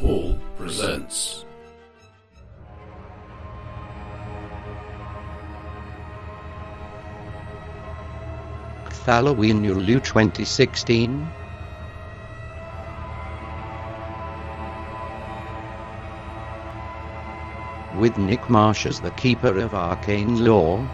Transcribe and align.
Hall 0.00 0.38
presents. 0.56 1.44
Halloween 9.04 9.62
Yulu 9.62 10.02
2016. 10.02 11.28
With 17.98 18.16
Nick 18.16 18.48
Marsh 18.48 18.86
as 18.86 19.02
the 19.02 19.10
Keeper 19.10 19.58
of 19.58 19.74
Arcane 19.74 20.42
Lore. 20.42 20.88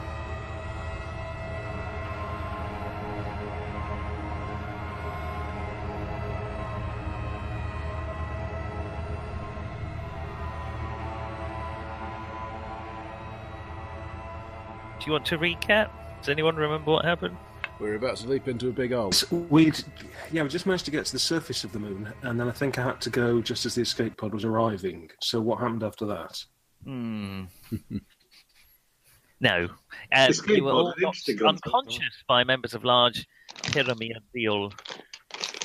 You 15.11 15.15
want 15.15 15.27
to 15.27 15.39
recap? 15.39 15.91
Does 16.21 16.29
anyone 16.29 16.55
remember 16.55 16.93
what 16.93 17.05
happened? 17.05 17.37
We're 17.81 17.97
about 17.97 18.17
to 18.19 18.29
leap 18.29 18.47
into 18.47 18.69
a 18.69 18.73
big 18.73 18.93
hole. 18.93 19.11
We'd, 19.49 19.83
yeah, 20.31 20.45
we 20.45 20.49
just 20.49 20.67
managed 20.67 20.85
to 20.85 20.93
get 20.93 21.05
to 21.07 21.13
the 21.13 21.19
surface 21.19 21.65
of 21.65 21.73
the 21.73 21.81
moon, 21.81 22.13
and 22.23 22.39
then 22.39 22.47
I 22.47 22.53
think 22.53 22.79
I 22.79 22.85
had 22.85 23.01
to 23.01 23.11
go 23.11 23.41
just 23.43 23.67
as 23.67 23.75
the 23.75 23.83
escape 23.83 24.17
pod 24.19 24.33
was 24.33 24.45
arriving. 24.45 25.11
So 25.21 25.41
what 25.41 25.59
happened 25.59 25.83
after 25.83 26.07
that? 26.07 26.45
Hmm. 26.85 27.45
no. 29.41 29.69
Uh, 30.15 30.27
Escape 30.31 30.63
were 30.63 30.71
pod, 30.71 30.79
all 30.81 30.89
an 30.91 30.95
knocked 31.01 31.29
unconscious 31.45 32.23
by 32.29 32.45
members 32.45 32.75
of 32.75 32.85
large 32.85 33.27
pyramidal, 33.73 34.73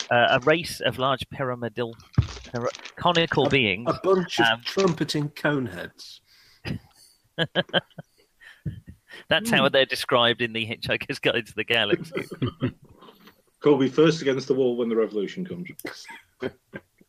uh, 0.09 0.27
a 0.31 0.39
race 0.45 0.79
of 0.79 0.97
large 0.97 1.29
pyramidal, 1.29 1.95
pyra- 2.19 2.95
conical 2.95 3.47
beings. 3.47 3.85
A 3.93 3.99
bunch 4.03 4.39
of 4.39 4.45
Um, 4.47 4.61
trumpeting 4.65 5.29
coneheads. 5.29 6.21
That's 9.27 9.49
Hmm. 9.49 9.55
how 9.55 9.69
they're 9.69 9.85
described 9.85 10.41
in 10.41 10.53
the 10.53 10.65
Hitchhiker's 10.65 11.19
Guide 11.19 11.47
to 11.47 11.55
the 11.55 11.63
Galaxy. 11.63 12.25
Colby 13.59 13.89
first 13.89 14.21
against 14.21 14.47
the 14.47 14.53
wall 14.53 14.77
when 14.77 14.89
the 14.89 14.95
revolution 14.95 15.43
comes. 15.45 15.67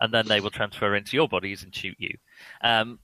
and 0.00 0.12
then 0.14 0.26
they 0.26 0.40
will 0.40 0.50
transfer 0.50 0.94
into 0.94 1.16
your 1.16 1.28
bodies 1.28 1.62
and 1.62 1.74
shoot 1.74 1.96
you. 1.98 2.16
Um, 2.62 2.98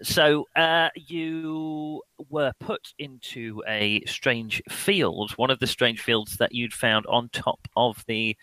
so 0.00 0.46
uh, 0.54 0.90
you 0.94 2.02
were 2.28 2.52
put 2.60 2.92
into 3.00 3.64
a 3.66 4.04
strange 4.04 4.62
field, 4.68 5.32
one 5.32 5.50
of 5.50 5.58
the 5.58 5.66
strange 5.66 6.00
fields 6.00 6.36
that 6.36 6.54
you'd 6.54 6.72
found 6.72 7.04
on 7.06 7.28
top 7.30 7.66
of 7.76 8.04
the 8.06 8.36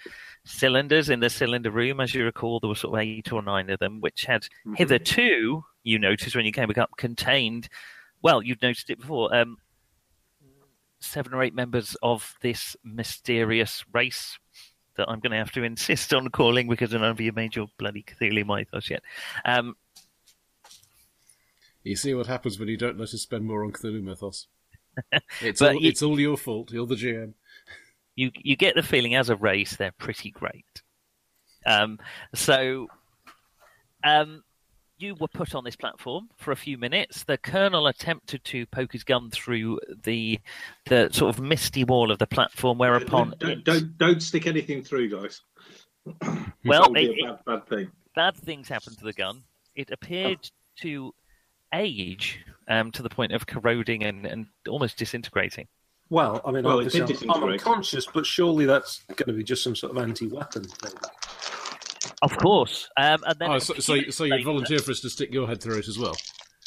cylinders 0.44 1.10
in 1.10 1.22
the 1.22 1.30
cylinder 1.30 1.72
room. 1.72 2.02
As 2.02 2.14
you 2.14 2.26
recall, 2.26 2.60
there 2.60 2.68
were 2.68 2.76
sort 2.76 2.96
of 2.96 3.00
eight 3.00 3.32
or 3.32 3.42
nine 3.42 3.70
of 3.70 3.80
them, 3.80 4.02
which 4.02 4.26
had 4.26 4.46
hitherto, 4.76 5.64
you 5.84 5.98
noticed 6.00 6.36
when 6.36 6.46
you 6.46 6.52
came 6.52 6.68
back 6.68 6.78
up, 6.80 6.92
contained, 6.98 7.70
well, 8.22 8.42
you've 8.42 8.62
noticed 8.62 8.90
it 8.90 9.00
before, 9.00 9.34
um, 9.36 9.58
seven 11.00 11.34
or 11.34 11.44
eight 11.44 11.54
members 11.54 11.96
of 12.02 12.36
this 12.42 12.76
mysterious 12.84 13.84
race 13.94 14.38
that 14.98 15.10
I'm 15.10 15.20
going 15.20 15.32
to 15.32 15.38
have 15.38 15.52
to 15.52 15.64
insist 15.64 16.14
on 16.14 16.30
calling 16.30 16.68
because 16.70 16.92
none 16.94 17.04
of 17.04 17.20
you 17.20 17.32
made 17.34 17.56
your 17.56 17.68
bloody 17.78 18.04
Cthulhu 18.04 18.46
mythos 18.46 18.90
yet. 18.90 19.04
Um, 19.44 19.76
You 21.84 21.96
see 21.96 22.14
what 22.16 22.26
happens 22.28 22.58
when 22.58 22.68
you 22.70 22.78
don't 22.78 22.98
let 22.98 23.14
us 23.14 23.22
spend 23.22 23.46
more 23.46 23.64
on 23.64 23.72
Cthulhu 23.72 24.02
Mythos. 24.02 24.48
It's, 25.42 25.62
all, 25.62 25.74
you- 25.74 25.90
it's 25.90 26.02
all 26.02 26.20
your 26.20 26.38
fault. 26.38 26.72
You're 26.72 26.88
the 26.88 26.96
GM. 26.96 27.34
you 28.16 28.32
you 28.34 28.56
get 28.56 28.76
the 28.76 28.82
feeling 28.82 29.14
as 29.16 29.30
a 29.30 29.36
race 29.36 29.76
they're 29.76 29.92
pretty 29.92 30.32
great. 30.32 30.82
Um, 31.66 32.00
so, 32.34 32.88
um, 34.06 34.44
you 34.98 35.16
were 35.16 35.28
put 35.28 35.56
on 35.56 35.64
this 35.64 35.76
platform 35.76 36.30
for 36.38 36.52
a 36.52 36.56
few 36.56 36.78
minutes. 36.78 37.24
The 37.24 37.38
colonel 37.38 37.88
attempted 37.88 38.44
to 38.46 38.66
poke 38.68 38.94
his 38.94 39.04
gun 39.04 39.30
through 39.30 39.80
the 40.04 40.40
the 40.86 41.10
sort 41.12 41.36
of 41.36 41.42
misty 41.42 41.84
wall 41.84 42.12
of 42.12 42.20
the 42.20 42.28
platform, 42.28 42.78
whereupon 42.78 43.34
don't, 43.40 43.50
it- 43.52 43.64
don't 43.64 43.98
don't 43.98 44.22
stick 44.24 44.48
anything 44.48 44.84
through, 44.84 45.10
guys. 45.10 45.42
well, 46.66 46.82
that 46.84 46.90
would 46.90 46.94
be 46.94 47.06
it- 47.06 47.26
a 47.26 47.34
bad, 47.34 47.46
bad 47.46 47.68
thing. 47.68 47.92
bad 48.16 48.36
things 48.38 48.68
happened 48.70 48.98
to 49.00 49.04
the 49.04 49.14
gun. 49.14 49.44
It 49.76 49.92
appeared 49.92 50.50
to 50.82 51.14
age 51.74 52.46
um, 52.70 52.92
to 52.92 53.02
the 53.04 53.10
point 53.10 53.34
of 53.34 53.46
corroding 53.46 54.04
and, 54.04 54.26
and 54.26 54.48
almost 54.70 54.98
disintegrating. 54.98 55.68
Well, 56.10 56.40
I 56.46 56.52
mean, 56.52 56.64
Well, 56.64 56.80
it 56.80 56.86
obviously, 56.86 57.14
did 57.16 57.30
I'm, 57.30 57.44
I'm 57.44 57.50
unconscious, 57.54 58.06
but 58.06 58.26
surely 58.26 58.66
that's 58.66 59.04
going 59.08 59.28
to 59.28 59.34
be 59.34 59.44
just 59.44 59.64
some 59.64 59.76
sort 59.76 59.92
of 59.92 59.98
anti-weapon 60.02 60.64
thing. 60.64 60.94
Of 62.26 62.38
course. 62.38 62.90
Um, 62.98 63.24
and 63.26 63.40
then 63.40 63.52
Oh, 63.52 63.60
so, 63.60 63.76
so, 63.76 64.02
so 64.10 64.24
you'd 64.24 64.44
volunteer 64.44 64.80
for 64.80 64.92
us 64.92 65.00
to 65.02 65.10
stick 65.10 65.32
your 65.32 65.48
head 65.48 65.62
through 65.62 65.78
it 65.78 65.88
as 65.88 66.00
well? 66.00 66.16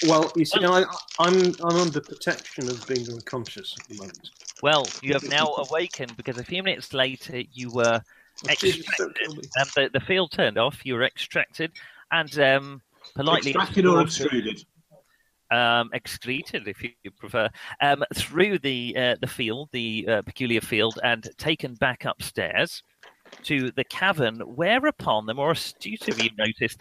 Well, 0.06 0.32
you 0.36 0.44
see, 0.44 0.64
I, 0.64 0.84
I'm 1.18 1.52
I'm 1.64 1.76
under 1.76 2.00
protection 2.00 2.68
of 2.68 2.86
being 2.86 3.04
unconscious 3.10 3.76
at 3.78 3.88
the 3.88 3.96
moment. 3.96 4.30
Well, 4.62 4.86
you 5.02 5.12
have 5.14 5.28
now 5.28 5.54
awakened 5.54 6.16
because 6.16 6.38
a 6.38 6.44
few 6.44 6.62
minutes 6.62 6.92
later 6.92 7.42
you 7.52 7.70
were 7.70 8.00
Oh, 8.48 8.54
Jesus, 8.54 8.86
don't 8.96 9.10
extracted, 9.10 9.50
and 9.56 9.70
the, 9.74 9.98
the 9.98 10.04
field 10.04 10.30
turned 10.30 10.58
off. 10.58 10.86
You 10.86 10.94
were 10.94 11.02
extracted 11.02 11.72
and 12.12 12.38
um, 12.38 12.82
politely 13.16 13.50
Extracted 13.50 13.86
or 13.86 14.00
extruded? 14.02 14.64
um, 15.50 15.90
excreted, 15.92 16.68
if 16.68 16.82
you 16.82 17.10
prefer, 17.18 17.48
um, 17.80 18.04
through 18.14 18.60
the 18.60 18.94
uh, 18.96 19.16
the 19.20 19.26
field, 19.26 19.70
the 19.72 20.06
uh, 20.08 20.22
peculiar 20.22 20.60
field, 20.60 21.00
and 21.02 21.28
taken 21.38 21.74
back 21.74 22.04
upstairs 22.04 22.82
to 23.44 23.70
the 23.72 23.84
cavern. 23.84 24.40
Whereupon, 24.40 25.26
the 25.26 25.34
more 25.34 25.52
astute 25.52 26.08
of 26.08 26.22
you 26.22 26.30
noticed, 26.38 26.80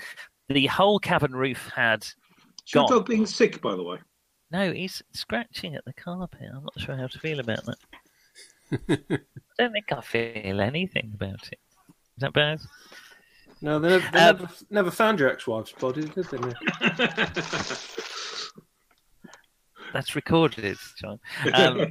the 0.50 0.66
whole 0.68 1.00
cavern 1.00 1.34
roof 1.34 1.69
had 1.75 2.03
Is 2.03 2.16
your 2.74 2.84
gone. 2.88 2.97
dog 2.97 3.06
being 3.08 3.25
sick, 3.25 3.62
by 3.62 3.75
the 3.75 3.84
way? 3.84 3.97
No, 4.52 4.72
he's 4.72 5.02
scratching 5.13 5.75
at 5.75 5.84
the 5.85 5.94
carpet. 5.94 6.40
I'm 6.53 6.63
not 6.63 6.80
sure 6.80 6.96
how 6.96 7.08
to 7.08 7.19
feel 7.19 7.40
about 7.40 7.66
that. 7.66 7.78
I 9.09 9.19
don't 9.59 9.72
think 9.74 9.91
I 9.91 10.02
feel 10.02 10.62
anything 10.62 11.12
about 11.13 11.47
it. 11.52 11.59
Is 11.90 12.19
that 12.22 12.34
bad? 12.34 12.59
No, 13.62 13.79
they, 13.79 13.90
never, 13.90 14.09
they 14.12 14.19
Um, 14.19 14.38
never, 14.38 14.50
never 14.69 14.91
found 14.91 15.19
your 15.19 15.29
ex-wife's 15.29 15.72
body, 15.74 16.03
did 16.06 16.25
they? 16.25 16.38
That's 19.94 20.16
recorded, 20.16 20.78
John. 21.00 21.19
Um, 21.53 21.88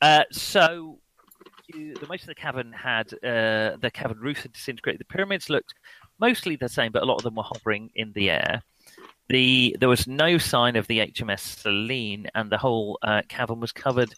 uh, 0.00 0.24
so, 0.32 0.98
you, 1.68 1.94
the 1.94 2.06
most 2.06 2.22
of 2.22 2.28
the 2.28 2.34
cavern 2.34 2.72
had 2.72 3.12
uh, 3.14 3.76
the 3.80 3.90
cavern 3.92 4.18
roof 4.18 4.42
had 4.42 4.52
disintegrated. 4.52 5.00
The 5.00 5.04
pyramids 5.12 5.50
looked 5.50 5.74
mostly 6.18 6.56
the 6.56 6.68
same, 6.68 6.92
but 6.92 7.02
a 7.02 7.06
lot 7.06 7.16
of 7.16 7.22
them 7.22 7.36
were 7.36 7.44
hovering 7.44 7.90
in 7.94 8.12
the 8.12 8.30
air. 8.30 8.62
The 9.28 9.76
there 9.78 9.88
was 9.88 10.06
no 10.06 10.38
sign 10.38 10.76
of 10.76 10.86
the 10.86 10.98
HMS 10.98 11.40
Celine, 11.40 12.28
and 12.34 12.50
the 12.50 12.58
whole 12.58 12.98
uh, 13.02 13.22
cavern 13.28 13.60
was 13.60 13.72
covered 13.72 14.14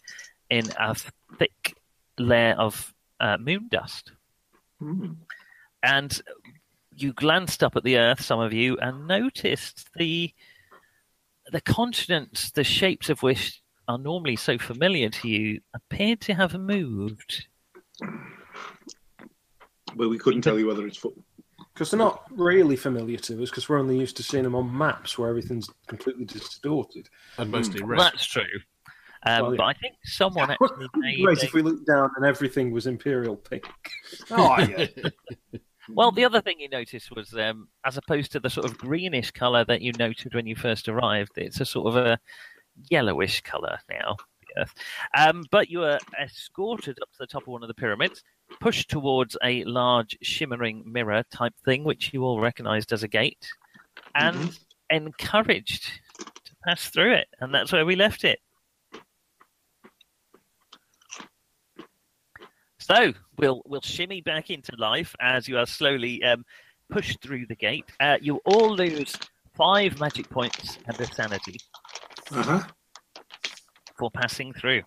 in 0.49 0.69
a 0.79 0.95
thick 1.37 1.75
layer 2.17 2.53
of 2.53 2.93
uh, 3.19 3.37
moon 3.37 3.67
dust. 3.69 4.11
Hmm. 4.79 5.13
And 5.83 6.21
you 6.95 7.13
glanced 7.13 7.63
up 7.63 7.75
at 7.75 7.83
the 7.83 7.97
Earth, 7.97 8.21
some 8.21 8.39
of 8.39 8.53
you, 8.53 8.77
and 8.77 9.07
noticed 9.07 9.89
the 9.95 10.33
the 11.51 11.61
continents, 11.61 12.51
the 12.51 12.63
shapes 12.63 13.09
of 13.09 13.23
which 13.23 13.60
are 13.91 13.97
normally 13.97 14.35
so 14.35 14.57
familiar 14.57 15.09
to 15.09 15.27
you, 15.27 15.59
appeared 15.73 16.21
to 16.21 16.33
have 16.33 16.53
moved. 16.53 17.47
Well, 19.95 20.09
we 20.09 20.17
couldn't 20.17 20.41
tell 20.41 20.57
you 20.57 20.67
whether 20.67 20.87
it's 20.87 20.97
foot. 20.97 21.13
Because 21.73 21.91
they're 21.91 21.97
not 21.97 22.23
really 22.31 22.75
familiar 22.75 23.17
to 23.17 23.43
us, 23.43 23.49
because 23.49 23.69
we're 23.69 23.79
only 23.79 23.97
used 23.97 24.17
to 24.17 24.23
seeing 24.23 24.43
them 24.43 24.55
on 24.55 24.75
maps 24.77 25.17
where 25.17 25.29
everything's 25.29 25.69
completely 25.87 26.25
distorted. 26.25 27.09
And 27.37 27.49
mostly 27.51 27.81
Well, 27.81 27.91
red. 27.91 27.99
that's 27.99 28.25
true. 28.25 28.43
Um, 29.25 29.41
Well, 29.43 29.51
yeah. 29.53 29.57
But 29.57 29.63
I 29.63 29.73
think 29.73 29.95
someone 30.03 30.51
actually 30.61 30.87
made. 30.95 31.23
Great 31.23 31.41
a- 31.43 31.45
if 31.45 31.53
we 31.53 31.61
looked 31.61 31.87
down 31.87 32.09
and 32.15 32.25
everything 32.25 32.71
was 32.71 32.87
imperial 32.87 33.35
pink. 33.35 33.63
Oh, 34.31 34.57
yeah. 34.59 34.87
Well, 35.89 36.11
the 36.11 36.23
other 36.23 36.41
thing 36.41 36.59
you 36.59 36.69
noticed 36.69 37.13
was, 37.13 37.33
um, 37.33 37.67
as 37.83 37.97
opposed 37.97 38.31
to 38.31 38.39
the 38.39 38.51
sort 38.51 38.65
of 38.65 38.77
greenish 38.77 39.31
colour 39.31 39.65
that 39.65 39.81
you 39.81 39.91
noted 39.97 40.33
when 40.33 40.45
you 40.45 40.55
first 40.55 40.87
arrived, 40.87 41.31
it's 41.37 41.59
a 41.59 41.65
sort 41.65 41.87
of 41.87 42.05
a 42.05 42.19
yellowish 42.89 43.41
colour 43.41 43.79
now. 43.89 44.15
the 44.55 44.61
Earth. 44.61 44.73
Um, 45.17 45.43
but 45.51 45.69
you 45.69 45.79
were 45.79 45.99
escorted 46.21 46.97
up 47.01 47.09
to 47.11 47.17
the 47.19 47.27
top 47.27 47.43
of 47.43 47.47
one 47.49 47.63
of 47.63 47.67
the 47.67 47.73
pyramids, 47.73 48.23
pushed 48.59 48.89
towards 48.89 49.37
a 49.43 49.63
large 49.65 50.17
shimmering 50.21 50.83
mirror 50.85 51.23
type 51.31 51.53
thing, 51.63 51.83
which 51.83 52.13
you 52.13 52.23
all 52.23 52.39
recognised 52.39 52.91
as 52.91 53.03
a 53.03 53.07
gate, 53.07 53.47
and 54.15 54.57
encouraged 54.89 55.91
to 56.17 56.55
pass 56.65 56.89
through 56.89 57.13
it. 57.13 57.27
And 57.39 57.53
that's 57.53 57.71
where 57.71 57.85
we 57.85 57.95
left 57.95 58.23
it. 58.23 58.39
So 62.79 63.13
we'll 63.37 63.61
we'll 63.65 63.81
shimmy 63.81 64.21
back 64.21 64.49
into 64.49 64.73
life 64.77 65.15
as 65.21 65.47
you 65.47 65.57
are 65.57 65.65
slowly 65.65 66.21
um, 66.23 66.43
pushed 66.89 67.21
through 67.21 67.45
the 67.45 67.55
gate. 67.55 67.85
Uh, 67.99 68.17
you 68.21 68.41
all 68.43 68.75
lose 68.75 69.15
five 69.55 69.99
magic 69.99 70.29
points 70.29 70.77
and 70.87 70.99
a 70.99 71.05
sanity 71.13 71.57
Uh-huh. 72.33 72.61
for 73.97 74.09
passing 74.11 74.53
through. 74.53 74.81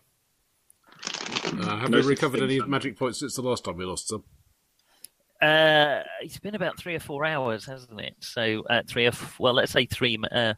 Uh, 1.46 1.79
have 1.79 1.91
No 1.91 2.00
we 2.00 2.06
recovered 2.06 2.43
any 2.43 2.58
Sam. 2.58 2.70
magic 2.70 2.99
points 2.99 3.20
since 3.20 3.37
the 3.37 3.43
last 3.43 3.64
time 3.64 3.76
we 3.76 3.85
lost 3.85 4.08
some? 4.08 4.25
Uh, 5.43 6.02
it's 6.23 6.38
been 6.38 6.55
about 6.55 6.79
three 6.79 6.94
or 6.94 7.00
four 7.00 7.25
hours, 7.25 7.67
hasn't 7.67 8.00
it? 8.00 8.14
So 8.20 8.62
uh, 8.70 8.82
three 8.88 9.05
or 9.05 9.08
f- 9.08 9.38
well, 9.38 9.52
let's 9.52 9.73
say 9.73 9.85
three. 9.87 10.19
Uh, 10.32 10.55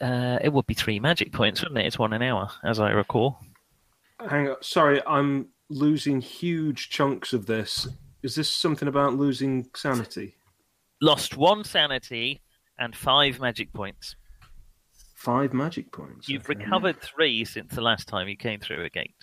uh, 0.00 0.38
it 0.42 0.52
would 0.52 0.66
be 0.66 0.74
three 0.74 0.98
magic 0.98 1.32
points, 1.32 1.60
wouldn't 1.62 1.78
it? 1.78 1.86
It's 1.86 1.98
one 1.98 2.12
an 2.12 2.22
hour, 2.22 2.48
as 2.64 2.80
I 2.80 2.90
recall. 2.90 3.38
Hang 4.28 4.48
on. 4.48 4.56
Sorry, 4.62 5.00
I'm 5.06 5.48
losing 5.68 6.20
huge 6.20 6.88
chunks 6.88 7.32
of 7.32 7.46
this. 7.46 7.86
Is 8.22 8.34
this 8.34 8.50
something 8.50 8.88
about 8.88 9.14
losing 9.14 9.68
sanity? 9.76 10.34
Lost 11.00 11.36
one 11.36 11.62
sanity 11.64 12.40
and 12.78 12.96
five 12.96 13.38
magic 13.38 13.72
points. 13.72 14.16
Five 15.18 15.52
magic 15.52 15.92
points. 15.92 16.28
You've 16.28 16.48
recovered 16.48 17.00
three 17.00 17.44
since 17.44 17.74
the 17.74 17.80
last 17.80 18.06
time 18.08 18.28
you 18.28 18.36
came 18.36 18.60
through 18.60 18.84
a 18.84 18.88
gate. 18.88 19.14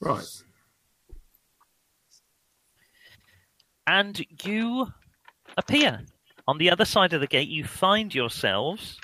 Right. 0.00 0.24
and 3.90 4.24
you 4.44 4.86
appear 5.56 6.00
on 6.46 6.58
the 6.58 6.70
other 6.70 6.84
side 6.84 7.12
of 7.12 7.20
the 7.20 7.26
gate. 7.26 7.48
You 7.48 7.64
find 7.64 8.14
yourselves 8.14 9.00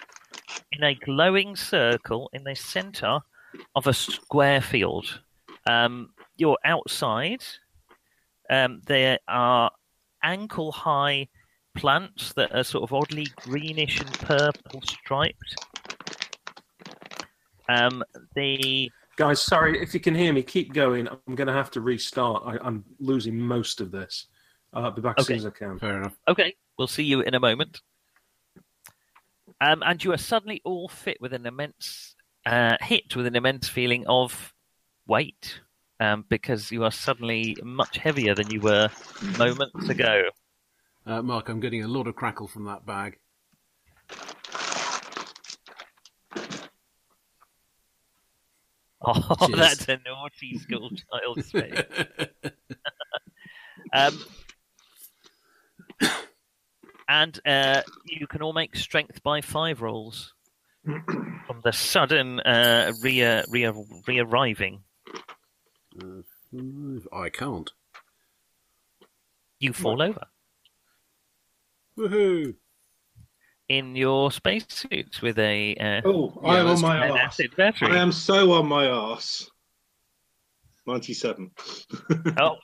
in 0.71 0.85
a 0.85 0.95
glowing 0.95 1.57
circle 1.57 2.31
in 2.33 2.45
the 2.45 2.55
center 2.55 3.19
of 3.75 3.89
a 3.89 3.93
square 3.93 4.61
field. 4.61 5.23
Um, 5.67 6.11
you're 6.37 6.59
outside. 6.65 7.43
Um, 8.49 8.81
there 8.87 9.19
are 9.27 9.73
ankle 10.23 10.71
high 10.71 11.27
plants 11.77 12.33
that 12.35 12.55
are 12.55 12.65
sort 12.65 12.85
of 12.85 12.93
oddly 12.93 13.27
greenish 13.37 14.01
and 14.01 14.13
purple 14.21 14.83
striped. 14.83 15.55
Um, 17.69 18.03
the 18.35 18.91
Guys, 19.17 19.41
sorry, 19.41 19.81
if 19.81 19.95
you 19.95 20.01
can 20.01 20.15
hear 20.15 20.33
me, 20.33 20.43
keep 20.43 20.75
going. 20.75 21.09
I'm 21.09 21.35
going 21.35 21.47
to 21.47 21.53
have 21.55 21.71
to 21.73 21.81
restart. 21.81 22.43
I, 22.45 22.59
I'm 22.63 22.85
losing 23.01 23.39
most 23.39 23.81
of 23.81 23.91
this. 23.91 24.27
I'll 24.75 24.91
be 24.91 25.01
back 25.01 25.15
as 25.19 25.27
soon 25.27 25.37
as 25.37 25.47
I 25.47 25.51
can. 25.51 25.79
Fair 25.79 25.97
enough. 25.97 26.17
Okay, 26.29 26.55
we'll 26.79 26.87
see 26.87 27.05
you 27.05 27.21
in 27.21 27.35
a 27.35 27.41
moment. 27.41 27.81
Um, 29.59 29.83
and 29.87 30.05
you 30.05 30.13
are 30.13 30.19
suddenly 30.19 30.61
all 30.65 30.89
fit 30.89 31.17
with 31.19 31.33
an 31.33 31.47
immense 31.47 32.15
uh, 32.45 32.77
hit 32.81 33.17
with 33.17 33.27
an 33.27 33.37
immense 33.37 33.69
feeling 33.69 34.07
of 34.07 34.55
weight 35.07 35.61
um, 35.99 36.25
because 36.29 36.71
you 36.71 36.85
are 36.85 36.91
suddenly 36.91 37.57
much 37.63 37.97
heavier 37.97 38.35
than 38.35 38.51
you 38.51 38.61
were 38.61 38.91
moments 39.39 39.89
ago. 39.89 40.25
Uh, 41.07 41.23
Mark, 41.23 41.49
I'm 41.49 41.61
getting 41.61 41.85
a 41.85 41.89
lot 41.89 42.09
of 42.09 42.17
crackle 42.17 42.49
from 42.49 42.65
that 42.65 42.85
bag. 42.85 43.19
Oh, 49.01 49.37
Cheers. 49.47 49.59
that's 49.59 49.89
a 49.89 50.01
naughty 50.05 50.59
school 50.59 50.91
child's 50.91 51.51
face. 51.53 51.81
Um, 53.93 54.19
and 57.09 57.39
uh, 57.47 57.83
you 58.07 58.27
can 58.27 58.43
all 58.43 58.53
make 58.53 58.75
strength 58.75 59.23
by 59.23 59.43
five 59.43 59.81
rolls 59.81 60.35
from 60.85 61.61
the 61.63 61.73
sudden 61.73 62.41
uh, 62.41 62.93
re 63.01 63.23
re 63.49 63.73
re 64.09 64.19
arriving. 64.19 64.81
I 67.13 67.29
can't. 67.29 67.71
You 69.61 69.73
fall 69.73 70.03
over 70.03 70.27
Woohoo! 71.99 72.55
in 73.69 73.97
your 73.97 74.31
spacesuits 74.31 75.21
with 75.21 75.39
a 75.39 75.75
uh, 75.77 76.09
Oh, 76.09 76.41
I 76.45 76.61
am 76.61 76.69
on 76.69 76.81
my 76.81 77.09
ass. 77.09 77.19
acid 77.41 77.57
battery. 77.57 77.89
I 77.89 77.97
am 77.97 78.13
so 78.13 78.53
on 78.53 78.67
my 78.67 78.87
ass. 78.87 79.51
97. 80.87 81.51
Oh. 82.39 82.57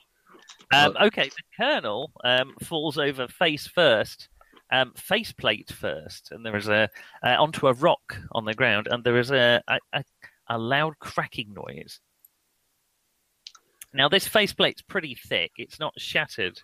Um, 0.73 0.95
okay, 0.99 1.25
the 1.25 1.43
colonel 1.55 2.11
um, 2.23 2.55
falls 2.63 2.97
over 2.97 3.27
face 3.27 3.67
first, 3.67 4.29
um, 4.71 4.91
faceplate 4.95 5.71
first, 5.71 6.31
and 6.31 6.43
there 6.43 6.55
is 6.55 6.67
a 6.67 6.89
uh, 7.23 7.35
onto 7.37 7.67
a 7.67 7.73
rock 7.73 8.17
on 8.31 8.45
the 8.45 8.55
ground, 8.55 8.87
and 8.89 9.03
there 9.03 9.19
is 9.19 9.29
a, 9.29 9.61
a, 9.67 9.79
a, 9.91 10.03
a 10.47 10.57
loud 10.57 10.97
cracking 10.97 11.53
noise. 11.53 11.99
Now, 13.93 14.09
this 14.09 14.27
faceplate's 14.27 14.81
pretty 14.81 15.13
thick; 15.13 15.51
it's 15.57 15.79
not 15.79 15.93
shattered, 15.99 16.59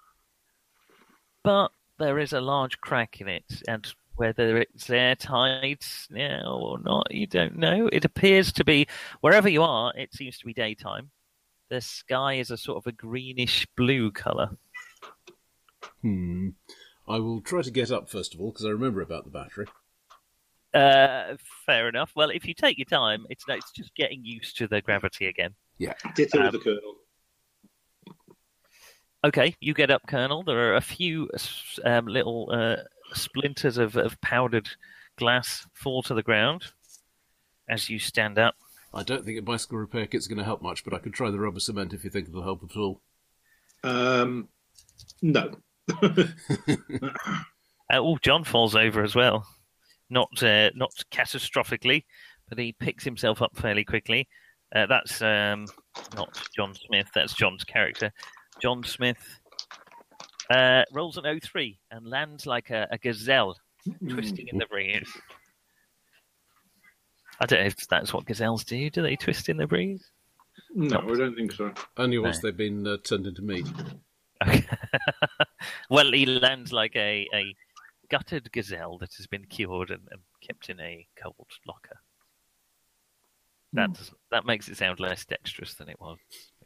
but 1.44 1.72
there 2.00 2.20
is 2.20 2.34
a 2.34 2.42
large 2.42 2.80
crack 2.82 3.22
in 3.22 3.28
it, 3.28 3.62
and 3.68 3.86
whether 4.16 4.58
it's 4.58 4.90
airtight 4.90 5.86
now 6.10 6.60
or 6.62 6.80
not, 6.80 7.14
you 7.14 7.28
don't 7.28 7.58
know. 7.58 7.88
It 7.92 8.06
appears 8.06 8.52
to 8.54 8.66
be 8.66 8.88
wherever 9.22 9.48
you 9.48 9.64
are. 9.64 9.94
It 9.96 10.14
seems 10.14 10.38
to 10.40 10.46
be 10.46 10.54
daytime. 10.54 11.12
The 11.70 11.82
sky 11.82 12.36
is 12.36 12.52
a 12.52 12.58
sort 12.58 12.78
of 12.78 12.88
a 12.88 12.92
greenish 12.92 13.68
blue 13.78 14.12
color. 14.12 14.50
Hmm. 16.02 16.50
I 17.08 17.20
will 17.20 17.42
try 17.42 17.62
to 17.62 17.72
get 17.72 17.92
up 17.92 18.10
first 18.10 18.34
of 18.34 18.42
all 18.42 18.52
because 18.52 18.66
I 18.66 18.70
remember 18.70 19.02
about 19.02 19.24
the 19.24 19.32
battery. 19.32 19.66
Uh, 20.74 21.36
fair 21.66 21.90
enough. 21.90 22.12
Well, 22.16 22.30
if 22.30 22.46
you 22.46 22.54
take 22.54 22.78
your 22.78 22.86
time, 22.86 23.26
it's 23.30 23.44
it's 23.48 23.72
just 23.72 23.96
getting 23.96 24.24
used 24.24 24.58
to 24.58 24.68
the 24.68 24.82
gravity 24.82 25.26
again. 25.28 25.56
Yeah. 25.78 25.94
Ditto 26.16 26.38
Um, 26.38 26.44
with 26.46 26.54
the 26.54 26.60
Colonel. 26.60 26.96
Okay, 29.24 29.56
you 29.60 29.74
get 29.74 29.92
up, 29.92 30.04
Colonel. 30.08 30.44
There 30.44 30.72
are 30.72 30.76
a 30.76 30.82
few 30.82 31.30
um, 31.84 32.08
little 32.08 32.50
uh, 32.54 32.78
splinters 33.14 33.78
of, 33.78 33.98
of 33.98 34.20
powdered 34.22 34.70
glass 35.18 35.68
fall 35.74 36.02
to 36.04 36.14
the 36.14 36.24
ground 36.24 36.64
as 37.68 37.90
you 37.90 38.00
stand 38.00 38.40
up. 38.40 38.56
I 38.94 39.04
don't 39.04 39.26
think 39.26 39.38
a 39.38 39.42
bicycle 39.42 39.78
repair 39.78 40.08
kit's 40.08 40.28
going 40.28 40.38
to 40.38 40.44
help 40.44 40.62
much, 40.62 40.84
but 40.84 40.94
I 40.94 41.00
could 41.00 41.14
try 41.14 41.30
the 41.30 41.40
rubber 41.40 41.60
cement 41.60 41.94
if 41.94 42.04
you 42.04 42.10
think 42.10 42.30
it'll 42.30 42.44
help 42.44 42.64
at 42.64 42.78
all. 42.78 43.02
Um, 43.84 44.48
no. 45.22 45.58
Uh, 47.92 47.98
oh, 47.98 48.20
John 48.22 48.44
falls 48.44 48.76
over 48.76 49.02
as 49.02 49.16
well. 49.16 49.48
Not 50.12 50.44
uh, 50.44 50.70
not 50.76 50.92
catastrophically, 51.12 52.04
but 52.48 52.60
he 52.60 52.72
picks 52.72 53.04
himself 53.04 53.42
up 53.42 53.58
fairly 53.58 53.84
quickly. 53.84 54.28
Uh, 54.76 54.86
that's 54.86 55.24
um, 55.24 55.66
not 56.16 56.40
John 56.56 56.76
Smith. 56.76 57.08
That's 57.16 57.34
John's 57.34 57.64
character. 57.64 58.14
John 58.62 58.84
Smith 58.84 59.40
uh, 60.50 60.84
rolls 60.92 61.18
an 61.18 61.40
03 61.40 61.80
and 61.92 62.06
lands 62.08 62.46
like 62.46 62.70
a, 62.70 62.88
a 62.92 62.98
gazelle, 62.98 63.56
twisting 64.08 64.48
in 64.48 64.58
the 64.58 64.66
breeze. 64.66 65.10
I 67.40 67.46
don't 67.46 67.60
know 67.62 67.66
if 67.68 67.88
that's 67.88 68.14
what 68.14 68.26
gazelles 68.26 68.64
do. 68.66 68.90
Do 68.90 69.02
they 69.02 69.16
twist 69.16 69.48
in 69.50 69.58
the 69.58 69.68
breeze? 69.68 70.10
No, 70.76 70.98
I 71.00 71.16
don't 71.18 71.36
think 71.36 71.54
so. 71.54 71.72
Only 71.98 72.20
once 72.20 72.44
No. 72.44 72.50
they've 72.50 72.58
been 72.58 72.86
uh, 72.86 72.98
turned 73.04 73.28
into 73.28 73.42
meat. 73.42 73.66
Okay. 74.46 74.66
well, 75.90 76.12
he 76.12 76.26
lands 76.26 76.74
like 76.74 76.96
a, 76.96 77.28
a 77.34 77.56
gutted 78.10 78.52
gazelle 78.52 78.98
that 78.98 79.14
has 79.16 79.28
been 79.28 79.46
cured 79.46 79.90
and, 79.90 80.02
and 80.12 80.22
kept 80.42 80.70
in 80.70 80.80
a 80.82 81.08
cold 81.22 81.48
locker. 81.66 81.98
That 83.74 83.94
does- 83.94 84.12
that 84.32 84.46
makes 84.46 84.68
it 84.68 84.78
sound 84.78 85.00
less 85.00 85.26
dexterous 85.26 85.76
than 85.76 85.90
it 85.90 86.00
was. 86.00 86.18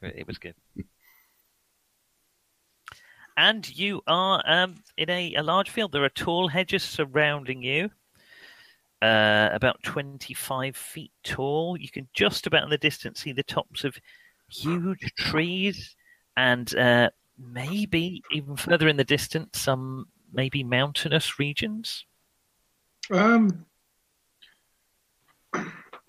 It, 0.02 0.14
it 0.20 0.28
was 0.28 0.38
good. 0.40 0.56
and 3.38 3.78
you 3.78 4.02
are 4.08 4.44
um, 4.46 4.76
in 4.98 5.10
a, 5.10 5.36
a 5.36 5.44
large 5.44 5.70
field. 5.70 5.92
There 5.92 6.04
are 6.04 6.10
tall 6.10 6.48
hedges 6.48 6.84
surrounding 6.84 7.64
you, 7.64 7.90
uh, 9.02 9.50
about 9.52 9.82
25 9.84 10.76
feet 10.76 11.12
tall. 11.24 11.78
You 11.78 11.90
can 11.90 12.08
just 12.14 12.48
about 12.48 12.64
in 12.64 12.70
the 12.70 12.78
distance 12.78 13.22
see 13.22 13.32
the 13.32 13.44
tops 13.44 13.84
of 13.84 13.98
huge 14.50 15.14
trees 15.18 15.96
and 16.38 16.74
uh, 16.76 17.10
maybe 17.38 18.22
even 18.32 18.56
further 18.56 18.88
in 18.88 18.98
the 18.98 19.04
distance, 19.04 19.60
some 19.60 20.08
maybe 20.32 20.64
mountainous 20.64 21.40
regions. 21.40 22.06
Um, 23.12 23.66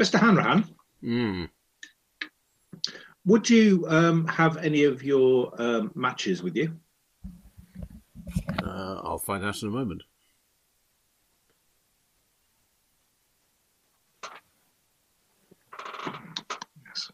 Mr. 0.01 0.19
Hanrahan, 0.19 0.65
Mm. 1.03 1.51
would 3.27 3.51
you 3.51 3.85
um, 3.89 4.27
have 4.27 4.57
any 4.57 4.85
of 4.85 5.03
your 5.03 5.53
um, 5.61 5.93
matches 5.95 6.43
with 6.43 6.57
you? 6.57 6.75
Uh, 8.63 9.01
I'll 9.03 9.19
find 9.19 9.45
out 9.45 9.61
in 9.63 9.69
a 9.69 9.71
moment. 9.71 10.03
Yes. 16.87 17.11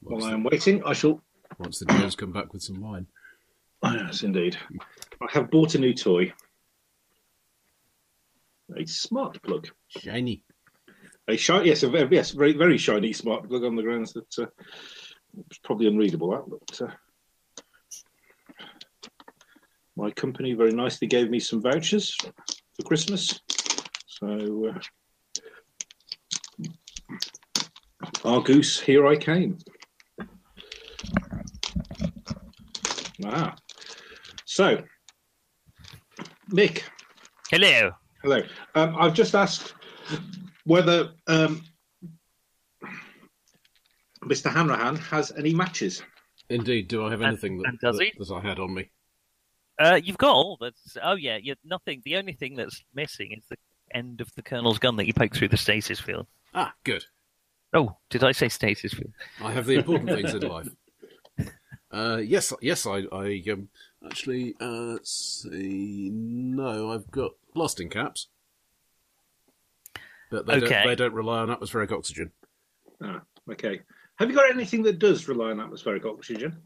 While 0.00 0.24
I 0.24 0.32
am 0.32 0.44
waiting, 0.44 0.82
I 0.84 0.92
shall. 0.92 1.22
once 1.58 1.78
the 1.78 1.86
Joes 1.86 2.16
come 2.16 2.32
back 2.32 2.52
with 2.52 2.62
some 2.62 2.80
wine. 2.80 3.06
Oh, 3.82 3.92
yes, 3.92 4.22
indeed. 4.22 4.56
I 5.20 5.26
have 5.30 5.50
bought 5.50 5.74
a 5.74 5.78
new 5.78 5.94
toy. 5.94 6.32
A 8.76 8.86
smart 8.86 9.40
plug. 9.42 9.68
Shiny. 9.88 10.42
A 11.28 11.36
shiny, 11.36 11.68
yes, 11.68 11.82
a 11.82 11.88
very, 11.88 12.08
yes, 12.10 12.30
very, 12.30 12.52
very 12.52 12.78
shiny 12.78 13.12
smart 13.12 13.48
plug 13.48 13.64
on 13.64 13.76
the 13.76 13.82
grounds 13.82 14.12
that 14.12 14.38
uh, 14.38 14.46
it's 15.48 15.58
probably 15.58 15.86
unreadable. 15.86 16.30
That, 16.30 16.44
but 16.48 16.82
uh, 16.88 16.94
my 19.96 20.10
company 20.10 20.52
very 20.54 20.72
nicely 20.72 21.08
gave 21.08 21.30
me 21.30 21.40
some 21.40 21.62
vouchers 21.62 22.14
for 22.16 22.82
Christmas. 22.84 23.40
So, 24.06 24.72
uh, 24.74 24.78
Argos, 28.24 28.80
here 28.80 29.06
I 29.06 29.16
came. 29.16 29.58
Ah. 33.24 33.54
So, 34.44 34.82
Mick, 36.52 36.82
Hello. 37.50 37.90
hello. 38.22 38.42
Um, 38.74 38.96
I've 38.98 39.14
just 39.14 39.34
asked 39.34 39.74
whether 40.64 41.10
um, 41.26 41.62
Mr. 44.24 44.52
Hanrahan 44.52 44.96
has 44.96 45.32
any 45.36 45.52
matches. 45.54 46.02
Indeed, 46.48 46.88
do 46.88 47.04
I 47.04 47.10
have 47.10 47.20
And- 47.20 47.28
anything 47.28 47.58
that, 47.58 47.68
and 47.68 47.78
does 47.80 47.98
that, 47.98 48.04
he? 48.04 48.12
that 48.18 48.30
I 48.32 48.40
had 48.40 48.58
on 48.60 48.74
me? 48.74 48.90
Uh, 49.78 50.00
you've 50.02 50.18
got 50.18 50.32
all 50.32 50.56
that's. 50.60 50.96
Oh 51.02 51.14
yeah, 51.16 51.36
you 51.36 51.54
nothing. 51.64 52.02
The 52.04 52.16
only 52.16 52.32
thing 52.32 52.56
that's 52.56 52.82
missing 52.94 53.32
is 53.36 53.44
the 53.50 53.56
end 53.94 54.20
of 54.20 54.34
the 54.34 54.42
Colonel's 54.42 54.78
gun 54.78 54.96
that 54.96 55.06
you 55.06 55.12
poke 55.12 55.34
through 55.34 55.48
the 55.48 55.56
stasis 55.56 56.00
field. 56.00 56.26
Ah, 56.54 56.72
good. 56.84 57.04
Oh, 57.74 57.96
did 58.08 58.24
I 58.24 58.32
say 58.32 58.48
stasis 58.48 58.94
field? 58.94 59.12
I 59.42 59.52
have 59.52 59.66
the 59.66 59.74
important 59.74 60.10
things 60.10 60.32
in 60.32 60.48
life. 60.48 60.68
Uh, 61.92 62.16
yes, 62.24 62.52
yes, 62.62 62.86
I, 62.86 63.04
I 63.12 63.42
um, 63.52 63.68
actually, 64.04 64.54
uh, 64.60 64.96
see, 65.02 66.10
no, 66.12 66.90
I've 66.92 67.10
got 67.10 67.32
blasting 67.54 67.88
caps, 67.90 68.28
but 70.30 70.46
they, 70.46 70.54
Okay. 70.54 70.68
don't, 70.68 70.86
they 70.86 70.94
don't 70.96 71.14
rely 71.14 71.38
on 71.40 71.50
atmospheric 71.50 71.92
oxygen. 71.92 72.32
Ah, 73.02 73.20
okay. 73.50 73.80
Have 74.18 74.30
you 74.30 74.36
got 74.36 74.50
anything 74.50 74.82
that 74.84 74.98
does 74.98 75.28
rely 75.28 75.50
on 75.50 75.60
atmospheric 75.60 76.04
oxygen? 76.04 76.62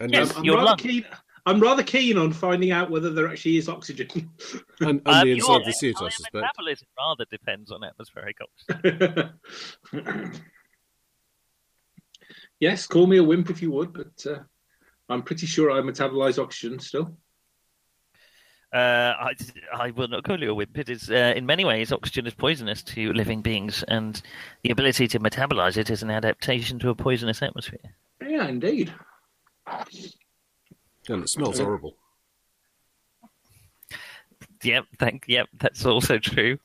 And, 0.00 0.12
Yes, 0.12 0.32
um, 0.32 0.38
I'm 0.38 0.44
your 0.44 0.56
rather 0.56 0.66
lung. 0.70 0.78
keen. 0.78 1.04
I'm 1.46 1.60
rather 1.60 1.82
keen 1.82 2.16
on 2.16 2.32
finding 2.32 2.70
out 2.70 2.90
whether 2.90 3.10
there 3.10 3.28
actually 3.28 3.58
is 3.58 3.68
oxygen. 3.68 4.30
and, 4.80 5.00
Um, 5.00 5.02
only 5.06 5.28
your 5.30 5.36
inside 5.36 5.64
the 5.66 5.72
suit, 5.72 5.96
I 6.00 6.08
suspect. 6.08 6.34
Metabolism 6.34 6.88
rather 6.98 7.26
depends 7.30 7.70
on 7.70 7.84
atmospheric 7.84 8.38
oxygen. 8.40 9.32
yes, 12.60 12.86
call 12.86 13.06
me 13.06 13.18
a 13.18 13.24
wimp 13.24 13.50
if 13.50 13.60
you 13.60 13.70
would, 13.72 13.92
but 13.92 14.26
uh, 14.26 14.38
I'm 15.10 15.22
pretty 15.22 15.46
sure 15.46 15.70
I 15.70 15.80
metabolize 15.80 16.42
oxygen 16.42 16.78
still. 16.78 17.16
Uh, 18.72 19.14
I, 19.20 19.34
I 19.72 19.90
will 19.92 20.08
not 20.08 20.24
call 20.24 20.42
you 20.42 20.50
a 20.50 20.54
wimp. 20.54 20.76
It 20.78 20.88
is, 20.88 21.10
uh, 21.10 21.34
in 21.36 21.46
many 21.46 21.64
ways, 21.64 21.92
oxygen 21.92 22.26
is 22.26 22.34
poisonous 22.34 22.82
to 22.84 23.12
living 23.12 23.42
beings, 23.42 23.84
and 23.86 24.20
the 24.62 24.70
ability 24.70 25.06
to 25.08 25.20
metabolize 25.20 25.76
it 25.76 25.90
is 25.90 26.02
an 26.02 26.10
adaptation 26.10 26.78
to 26.80 26.88
a 26.88 26.94
poisonous 26.94 27.42
atmosphere. 27.42 27.94
Yeah, 28.26 28.48
indeed. 28.48 28.92
And 31.08 31.22
it 31.24 31.28
smells 31.28 31.58
horrible. 31.58 31.96
Yep, 34.62 34.84
thank. 34.98 35.24
Yep, 35.28 35.48
that's 35.58 35.84
also 35.84 36.18
true. 36.18 36.58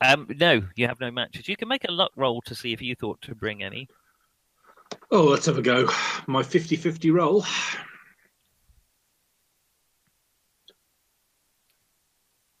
Um, 0.00 0.28
no, 0.38 0.62
you 0.76 0.86
have 0.86 1.00
no 1.00 1.10
matches. 1.10 1.48
You 1.48 1.56
can 1.56 1.68
make 1.68 1.84
a 1.88 1.92
luck 1.92 2.12
roll 2.14 2.40
to 2.42 2.54
see 2.54 2.72
if 2.72 2.80
you 2.80 2.94
thought 2.94 3.20
to 3.22 3.34
bring 3.34 3.62
any. 3.62 3.88
Oh, 5.10 5.24
let's 5.24 5.46
have 5.46 5.58
a 5.58 5.62
go. 5.62 5.90
My 6.26 6.42
50 6.42 6.76
50 6.76 7.10
roll. 7.10 7.44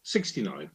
Sixty-nine. 0.02 0.70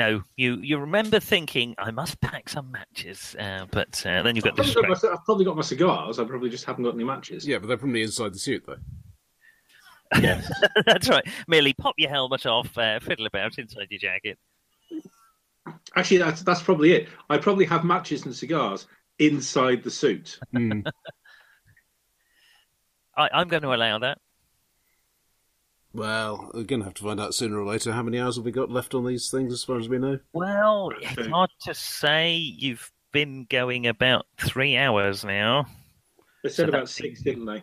No, 0.00 0.22
you 0.36 0.58
you 0.62 0.78
remember 0.78 1.18
thinking 1.18 1.74
I 1.76 1.90
must 1.90 2.20
pack 2.20 2.48
some 2.48 2.70
matches, 2.70 3.34
uh, 3.38 3.66
but 3.70 4.00
uh, 4.06 4.22
then 4.22 4.36
you 4.36 4.42
got 4.42 4.50
I've 4.50 4.56
probably, 4.56 4.74
got 4.74 4.88
distracted. 4.88 5.08
my, 5.08 5.14
I've 5.14 5.24
probably 5.24 5.44
got 5.44 5.56
my 5.56 5.62
cigars. 5.62 6.18
I 6.20 6.24
probably 6.24 6.50
just 6.50 6.64
haven't 6.64 6.84
got 6.84 6.94
any 6.94 7.04
matches. 7.04 7.46
Yeah, 7.46 7.58
but 7.58 7.66
they're 7.66 7.76
probably 7.76 8.02
inside 8.02 8.32
the 8.32 8.38
suit, 8.38 8.64
though. 8.64 8.76
Yes. 10.20 10.50
That's 10.86 11.08
right. 11.08 11.26
Merely 11.48 11.72
pop 11.72 11.96
your 11.98 12.10
helmet 12.10 12.46
off, 12.46 12.78
uh, 12.78 13.00
fiddle 13.00 13.26
about 13.26 13.58
inside 13.58 13.88
your 13.90 13.98
jacket. 13.98 14.38
Actually, 15.96 16.18
that's 16.18 16.42
that's 16.42 16.62
probably 16.62 16.92
it. 16.92 17.08
I 17.28 17.36
probably 17.36 17.66
have 17.66 17.84
matches 17.84 18.24
and 18.24 18.34
cigars 18.34 18.86
inside 19.18 19.82
the 19.82 19.90
suit. 19.90 20.38
Hmm. 20.52 20.80
I, 23.16 23.28
I'm 23.32 23.48
going 23.48 23.64
to 23.64 23.74
allow 23.74 23.98
that. 23.98 24.18
Well, 25.92 26.50
we're 26.54 26.64
going 26.64 26.80
to 26.80 26.84
have 26.86 26.94
to 26.94 27.02
find 27.02 27.18
out 27.20 27.34
sooner 27.34 27.58
or 27.58 27.64
later 27.66 27.92
how 27.92 28.02
many 28.02 28.18
hours 28.20 28.36
have 28.36 28.44
we 28.44 28.50
got 28.52 28.70
left 28.70 28.94
on 28.94 29.06
these 29.06 29.30
things, 29.30 29.52
as 29.52 29.64
far 29.64 29.78
as 29.78 29.88
we 29.88 29.98
know. 29.98 30.18
Well, 30.32 30.90
it's 31.00 31.26
hard 31.28 31.50
to 31.62 31.74
say. 31.74 32.34
You've 32.36 32.92
been 33.12 33.46
going 33.48 33.86
about 33.86 34.26
three 34.38 34.76
hours 34.76 35.24
now. 35.24 35.66
They 36.44 36.50
said 36.50 36.56
So 36.56 36.62
about 36.64 36.72
that's- 36.72 36.94
six, 36.94 37.22
didn't 37.22 37.46
they? 37.46 37.62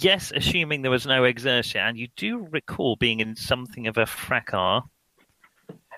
Yes, 0.00 0.32
assuming 0.34 0.82
there 0.82 0.90
was 0.92 1.06
no 1.06 1.24
exertion, 1.24 1.80
and 1.80 1.98
you 1.98 2.06
do 2.16 2.46
recall 2.50 2.94
being 2.96 3.18
in 3.18 3.34
something 3.34 3.88
of 3.88 3.98
a 3.98 4.06
fracas. 4.06 4.82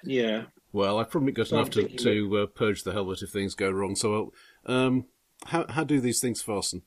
Yeah. 0.05 0.45
Well, 0.73 0.99
I've 0.99 1.11
probably 1.11 1.33
got 1.33 1.49
So 1.49 1.57
enough 1.57 1.71
to, 1.71 1.87
to 1.89 2.39
uh, 2.39 2.47
purge 2.47 2.83
the 2.83 2.93
helmet 2.93 3.21
if 3.23 3.29
things 3.31 3.55
go 3.55 3.71
wrong. 3.71 3.95
So, 3.95 4.33
um, 4.65 5.05
how 5.47 5.67
how 5.69 5.85
do 5.85 6.01
these 6.01 6.19
things 6.21 6.41
fasten? 6.41 6.83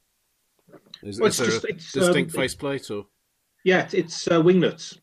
Is, 1.03 1.19
Well, 1.19 1.27
is 1.29 1.39
it's 1.39 1.61
there 1.61 1.71
just- 1.73 1.93
a 1.95 1.99
distinct 1.99 2.33
um, 2.33 2.41
faceplate, 2.41 2.89
or 2.89 3.05
Yeah, 3.67 3.81
it's, 3.81 3.93
it's 3.93 4.27
uh, 4.29 4.41
wingnuts. 4.41 4.97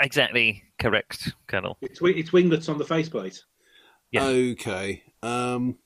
Exactly 0.00 0.64
correct, 0.80 1.32
Colonel. 1.46 1.78
It's 1.80 2.00
wi- 2.00 2.18
it's 2.18 2.30
wingnuts 2.30 2.68
on 2.68 2.76
the 2.76 2.84
faceplate. 2.84 3.40
Yeah. 4.10 4.24
okay? 4.24 5.04
Um, 5.22 5.76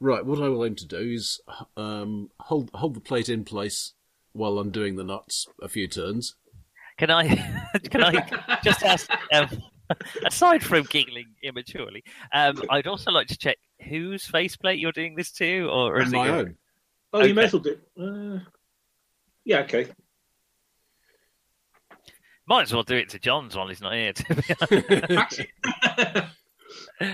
right. 0.00 0.24
What 0.24 0.40
I 0.40 0.48
will 0.48 0.64
aim 0.64 0.74
to 0.76 0.86
do 0.86 0.96
is 0.96 1.38
um, 1.76 2.30
hold 2.40 2.70
hold 2.72 2.94
the 2.94 3.00
plate 3.00 3.28
in 3.28 3.44
place 3.44 3.92
while 4.32 4.58
I'm 4.58 4.70
doing 4.70 4.96
the 4.96 5.04
nuts 5.04 5.46
a 5.60 5.68
few 5.68 5.86
turns. 5.86 6.34
Can 6.96 7.10
I 7.10 7.26
can 7.90 8.02
I 8.04 8.58
just 8.64 8.82
ask? 8.82 9.10
Um, 9.30 9.48
aside 10.24 10.64
from 10.64 10.84
giggling 10.84 11.26
immaturely, 11.42 12.04
um, 12.32 12.62
I'd 12.70 12.86
also 12.86 13.10
like 13.10 13.26
to 13.26 13.36
check 13.36 13.58
whose 13.86 14.24
faceplate 14.24 14.78
you're 14.78 14.92
doing 14.92 15.14
this 15.14 15.30
to, 15.32 15.66
or, 15.66 15.94
or 15.94 16.00
is 16.00 16.06
And 16.06 16.14
it 16.14 16.18
my 16.20 16.26
your- 16.28 16.36
own. 16.36 16.56
Oh, 17.12 17.22
you 17.24 17.34
may 17.34 17.42
Okay. 17.42 17.46
as 17.46 17.52
well 17.52 17.62
do. 17.62 18.38
Uh, 18.38 18.40
yeah, 19.44 19.58
okay. 19.60 19.88
Might 22.48 22.62
as 22.62 22.72
well 22.72 22.82
do 22.82 22.96
it 22.96 23.10
to 23.10 23.18
John's 23.18 23.54
while 23.54 23.68
he's 23.68 23.80
not 23.82 23.92
here. 23.94 24.12
To 24.14 24.34
be 24.34 24.42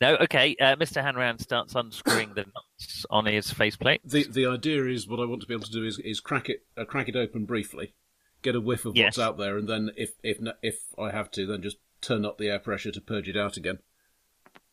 no, 0.00 0.16
okay. 0.16 0.54
Uh, 0.60 0.76
Mr. 0.76 1.02
Hanrahan 1.02 1.38
starts 1.38 1.74
unscrewing 1.74 2.34
the 2.34 2.44
nuts 2.54 3.06
on 3.10 3.26
his 3.26 3.50
faceplate. 3.50 4.00
The 4.04 4.24
the 4.24 4.46
idea 4.46 4.84
is 4.86 5.08
what 5.08 5.20
I 5.20 5.24
want 5.24 5.40
to 5.42 5.46
be 5.46 5.54
able 5.54 5.64
to 5.64 5.72
do 5.72 5.84
is, 5.84 5.98
is 6.00 6.20
crack 6.20 6.48
it 6.48 6.64
uh, 6.76 6.84
crack 6.84 7.08
it 7.08 7.16
open 7.16 7.44
briefly, 7.46 7.94
get 8.42 8.54
a 8.54 8.60
whiff 8.60 8.84
of 8.84 8.94
Yes. 8.96 9.16
what's 9.16 9.26
out 9.26 9.38
there, 9.38 9.56
and 9.56 9.68
then 9.68 9.90
if 9.96 10.10
if 10.22 10.38
if 10.62 10.76
I 10.98 11.10
have 11.10 11.30
to, 11.32 11.46
then 11.46 11.62
just 11.62 11.78
turn 12.00 12.24
up 12.24 12.36
the 12.38 12.48
air 12.50 12.58
pressure 12.58 12.90
to 12.92 13.00
purge 13.00 13.28
it 13.28 13.36
out 13.36 13.56
again. 13.56 13.78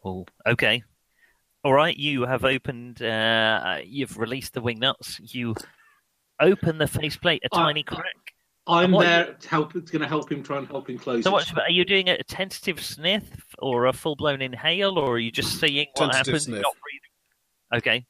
Oh, 0.04 0.26
okay. 0.46 0.84
All 1.64 1.74
right, 1.74 1.96
you 1.96 2.24
have 2.24 2.44
opened. 2.44 3.02
Uh, 3.02 3.78
you've 3.86 4.18
released 4.18 4.54
the 4.56 4.62
wing 4.62 4.80
nuts. 4.80 5.20
You 5.34 5.56
open 6.40 6.80
the 6.80 6.88
faceplate, 6.88 7.44
a 7.46 7.56
Uh, 7.56 7.66
tiny 7.66 7.84
crack. 7.84 8.31
I'm 8.68 8.92
what- 8.92 9.06
there 9.06 9.34
to 9.34 9.50
help. 9.50 9.76
It's 9.76 9.90
going 9.92 10.02
to 10.02 10.08
help 10.08 10.32
him 10.32 10.44
try 10.44 10.58
and 10.60 10.68
help 10.68 10.90
him 10.90 10.98
close 10.98 11.24
So, 11.24 11.30
it. 11.32 11.34
what, 11.34 11.58
are 11.68 11.72
you 11.72 11.84
doing 11.86 12.10
a 12.10 12.22
tentative 12.24 12.80
sniff 12.84 13.24
or 13.60 13.88
a 13.88 13.94
full 13.94 14.16
blown 14.16 14.42
inhale, 14.42 14.98
or 15.00 15.14
are 15.16 15.20
you 15.20 15.32
just 15.32 15.60
seeing 15.60 15.88
what 15.96 16.12
Tentative 16.12 16.26
happens? 16.28 16.44
sniff. 16.46 16.62
Not 16.62 16.76
breathing. 17.72 17.80
Okay. 17.80 18.06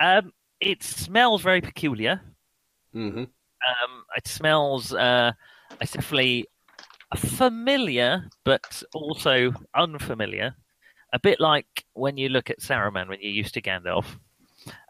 Um, 0.00 0.32
it 0.60 0.82
smells 0.82 1.42
very 1.42 1.60
peculiar. 1.60 2.20
Mm-hmm. 2.94 3.18
Um, 3.18 4.04
it 4.16 4.26
smells 4.26 4.94
uh, 4.94 5.32
it's 5.80 5.92
definitely 5.92 6.46
familiar, 7.16 8.28
but 8.44 8.82
also 8.94 9.52
unfamiliar. 9.74 10.54
A 11.12 11.18
bit 11.18 11.40
like 11.40 11.66
when 11.94 12.16
you 12.16 12.28
look 12.28 12.50
at 12.50 12.60
Saruman 12.60 13.08
when 13.08 13.18
you're 13.20 13.32
used 13.32 13.54
to 13.54 13.62
Gandalf, 13.62 14.04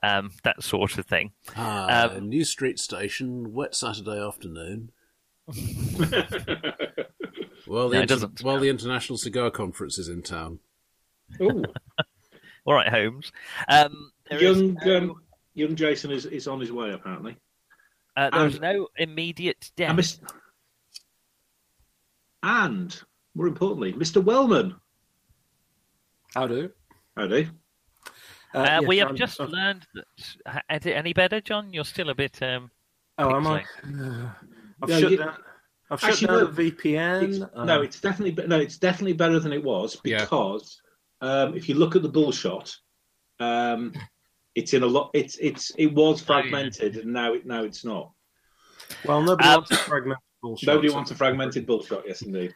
um, 0.02 0.30
that 0.44 0.62
sort 0.62 0.98
of 0.98 1.06
thing. 1.06 1.32
Ah, 1.56 2.10
Um, 2.16 2.28
New 2.28 2.44
Street 2.44 2.78
Station, 2.78 3.52
wet 3.52 3.74
Saturday 3.74 4.18
afternoon. 4.20 4.90
Well, 7.66 7.90
the 7.90 7.96
No, 7.96 7.98
it 8.00 8.02
inter- 8.02 8.14
doesn't. 8.14 8.42
While 8.42 8.60
the 8.60 8.70
International 8.70 9.18
Cigar 9.18 9.50
Conference 9.50 9.98
is 9.98 10.08
in 10.08 10.22
town. 10.22 10.58
Ooh, 11.40 11.62
All 12.64 12.72
right, 12.74 12.88
Holmes. 12.88 13.30
Um, 13.68 14.10
young 14.30 14.74
no, 14.86 14.96
um, 14.96 15.14
young 15.54 15.76
Jason 15.76 16.10
is, 16.10 16.24
is 16.24 16.48
on 16.48 16.60
his 16.60 16.72
way 16.72 16.92
apparently. 16.92 17.36
uh, 18.16 18.30
there's 18.30 18.54
and- 18.54 18.62
no 18.62 18.88
immediate 18.96 19.70
death. 19.76 19.88
And, 19.90 19.96
Mis- 19.98 20.20
and 22.42 22.98
more 23.34 23.48
importantly, 23.48 23.92
Mr. 23.92 24.22
Wellman. 24.24 24.74
How 26.34 26.46
do? 26.46 26.70
Howdy. 27.16 27.44
Uh, 27.44 27.50
Uh, 28.54 28.62
yes, 28.80 28.82
we 28.86 28.98
have 28.98 29.08
I'm- 29.08 29.16
just 29.16 29.40
I've- 29.40 29.52
learned 29.52 29.86
that. 29.94 30.04
ha- 30.46 30.62
Is 30.76 30.86
it 30.86 30.92
any 30.92 31.12
better, 31.12 31.40
John? 31.40 31.72
You're 31.72 31.84
still 31.84 32.08
a 32.10 32.14
bit. 32.14 32.42
Um, 32.42 32.70
Oh, 33.18 33.34
am 33.36 33.46
I? 33.46 33.62
pixelated. 33.62 34.24
Uh, 34.26 34.30
I've 34.82 34.88
Yeah, 34.90 34.98
shut 35.00 35.10
you- 35.10 35.16
down. 35.18 35.36
I've 35.90 36.00
shut 36.00 36.10
Actually, 36.10 36.26
down 36.28 36.36
no. 36.38 36.44
the 36.46 36.52
VPN. 36.70 37.22
It's, 37.24 37.40
uh, 37.54 37.64
no, 37.64 37.82
it's 37.82 38.00
definitely 38.00 38.46
no, 38.46 38.58
it's 38.60 38.78
definitely 38.78 39.14
better 39.14 39.38
than 39.40 39.52
it 39.52 39.62
was 39.64 39.98
Yeah. 40.04 40.20
because 40.20 40.80
um, 41.20 41.54
if 41.56 41.68
you 41.68 41.74
look 41.74 41.96
at 41.96 42.02
the 42.02 42.08
bull 42.08 42.30
shot, 42.30 42.74
um, 43.40 43.92
it's 44.54 44.72
in 44.74 44.82
a 44.82 44.86
lot. 44.86 45.10
It's 45.14 45.36
it's 45.38 45.70
it 45.76 45.86
was 45.94 46.20
fragmented 46.22 46.96
and 46.98 47.12
now 47.12 47.32
it 47.34 47.44
now 47.46 47.64
it's 47.64 47.84
not. 47.84 48.12
well, 49.04 49.22
nobody 49.22 49.48
Um, 49.48 49.54
wants 49.56 49.70
a 49.72 49.76
fragmented 49.76 50.18
bullshit. 50.18 50.27
Nobody 50.42 50.90
wants 50.90 51.10
a 51.10 51.14
fragmented 51.16 51.66
bull 51.66 51.82
shot. 51.82 52.04
Yes, 52.06 52.22
indeed. 52.22 52.54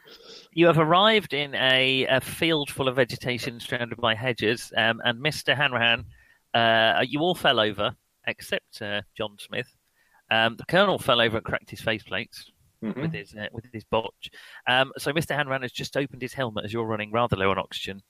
You 0.53 0.67
have 0.67 0.77
arrived 0.79 1.33
in 1.33 1.53
a, 1.55 2.05
a 2.07 2.21
field 2.21 2.69
full 2.69 2.87
of 2.87 2.95
vegetation 2.95 3.59
surrounded 3.59 3.97
by 3.99 4.15
hedges, 4.15 4.71
um, 4.77 5.01
and 5.03 5.19
Mr. 5.23 5.55
Hanrahan, 5.55 6.05
uh, 6.53 7.03
you 7.05 7.19
all 7.19 7.35
fell 7.35 7.59
over. 7.59 7.95
except 8.25 8.81
uh, 8.81 9.01
John 9.17 9.35
Smith. 9.37 9.67
Um, 10.31 10.55
the 10.55 10.65
Colonel 10.65 10.97
fell 10.97 11.19
over 11.19 11.35
and 11.37 11.45
cracked 11.45 11.69
his 11.69 11.81
faceplates 11.81 12.45
Mhm. 12.81 13.01
with 13.01 13.13
his 13.13 13.33
uh, 13.35 13.47
with 13.51 13.65
his 13.73 13.83
botch. 13.83 14.29
Um, 14.67 14.91
so 14.97 15.11
Mr. 15.11 15.35
Hanrahan 15.35 15.61
has 15.63 15.71
just 15.73 15.95
opened 15.97 16.21
his 16.21 16.33
helmet 16.33 16.63
as 16.65 16.71
you're 16.71 16.85
running 16.85 17.11
rather 17.11 17.35
low 17.35 17.51
on 17.51 17.57
oxygen 17.57 18.01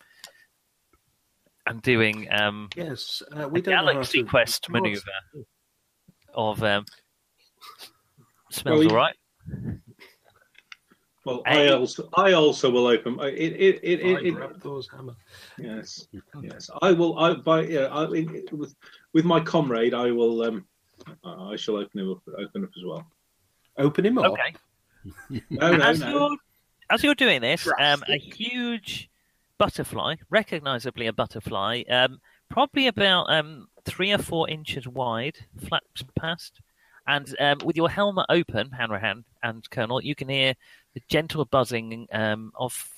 and 1.65 1.81
doing 1.81 2.27
um, 2.31 2.69
Yes, 2.75 3.21
uh, 3.35 3.45
a 3.45 3.47
we 3.47 3.61
don't 3.61 3.73
know 3.85 3.91
galaxy 3.93 4.21
to- 4.23 4.29
quest 4.29 4.69
maneuver 4.69 5.01
of 6.35 6.61
um, 6.63 6.85
smells 8.51 8.79
Well, 8.85 8.89
all 8.91 8.95
right. 8.95 9.15
Well, 11.25 11.41
Hey. 11.45 11.69
I 11.69 11.73
also 11.73 12.09
I 12.17 12.33
also 12.33 12.69
will 12.69 12.87
open. 12.87 13.17
It 13.21 13.53
it 13.53 13.79
it, 13.81 13.99
I 14.05 14.09
it, 14.19 14.25
it, 14.27 14.31
grabbed 14.31 14.61
those 14.61 14.89
hammer. 14.89 15.15
yes 15.57 16.07
yes. 16.41 16.69
I 16.81 16.91
will. 16.91 17.17
I 17.17 17.35
by 17.35 17.61
yeah. 17.61 17.87
I, 17.87 18.11
it, 18.11 18.51
with 18.51 18.75
with 19.13 19.23
my 19.23 19.39
comrade, 19.39 19.93
I 19.93 20.11
will. 20.11 20.41
Um, 20.43 20.65
I 21.23 21.53
I 21.53 21.55
shall 21.55 21.77
open 21.77 21.99
him 22.01 22.11
up. 22.11 22.21
Open 22.37 22.63
up 22.65 22.71
as 22.75 22.83
well. 22.85 23.07
Open 23.77 24.05
him 24.05 24.17
up. 24.17 24.33
Okay. 24.33 24.53
No, 25.49 25.75
no, 25.75 25.83
as 25.83 25.99
no. 25.99 26.09
you're 26.09 26.37
as 26.89 27.03
you're 27.03 27.15
doing 27.15 27.41
this, 27.41 27.67
um, 27.77 28.03
a 28.07 28.17
huge 28.17 29.09
butterfly, 29.57 30.15
recognizably 30.29 31.07
a 31.07 31.13
butterfly, 31.13 31.83
um, 31.89 32.19
probably 32.49 32.87
about 32.87 33.29
um, 33.29 33.67
three 33.83 34.13
or 34.13 34.17
four 34.17 34.49
inches 34.49 34.87
wide, 34.87 35.35
flaps 35.67 36.03
past, 36.17 36.61
and 37.07 37.35
um, 37.39 37.57
with 37.65 37.75
your 37.75 37.89
helmet 37.89 38.25
open, 38.29 38.71
Hanrahan 38.71 39.25
and 39.41 39.69
Colonel, 39.69 40.01
you 40.01 40.15
can 40.15 40.29
hear 40.29 40.55
the 40.93 41.01
gentle 41.09 41.45
buzzing 41.45 42.07
um, 42.11 42.51
of 42.55 42.89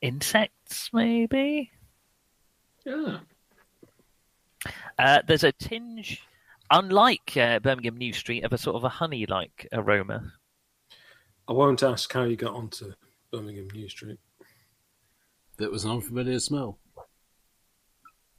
insects, 0.00 0.90
maybe. 0.92 1.70
Yeah. 2.84 3.18
Uh, 4.98 5.20
there's 5.26 5.44
a 5.44 5.52
tinge, 5.52 6.22
unlike 6.70 7.36
uh, 7.36 7.58
Birmingham 7.58 7.96
New 7.96 8.12
Street, 8.12 8.44
of 8.44 8.52
a 8.52 8.58
sort 8.58 8.76
of 8.76 8.84
a 8.84 8.88
honey-like 8.88 9.68
aroma. 9.72 10.32
I 11.46 11.52
won't 11.52 11.82
ask 11.82 12.12
how 12.12 12.24
you 12.24 12.36
got 12.36 12.54
onto 12.54 12.92
Birmingham 13.30 13.68
New 13.72 13.88
Street. 13.88 14.18
That 15.58 15.70
was 15.70 15.84
an 15.84 15.90
unfamiliar 15.90 16.38
smell. 16.40 16.78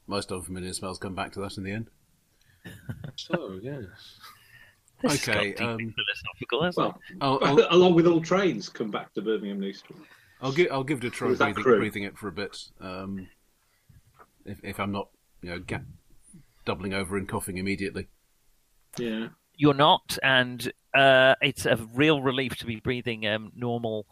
Most 0.08 0.32
unfamiliar 0.32 0.74
smells 0.74 0.98
come 0.98 1.16
back 1.16 1.34
to 1.34 1.42
that 1.42 1.58
in 1.58 1.64
the 1.64 1.72
end. 1.72 1.90
So 3.16 3.60
yes, 3.62 3.86
This 5.02 5.28
Okay, 5.28 5.56
um, 5.56 5.78
philosophical, 5.96 6.64
hasn't 6.64 6.88
it? 6.88 7.18
Well, 7.22 7.40
I'll, 7.42 7.60
I'll, 7.60 7.68
along 7.76 7.96
with 7.96 8.06
all 8.06 8.22
trains, 8.22 8.68
come 8.68 8.92
back 8.92 9.14
to 9.14 9.22
Birmingham 9.22 9.60
New 9.60 9.74
Street. 9.74 10.00
I'll 10.42 10.52
give 10.52 10.72
I'll 10.72 10.84
give 10.84 11.00
it 11.00 11.08
a 11.08 11.10
try 11.10 11.34
breathing, 11.34 11.64
breathing 11.64 12.04
it 12.04 12.18
for 12.18 12.28
a 12.28 12.32
bit. 12.32 12.58
Um, 12.80 13.28
if 14.46 14.60
if 14.64 14.80
I'm 14.80 14.92
not 14.92 15.10
you 15.42 15.52
know 15.52 15.60
ga- 15.60 15.82
doubling 16.66 16.94
over 16.94 17.18
and 17.18 17.28
coughing 17.28 17.58
immediately. 17.58 18.08
Yeah. 18.98 19.28
you're 19.56 19.74
not, 19.74 20.18
and 20.24 20.72
uh, 20.96 21.36
it's 21.42 21.66
a 21.66 21.76
real 21.94 22.22
relief 22.22 22.56
to 22.58 22.66
be 22.66 22.80
breathing 22.80 23.28
um, 23.28 23.52
normal 23.56 24.06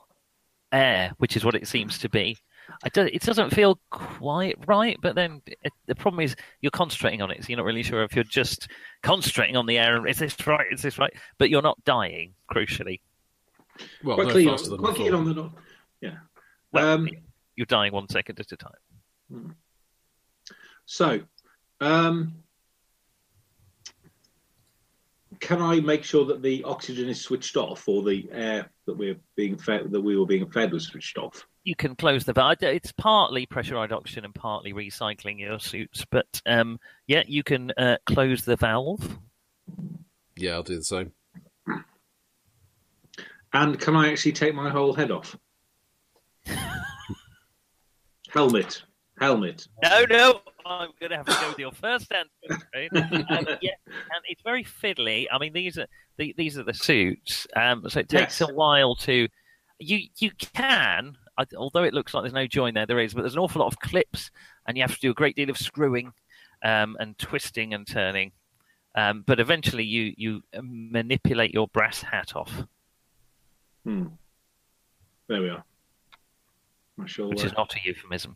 air, 0.71 1.13
which 1.17 1.35
is 1.35 1.43
what 1.43 1.55
it 1.55 1.67
seems 1.67 1.97
to 1.99 2.09
be. 2.09 2.37
I 2.83 2.89
do, 2.89 3.01
it 3.01 3.21
doesn't 3.21 3.51
feel 3.53 3.79
quite 3.89 4.55
right, 4.67 4.97
but 5.01 5.15
then 5.15 5.41
it, 5.45 5.71
the 5.85 5.95
problem 5.95 6.19
is 6.23 6.35
you're 6.61 6.71
concentrating 6.71 7.21
on 7.21 7.31
it, 7.31 7.43
so 7.43 7.47
you're 7.49 7.57
not 7.57 7.65
really 7.65 7.83
sure 7.83 8.03
if 8.03 8.13
you're 8.15 8.23
just 8.23 8.67
concentrating 9.03 9.55
on 9.55 9.65
the 9.65 9.77
air 9.77 9.95
and 9.97 10.07
is 10.09 10.19
this 10.19 10.35
right, 10.45 10.67
is 10.71 10.81
this 10.81 10.97
right? 10.99 11.13
But 11.37 11.49
you're 11.49 11.61
not 11.61 11.83
dying, 11.85 12.33
crucially. 12.51 12.99
Well, 14.03 14.15
Quite 14.17 14.27
no 14.27 14.33
keen, 14.33 14.49
faster 14.49 14.69
than 14.71 14.79
quite 14.79 14.95
keen 14.95 15.13
on 15.13 15.25
the. 15.25 15.33
no- 15.33 15.53
Yeah. 16.01 16.17
Well, 16.71 16.87
Um, 16.95 17.09
you're 17.55 17.65
dying 17.65 17.93
one 17.93 18.09
second 18.09 18.39
at 18.39 18.51
a 18.51 18.57
time. 18.57 19.55
So, 20.85 21.21
um, 21.81 22.35
can 25.39 25.61
I 25.61 25.79
make 25.79 26.03
sure 26.03 26.25
that 26.25 26.41
the 26.41 26.63
oxygen 26.63 27.09
is 27.09 27.21
switched 27.21 27.57
off, 27.57 27.87
or 27.87 28.03
the 28.03 28.27
air 28.31 28.69
that 28.85 28.97
we're 28.97 29.17
being 29.35 29.57
fed, 29.57 29.91
that 29.91 30.01
we 30.01 30.17
were 30.17 30.25
being 30.25 30.49
fed, 30.49 30.71
was 30.71 30.87
switched 30.87 31.17
off? 31.17 31.47
You 31.67 31.75
can 31.75 31.97
close 31.97 32.23
the 32.23 32.31
valve. 32.31 32.63
It's 32.63 32.93
partly 32.93 33.45
pressurized 33.45 33.91
oxygen 33.91 34.23
and 34.23 34.33
partly 34.33 34.71
recycling 34.71 35.37
your 35.37 35.59
suits, 35.59 36.05
but 36.09 36.41
um, 36.45 36.79
yeah, 37.07 37.23
you 37.27 37.43
can 37.43 37.71
uh, 37.71 37.97
close 38.05 38.45
the 38.45 38.55
valve. 38.55 39.19
Yeah, 40.37 40.53
I'll 40.53 40.63
do 40.63 40.77
the 40.77 40.83
same. 40.85 41.11
And 43.51 43.77
can 43.77 43.97
I 43.97 44.09
actually 44.13 44.31
take 44.31 44.55
my 44.55 44.69
whole 44.69 44.93
head 44.93 45.11
off? 45.11 45.35
helmet, 48.29 48.83
helmet. 49.19 49.67
No, 49.83 50.05
no, 50.09 50.39
I'm 50.65 50.91
going 51.01 51.09
to 51.09 51.17
have 51.17 51.25
to 51.25 51.33
go 51.33 51.49
with 51.49 51.59
your 51.59 51.73
first 51.73 52.09
answer. 52.13 52.63
Right? 52.73 52.89
um, 52.93 53.45
yeah, 53.61 53.71
and 53.89 54.23
it's 54.29 54.41
very 54.41 54.63
fiddly. 54.63 55.25
I 55.29 55.37
mean, 55.37 55.51
these 55.51 55.77
are 55.77 55.87
the, 56.15 56.33
these 56.37 56.57
are 56.57 56.63
the 56.63 56.73
suits, 56.73 57.45
um, 57.57 57.89
so 57.89 57.99
it 57.99 58.07
takes 58.07 58.39
Yes. 58.39 58.49
a 58.49 58.53
while 58.53 58.95
to. 58.95 59.27
You 59.79 59.99
you 60.17 60.31
can, 60.31 61.17
I- 61.37 61.45
although 61.57 61.83
it 61.83 61.93
looks 61.93 62.13
like 62.13 62.23
there's 62.23 62.33
no 62.33 62.47
join 62.47 62.73
there, 62.73 62.85
there 62.85 62.99
is, 62.99 63.13
but 63.13 63.21
there's 63.21 63.33
an 63.35 63.39
awful 63.39 63.61
lot 63.61 63.71
of 63.71 63.79
clips, 63.79 64.31
and 64.67 64.77
you 64.77 64.83
have 64.83 64.93
to 64.95 64.99
do 64.99 65.11
a 65.11 65.13
great 65.13 65.35
deal 65.35 65.49
of 65.49 65.57
screwing, 65.57 66.13
um, 66.63 66.97
and 66.99 67.17
twisting 67.17 67.73
and 67.73 67.85
turning. 67.87 68.31
Um, 68.95 69.23
but 69.27 69.39
eventually, 69.39 69.83
you 69.83 70.13
you 70.17 70.43
manipulate 70.61 71.53
your 71.53 71.67
brass 71.67 72.01
hat 72.01 72.35
off, 72.35 72.63
Hmm. 73.83 74.07
There 75.27 75.41
we 75.41 75.49
are. 75.49 75.63
I 77.01 77.05
shall. 77.05 77.29
which 77.29 77.43
uh, 77.43 77.47
is 77.47 77.53
not 77.53 77.75
a 77.75 77.79
euphemism. 77.83 78.35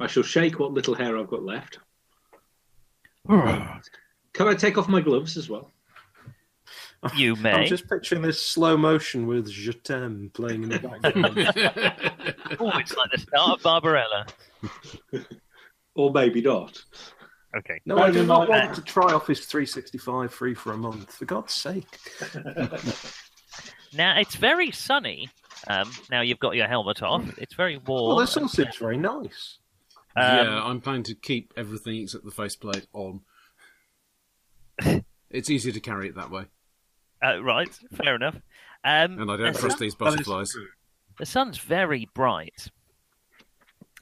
I 0.00 0.06
shall 0.08 0.22
shake 0.24 0.58
what 0.58 0.72
little 0.72 0.94
hair 0.94 1.16
I've 1.16 1.28
got 1.28 1.42
left. 1.44 1.78
Can 3.28 4.48
I 4.48 4.54
take 4.54 4.76
off 4.76 4.88
my 4.88 5.00
gloves 5.00 5.36
as 5.36 5.48
well? 5.48 5.70
You 7.14 7.36
may. 7.42 7.52
I'm 7.52 7.66
just 7.66 7.88
picturing 7.88 8.22
this 8.22 8.44
slow 8.44 8.76
motion 8.76 9.26
with 9.26 9.50
Je 9.50 9.72
t'aime 9.72 10.30
playing 10.32 10.64
in 10.64 10.68
the 10.70 10.78
background. 10.78 12.32
Oh, 12.58 12.70
it's 12.78 12.96
like 12.96 13.10
the 13.10 13.18
start 13.18 13.58
of 13.58 13.62
Barbarella. 13.62 14.26
Or 15.94 16.12
maybe 16.12 16.40
not. 16.42 16.78
Okay. 17.56 17.80
no, 17.86 17.96
I 17.98 18.10
do 18.10 18.24
not 18.26 18.40
not- 18.40 18.48
want 18.50 18.74
to 18.74 18.82
try 18.82 19.12
Office 19.12 19.46
365 19.46 20.32
free 20.32 20.54
for 20.54 20.72
a 20.72 20.76
month. 20.76 21.14
For 21.14 21.24
God's 21.24 21.54
sake. 21.54 21.86
Now 23.94 24.18
it's 24.18 24.34
very 24.36 24.70
sunny. 24.70 25.30
Um, 25.68 25.90
now 26.10 26.20
you've 26.20 26.38
got 26.38 26.54
your 26.54 26.66
helmet 26.68 27.02
off. 27.02 27.38
It's 27.38 27.54
very 27.54 27.78
warm. 27.78 28.08
Well, 28.08 28.18
this 28.18 28.36
all 28.36 28.48
seems 28.48 28.76
very 28.76 28.98
nice. 28.98 29.58
Um, 30.14 30.46
yeah, 30.46 30.64
I'm 30.64 30.80
planning 30.82 31.04
to 31.04 31.14
keep 31.14 31.52
everything 31.56 31.96
except 32.02 32.24
the 32.24 32.30
faceplate 32.30 32.86
on. 32.92 33.20
it's 35.30 35.48
easier 35.50 35.72
to 35.72 35.80
carry 35.80 36.08
it 36.08 36.14
that 36.16 36.30
way, 36.30 36.44
uh, 37.24 37.42
right, 37.42 37.68
fair 37.94 38.14
enough. 38.16 38.36
Um, 38.84 39.20
and 39.20 39.30
I 39.30 39.36
don't 39.36 39.52
the, 39.52 39.58
trust 39.58 39.78
sun- 39.78 39.78
these 39.80 39.94
butterflies. 39.94 40.52
the 41.18 41.26
sun's 41.26 41.58
very 41.58 42.08
bright. 42.14 42.68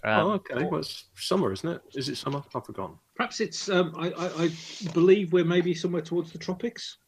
Um, 0.02 0.26
oh, 0.26 0.30
okay. 0.32 0.64
Well, 0.64 0.80
it's 0.80 1.04
summer, 1.16 1.50
isn't 1.52 1.68
it? 1.68 1.80
Is 1.94 2.08
it 2.10 2.16
summer? 2.16 2.42
I've 2.54 2.66
forgotten. 2.66 2.96
Perhaps 3.16 3.40
it's. 3.40 3.68
Um, 3.70 3.94
I, 3.96 4.10
I, 4.10 4.42
I 4.44 4.50
believe 4.92 5.32
we're 5.32 5.44
maybe 5.44 5.74
somewhere 5.74 6.02
towards 6.02 6.30
the 6.32 6.38
tropics. 6.38 6.98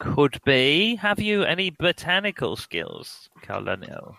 Could 0.00 0.40
be. 0.44 0.96
Have 0.96 1.20
you 1.20 1.42
any 1.44 1.70
botanical 1.70 2.56
skills, 2.56 3.28
Colonel? 3.42 4.16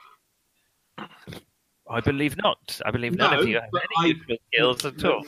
I 1.90 2.00
believe 2.02 2.38
not. 2.38 2.80
I 2.86 2.92
believe 2.92 3.16
none 3.16 3.32
No, 3.34 3.40
of 3.42 3.48
you 3.48 3.56
have 3.56 3.70
any 4.04 4.14
I- 4.30 4.38
skills 4.54 4.86
at 4.86 5.04
all. 5.04 5.26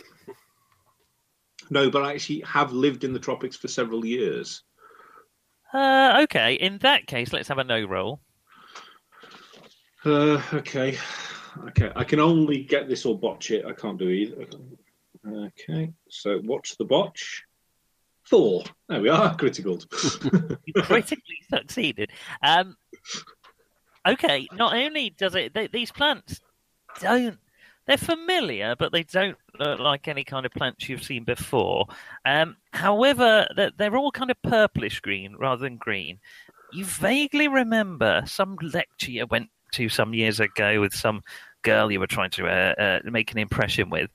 No, 1.69 1.89
but 1.89 2.03
I 2.03 2.13
actually 2.13 2.41
have 2.41 2.71
lived 2.71 3.03
in 3.03 3.11
the 3.13 3.19
tropics 3.19 3.55
for 3.57 3.67
several 3.67 4.05
years. 4.05 4.63
Uh, 5.73 6.21
okay, 6.23 6.53
in 6.53 6.77
that 6.79 7.07
case, 7.07 7.33
let's 7.33 7.47
have 7.49 7.57
a 7.57 7.63
no 7.63 7.83
roll. 7.85 8.21
Uh, 10.05 10.41
okay, 10.53 10.97
okay. 11.67 11.91
I 11.95 12.03
can 12.03 12.19
only 12.19 12.63
get 12.63 12.87
this 12.87 13.05
or 13.05 13.17
botch 13.17 13.51
it. 13.51 13.65
I 13.65 13.73
can't 13.73 13.97
do 13.97 14.09
either. 14.09 14.45
Okay, 15.27 15.91
so 16.09 16.39
what's 16.39 16.75
the 16.77 16.85
botch? 16.85 17.43
Four. 18.23 18.63
There 18.87 19.01
we 19.01 19.09
are. 19.09 19.35
Critical. 19.37 19.79
You 20.65 20.81
critically 20.81 21.39
succeeded. 21.49 22.11
Um, 22.41 22.77
okay, 24.07 24.47
not 24.53 24.73
only 24.75 25.09
does 25.09 25.35
it, 25.35 25.53
they, 25.53 25.67
these 25.67 25.91
plants 25.91 26.39
don't, 26.99 27.37
they're 27.87 27.97
familiar, 27.97 28.75
but 28.77 28.91
they 28.91 29.03
don't 29.03 29.37
look 29.59 29.79
like 29.79 30.07
any 30.07 30.23
kind 30.23 30.45
of 30.45 30.51
plants 30.51 30.87
you've 30.87 31.03
seen 31.03 31.23
before. 31.23 31.87
Um, 32.25 32.57
however, 32.71 33.47
they're, 33.55 33.71
they're 33.75 33.97
all 33.97 34.11
kind 34.11 34.29
of 34.29 34.41
purplish 34.43 34.99
green 34.99 35.35
rather 35.39 35.61
than 35.61 35.77
green. 35.77 36.19
You 36.73 36.83
vaguely 36.85 37.47
remember 37.47 38.23
some 38.25 38.57
lecture 38.61 39.11
you 39.11 39.25
went 39.25 39.49
to 39.73 39.89
some 39.89 40.13
years 40.13 40.39
ago 40.39 40.81
with 40.81 40.93
some 40.93 41.21
girl 41.61 41.91
you 41.91 41.99
were 41.99 42.07
trying 42.07 42.29
to 42.31 42.47
uh, 42.47 42.73
uh, 42.77 42.99
make 43.09 43.31
an 43.31 43.37
impression 43.37 43.89
with. 43.89 44.09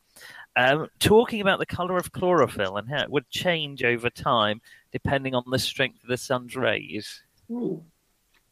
Um, 0.54 0.88
talking 1.00 1.40
about 1.40 1.58
the 1.58 1.66
color 1.66 1.96
of 1.96 2.12
chlorophyll 2.12 2.76
and 2.76 2.88
how 2.90 3.00
it 3.00 3.10
would 3.10 3.28
change 3.30 3.82
over 3.82 4.10
time 4.10 4.60
depending 4.92 5.34
on 5.34 5.44
the 5.50 5.58
strength 5.58 6.02
of 6.02 6.10
the 6.10 6.18
sun's 6.18 6.54
rays. 6.54 7.22
Oh, 7.50 7.82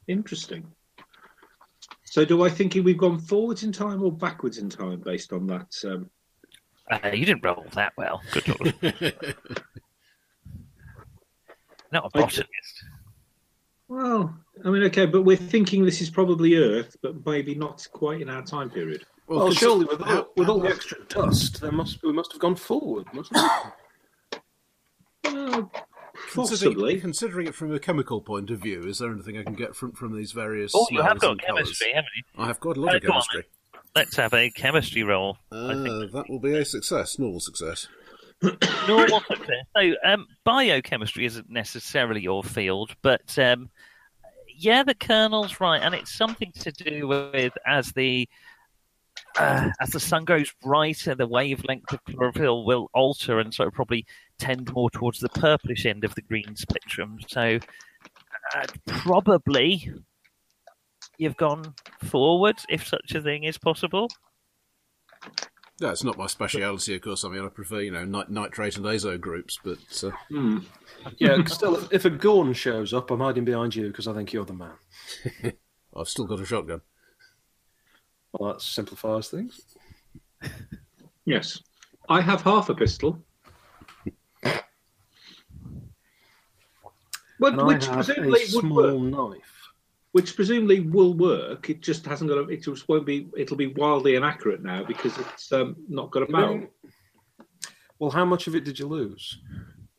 interesting. 0.08 0.72
So, 2.10 2.24
do 2.24 2.42
I 2.42 2.50
think 2.50 2.74
we've 2.74 2.98
gone 2.98 3.20
forwards 3.20 3.62
in 3.62 3.70
time 3.70 4.02
or 4.02 4.10
backwards 4.10 4.58
in 4.58 4.68
time 4.68 4.98
based 4.98 5.32
on 5.32 5.46
that? 5.46 5.72
Um, 5.84 6.10
Uh, 6.90 6.98
you 7.14 7.24
didn't 7.24 7.44
roll 7.44 7.64
that 7.74 7.92
well. 7.96 8.20
Good 8.32 8.48
lord. 8.48 8.74
Not 11.92 12.06
a 12.06 12.10
botanist. 12.10 12.84
Well, 13.86 14.36
I 14.64 14.70
mean, 14.70 14.82
okay, 14.84 15.06
but 15.06 15.22
we're 15.22 15.36
thinking 15.36 15.84
this 15.84 16.00
is 16.00 16.10
probably 16.10 16.56
Earth, 16.56 16.96
but 17.00 17.24
maybe 17.24 17.54
not 17.54 17.86
quite 17.92 18.20
in 18.20 18.28
our 18.28 18.42
time 18.42 18.70
period. 18.70 19.04
Well, 19.28 19.46
cons- 19.46 19.56
surely 19.58 19.84
with 19.84 20.00
all, 20.00 20.06
how- 20.06 20.28
with 20.36 20.48
all 20.48 20.58
the 20.58 20.68
extra 20.68 20.98
dust, 21.08 21.60
there 21.60 21.70
must 21.72 22.02
we 22.02 22.12
must 22.12 22.32
have 22.32 22.40
gone 22.40 22.56
forward, 22.56 23.06
mustn't 23.14 23.36
we? 23.36 23.40
Well, 25.32 25.70
Considering, 25.70 25.70
possibly. 26.34 27.00
considering 27.00 27.46
it 27.46 27.54
from 27.54 27.72
a 27.74 27.78
chemical 27.78 28.20
point 28.20 28.50
of 28.50 28.60
view, 28.60 28.82
is 28.86 28.98
there 28.98 29.10
anything 29.12 29.36
I 29.38 29.42
can 29.42 29.54
get 29.54 29.74
from, 29.76 29.92
from 29.92 30.16
these 30.16 30.32
various 30.32 30.72
Oh, 30.74 30.86
you 30.90 31.02
have 31.02 31.18
smells 31.18 31.20
got 31.20 31.30
and 31.30 31.42
colours? 31.42 31.82
haven't 31.94 32.06
you? 32.16 32.22
I 32.38 32.46
have 32.46 32.60
got 32.60 32.76
a 32.76 32.80
lot 32.80 32.92
Uh, 32.94 32.96
of 32.96 33.02
go 33.02 33.08
on, 33.08 33.12
chemistry. 33.12 33.44
Let's 33.96 34.16
have 34.16 34.32
a 34.34 34.50
chemistry 34.50 35.02
roll. 35.02 35.38
Uh, 35.50 35.74
that 36.12 36.24
will 36.28 36.38
be 36.38 36.54
a 36.54 36.64
success, 36.64 37.18
normal 37.18 37.40
success. 37.40 37.88
Normal 38.88 39.20
success. 39.20 39.66
So, 39.76 39.92
um, 40.04 40.26
biochemistry 40.44 41.26
isn't 41.26 41.50
necessarily 41.50 42.22
your 42.22 42.42
field, 42.42 42.94
but 43.02 43.38
um, 43.38 43.68
yeah, 44.56 44.82
the 44.82 44.94
Colonel's 44.94 45.60
right, 45.60 45.82
and 45.82 45.94
it's 45.94 46.14
something 46.16 46.50
to 46.60 46.72
do 46.72 47.06
with 47.06 47.52
as 47.66 47.92
the 47.92 48.26
uh, 49.36 49.70
as 49.80 49.90
the 49.90 50.00
sun 50.00 50.24
goes 50.24 50.52
brighter, 50.62 51.14
the 51.14 51.26
wavelength 51.26 51.92
of 51.92 52.04
chlorophyll 52.04 52.64
will 52.64 52.90
alter, 52.94 53.38
and 53.38 53.52
so 53.52 53.64
it'll 53.64 53.72
probably 53.72 54.06
tend 54.38 54.72
more 54.72 54.90
towards 54.90 55.20
the 55.20 55.28
purplish 55.28 55.86
end 55.86 56.04
of 56.04 56.14
the 56.14 56.22
green 56.22 56.56
spectrum. 56.56 57.18
So, 57.28 57.58
uh, 58.54 58.66
probably 58.86 59.92
you've 61.18 61.36
gone 61.36 61.74
forward, 62.04 62.56
if 62.68 62.86
such 62.86 63.14
a 63.14 63.20
thing 63.20 63.44
is 63.44 63.58
possible. 63.58 64.08
Yeah, 65.80 65.92
it's 65.92 66.04
not 66.04 66.18
my 66.18 66.26
speciality, 66.26 66.94
of 66.96 67.00
course. 67.00 67.24
I 67.24 67.30
mean, 67.30 67.44
I 67.44 67.48
prefer, 67.48 67.80
you 67.80 67.90
know, 67.90 68.04
nit- 68.04 68.28
nitrate 68.28 68.76
and 68.76 68.86
azo 68.86 69.16
groups, 69.16 69.58
but 69.64 69.78
uh, 70.04 70.10
Hmm. 70.30 70.58
Yeah, 71.18 71.42
still, 71.46 71.76
if, 71.76 71.92
if 71.92 72.04
a 72.04 72.10
Gorn 72.10 72.52
shows 72.52 72.92
up, 72.92 73.10
I'm 73.10 73.20
hiding 73.20 73.46
behind 73.46 73.74
you 73.74 73.88
because 73.88 74.06
I 74.06 74.12
think 74.12 74.32
you're 74.32 74.44
the 74.44 74.52
man. 74.52 74.72
I've 75.96 76.08
still 76.08 76.26
got 76.26 76.40
a 76.40 76.44
shotgun. 76.44 76.82
Well, 78.32 78.52
that 78.52 78.62
simplifies 78.62 79.28
things. 79.28 79.60
Yes. 81.24 81.60
I 82.08 82.20
have 82.20 82.42
half 82.42 82.68
a 82.70 82.74
pistol. 82.74 83.22
But, 87.38 87.54
And 87.54 87.66
which 87.66 87.88
I 87.88 87.96
have 87.96 88.06
presumably 88.06 88.40
a 88.40 88.54
would 88.54 88.64
small 88.64 88.98
work. 88.98 89.32
knife. 89.32 89.72
Which 90.12 90.36
presumably 90.36 90.80
will 90.80 91.14
work. 91.14 91.70
It 91.70 91.80
just 91.80 92.04
hasn't 92.04 92.28
got 92.28 92.38
a. 92.38 92.48
It 92.48 92.62
just 92.64 92.88
won't 92.88 93.06
be. 93.06 93.28
It'll 93.36 93.56
be 93.56 93.68
wildly 93.68 94.16
inaccurate 94.16 94.62
now 94.62 94.82
because 94.84 95.16
it's 95.16 95.52
um, 95.52 95.76
not 95.88 96.10
got 96.10 96.24
a 96.24 96.26
barrel. 96.26 96.66
Well, 97.98 98.10
how 98.10 98.24
much 98.24 98.46
of 98.46 98.54
it 98.56 98.64
did 98.64 98.78
you 98.78 98.86
lose? 98.88 99.40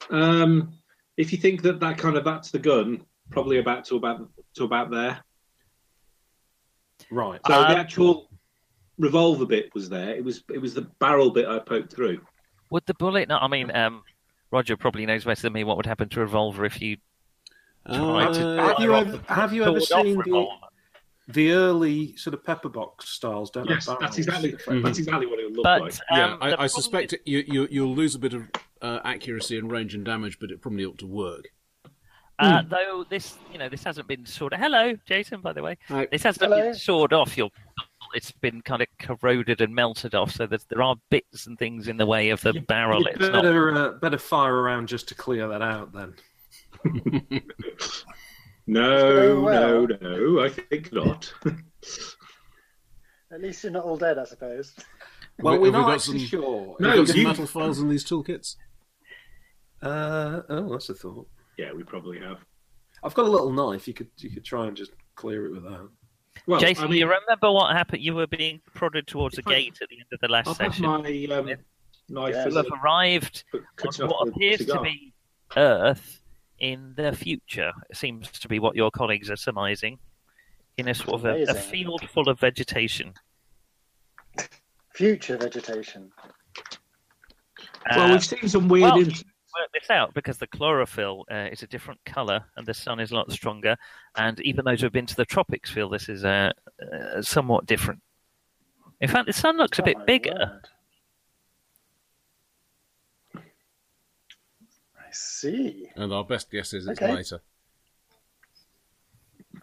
Um, 0.10 0.74
if 1.18 1.32
you 1.32 1.38
think 1.38 1.62
that 1.62 1.80
that 1.80 1.98
kind 1.98 2.18
of 2.18 2.26
that's 2.26 2.52
the 2.52 2.60
gun, 2.60 3.06
probably 3.32 3.60
about 3.60 3.86
to 3.86 3.96
about 3.96 4.30
to 4.58 4.66
about 4.66 4.92
there. 4.92 5.24
Right. 7.12 7.40
So 7.46 7.54
Um, 7.54 7.72
the 7.74 7.78
actual 7.78 8.30
revolver 8.98 9.46
bit 9.46 9.74
was 9.76 9.90
there. 9.90 10.16
It 10.16 10.24
was 10.24 10.44
it 10.54 10.60
was 10.60 10.74
the 10.74 10.84
barrel 11.00 11.30
bit 11.32 11.48
I 11.48 11.60
poked 11.60 11.94
through. 11.94 12.22
Would 12.70 12.86
the 12.86 12.94
bullet 12.94 13.28
not? 13.30 13.44
I 13.44 13.48
mean, 13.48 13.70
um, 13.76 14.04
Roger 14.52 14.78
probably 14.78 15.06
knows 15.06 15.26
better 15.26 15.42
than 15.42 15.54
me 15.54 15.64
what 15.64 15.78
would 15.78 15.86
happen 15.86 16.10
to 16.10 16.20
a 16.20 16.24
revolver 16.24 16.66
if 16.66 16.82
you 16.82 16.98
tried 17.86 18.34
to. 18.34 18.60
Uh, 18.62 18.68
have 18.68 18.80
you 18.80 18.94
ever- 18.96 19.16
off 19.18 19.28
have 19.28 19.54
you 19.54 19.64
ever 19.64 19.80
seen 19.80 20.18
the- 20.18 20.48
The 21.28 21.52
early 21.52 22.16
sort 22.18 22.34
of 22.34 22.44
pepper 22.44 22.68
box 22.70 23.10
styles 23.10 23.52
don't 23.52 23.70
Yes, 23.70 23.86
that's 23.86 24.00
barrels. 24.00 24.18
exactly 24.18 24.50
effectively. 24.50 24.82
that's 24.82 25.00
exactly 25.00 25.26
what 25.28 25.40
it 25.40 25.46
would 25.46 25.56
look 25.56 25.64
But 25.64 25.82
like. 25.82 25.94
um, 26.12 26.18
yeah, 26.18 26.38
I, 26.42 26.64
I 26.64 26.68
suspect 26.68 27.14
it, 27.14 27.22
you, 27.26 27.44
you, 27.48 27.68
you'll 27.72 27.96
lose 27.96 28.16
a 28.16 28.20
bit 28.20 28.34
of 28.34 28.50
uh, 28.82 29.00
accuracy 29.06 29.58
and 29.58 29.72
range 29.72 29.94
and 29.96 30.04
damage, 30.04 30.40
but 30.40 30.52
it 30.52 30.62
probably 30.62 30.84
ought 30.86 30.98
to 30.98 31.08
work. 31.08 31.50
Uh, 32.42 32.62
though 32.68 33.06
this, 33.10 33.38
you 33.52 33.58
know, 33.60 33.70
this 33.70 33.84
hasn't 33.84 34.08
been 34.08 34.26
sawed. 34.26 34.54
Hello, 34.54 34.94
Jason. 35.06 35.42
By 35.42 35.54
the 35.54 35.62
way, 35.62 35.78
Hi. 35.88 36.08
this 36.12 36.24
hasn't 36.24 36.44
Hello. 36.52 36.62
been 36.62 36.74
sawed 36.74 37.14
off. 37.14 37.38
Your, 37.38 37.50
it's 38.16 38.32
been 38.32 38.62
kind 38.62 38.82
of 38.82 38.88
corroded 39.00 39.62
and 39.62 39.74
melted 39.76 40.16
off. 40.16 40.32
So 40.32 40.48
there's, 40.48 40.64
there 40.66 40.82
are 40.82 40.96
bits 41.10 41.46
and 41.48 41.58
things 41.60 41.88
in 41.88 41.98
the 41.98 42.06
way 42.06 42.30
of 42.32 42.42
the 42.42 42.54
barrel. 42.54 43.02
You 43.02 43.08
It's 43.12 43.20
not. 43.20 43.32
better, 43.44 43.74
uh, 43.76 43.92
better 44.00 44.18
fire 44.18 44.56
around 44.56 44.88
just 44.88 45.08
to 45.10 45.16
clear 45.16 45.48
that 45.48 45.62
out 45.62 45.94
then. 45.94 46.14
No, 48.68 49.42
well. 49.42 49.88
no, 49.88 49.98
no. 50.02 50.44
I 50.44 50.50
think 50.50 50.94
not. 50.94 51.34
At 53.32 53.42
least 53.42 53.64
you're 53.64 53.72
not 53.74 53.84
all 53.86 53.98
dead, 53.98 54.18
I 54.20 54.24
suppose. 54.26 54.74
Well, 55.40 55.54
Have 55.54 55.62
we're 55.62 55.68
we 55.68 55.72
not 55.72 55.86
got 55.88 55.96
actually 55.96 56.20
some- 56.20 56.28
sure. 56.28 56.76
No, 56.80 56.90
Have 56.90 56.98
got 57.00 57.08
some 57.08 57.18
you- 57.18 57.24
metal 57.28 57.48
files 57.48 57.80
in 57.80 57.90
these 57.90 58.06
toolkits? 58.06 58.56
Uh, 59.82 60.42
oh, 60.48 60.70
that's 60.72 60.90
a 60.90 60.94
thought. 60.94 61.28
Yeah, 61.58 61.72
we 61.74 61.84
probably 61.84 62.20
have. 62.20 62.40
I've 63.04 63.14
got 63.14 63.26
a 63.26 63.30
little 63.30 63.52
knife. 63.52 63.88
You 63.88 63.94
could 63.94 64.10
you 64.18 64.30
could 64.30 64.46
try 64.46 64.68
and 64.68 64.76
just 64.78 64.92
clear 65.16 65.46
it 65.48 65.52
with 65.52 65.64
that. 65.64 65.90
Well, 66.48 66.60
Jason, 66.60 66.86
I 66.86 66.88
mean, 66.88 67.00
you 67.00 67.06
remember 67.06 67.52
what 67.52 67.76
happened? 67.76 68.02
You 68.02 68.16
were 68.16 68.28
being 68.28 68.62
prodded 68.74 69.06
towards 69.08 69.38
a 69.38 69.42
If 69.42 69.48
I- 69.48 69.52
gate 69.54 69.80
at 69.82 69.90
the 69.90 69.96
end 69.98 70.06
of 70.14 70.20
the 70.22 70.28
last 70.28 70.48
I'll 70.48 70.54
have 70.56 70.74
session. 70.74 70.86
my 70.86 70.96
um, 70.96 71.04
knife. 71.48 71.60
Yeah, 72.34 72.44
and 72.44 72.54
You'll 72.54 72.64
have 72.64 72.82
arrived 72.84 73.44
on 73.54 74.08
what 74.10 74.26
the 74.26 74.32
appears 74.32 74.66
to 74.68 74.82
be 74.82 75.14
Earth 75.58 76.22
in 76.60 76.94
the 76.96 77.12
future. 77.12 77.72
It 77.90 77.98
seems 77.98 78.32
to 78.32 78.48
be 78.48 78.60
what 78.60 78.76
your 78.76 78.92
colleagues 78.92 79.30
are 79.30 79.36
surmising. 79.36 80.00
In 80.78 80.88
a 80.88 80.96
sort 80.96 81.16
of 81.16 81.26
a, 81.26 81.44
a 81.44 81.54
field 81.54 82.08
full 82.10 82.30
of 82.30 82.40
vegetation. 82.40 83.14
Future 84.96 85.38
vegetation. 85.38 86.12
Well, 87.96 88.10
Uh, 88.10 88.14
we've 88.14 88.24
seen 88.24 88.48
some 88.48 88.68
weird. 88.70 88.84
well, 88.84 89.00
int- 89.00 89.24
work 89.60 89.70
this 89.74 89.90
out 89.90 90.14
because 90.14 90.38
the 90.38 90.48
chlorophyll 90.48 91.26
uh, 91.32 91.48
is 91.52 91.64
a 91.64 91.68
different 91.68 92.00
color 92.06 92.44
and 92.56 92.66
the 92.66 92.74
sun 92.74 93.00
is 93.00 93.12
a 93.12 93.16
lot 93.16 93.32
stronger. 93.32 93.76
And 94.16 94.40
even 94.42 94.66
those 94.66 94.80
who 94.82 94.86
have 94.86 94.94
been 94.94 95.06
to 95.08 95.16
the 95.16 95.26
tropics 95.26 95.70
feel 95.70 95.90
this 95.90 96.10
is 96.10 96.24
uh, 96.26 96.52
uh, 96.82 97.22
somewhat 97.22 97.66
different. 97.66 98.02
In 99.00 99.10
fact, 99.10 99.28
the 99.28 99.34
sun 99.34 99.58
looks 99.58 99.80
a 99.80 99.82
Oh 99.82 99.86
bit 99.86 100.06
bigger. 100.06 100.32
word. 100.34 100.70
I 104.98 105.12
see. 105.12 105.90
And 105.96 106.14
our 106.14 106.24
best 106.24 106.52
guess 106.52 106.74
is 106.74 106.88
it's 106.88 107.02
Okay. 107.02 107.12
later. 107.14 107.42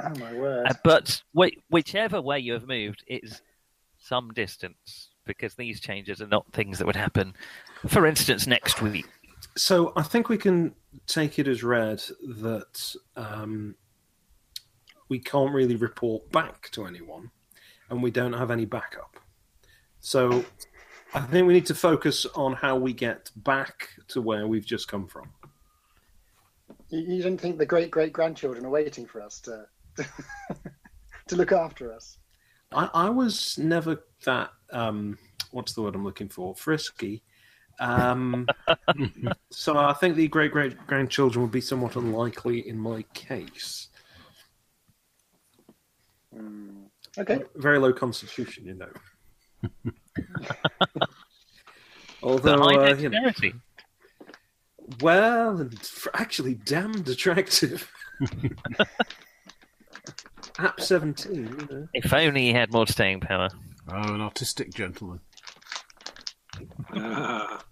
Oh 0.01 0.19
my 0.19 0.33
word. 0.33 0.67
Uh, 0.69 0.75
but 0.85 1.23
whi- 1.33 1.57
whichever 1.71 2.21
way 2.21 2.39
you 2.39 2.53
have 2.53 2.67
moved, 2.67 3.05
it's 3.07 3.43
some 3.99 4.31
distance 4.33 5.09
because 5.27 5.55
these 5.55 5.81
changes 5.81 6.23
are 6.23 6.27
not 6.27 6.51
things 6.53 6.79
that 6.79 6.87
would 6.87 6.97
happen, 6.97 7.35
for 7.87 8.07
instance, 8.07 8.47
next 8.47 8.81
week. 8.81 9.07
So 9.59 9.93
I 9.97 10.03
think 10.03 10.29
we 10.29 10.39
can 10.39 10.75
take 11.07 11.39
it 11.39 11.49
as 11.49 11.65
read 11.65 12.01
that 12.23 12.95
um, 13.17 13.75
we 15.09 15.19
can't 15.19 15.53
really 15.53 15.75
report 15.75 16.31
back 16.31 16.71
to 16.71 16.87
anyone, 16.87 17.31
and 17.91 18.01
we 18.01 18.13
don't 18.13 18.33
have 18.33 18.53
any 18.53 18.65
backup. 18.65 19.17
So 20.01 20.45
I 21.13 21.21
think 21.23 21.49
we 21.49 21.55
need 21.55 21.67
to 21.67 21.75
focus 21.75 22.25
on 22.37 22.53
how 22.53 22.77
we 22.77 22.93
get 22.93 23.33
back 23.35 23.91
to 24.09 24.23
where 24.23 24.47
we've 24.47 24.65
just 24.65 24.87
come 24.87 25.09
from. 25.09 25.29
You, 26.91 27.17
you 27.17 27.23
don't 27.23 27.41
think 27.41 27.59
the 27.59 27.67
great 27.67 27.91
great 27.91 28.13
grandchildren 28.13 28.65
are 28.65 28.71
waiting 28.71 29.07
for 29.07 29.21
us 29.21 29.41
to 29.41 29.67
to 31.27 31.37
look 31.37 31.51
after 31.51 31.93
us? 31.93 32.19
I, 32.71 32.91
I 32.95 33.11
was 33.11 33.59
never 33.59 34.05
that 34.25 34.51
um, 34.71 35.19
what's 35.51 35.73
the 35.73 35.83
word 35.83 35.97
I'm 35.97 36.05
looking 36.05 36.29
for? 36.29 36.55
Frisky. 36.55 37.25
Um, 37.81 38.47
so 39.51 39.77
I 39.77 39.93
think 39.93 40.17
the 40.17 40.29
great 40.29 40.53
great 40.53 40.77
grandchildren 40.87 41.43
would 41.43 41.53
be 41.53 41.61
somewhat 41.61 41.97
unlikely 41.97 42.69
in 42.69 42.79
my 42.79 43.03
case. 43.15 43.89
Hmm. 46.35 46.85
Okay. 47.17 47.41
Very 47.57 47.79
low 47.79 47.93
constitution, 47.93 48.67
you 48.67 48.75
know. 48.75 48.91
Although, 52.23 52.63
uh, 52.63 52.95
you 52.95 53.09
know, 53.09 53.31
well, 55.01 55.61
and 55.61 55.79
actually 56.15 56.55
damned 56.55 57.09
attractive. 57.09 57.91
App 60.59 60.81
17, 60.81 61.35
you 61.35 61.69
know. 61.71 61.89
If 61.95 62.13
only 62.13 62.43
he 62.43 62.53
had 62.53 62.73
more 62.73 62.87
staying 62.87 63.21
power. 63.21 63.49
Oh, 63.89 64.15
an 64.15 64.21
artistic 64.21 64.75
gentleman. 64.75 65.21
Ah, 66.95 67.63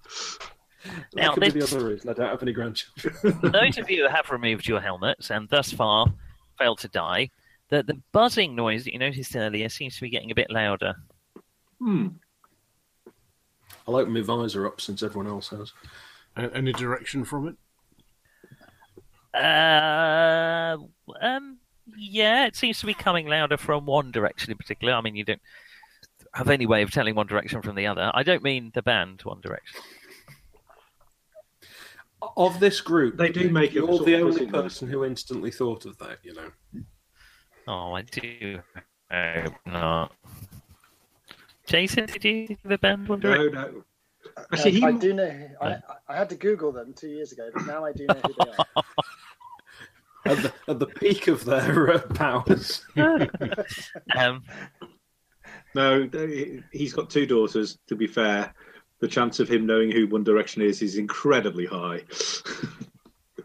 Now, 1.15 1.35
that 1.35 1.35
could 1.35 1.53
be 1.55 1.61
the 1.61 1.65
other 1.65 1.85
reason 1.89 2.11
I 2.11 2.13
don't 2.13 2.29
have 2.29 2.43
any 2.43 2.53
grandchildren. 2.53 3.39
Those 3.53 3.79
of 3.79 3.91
you 3.91 4.05
who 4.07 4.09
have 4.15 4.31
removed 4.31 4.67
your 4.69 4.81
helmets 4.81 5.31
and 5.31 5.49
thus 5.49 5.73
far 5.73 6.07
failed 6.59 6.79
to 6.81 6.89
die, 6.89 7.31
the, 7.71 7.83
the 7.83 8.01
buzzing 8.13 8.55
noise 8.55 8.85
that 8.85 8.93
you 8.93 8.99
noticed 8.99 9.35
earlier 9.35 9.69
seems 9.69 9.97
to 9.97 10.03
be 10.03 10.11
getting 10.11 10.31
a 10.31 10.35
bit 10.35 10.51
louder. 10.51 10.95
hmm. 11.81 12.09
I'll 13.89 13.97
open 13.97 14.13
my 14.15 14.21
visor 14.23 14.67
up 14.67 14.81
since 14.81 15.03
everyone 15.03 15.29
else 15.29 15.49
has. 15.51 15.73
A- 16.37 16.55
Any 16.57 16.73
direction 16.73 17.25
from 17.25 17.49
it? 17.49 17.57
Uh, 19.35 20.77
um, 21.21 21.59
yeah, 21.97 22.47
it 22.47 22.57
seems 22.57 22.81
to 22.81 22.87
be 22.87 22.95
coming 22.95 23.27
louder 23.27 23.57
from 23.57 23.87
one 23.87 24.11
direction 24.11 24.51
in 24.51 24.57
particular. 24.57 24.95
I 24.95 25.01
mean, 25.03 25.15
you 25.17 25.25
don't. 25.25 25.41
Have 26.37 26.51
any 26.51 26.67
way 26.67 26.83
of 26.83 26.91
telling 26.91 27.15
One 27.15 27.27
Direction 27.27 27.63
from 27.63 27.77
the 27.77 27.87
other. 27.87 28.11
I 28.13 28.23
don't 28.23 28.43
mean 28.43 28.71
the 28.75 28.83
band 28.83 29.23
One 29.23 29.41
Direction. 29.41 29.81
Of 32.37 32.61
this 32.61 32.81
group, 32.81 33.17
They 33.17 33.31
do 33.31 33.49
make 33.51 33.71
it 33.71 33.77
you're 33.77 34.05
the 34.05 34.17
only 34.17 34.47
person 34.47 34.89
who 34.89 35.05
instantly 35.05 35.51
thought 35.51 35.87
of 35.87 35.97
that. 35.99 36.19
You 36.23 36.35
know. 36.35 36.51
Oh, 37.69 37.95
I 37.95 38.03
do 38.03 38.61
hope 39.11 39.55
not. 39.65 40.13
Jason, 41.67 42.07
did 42.07 42.25
you 42.25 42.47
think 42.49 42.61
the 42.65 42.79
band 42.79 43.09
One 43.09 43.21
Direction? 43.21 43.55
No, 43.55 43.71
no. 43.71 43.85
Actually, 44.53 44.71
Um, 44.73 44.77
he 44.77 44.85
I 44.85 44.93
do 44.93 45.13
know. 45.15 45.49
I, 45.63 45.77
I 46.09 46.17
had 46.17 46.29
to 46.31 46.37
Google 46.37 46.71
them 46.71 46.93
two 46.95 47.09
years 47.09 47.33
ago, 47.33 47.49
but 47.55 47.67
now 47.67 47.85
I 47.85 47.93
do 47.93 48.05
know 48.07 48.21
who 48.27 48.35
they 48.45 48.51
are. 48.77 48.83
At 50.27 50.43
the, 50.43 50.53
at 50.67 50.79
the 50.81 50.87
peak 50.87 51.29
of 51.29 51.45
their 51.45 51.93
uh, 51.95 51.99
powers. 52.01 52.85
Um, 54.17 54.43
no. 55.77 56.09
He's 56.73 56.93
got 56.93 57.11
two 57.11 57.27
daughters. 57.27 57.79
To 57.89 57.95
be 57.97 58.07
fair, 58.07 58.55
the 59.01 59.09
chance 59.09 59.41
of 59.41 59.49
him 59.49 59.67
knowing 59.67 59.91
who 59.91 60.07
One 60.09 60.25
Direction 60.25 60.63
is 60.63 60.83
is 60.83 60.97
incredibly 60.97 61.67
high. 61.67 62.03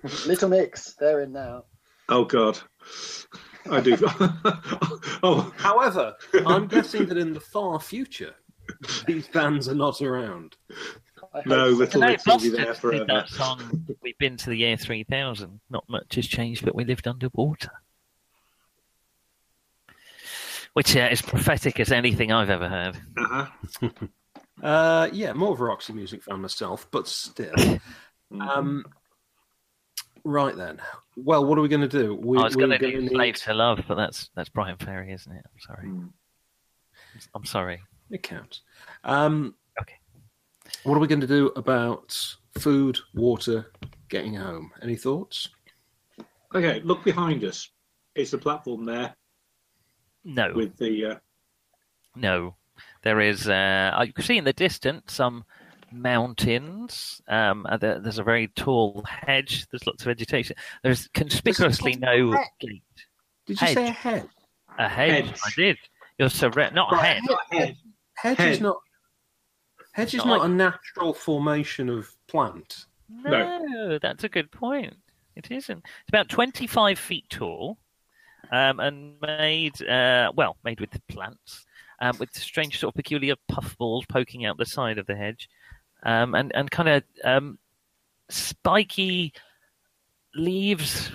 Little 0.25 0.49
Mix, 0.49 0.93
they're 0.93 1.21
in 1.21 1.33
now. 1.33 1.65
oh 2.09 2.25
God, 2.25 2.57
I 3.69 3.81
do. 3.81 3.97
oh, 5.23 5.53
However, 5.57 6.15
I'm 6.45 6.67
guessing 6.67 7.05
that 7.07 7.17
in 7.17 7.33
the 7.33 7.39
far 7.39 7.79
future, 7.79 8.33
these 9.05 9.27
bands 9.27 9.69
are 9.69 9.75
not 9.75 10.01
around. 10.01 10.55
No, 11.45 11.71
so. 11.71 11.77
Little 11.77 12.01
no, 12.01 12.07
Mix 12.07 12.25
will 12.25 12.39
be 12.39 12.49
there 12.49 12.65
Bastards 12.65 12.81
did 12.81 12.81
forever. 12.81 13.05
that 13.07 13.29
song. 13.29 13.85
We've 14.01 14.17
been 14.17 14.37
to 14.37 14.49
the 14.49 14.57
year 14.57 14.77
3000. 14.77 15.59
Not 15.69 15.85
much 15.87 16.15
has 16.15 16.25
changed, 16.27 16.65
but 16.65 16.75
we 16.75 16.83
lived 16.83 17.07
underwater. 17.07 17.71
Which 20.73 20.95
uh, 20.95 21.09
is 21.11 21.21
prophetic 21.21 21.79
as 21.79 21.91
anything 21.91 22.31
I've 22.31 22.49
ever 22.49 22.69
heard. 22.69 22.97
uh-huh. 23.17 23.89
Uh, 24.61 25.09
yeah, 25.11 25.33
more 25.33 25.53
of 25.53 25.59
a 25.59 25.63
Roxy 25.63 25.91
music 25.91 26.21
fan 26.21 26.39
myself, 26.39 26.87
but 26.91 27.07
still. 27.07 27.53
Um, 28.39 28.85
right 30.23 30.55
then. 30.55 30.79
Well, 31.17 31.43
what 31.43 31.57
are 31.57 31.61
we 31.61 31.67
going 31.67 31.81
to 31.81 31.87
do? 31.89 32.15
We, 32.15 32.37
I 32.37 32.43
was 32.43 32.55
we're 32.55 32.67
going 32.67 32.79
to 32.79 32.91
gonna 32.91 33.09
do 33.09 33.09
Slave 33.09 33.35
to 33.41 33.53
Love, 33.53 33.83
but 33.89 33.95
that's 33.95 34.29
that's 34.37 34.47
Bryan 34.47 34.77
Ferry, 34.77 35.11
isn't 35.11 35.29
it? 35.33 35.43
I'm 35.45 35.59
sorry. 35.59 35.87
Mm. 35.89 36.09
I'm 37.35 37.43
sorry. 37.43 37.81
It 38.09 38.23
counts. 38.23 38.61
Um, 39.03 39.55
Okay. 39.81 39.95
What 40.83 40.95
are 40.95 40.99
we 40.99 41.07
going 41.07 41.21
to 41.21 41.27
do 41.27 41.47
about 41.57 42.17
food, 42.57 42.99
water, 43.13 43.71
getting 44.09 44.35
home? 44.35 44.71
Any 44.81 44.95
thoughts? 44.95 45.49
Okay, 46.55 46.81
look 46.85 47.03
behind 47.03 47.43
us. 47.43 47.69
It's 48.15 48.31
the 48.31 48.37
platform 48.37 48.85
there 48.85 49.13
No, 50.23 50.53
with 50.53 50.77
the. 50.77 51.05
Uh, 51.05 51.15
no. 52.15 52.55
There 53.03 53.19
is. 53.19 53.47
Uh, 53.47 54.03
you 54.05 54.13
can 54.13 54.23
see 54.23 54.37
in 54.37 54.43
the 54.43 54.53
distance 54.53 55.13
some 55.13 55.43
mountains. 55.91 57.21
Um, 57.27 57.65
there, 57.79 57.99
there's 57.99 58.19
a 58.19 58.23
very 58.23 58.47
tall 58.49 59.03
hedge. 59.07 59.67
There's 59.69 59.85
lots 59.87 60.03
of 60.03 60.07
vegetation. 60.07 60.55
There's 60.83 61.07
conspicuously 61.13 61.95
no 61.95 62.31
hedge. 62.31 62.47
gate. 62.59 62.83
Did 63.47 63.61
you 63.61 63.67
say 63.67 63.87
a 63.87 63.91
Hedge. 63.91 63.95
head? 63.97 64.29
A 64.77 64.87
hedge. 64.89 65.25
Hedge. 65.29 65.39
I 65.45 65.49
did. 65.55 65.77
You're 66.17 66.29
so 66.29 66.49
re- 66.49 66.69
not 66.73 66.93
a 66.93 66.95
Right, 66.95 67.05
head. 67.17 67.23
head. 67.51 67.77
Hedge 68.15 68.37
Head. 68.37 68.51
is 68.53 68.61
not. 68.61 68.77
Hedge 69.93 70.13
is 70.13 70.17
Not 70.19 70.27
not 70.27 70.39
like- 70.41 70.49
a 70.49 70.53
natural 70.53 71.13
formation 71.13 71.89
of 71.89 72.09
plant. 72.27 72.85
No, 73.09 73.99
that's 74.01 74.23
a 74.23 74.29
good 74.29 74.51
point. 74.51 74.95
It 75.35 75.51
isn't. 75.51 75.79
It's 75.79 76.09
about 76.09 76.29
25 76.29 76.97
feet 76.97 77.25
tall 77.29 77.77
um, 78.51 78.79
and 78.79 79.15
made, 79.21 79.81
uh, 79.83 80.31
well, 80.35 80.57
made 80.63 80.79
with 80.79 80.89
plants, 81.07 81.65
um, 82.01 82.17
with 82.19 82.33
strange 82.33 82.79
sort 82.79 82.91
of 82.91 82.95
peculiar 82.95 83.35
puffballs 83.47 84.05
poking 84.07 84.45
out 84.45 84.57
the 84.57 84.65
side 84.65 84.97
of 84.97 85.07
the 85.07 85.15
hedge, 85.15 85.49
um, 86.03 86.35
and, 86.35 86.51
and 86.55 86.69
kind 86.69 86.89
of 86.89 87.03
um, 87.23 87.57
spiky 88.29 89.33
leaves. 90.35 91.11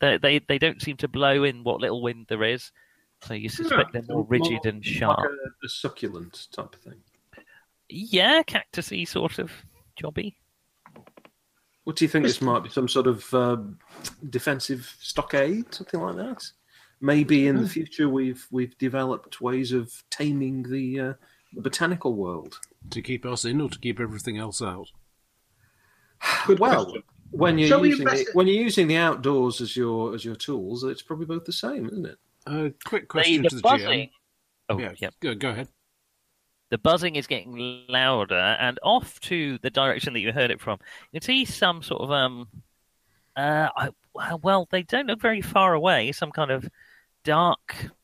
They, 0.00 0.18
they, 0.18 0.38
they 0.40 0.58
don't 0.58 0.82
seem 0.82 0.96
to 0.98 1.08
blow 1.08 1.44
in 1.44 1.62
what 1.62 1.80
little 1.80 2.02
wind 2.02 2.26
there 2.28 2.44
is, 2.44 2.72
so 3.22 3.34
you 3.34 3.48
suspect 3.48 3.92
they're 3.92 4.02
more 4.08 4.24
rigid 4.24 4.66
and 4.66 4.84
sharp. 4.84 5.18
Like 5.18 5.28
a, 5.28 5.66
a 5.66 5.68
succulent 5.68 6.48
type 6.52 6.74
of 6.74 6.80
thing. 6.80 7.00
Yeah, 7.88 8.42
cactusy 8.42 9.06
sort 9.06 9.38
of 9.38 9.52
jobby. 10.02 10.34
What 11.84 11.96
do 11.96 12.04
you 12.04 12.08
think? 12.08 12.24
This 12.24 12.40
might 12.40 12.62
be 12.62 12.68
some 12.68 12.88
sort 12.88 13.06
of 13.06 13.32
um, 13.34 13.78
defensive 14.30 14.96
stockade, 15.00 15.74
something 15.74 16.00
like 16.00 16.16
that. 16.16 16.44
Maybe 17.04 17.48
in 17.48 17.60
the 17.60 17.68
future 17.68 18.08
we've 18.08 18.46
we've 18.52 18.78
developed 18.78 19.40
ways 19.40 19.72
of 19.72 19.92
taming 20.08 20.62
the, 20.62 21.00
uh, 21.00 21.12
the 21.52 21.60
botanical 21.60 22.14
world. 22.14 22.60
To 22.90 23.02
keep 23.02 23.26
us 23.26 23.44
in 23.44 23.60
or 23.60 23.68
to 23.68 23.78
keep 23.78 23.98
everything 23.98 24.38
else 24.38 24.62
out? 24.62 24.86
Good 26.46 26.60
well, 26.60 26.84
question. 26.84 27.02
when 27.32 27.58
you're 27.58 27.68
Shall 27.68 27.84
using 27.84 28.06
the, 28.06 28.26
when 28.34 28.46
you're 28.46 28.62
using 28.62 28.86
the 28.86 28.96
outdoors 28.96 29.60
as 29.60 29.76
your 29.76 30.14
as 30.14 30.24
your 30.24 30.36
tools, 30.36 30.84
it's 30.84 31.02
probably 31.02 31.26
both 31.26 31.44
the 31.44 31.52
same, 31.52 31.86
isn't 31.86 32.06
it? 32.06 32.18
Uh, 32.46 32.68
quick 32.84 33.08
question 33.08 33.42
the 33.42 33.48
to 33.48 33.56
the 33.56 33.62
buzzing. 33.62 33.88
GM. 33.88 34.10
Oh, 34.68 34.78
yeah, 34.78 34.92
yeah. 34.98 35.10
Go, 35.20 35.34
go 35.34 35.50
ahead. 35.50 35.68
The 36.70 36.78
buzzing 36.78 37.16
is 37.16 37.26
getting 37.26 37.84
louder, 37.88 38.56
and 38.60 38.78
off 38.82 39.18
to 39.22 39.58
the 39.58 39.70
direction 39.70 40.12
that 40.12 40.20
you 40.20 40.32
heard 40.32 40.52
it 40.52 40.60
from, 40.60 40.78
you 41.10 41.20
can 41.20 41.26
see 41.26 41.44
some 41.44 41.82
sort 41.82 42.00
of 42.00 42.12
um, 42.12 42.46
uh, 43.36 43.68
I, 43.76 43.90
well, 44.42 44.68
they 44.70 44.82
don't 44.82 45.06
look 45.06 45.20
very 45.20 45.40
far 45.40 45.74
away. 45.74 46.12
Some 46.12 46.32
kind 46.32 46.50
of 46.50 46.68
dark. 47.24 47.74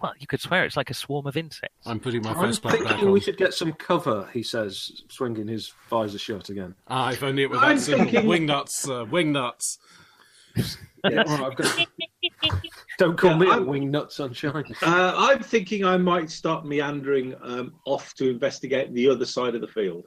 Well, 0.00 0.12
you 0.18 0.26
could 0.26 0.40
swear 0.40 0.64
it's 0.64 0.76
like 0.78 0.88
a 0.90 0.94
swarm 0.94 1.26
of 1.26 1.36
insects. 1.36 1.86
I'm 1.86 2.00
putting 2.00 2.22
my 2.22 2.32
I'm 2.32 2.46
face 2.46 2.58
back 2.58 2.72
back 2.72 2.82
thinking 2.88 3.08
on. 3.08 3.12
we 3.12 3.20
should 3.20 3.36
get 3.36 3.52
some 3.52 3.72
cover. 3.74 4.28
He 4.32 4.42
says, 4.42 5.02
swinging 5.10 5.46
his 5.46 5.72
visor 5.90 6.18
shut 6.18 6.48
again. 6.48 6.74
Ah, 6.88 7.12
if 7.12 7.22
only 7.22 7.42
it 7.42 7.50
was 7.50 7.60
I'm 7.62 7.76
that 7.76 7.82
simple. 7.82 8.04
thinking- 8.06 8.26
Wing 8.28 8.46
nuts, 8.46 8.88
uh, 8.88 9.04
wing 9.08 9.32
nuts. 9.32 9.78
Yeah, 11.08 11.22
all 11.28 11.38
right, 11.38 11.52
I've 11.52 11.56
got- 11.56 11.86
Don't 12.98 13.16
call 13.18 13.32
Yeah, 13.32 13.36
me 13.38 13.46
a 13.46 13.50
I'm- 13.52 13.66
wing 13.66 13.90
nut 13.90 14.10
sunshine. 14.12 14.64
Uh, 14.82 15.14
I'm 15.16 15.40
thinking 15.42 15.84
I 15.84 15.96
might 15.98 16.30
start 16.30 16.64
meandering 16.66 17.34
um, 17.42 17.74
off 17.84 18.14
to 18.14 18.28
investigate 18.30 18.92
the 18.94 19.08
other 19.08 19.26
side 19.26 19.54
of 19.54 19.60
the 19.60 19.68
field. 19.68 20.06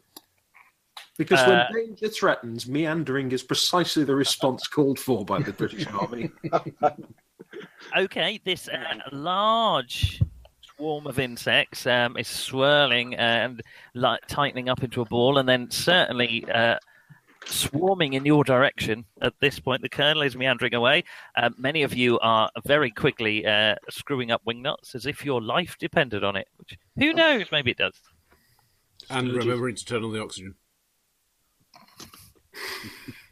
Because 1.18 1.40
Uh, 1.40 1.68
when 1.72 1.86
danger 1.88 2.10
threatens, 2.10 2.68
meandering 2.68 3.32
is 3.32 3.44
precisely 3.44 4.04
the 4.04 4.16
response 4.16 4.68
called 4.68 4.98
for 5.00 5.24
by 5.24 5.40
the 5.42 5.54
British 5.54 5.86
Army. 5.88 6.32
Okay, 7.98 8.40
this 8.44 8.68
uh, 8.68 9.00
large 9.12 10.22
swarm 10.62 11.08
of 11.08 11.20
insects 11.20 11.86
um, 11.88 12.18
is 12.18 12.28
swirling 12.28 13.16
and 13.16 13.62
like 13.96 14.22
tightening 14.28 14.70
up 14.70 14.84
into 14.84 15.02
a 15.02 15.06
ball, 15.06 15.38
and 15.38 15.50
then 15.50 15.70
certainly 15.72 16.46
uh, 16.54 16.78
swarming 17.46 18.14
in 18.14 18.26
your 18.26 18.44
direction. 18.44 19.06
At 19.22 19.34
this 19.40 19.60
point, 19.60 19.82
the 19.82 19.90
colonel 19.90 20.22
is 20.22 20.36
meandering 20.36 20.74
away. 20.74 21.04
Uh, 21.36 21.50
many 21.58 21.84
of 21.84 21.94
you 21.94 22.20
are 22.20 22.50
very 22.66 22.92
quickly 22.92 23.46
uh, 23.46 23.76
screwing 23.90 24.32
up 24.32 24.42
wing 24.46 24.62
nuts 24.62 24.96
as 24.96 25.06
if 25.06 25.26
your 25.26 25.42
life 25.42 25.78
depended 25.80 26.24
on 26.24 26.36
it. 26.36 26.48
Which 26.58 26.78
who 26.98 27.14
knows? 27.14 27.46
Maybe 27.52 27.72
it 27.72 27.78
does. 27.78 27.96
And 29.10 29.32
remembering 29.34 29.76
to 29.76 29.86
turn 29.86 30.04
on 30.04 30.14
the 30.14 30.22
oxygen. 30.22 30.56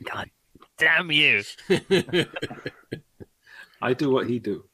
God 0.04 0.30
damn 0.78 1.12
you! 1.12 1.44
I 3.82 3.94
do 3.94 4.10
what 4.10 4.28
he 4.28 4.40
do. 4.40 4.66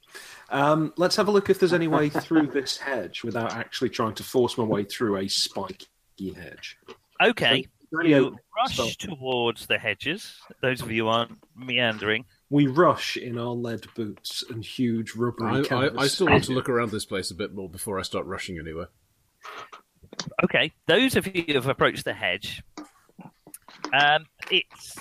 Um, 0.50 0.94
let's 0.98 1.16
have 1.16 1.28
a 1.28 1.32
look 1.32 1.50
if 1.50 1.60
there's 1.60 1.74
any 1.74 1.88
way 1.88 2.10
through 2.10 2.48
this 2.48 2.78
hedge 2.78 3.24
without 3.24 3.54
actually 3.54 3.90
trying 3.90 4.14
to 4.16 4.24
force 4.24 4.58
my 4.58 4.64
way 4.64 4.84
through 4.84 5.18
a 5.18 5.28
spiky 5.28 5.88
hedge. 6.36 6.78
Okay, 7.22 7.66
Any 8.00 8.10
you 8.10 8.38
rush 8.56 8.76
stuff? 8.76 8.98
towards 8.98 9.66
the 9.66 9.78
hedges. 9.78 10.36
Those 10.62 10.82
of 10.82 10.92
you 10.92 11.08
aren't 11.08 11.38
meandering. 11.56 12.26
We 12.50 12.68
rush 12.68 13.18
in 13.18 13.40
our 13.40 13.54
lead 13.54 13.86
boots 13.96 14.44
and 14.50 14.64
huge 14.64 15.16
rubbery 15.16 15.68
I, 15.70 15.76
I. 15.76 16.02
I 16.04 16.08
still 16.08 16.28
want 16.28 16.44
to 16.46 16.52
look 16.54 16.70
around 16.70 16.92
this 16.92 17.06
place 17.06 17.32
a 17.32 17.36
bit 17.36 17.54
more 17.54 17.70
before 17.70 17.98
I 18.00 18.04
start 18.04 18.26
rushing 18.28 18.60
anywhere. 18.60 18.90
Okay, 20.44 20.72
those 20.86 21.16
of 21.16 21.26
you 21.36 21.44
who 21.48 21.54
have 21.54 21.68
approached 21.68 22.06
the 22.06 22.14
hedge, 22.14 22.62
um, 23.92 24.26
it's 24.52 24.98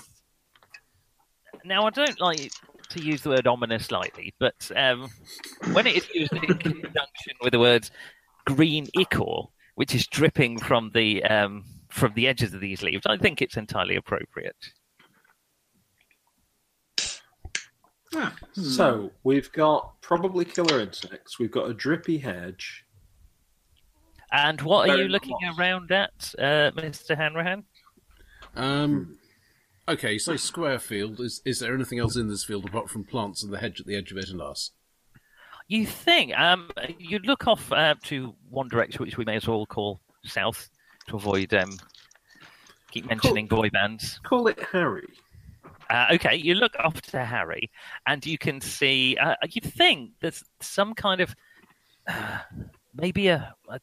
now 1.63 1.85
I 1.85 1.91
don't 1.91 2.19
like 2.19 2.51
to 2.93 3.03
use 3.03 3.21
the 3.21 3.29
word 3.29 3.47
ominous 3.47 3.91
lightly, 3.91 4.33
but 4.39 4.71
um, 4.75 5.09
when 5.73 5.85
it 5.85 5.97
is 5.97 6.07
used 6.13 6.33
in 6.33 6.41
conjunction 6.41 7.33
with 7.41 7.51
the 7.51 7.59
words 7.59 7.91
green 8.45 8.87
ichor, 8.97 9.43
which 9.75 9.93
is 9.93 10.07
dripping 10.07 10.59
from 10.59 10.91
the 10.93 11.23
um, 11.23 11.63
from 11.89 12.13
the 12.15 12.27
edges 12.27 12.53
of 12.53 12.59
these 12.59 12.81
leaves, 12.81 13.05
I 13.05 13.17
think 13.17 13.41
it's 13.41 13.57
entirely 13.57 13.95
appropriate. 13.95 14.55
So 18.53 19.11
we've 19.23 19.51
got 19.51 19.99
probably 20.01 20.45
killer 20.45 20.79
insects. 20.79 21.39
We've 21.39 21.51
got 21.51 21.69
a 21.69 21.73
drippy 21.73 22.19
hedge. 22.19 22.85
And 24.31 24.61
what 24.61 24.89
are 24.89 24.97
you 24.97 25.07
looking 25.07 25.37
close. 25.41 25.57
around 25.57 25.91
at, 25.91 26.33
uh, 26.37 26.71
Mister 26.75 27.15
Hanrahan? 27.15 27.63
Um, 28.55 29.17
okay, 29.87 30.17
so 30.17 30.35
square 30.35 30.79
field. 30.79 31.19
Is 31.19 31.41
is 31.45 31.59
there 31.59 31.73
anything 31.73 31.99
else 31.99 32.15
in 32.15 32.27
this 32.27 32.43
field 32.43 32.65
apart 32.65 32.89
from 32.89 33.03
plants 33.03 33.43
and 33.43 33.51
the 33.51 33.59
hedge 33.59 33.79
at 33.79 33.87
the 33.87 33.95
edge 33.95 34.11
of 34.11 34.17
it 34.17 34.29
and 34.29 34.41
us? 34.41 34.71
you 35.67 35.85
think 35.85 36.37
um, 36.37 36.69
you 36.97 37.19
look 37.19 37.47
off 37.47 37.71
uh, 37.71 37.95
to 38.03 38.35
one 38.49 38.67
direction, 38.67 39.03
which 39.03 39.17
we 39.17 39.25
may 39.25 39.35
as 39.35 39.47
well 39.47 39.65
call 39.65 40.01
south, 40.23 40.69
to 41.07 41.15
avoid 41.15 41.53
um, 41.53 41.77
keep 42.91 43.07
mentioning 43.07 43.47
boy 43.47 43.69
bands. 43.69 44.19
Call 44.23 44.47
it 44.47 44.59
Harry. 44.71 45.07
Uh, 45.89 46.07
okay, 46.13 46.35
you 46.35 46.55
look 46.55 46.73
off 46.79 47.01
to 47.01 47.23
Harry, 47.23 47.69
and 48.07 48.25
you 48.25 48.37
can 48.37 48.61
see. 48.61 49.17
Uh, 49.17 49.35
you 49.49 49.61
think 49.61 50.11
there's 50.21 50.43
some 50.59 50.93
kind 50.93 51.21
of 51.21 51.35
uh, 52.07 52.39
maybe 52.95 53.27
a, 53.27 53.55
a 53.69 53.79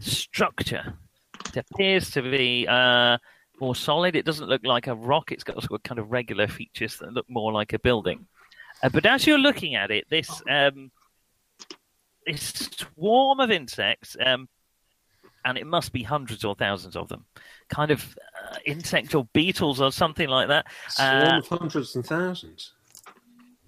structure. 0.00 0.94
It 1.54 1.64
appears 1.70 2.10
to 2.12 2.22
be 2.22 2.66
uh, 2.68 3.18
more 3.62 3.76
solid. 3.76 4.16
It 4.16 4.26
doesn't 4.26 4.48
look 4.48 4.64
like 4.64 4.88
a 4.88 4.94
rock. 4.94 5.30
It's 5.30 5.44
got 5.44 5.62
sort 5.62 5.78
of 5.78 5.82
kind 5.84 6.00
of 6.00 6.10
regular 6.10 6.48
features 6.48 6.96
that 6.98 7.12
look 7.12 7.26
more 7.30 7.52
like 7.52 7.72
a 7.72 7.78
building. 7.78 8.26
Uh, 8.82 8.88
but 8.88 9.06
as 9.06 9.24
you're 9.24 9.38
looking 9.38 9.76
at 9.76 9.92
it, 9.92 10.04
this 10.10 10.42
um, 10.50 10.90
this 12.26 12.42
swarm 12.76 13.38
of 13.38 13.52
insects, 13.52 14.16
um, 14.24 14.48
and 15.44 15.56
it 15.56 15.66
must 15.66 15.92
be 15.92 16.02
hundreds 16.02 16.44
or 16.44 16.56
thousands 16.56 16.96
of 16.96 17.08
them, 17.08 17.24
kind 17.68 17.92
of 17.92 18.16
uh, 18.44 18.56
insect 18.66 19.14
or 19.14 19.28
beetles 19.32 19.80
or 19.80 19.92
something 19.92 20.28
like 20.28 20.48
that. 20.48 20.66
Swarm 20.88 21.22
Uh, 21.22 21.38
of 21.38 21.46
hundreds 21.46 21.94
and 21.94 22.04
thousands. 22.04 22.72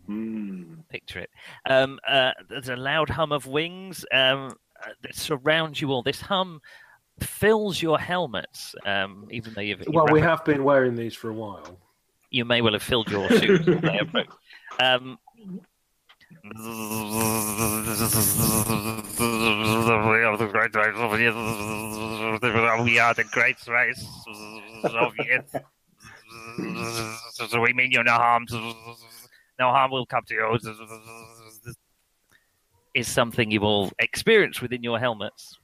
Hmm. 0.07 0.75
picture 0.91 1.21
it. 1.21 1.31
Um, 1.71 1.99
uh, 2.07 2.33
there's 2.51 2.69
a 2.69 2.77
loud 2.77 3.09
hum 3.09 3.33
of 3.33 3.47
wings 3.47 4.05
um, 4.13 4.55
uh, 4.85 4.91
that 5.03 5.15
surrounds 5.15 5.81
you 5.81 5.93
all. 5.93 6.03
This 6.03 6.21
hum 6.21 6.61
fills 7.21 7.81
your 7.81 7.99
helmets, 7.99 8.75
um, 8.85 9.29
even 9.31 9.55
though 9.55 9.61
you've 9.61 9.83
Well, 9.89 10.07
we 10.11 10.21
have 10.21 10.45
been 10.45 10.65
wearing 10.65 10.95
these 10.97 11.15
for 11.15 11.31
a 11.31 11.35
while. 11.35 11.79
you 12.31 12.45
may 12.45 12.61
well 12.61 12.73
have 12.73 12.83
filled 12.83 13.11
your 13.11 13.29
suit. 13.31 13.69
as 13.69 13.81
they 13.83 13.99
approach. 13.99 14.27
um, 14.81 15.19
we 18.85 20.23
are 20.25 20.37
the 20.37 20.49
great 20.51 20.75
race 20.75 20.97
of 20.97 21.11
Yith. 21.13 22.85
We 22.85 22.99
are 22.99 23.15
the 23.15 23.25
great 23.25 23.67
race 23.69 24.07
of 24.85 25.13
Yith. 25.15 25.63
So 27.49 27.61
we 27.61 27.73
mean 27.73 27.91
you 27.93 28.03
no 28.03 28.13
harm. 28.13 28.47
No 29.59 29.71
harm 29.71 29.91
will 29.91 30.07
come 30.07 30.25
to 30.29 30.35
you. 30.35 30.59
Is 32.95 33.09
something 33.09 33.51
you 33.51 33.61
will 33.61 33.91
experience 33.99 34.61
within 34.61 34.83
your 34.83 34.99
helmets. 34.99 35.59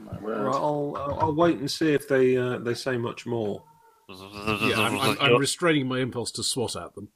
My 0.00 0.12
Right, 0.12 0.22
word. 0.22 0.48
I'll, 0.48 0.94
I'll 0.96 1.18
I'll 1.20 1.34
wait 1.34 1.58
and 1.58 1.70
see 1.70 1.92
if 1.92 2.08
they 2.08 2.36
uh, 2.36 2.58
they 2.58 2.74
say 2.74 2.96
much 2.96 3.26
more. 3.26 3.62
Yeah, 4.08 4.80
I'm, 4.80 4.98
I'm, 5.00 5.18
I'm 5.20 5.38
restraining 5.38 5.88
my 5.88 6.00
impulse 6.00 6.30
to 6.32 6.42
swat 6.42 6.76
at 6.76 6.94
them. 6.94 7.08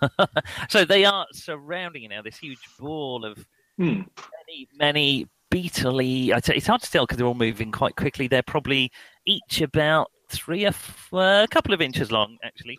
so 0.68 0.84
they 0.84 1.04
are 1.04 1.26
surrounding 1.32 2.02
you 2.02 2.08
now. 2.08 2.22
This 2.22 2.38
huge 2.38 2.60
ball 2.78 3.24
of 3.24 3.38
Hmm. 3.78 4.02
many, 4.46 4.68
many 4.78 5.28
beetly. 5.50 6.32
I 6.32 6.40
It's 6.54 6.66
hard 6.66 6.82
to 6.82 6.90
tell 6.90 7.04
because 7.04 7.18
they're 7.18 7.26
all 7.26 7.34
moving 7.34 7.72
quite 7.72 7.96
quickly. 7.96 8.28
They're 8.28 8.42
probably 8.42 8.92
each 9.26 9.60
about 9.60 10.10
three 10.28 10.64
or 10.64 10.68
f- 10.68 11.08
uh, 11.12 11.44
a 11.44 11.48
couple 11.50 11.74
of 11.74 11.80
inches 11.80 12.12
long, 12.12 12.36
actually. 12.44 12.78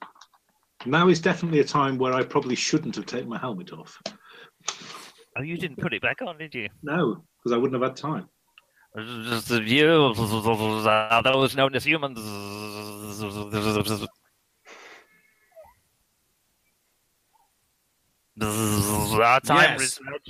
Now 0.85 1.07
is 1.07 1.19
definitely 1.19 1.59
a 1.59 1.65
time 1.65 1.97
where 1.97 2.13
I 2.13 2.23
probably 2.23 2.55
shouldn't 2.55 2.95
have 2.95 3.05
taken 3.05 3.29
my 3.29 3.37
helmet 3.37 3.73
off. 3.73 4.01
Oh, 5.37 5.41
you 5.41 5.57
didn't 5.57 5.77
put 5.79 5.93
it 5.93 6.01
back 6.01 6.21
on, 6.21 6.37
did 6.37 6.53
you? 6.53 6.69
No, 6.83 7.23
because 7.39 7.53
I 7.53 7.57
wouldn't 7.57 7.81
have 7.81 7.89
had 7.89 7.97
time. 7.97 8.29
Just 8.95 9.49
You 9.49 10.13
are 10.87 11.23
those 11.23 11.55
known 11.55 11.75
as 11.75 11.83
humans. 11.83 12.19
Our 18.41 19.39
time 19.41 19.79
Yes. 19.79 19.79
research. 19.79 20.27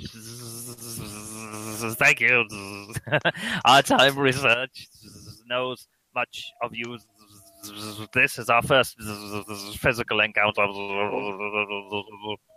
Thank 1.97 2.19
you. 2.19 2.45
Our 3.65 3.81
time 3.81 4.17
research 4.19 4.87
knows 5.47 5.87
much 6.13 6.51
of 6.61 6.75
you. 6.75 6.97
This 8.13 8.37
is 8.37 8.49
our 8.49 8.61
first 8.61 8.97
physical 9.77 10.19
encounter. 10.19 10.61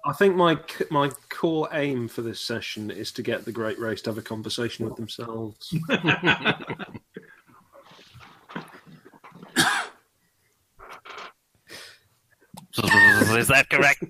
I 0.05 0.13
think 0.19 0.35
my 0.35 0.59
my 0.91 1.11
core 1.29 1.69
aim 1.73 2.09
for 2.09 2.23
this 2.23 2.41
session 2.41 2.91
is 2.91 3.13
to 3.13 3.23
get 3.23 3.45
the 3.45 3.53
Great 3.53 3.79
Race 3.79 4.03
to 4.03 4.11
have 4.11 4.19
a 4.19 4.23
conversation 4.23 4.85
with 4.85 4.97
themselves. 4.97 5.73
Is 12.79 13.49
that 13.49 13.69
correct? 13.71 14.05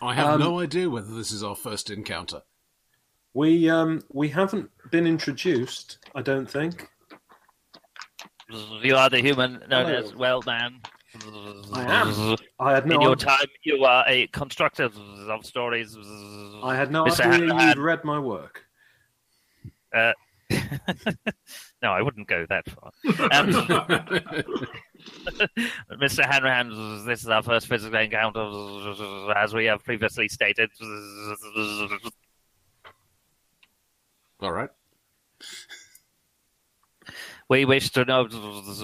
I 0.00 0.14
have 0.14 0.34
Um, 0.34 0.40
no 0.40 0.60
idea 0.60 0.88
whether 0.90 1.12
this 1.14 1.32
is 1.32 1.42
our 1.42 1.56
first 1.56 1.90
encounter. 1.90 2.42
We 3.36 3.68
um 3.68 4.02
we 4.14 4.30
haven't 4.30 4.70
been 4.90 5.06
introduced, 5.06 5.98
I 6.14 6.22
don't 6.22 6.50
think. 6.50 6.88
You 8.80 8.96
are 8.96 9.10
the 9.10 9.20
human 9.20 9.62
known 9.68 9.88
Hello. 9.88 9.98
as 9.98 10.14
Wellman. 10.14 10.80
I 11.74 11.82
am. 11.82 12.36
I 12.58 12.72
had 12.72 12.86
no 12.86 12.94
In 12.94 13.02
your 13.02 13.12
idea, 13.12 13.26
time, 13.26 13.46
you 13.62 13.84
are 13.84 14.06
a 14.08 14.26
constructor 14.28 14.84
of 14.84 15.44
stories. 15.44 15.98
I 16.62 16.74
had 16.74 16.90
no 16.90 17.04
Mr. 17.04 17.26
idea 17.26 17.68
you'd 17.68 17.76
read 17.76 18.04
my 18.04 18.18
work. 18.18 18.64
Uh, 19.94 20.12
no, 21.82 21.92
I 21.92 22.00
wouldn't 22.00 22.28
go 22.28 22.46
that 22.48 22.64
far. 22.70 22.90
Um, 23.32 23.52
Mr. 26.00 26.24
Hanrahan, 26.24 27.04
this 27.04 27.20
is 27.20 27.28
our 27.28 27.42
first 27.42 27.66
physical 27.66 27.98
encounter, 27.98 28.48
as 29.36 29.52
we 29.52 29.66
have 29.66 29.84
previously 29.84 30.26
stated. 30.26 30.70
All 34.40 34.52
right. 34.52 34.70
We 37.48 37.64
wish 37.64 37.90
to 37.92 38.04
know 38.04 38.28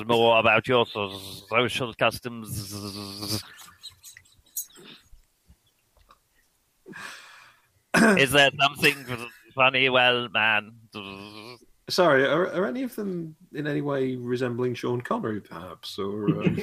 more 0.07 0.39
about 0.39 0.69
your 0.69 0.87
social 0.87 1.95
customs. 1.95 2.73
Is 7.95 8.33
there 8.33 8.51
something 8.59 8.97
funny? 9.55 9.89
Well, 9.89 10.29
man. 10.29 10.73
Sorry, 11.91 12.25
are, 12.25 12.47
are 12.55 12.67
any 12.67 12.85
of 12.85 12.95
them 12.95 13.35
in 13.53 13.67
any 13.67 13.81
way 13.81 14.15
resembling 14.17 14.75
Sean 14.75 15.01
Connery, 15.01 15.41
perhaps? 15.41 15.99
Or 15.99 16.43
um, 16.43 16.57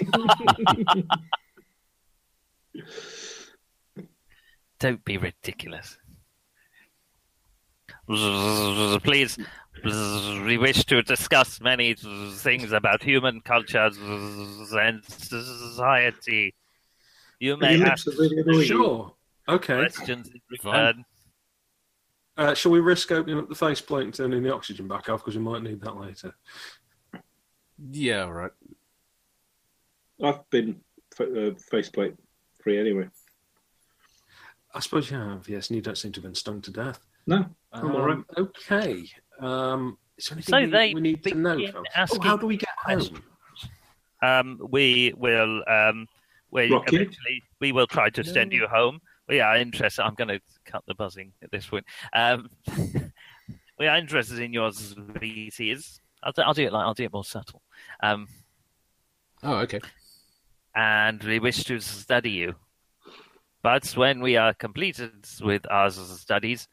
Don't 4.80 5.04
be 5.04 5.18
ridiculous. 5.18 5.98
Please, 8.10 9.38
we 9.84 10.58
wish 10.58 10.84
to 10.86 11.04
discuss 11.04 11.62
many 11.62 11.94
things 11.94 12.72
about 12.72 13.04
human 13.04 13.40
culture 13.42 13.92
and 13.94 15.06
society. 15.06 16.56
You 17.40 17.58
may 17.58 17.78
Your 17.78 17.88
have 17.88 18.04
really 18.08 18.66
sure, 18.66 19.14
okay. 19.48 19.76
questions 19.76 20.28
in 20.30 20.58
Fine. 20.58 20.74
return. 20.74 21.06
Uh, 22.36 22.54
shall 22.56 22.72
we 22.72 22.80
risk 22.80 23.12
opening 23.12 23.38
up 23.38 23.48
the 23.48 23.56
faceplate 23.56 24.06
and 24.06 24.14
turning 24.14 24.42
the 24.42 24.54
oxygen 24.54 24.88
back 24.88 25.08
off 25.10 25.20
because 25.20 25.38
we 25.38 25.44
might 25.44 25.62
need 25.62 25.80
that 25.82 25.96
later? 25.96 26.34
Yeah, 27.92 28.24
all 28.24 28.34
right. 28.34 28.52
I've 30.24 30.50
been 30.50 30.82
uh, 31.20 31.52
faceplate 31.70 32.16
free 32.62 32.80
anyway. 32.80 33.10
I 34.74 34.80
suppose 34.80 35.12
you 35.12 35.18
have, 35.18 35.48
yes, 35.48 35.70
and 35.70 35.76
you 35.76 35.82
don't 35.82 35.98
seem 35.98 36.12
to 36.14 36.18
have 36.18 36.26
been 36.26 36.36
stung 36.36 36.62
to 36.62 36.72
death. 36.72 37.06
No, 37.30 37.46
I'm 37.74 37.92
all 37.92 38.02
right. 38.02 38.18
Um, 38.18 38.26
Okay. 38.38 39.06
Um, 39.40 39.98
is 40.18 40.26
there 40.26 40.36
anything 40.38 40.52
So 40.52 40.60
we, 40.62 40.66
they 40.72 40.94
we 40.96 41.02
need 41.02 41.24
to 41.26 41.36
know? 41.36 41.84
asking 41.96 42.22
Oh, 42.24 42.28
how 42.28 42.38
do 42.38 42.48
we 42.48 42.58
get 42.58 42.70
questions. 42.84 43.20
home? 44.22 44.60
Um, 44.60 44.68
we 44.72 45.14
will. 45.16 45.64
Um, 45.70 46.08
we 46.52 46.72
Rocket? 46.72 46.94
eventually 46.96 47.44
we 47.62 47.72
will 47.72 47.86
try 47.86 48.10
to 48.10 48.24
send 48.24 48.52
you 48.52 48.68
home. 48.68 49.00
We 49.28 49.40
are 49.42 49.56
interested. 49.58 50.02
I'm 50.02 50.16
going 50.16 50.30
to 50.30 50.40
cut 50.66 50.84
the 50.88 50.96
buzzing 50.96 51.32
at 51.44 51.52
this 51.52 51.68
point. 51.68 51.86
Um, 52.14 52.50
we 53.80 53.86
are 53.86 53.96
interested 53.98 54.40
in 54.40 54.52
your 54.52 54.72
species. 54.74 56.02
I'll, 56.24 56.32
do- 56.32 56.42
I'll 56.42 56.56
do 56.56 56.66
it 56.66 56.74
like 56.74 56.84
I'll 56.86 56.96
do 56.96 57.04
it 57.04 57.14
more 57.14 57.24
subtle. 57.24 57.62
Um, 58.02 58.28
Oh, 59.44 59.58
okay. 59.60 59.80
and 60.76 61.24
we 61.24 61.38
wish 61.40 61.64
to 61.66 61.80
study 61.80 62.32
you. 62.32 62.56
But 63.62 63.86
when 63.96 64.20
we 64.22 64.36
are 64.38 64.54
completed 64.54 65.12
with 65.42 65.70
our 65.70 65.92
studies, 65.92 66.68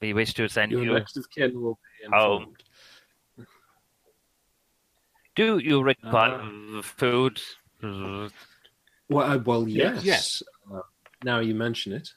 we 0.00 0.12
wish 0.12 0.34
to 0.34 0.48
send 0.48 0.72
Your 0.72 0.82
you. 0.84 0.94
next 0.94 1.16
of 1.16 1.28
kin 1.30 1.60
will 1.60 1.74
be 2.02 2.08
home. 2.16 2.42
informed. 2.42 2.64
Do 5.36 5.58
you 5.58 5.82
require 5.82 6.40
Uh-huh. 6.40 6.82
food? 6.82 7.40
Well, 7.82 8.30
uh, 9.32 9.38
well, 9.38 9.68
yes. 9.68 10.04
Yes. 10.04 10.42
Uh, 10.72 10.80
now 11.24 11.40
you 11.40 11.54
mention 11.54 11.92
it, 11.92 12.08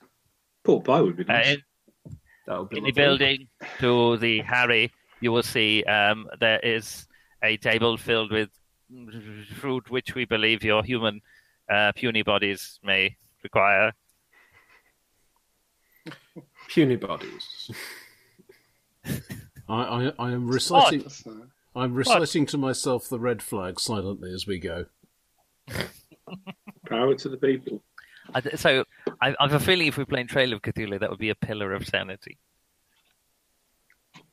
Pork 0.64 0.86
pie 0.86 1.02
would 1.02 1.16
be 1.18 1.24
Uh, 1.24 1.34
nice. 1.34 1.48
in, 1.56 1.64
that 2.46 2.60
would 2.60 2.70
be 2.70 2.78
in 2.78 2.84
the 2.86 2.92
building 2.92 3.48
to 3.80 4.18
the 4.18 4.40
Harry, 4.42 4.92
you 5.22 5.32
will 5.32 5.44
see 5.44 5.84
um, 5.86 6.28
there 6.40 6.60
is 6.60 7.08
a 7.42 7.58
table 7.58 7.98
filled 7.98 8.32
with 8.32 8.50
fruit 9.56 9.90
which 9.90 10.14
we 10.16 10.26
believe 10.26 10.64
your 10.64 10.84
human 10.84 11.22
uh, 11.70 11.92
puny 11.94 12.22
bodies 12.24 12.80
may 12.84 13.16
require. 13.44 13.94
Puny 16.74 16.96
bodies. 16.96 17.70
I, 19.06 19.14
I, 19.70 20.14
I 20.18 20.32
am 20.32 20.48
reciting. 20.48 21.06
I'm 21.76 21.94
reciting 21.94 22.48
to 22.48 22.58
myself 22.58 23.08
the 23.10 23.20
red 23.20 23.44
flag 23.44 23.80
silently 23.80 24.34
as 24.34 24.48
we 24.48 24.58
go. 24.58 24.86
Power 26.90 27.14
to 27.14 27.30
the 27.30 27.38
people. 27.38 27.84
I, 28.34 28.42
so 28.56 28.86
I, 29.22 29.36
I 29.40 29.44
have 29.44 29.54
a 29.54 29.60
feeling 29.60 29.86
if 29.86 29.98
we're 30.00 30.06
playing 30.06 30.28
Trail 30.28 30.52
of 30.52 30.64
Cthulhu, 30.64 31.00
that 31.00 31.12
would 31.12 31.20
be 31.20 31.30
a 31.30 31.36
pillar 31.36 31.74
of 31.74 31.86
sanity. 31.88 32.40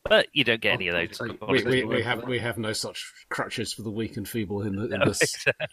But 0.04 0.28
you 0.32 0.44
don't 0.44 0.62
get 0.62 0.72
any 0.72 0.88
of 0.88 0.94
those. 0.94 1.20
We, 1.46 1.62
we, 1.62 1.84
we 1.84 2.02
have 2.02 2.26
we 2.26 2.38
have 2.38 2.56
no 2.56 2.72
such 2.72 3.12
crutches 3.28 3.74
for 3.74 3.82
the 3.82 3.90
weak 3.90 4.16
and 4.16 4.26
feeble 4.26 4.62
in, 4.62 4.76
the, 4.76 4.84
in 4.84 5.00
No, 5.00 5.06
this. 5.06 5.20
exactly. 5.20 5.66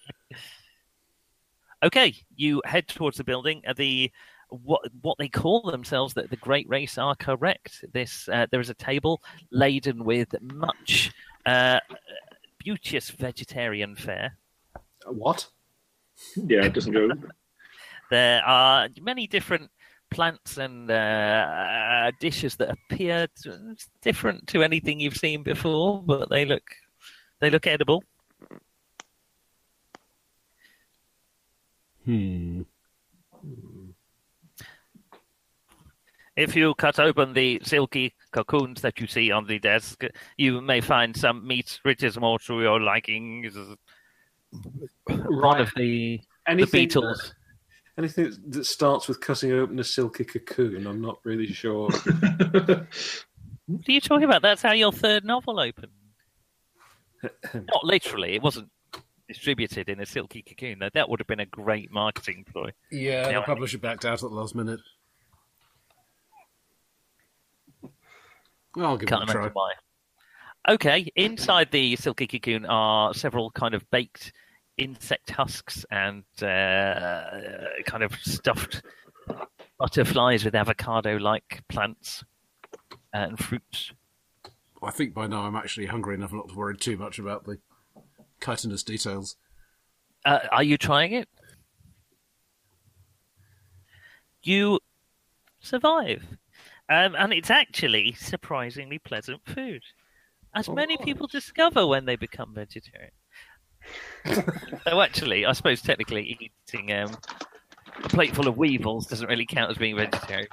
Okay, 1.81 2.15
you 2.35 2.61
head 2.65 2.89
towards 2.89 3.15
the 3.17 3.23
building. 3.23 3.61
The 3.77 4.11
what 4.49 4.81
what 5.01 5.17
they 5.17 5.29
call 5.29 5.61
themselves 5.61 6.13
the, 6.13 6.23
the 6.23 6.37
Great 6.37 6.67
Race 6.69 6.97
are 6.97 7.15
correct. 7.15 7.83
This 7.93 8.29
uh, 8.29 8.47
there 8.51 8.61
is 8.61 8.69
a 8.69 8.75
table 8.75 9.21
laden 9.51 10.03
with 10.03 10.33
much 10.41 11.11
uh, 11.45 11.79
beauteous 12.59 13.09
vegetarian 13.09 13.95
fare. 13.95 14.37
What? 15.05 15.47
Yeah, 16.35 16.65
it 16.65 16.73
doesn't 16.73 16.93
go. 16.93 17.09
There 18.09 18.41
are 18.45 18.87
many 19.01 19.27
different 19.27 19.69
plants 20.09 20.57
and 20.57 20.89
uh, 20.89 22.11
dishes 22.21 22.55
that 22.55 22.69
appear 22.69 23.27
to, 23.43 23.75
different 24.01 24.47
to 24.47 24.63
anything 24.63 25.01
you've 25.01 25.17
seen 25.17 25.43
before, 25.43 26.01
but 26.01 26.29
they 26.29 26.45
look 26.45 26.63
they 27.41 27.49
look 27.49 27.67
edible. 27.67 28.03
Hmm. 32.05 32.61
If 36.37 36.55
you 36.55 36.73
cut 36.75 36.99
open 36.99 37.33
the 37.33 37.59
silky 37.63 38.13
cocoons 38.31 38.81
that 38.81 38.99
you 38.99 39.07
see 39.07 39.31
on 39.31 39.47
the 39.47 39.57
desk, 39.59 40.03
you 40.37 40.61
may 40.61 40.81
find 40.81 41.17
some 41.17 41.45
meat 41.47 41.79
which 41.83 42.03
is 42.03 42.19
more 42.19 42.37
to 42.39 42.61
your 42.61 42.79
liking. 42.79 43.49
One 45.05 45.59
of 45.61 45.71
the, 45.75 45.81
the 46.15 46.21
Anything 46.47 46.81
beetles. 46.83 47.33
Anything 47.97 48.31
that 48.49 48.65
starts 48.65 49.07
with 49.07 49.19
cutting 49.19 49.51
open 49.51 49.79
a 49.79 49.83
silky 49.83 50.23
cocoon, 50.23 50.85
I'm 50.85 51.01
not 51.01 51.17
really 51.23 51.47
sure. 51.47 51.89
What 53.69 53.89
are 53.89 53.91
you 53.91 53.99
talking 53.99 54.23
about? 54.23 54.41
That's 54.41 54.61
how 54.61 54.71
your 54.71 54.93
third 54.93 55.25
novel 55.25 55.59
opened. 55.59 55.91
Not 57.53 57.83
literally. 57.83 58.33
It 58.35 58.41
wasn't 58.41 58.69
distributed 59.27 59.89
in 59.89 59.99
a 59.99 60.05
silky 60.05 60.41
cocoon. 60.41 60.79
Though 60.79 60.89
that 60.93 61.09
would 61.09 61.19
have 61.19 61.27
been 61.27 61.41
a 61.41 61.45
great 61.45 61.91
marketing 61.91 62.45
ploy. 62.49 62.69
Yeah, 62.91 63.29
Yeah. 63.29 63.39
the 63.39 63.45
publisher 63.45 63.77
backed 63.77 64.05
out 64.05 64.13
at 64.23 64.29
the 64.29 64.35
last 64.35 64.55
minute. 64.55 64.79
I'll 68.85 68.97
give 68.97 69.09
Can't 69.09 69.23
it 69.23 69.29
a 69.29 69.31
try. 69.31 69.49
why. 69.49 69.71
Okay, 70.69 71.07
inside 71.15 71.71
the 71.71 71.95
silky 71.95 72.27
cocoon 72.27 72.65
are 72.65 73.13
several 73.13 73.51
kind 73.51 73.73
of 73.73 73.89
baked 73.89 74.33
insect 74.77 75.31
husks 75.31 75.85
and 75.89 76.23
uh, 76.41 77.23
kind 77.85 78.03
of 78.03 78.13
stuffed 78.21 78.81
butterflies 79.79 80.43
with 80.43 80.55
avocado-like 80.55 81.63
plants 81.69 82.23
and 83.13 83.39
fruits. 83.39 83.93
I 84.83 84.91
think 84.91 85.13
by 85.13 85.27
now 85.27 85.41
I'm 85.41 85.55
actually 85.55 85.87
hungry 85.87 86.15
enough 86.15 86.33
not 86.33 86.49
to 86.49 86.55
worry 86.55 86.77
too 86.77 86.97
much 86.97 87.17
about 87.17 87.45
the 87.45 87.59
chitinous 88.41 88.83
details. 88.83 89.37
Uh, 90.25 90.39
are 90.51 90.63
you 90.63 90.77
trying 90.77 91.13
it? 91.13 91.29
You 94.43 94.79
survive. 95.59 96.23
Um, 96.89 97.15
and 97.17 97.33
it's 97.33 97.49
actually 97.49 98.13
surprisingly 98.13 98.99
pleasant 98.99 99.41
food, 99.45 99.81
as 100.55 100.69
Oh, 100.69 100.73
many 100.73 100.95
gosh. 100.97 101.05
people 101.05 101.27
discover 101.27 101.85
when 101.85 102.05
they 102.05 102.15
become 102.15 102.53
vegetarian. 102.53 103.11
so 104.83 105.01
actually, 105.01 105.45
I 105.45 105.53
suppose 105.53 105.81
technically 105.81 106.51
eating 106.67 106.91
um, 106.93 107.15
a 108.03 108.09
plate 108.09 108.35
full 108.35 108.47
of 108.47 108.57
weevils 108.57 109.07
doesn't 109.07 109.27
really 109.27 109.45
count 109.45 109.71
as 109.71 109.77
being 109.77 109.95
vegetarian. 109.95 110.47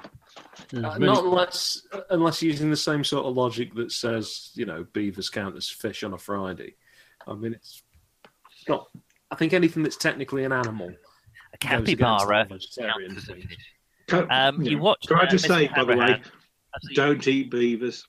Uh, 0.72 0.98
not 0.98 1.24
unless 1.24 1.82
unless 2.10 2.42
using 2.42 2.70
the 2.70 2.76
same 2.76 3.04
sort 3.04 3.26
of 3.26 3.36
logic 3.36 3.74
that 3.74 3.92
says 3.92 4.50
you 4.54 4.66
know 4.66 4.84
beavers 4.92 5.30
count 5.30 5.56
as 5.56 5.68
fish 5.68 6.02
on 6.02 6.14
a 6.14 6.18
Friday. 6.18 6.74
I 7.26 7.34
mean, 7.34 7.54
it's, 7.54 7.82
it's 8.58 8.68
not. 8.68 8.88
I 9.30 9.36
think 9.36 9.52
anything 9.52 9.82
that's 9.82 9.96
technically 9.96 10.44
an 10.44 10.52
animal. 10.52 10.88
A 10.88 11.58
goes 11.66 11.88
against 11.88 11.98
capybara 12.26 12.46
the 12.48 12.54
vegetarian 12.54 13.16
counts 14.06 14.28
as 14.30 14.48
a 14.48 14.52
thing. 14.52 14.56
fish. 14.56 14.56
Can, 14.56 14.56
Um, 14.56 14.62
you 14.62 14.76
yeah. 14.76 14.82
watch. 14.82 15.06
Can 15.06 15.18
I 15.18 15.22
uh, 15.22 15.26
just 15.30 15.44
Mr. 15.46 15.48
say, 15.48 15.68
by 15.68 15.84
the 15.84 15.96
way, 15.96 16.22
Absolutely. 16.74 16.94
don't 16.96 17.28
eat 17.28 17.50
beavers. 17.50 18.06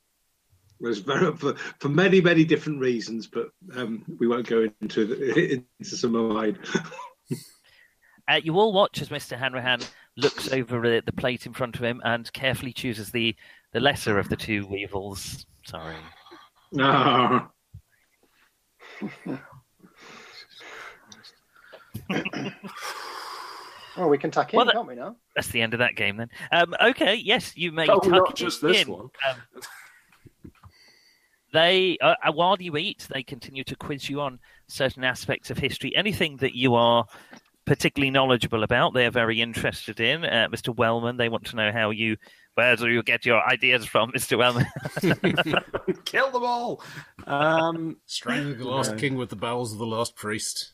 There's 0.80 1.00
very 1.00 1.36
for, 1.38 1.56
for 1.80 1.90
many 1.90 2.20
many 2.22 2.44
different 2.44 2.80
reasons, 2.82 3.28
but 3.28 3.50
um, 3.76 4.04
we 4.20 4.28
won't 4.28 4.48
go 4.48 4.68
into 4.82 5.06
the, 5.06 5.54
into 5.80 5.96
some 5.98 6.16
of 6.16 6.32
mine. 6.32 6.58
Uh, 8.28 8.42
you 8.44 8.58
all 8.58 8.74
watch 8.74 9.04
as 9.04 9.10
Mr. 9.10 9.38
Hanrahan 9.38 9.80
looks 10.18 10.52
over 10.52 10.82
the, 10.82 11.00
the 11.06 11.12
plate 11.12 11.46
in 11.46 11.54
front 11.54 11.76
of 11.76 11.84
him 11.84 12.02
and 12.04 12.34
carefully 12.34 12.74
chooses 12.74 13.12
the, 13.12 13.36
the 13.72 13.80
lesser 13.80 14.18
of 14.18 14.30
the 14.30 14.36
two 14.36 14.66
weevils. 14.66 15.46
Sorry. 15.64 15.94
Ah, 16.80 17.52
Oh, 23.98 24.08
we 24.08 24.18
can 24.18 24.30
tuck 24.32 24.54
in, 24.54 24.58
Well, 24.58 24.66
that- 24.66 24.74
can't 24.76 24.88
we 24.88 24.96
now? 24.96 25.16
That's 25.36 25.48
the 25.50 25.62
end 25.62 25.74
of 25.74 25.80
that 25.80 25.96
game 25.96 26.18
then. 26.18 26.30
Um, 26.52 26.74
okay, 26.82 27.16
yes, 27.16 27.56
you 27.56 27.72
may 27.72 27.88
Oh, 27.88 28.00
tuck 28.00 28.08
not 28.10 28.30
it 28.32 28.36
just 28.36 28.62
this 28.62 28.86
one. 28.86 29.10
Um, 29.28 29.38
they, 31.54 31.98
uh, 32.02 32.16
uh, 32.24 32.32
while 32.34 32.58
you 32.62 32.76
eat, 32.78 33.08
they 33.14 33.24
continue 33.24 33.64
to 33.64 33.76
quiz 33.76 34.10
you 34.10 34.20
on 34.22 34.40
certain 34.68 35.04
aspects 35.04 35.50
of 35.50 35.58
history. 35.58 35.96
Anything 35.96 36.38
that 36.38 36.56
you 36.56 36.76
are 36.76 37.06
particularly 37.66 38.12
knowledgeable 38.12 38.64
about, 38.64 38.94
they 38.94 39.06
are 39.06 39.12
very 39.12 39.42
interested 39.42 40.00
in. 40.00 40.26
Uh, 40.26 40.48
Mr. 40.52 40.76
Wellman, 40.76 41.16
they 41.18 41.30
want 41.30 41.46
to 41.46 41.56
know 41.56 41.72
how 41.72 41.92
you, 41.92 42.18
where 42.56 42.76
do 42.76 42.90
you 42.90 43.02
get 43.04 43.26
your 43.26 43.42
ideas 43.48 43.86
from, 43.86 44.12
Mr. 44.16 44.38
Wellman? 44.38 44.66
Kill 46.06 46.30
them 46.32 46.44
all. 46.44 46.84
Um, 47.26 47.98
Strangling 48.06 48.58
the 48.58 48.68
last 48.68 48.92
No. 48.92 48.98
king 48.98 49.16
with 49.16 49.30
the 49.30 49.36
bowels 49.38 49.72
of 49.72 49.80
the 49.80 49.86
last 49.88 50.16
priest. 50.18 50.74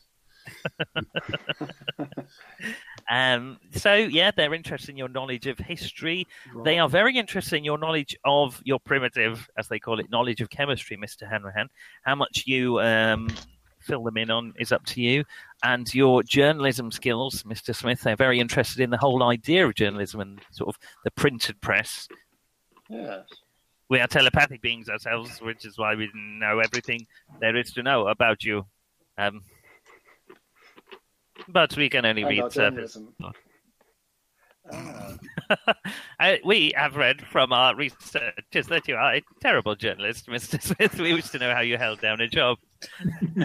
Um, 3.10 3.60
so 3.74 3.94
yeah, 3.94 4.32
they're 4.36 4.54
interested 4.54 4.92
in 4.92 4.98
your 4.98 5.10
knowledge 5.10 5.48
of 5.48 5.58
history. 5.58 6.28
They 6.64 6.80
are 6.80 6.88
very 6.88 7.18
interested 7.18 7.58
in 7.58 7.64
your 7.64 7.78
knowledge 7.78 8.16
of 8.24 8.62
your 8.64 8.80
primitive, 8.80 9.50
as 9.58 9.68
they 9.68 9.80
call 9.80 10.00
it, 10.00 10.10
knowledge 10.10 10.40
of 10.40 10.50
chemistry, 10.50 10.96
Mister 10.98 11.28
Hanrahan. 11.28 11.68
How 12.04 12.16
much 12.16 12.44
you 12.46 12.80
um, 12.80 13.30
fill 13.80 14.04
them 14.04 14.18
in 14.18 14.30
on 14.32 14.54
is 14.60 14.72
up 14.72 14.86
to 14.86 15.02
you, 15.02 15.26
and 15.64 15.94
your 15.94 16.24
journalism 16.24 16.92
skills, 16.92 17.44
Mister 17.44 17.74
Smith. 17.74 18.02
They're 18.02 18.16
very 18.16 18.40
interested 18.40 18.80
in 18.82 18.92
the 18.92 18.98
whole 18.98 19.24
idea 19.24 19.68
of 19.68 19.76
journalism 19.76 20.22
and 20.22 20.40
sort 20.52 20.70
of 20.70 20.80
the 21.04 21.12
printed 21.12 21.60
press. 21.60 22.08
Yes. 22.90 23.26
We 23.90 24.00
are 24.00 24.08
telepathic 24.08 24.62
beings 24.62 24.88
ourselves, 24.88 25.42
which 25.42 25.66
is 25.66 25.78
why 25.78 25.96
we 25.96 26.10
know 26.14 26.60
everything 26.60 27.08
there 27.42 27.58
is 27.58 27.74
to 27.74 27.84
know 27.84 28.08
about 28.08 28.42
you. 28.44 28.66
Um, 29.18 29.42
but 31.48 31.76
we 31.78 31.90
can 31.90 32.06
only 32.06 32.24
read 32.24 32.52
surface. 32.52 32.98
Ah, 34.72 35.16
Uh, 36.20 36.36
we 36.46 36.72
have 36.76 36.96
read 36.96 37.20
from 37.20 37.52
our 37.52 37.76
researchers 37.76 38.68
that 38.68 38.88
you 38.88 38.96
are 38.96 39.16
a 39.16 39.24
terrible 39.42 39.76
journalist, 39.76 40.28
Mr. 40.28 40.62
Smith. 40.62 41.00
We 41.00 41.16
wish 41.16 41.30
to 41.30 41.40
know 41.40 41.52
how 41.52 41.62
you 41.62 41.78
held 41.78 42.00
down 42.00 42.22
a 42.22 42.28
job. 42.28 42.60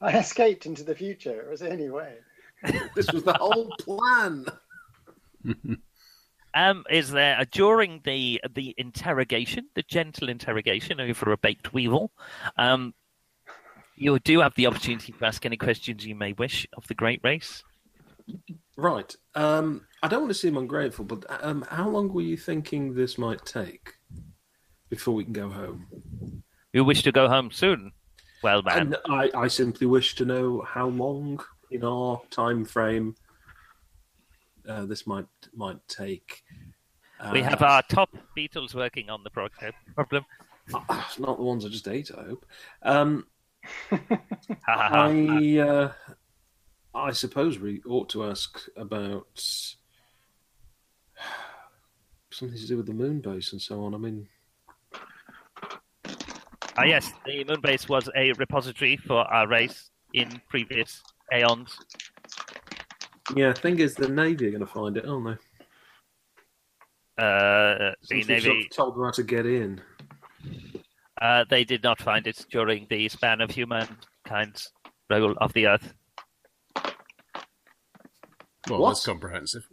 I 0.00 0.18
escaped 0.18 0.64
into 0.64 0.84
the 0.84 0.94
future. 0.94 1.46
Was 1.50 1.60
it 1.60 1.70
any 1.70 1.90
way? 1.90 2.14
this 2.94 3.12
was 3.12 3.24
the 3.24 3.34
whole 3.34 3.70
plan. 3.78 4.46
Um, 6.54 6.84
is 6.88 7.10
there 7.10 7.38
uh, 7.38 7.44
during 7.50 8.00
the 8.04 8.40
the 8.54 8.74
interrogation, 8.78 9.68
the 9.74 9.82
gentle 9.82 10.30
interrogation 10.30 10.98
over 10.98 11.30
a 11.30 11.36
baked 11.36 11.74
weevil? 11.74 12.10
Um, 12.56 12.94
you 13.96 14.18
do 14.18 14.40
have 14.40 14.54
the 14.54 14.66
opportunity 14.66 15.12
to 15.12 15.24
ask 15.24 15.44
any 15.46 15.56
questions 15.56 16.06
you 16.06 16.14
may 16.14 16.32
wish 16.32 16.66
of 16.76 16.86
the 16.86 16.94
great 16.94 17.20
race. 17.22 17.62
Right. 18.76 19.14
Um, 19.34 19.86
I 20.02 20.08
don't 20.08 20.22
want 20.22 20.30
to 20.30 20.38
seem 20.38 20.56
ungrateful, 20.56 21.04
but 21.04 21.24
um, 21.44 21.64
how 21.70 21.88
long 21.88 22.12
were 22.12 22.22
you 22.22 22.36
thinking 22.36 22.94
this 22.94 23.18
might 23.18 23.44
take 23.44 23.94
before 24.90 25.14
we 25.14 25.24
can 25.24 25.32
go 25.32 25.48
home? 25.48 26.42
You 26.72 26.84
wish 26.84 27.02
to 27.04 27.12
go 27.12 27.28
home 27.28 27.50
soon? 27.50 27.92
Well, 28.42 28.62
man, 28.62 28.78
And 28.78 28.96
I, 29.08 29.30
I 29.34 29.48
simply 29.48 29.86
wish 29.86 30.16
to 30.16 30.24
know 30.24 30.62
how 30.62 30.88
long 30.88 31.40
in 31.70 31.84
our 31.84 32.20
time 32.30 32.64
frame 32.64 33.14
uh, 34.68 34.86
this 34.86 35.06
might 35.06 35.26
might 35.54 35.78
take. 35.88 36.42
Uh, 37.20 37.30
we 37.32 37.42
have 37.42 37.62
our 37.62 37.82
top 37.82 38.10
beetles 38.34 38.74
working 38.74 39.10
on 39.10 39.22
the. 39.22 39.30
Problem. 39.30 40.24
uh, 40.74 41.02
not 41.18 41.36
the 41.36 41.42
ones 41.44 41.64
I 41.64 41.68
just 41.68 41.88
ate. 41.88 42.10
I 42.16 42.22
hope. 42.24 42.46
Um. 42.82 43.26
I 44.66 45.58
uh, 45.58 45.92
I 46.94 47.12
suppose 47.12 47.58
we 47.58 47.82
ought 47.86 48.08
to 48.10 48.24
ask 48.24 48.60
about 48.76 49.26
something 52.30 52.58
to 52.58 52.66
do 52.66 52.76
with 52.76 52.86
the 52.86 52.92
moon 52.92 53.20
base 53.20 53.52
and 53.52 53.60
so 53.60 53.84
on. 53.84 53.94
I 53.94 53.98
mean, 53.98 54.28
Ah, 56.76 56.84
yes, 56.84 57.12
the 57.24 57.44
moon 57.44 57.60
base 57.60 57.88
was 57.88 58.08
a 58.16 58.32
repository 58.32 58.96
for 58.96 59.18
our 59.32 59.46
race 59.46 59.90
in 60.12 60.40
previous 60.48 61.02
aeons. 61.32 61.78
yeah, 63.36 63.52
thing 63.52 63.78
is, 63.78 63.94
the 63.94 64.08
Navy 64.08 64.46
are 64.48 64.50
going 64.50 64.60
to 64.60 64.66
find 64.66 64.96
it, 64.96 65.06
aren't 65.06 65.26
they? 65.26 65.36
Uh, 67.16 67.92
the 67.92 67.94
Since 68.02 68.26
we've 68.28 68.42
sort 68.42 68.56
Navy, 68.56 68.66
of 68.66 68.76
told 68.76 68.96
them 68.96 69.04
how 69.04 69.10
to 69.12 69.22
get 69.22 69.46
in. 69.46 69.80
Uh, 71.24 71.44
they 71.48 71.64
did 71.64 71.82
not 71.82 72.00
find 72.00 72.26
it 72.26 72.44
during 72.50 72.86
the 72.90 73.08
span 73.08 73.40
of 73.40 73.50
humankind's 73.50 74.70
rule 75.08 75.34
of 75.38 75.52
the 75.54 75.66
Earth. 75.66 75.94
Well, 78.68 78.80
What? 78.80 78.90
that's 78.90 79.06
comprehensive. 79.06 79.66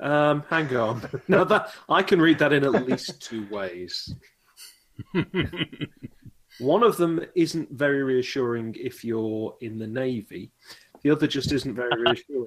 Um, 0.00 0.44
hang 0.48 0.74
on. 0.76 1.02
no, 1.28 1.44
that 1.44 1.72
I 1.88 2.02
can 2.04 2.20
read 2.20 2.38
that 2.38 2.52
in 2.52 2.64
at 2.64 2.86
least 2.86 3.20
two 3.20 3.48
ways. 3.50 4.14
One 6.60 6.82
of 6.84 6.96
them 6.96 7.24
isn't 7.34 7.72
very 7.72 8.02
reassuring 8.04 8.76
if 8.78 9.04
you're 9.04 9.56
in 9.60 9.78
the 9.78 9.86
Navy. 9.88 10.52
The 11.02 11.10
other 11.10 11.26
just 11.26 11.52
isn't 11.52 11.74
very 11.74 12.00
reassuring. 12.00 12.46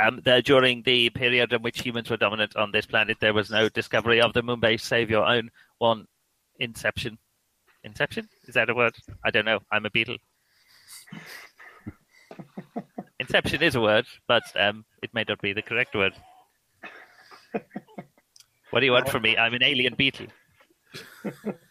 Um, 0.00 0.20
there, 0.24 0.40
during 0.40 0.82
the 0.82 1.10
period 1.10 1.52
in 1.52 1.62
which 1.62 1.82
humans 1.82 2.08
were 2.08 2.16
dominant 2.16 2.56
on 2.56 2.72
this 2.72 2.86
planet, 2.86 3.18
there 3.20 3.34
was 3.34 3.50
no 3.50 3.68
discovery 3.68 4.20
of 4.20 4.32
the 4.32 4.42
moon 4.42 4.60
base, 4.60 4.82
save 4.82 5.10
your 5.10 5.26
own 5.26 5.50
one 5.78 6.06
inception. 6.58 7.18
Inception? 7.84 8.28
Is 8.46 8.54
that 8.54 8.70
a 8.70 8.74
word? 8.74 8.94
I 9.24 9.30
don't 9.30 9.44
know. 9.44 9.60
I'm 9.70 9.86
a 9.86 9.90
beetle. 9.90 10.16
Inception 13.20 13.62
is 13.62 13.74
a 13.74 13.80
word, 13.80 14.06
but 14.26 14.42
um, 14.56 14.84
it 15.02 15.12
may 15.12 15.24
not 15.28 15.40
be 15.42 15.52
the 15.52 15.62
correct 15.62 15.94
word. 15.94 16.14
What 18.70 18.80
do 18.80 18.86
you 18.86 18.92
want 18.92 19.08
from 19.08 19.22
me? 19.22 19.36
I'm 19.36 19.54
an 19.54 19.62
alien 19.62 19.94
beetle. 19.94 20.26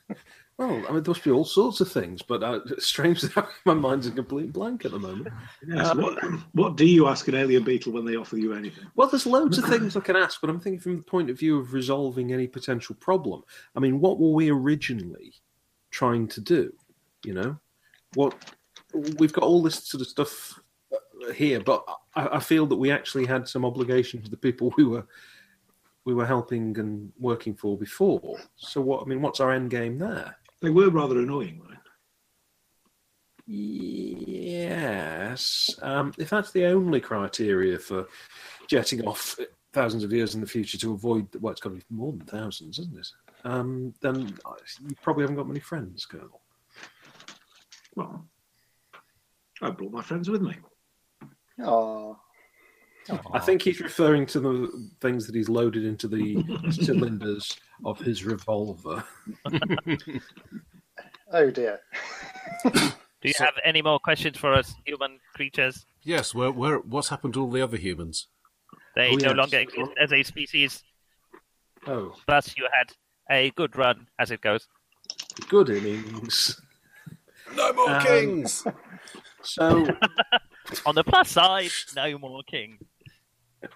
well, 0.60 0.72
I 0.72 0.91
mean, 0.91 1.03
there 1.03 1.12
must 1.12 1.24
be 1.24 1.32
all 1.32 1.45
sorts 1.45 1.80
of 1.80 1.89
things, 1.89 2.22
but 2.22 2.43
uh, 2.43 2.60
strangely, 2.80 3.30
my 3.66 3.74
mind's 3.74 4.07
a 4.07 4.12
complete 4.12 4.51
blank 4.51 4.84
at 4.84 4.91
the 4.91 4.99
moment. 4.99 5.30
Yes, 5.66 5.95
what, 5.95 6.22
what 6.51 6.76
do 6.76 6.86
you 6.86 7.07
ask 7.07 7.30
an 7.30 7.36
alien 7.36 7.64
beetle 7.64 7.93
when 7.93 8.03
they 8.03 8.18
offer 8.18 8.36
you 8.36 8.53
anything? 8.53 8.84
Well, 8.97 9.07
there's 9.07 9.26
loads 9.26 9.57
of 9.57 9.64
things 9.64 9.95
I 9.95 10.01
can 10.01 10.18
ask, 10.18 10.41
but 10.41 10.49
I'm 10.49 10.60
thinking 10.60 10.82
from 10.82 10.97
the 10.97 11.03
point 11.03 11.30
of 11.30 11.39
view 11.39 11.57
of 11.60 11.74
resolving 11.74 12.34
any 12.34 12.45
potential 12.45 12.93
problem. 12.99 13.41
I 13.74 13.80
mean, 13.80 14.01
what 14.01 14.20
were 14.20 14.34
we 14.34 14.51
originally 14.51 15.34
trying 15.91 16.28
to 16.28 16.41
do? 16.41 16.74
You 17.24 17.36
know, 17.36 17.57
what 18.16 18.36
we've 19.18 19.34
got 19.34 19.45
all 19.45 19.64
this 19.64 19.88
sort 19.88 20.01
of 20.01 20.07
stuff 20.07 20.60
uh, 20.91 21.32
here, 21.32 21.62
but 21.62 21.86
I, 22.16 22.28
I 22.36 22.39
feel 22.39 22.66
that 22.66 22.76
we 22.76 22.91
actually 22.91 23.26
had 23.26 23.47
some 23.47 23.64
obligation 23.64 24.22
to 24.24 24.30
the 24.30 24.36
people 24.36 24.74
we 24.76 24.84
were 24.84 25.07
we 26.03 26.14
were 26.14 26.26
helping 26.26 26.78
and 26.80 27.14
working 27.18 27.55
for 27.55 27.78
before. 27.78 28.38
So, 28.57 28.82
what 28.82 29.03
I 29.03 29.05
mean, 29.05 29.22
what's 29.22 29.39
our 29.39 29.53
end 29.53 29.70
game 29.70 29.97
there? 29.97 30.36
They 30.62 30.70
were 30.70 30.89
rather 30.89 31.20
annoying, 31.20 31.62
right? 31.68 31.78
Yes. 33.51 34.89
Um, 35.82 36.14
if 36.18 36.30
that's 36.30 36.51
the 36.51 36.66
only 36.66 36.99
criteria 36.99 37.80
for 37.80 38.07
jetting 38.68 39.07
off 39.07 39.39
thousands 39.74 40.03
of 40.03 40.12
years 40.12 40.36
in 40.36 40.41
the 40.41 40.47
future 40.47 40.78
to 40.78 40.93
avoid, 40.93 41.28
well, 41.39 41.51
it's 41.51 41.62
got 41.62 41.70
to 41.70 41.76
be 41.76 41.84
more 41.89 42.12
than 42.12 42.22
thousands, 42.22 42.78
isn't 42.80 42.97
it? 42.97 43.07
Um, 43.45 43.93
then 44.01 44.20
you 44.20 44.95
probably 45.01 45.24
haven't 45.24 45.38
got 45.38 45.47
many 45.47 45.62
friends, 45.62 46.05
Colonel. 46.05 46.41
Well, 47.95 48.26
I 49.62 49.72
brought 49.72 49.91
my 49.91 50.01
friends 50.01 50.30
with 50.30 50.41
me. 50.41 50.55
Oh, 51.62 52.20
I 53.34 53.39
think 53.39 53.62
he's 53.62 53.80
referring 53.80 54.26
to 54.28 54.39
the 54.39 54.89
things 55.01 55.26
that 55.28 55.36
he's 55.36 55.49
loaded 55.49 55.86
into 55.86 56.07
the 56.07 56.43
cylinders 56.72 57.57
of 57.86 57.99
his 57.99 58.24
revolver. 58.26 59.03
oh 61.32 61.49
dear. 61.51 61.80
Do 62.64 63.28
you 63.28 63.34
have 63.39 63.53
any 63.66 63.82
more 63.82 63.99
questions 63.99 64.38
for 64.38 64.53
us, 64.53 64.74
human 64.86 65.20
creatures? 65.36 65.86
Yes, 66.03 66.34
where, 66.34 66.51
where, 66.51 66.78
what's 66.80 67.10
happened 67.10 67.34
to 67.34 67.41
all 67.41 67.51
the 67.51 67.62
other 67.62 67.78
humans? 67.78 68.28
They 68.95 69.10
Oh, 69.10 69.16
no 69.16 69.28
yes. 69.30 69.36
longer 69.38 69.60
exist 69.60 69.91
as 70.01 70.14
a 70.14 70.24
species. 70.24 70.84
Oh, 71.88 72.16
Thus, 72.28 72.55
you 72.57 72.68
had 72.72 72.91
a 73.30 73.51
good 73.51 73.76
run, 73.78 74.07
as 74.18 74.32
it 74.32 74.41
goes. 74.41 74.68
good 75.49 75.70
innings. 75.70 76.60
No 77.55 77.74
more 77.74 77.89
Um, 77.89 78.05
kings! 78.05 78.64
So, 79.41 79.88
On 80.86 80.95
the 80.95 81.03
plus 81.03 81.30
side, 81.32 81.72
no 81.95 82.18
more 82.18 82.41
king. 82.43 82.78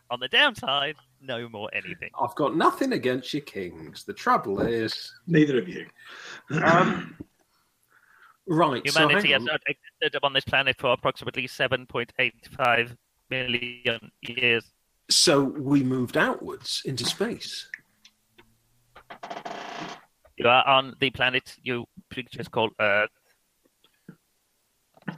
On 0.09 0.19
the 0.19 0.27
downside, 0.27 0.95
no 1.21 1.49
more 1.49 1.69
anything. 1.73 2.09
I've 2.19 2.35
got 2.35 2.55
nothing 2.55 2.93
against 2.93 3.33
your 3.33 3.41
kings. 3.41 4.03
The 4.03 4.13
trouble 4.13 4.61
is, 4.61 5.11
Neither 5.27 5.59
of 5.59 5.67
you. 5.67 5.87
um, 6.63 7.17
right? 8.47 8.81
Humanity 8.85 9.29
so 9.29 9.33
has 9.33 9.43
not 9.43 9.61
existed 9.67 10.19
on 10.23 10.33
this 10.33 10.45
planet 10.45 10.77
for 10.79 10.93
approximately 10.93 11.47
7.85 11.47 12.95
million 13.29 14.11
years. 14.21 14.63
So 15.09 15.43
we 15.43 15.83
moved 15.83 16.17
outwards 16.17 16.81
into 16.85 17.05
space. 17.05 17.67
You 20.37 20.47
are 20.47 20.65
on 20.67 20.95
the 20.99 21.09
planet 21.09 21.55
you 21.61 21.85
just 22.31 22.51
called 22.51 22.71
Earth. 22.79 23.09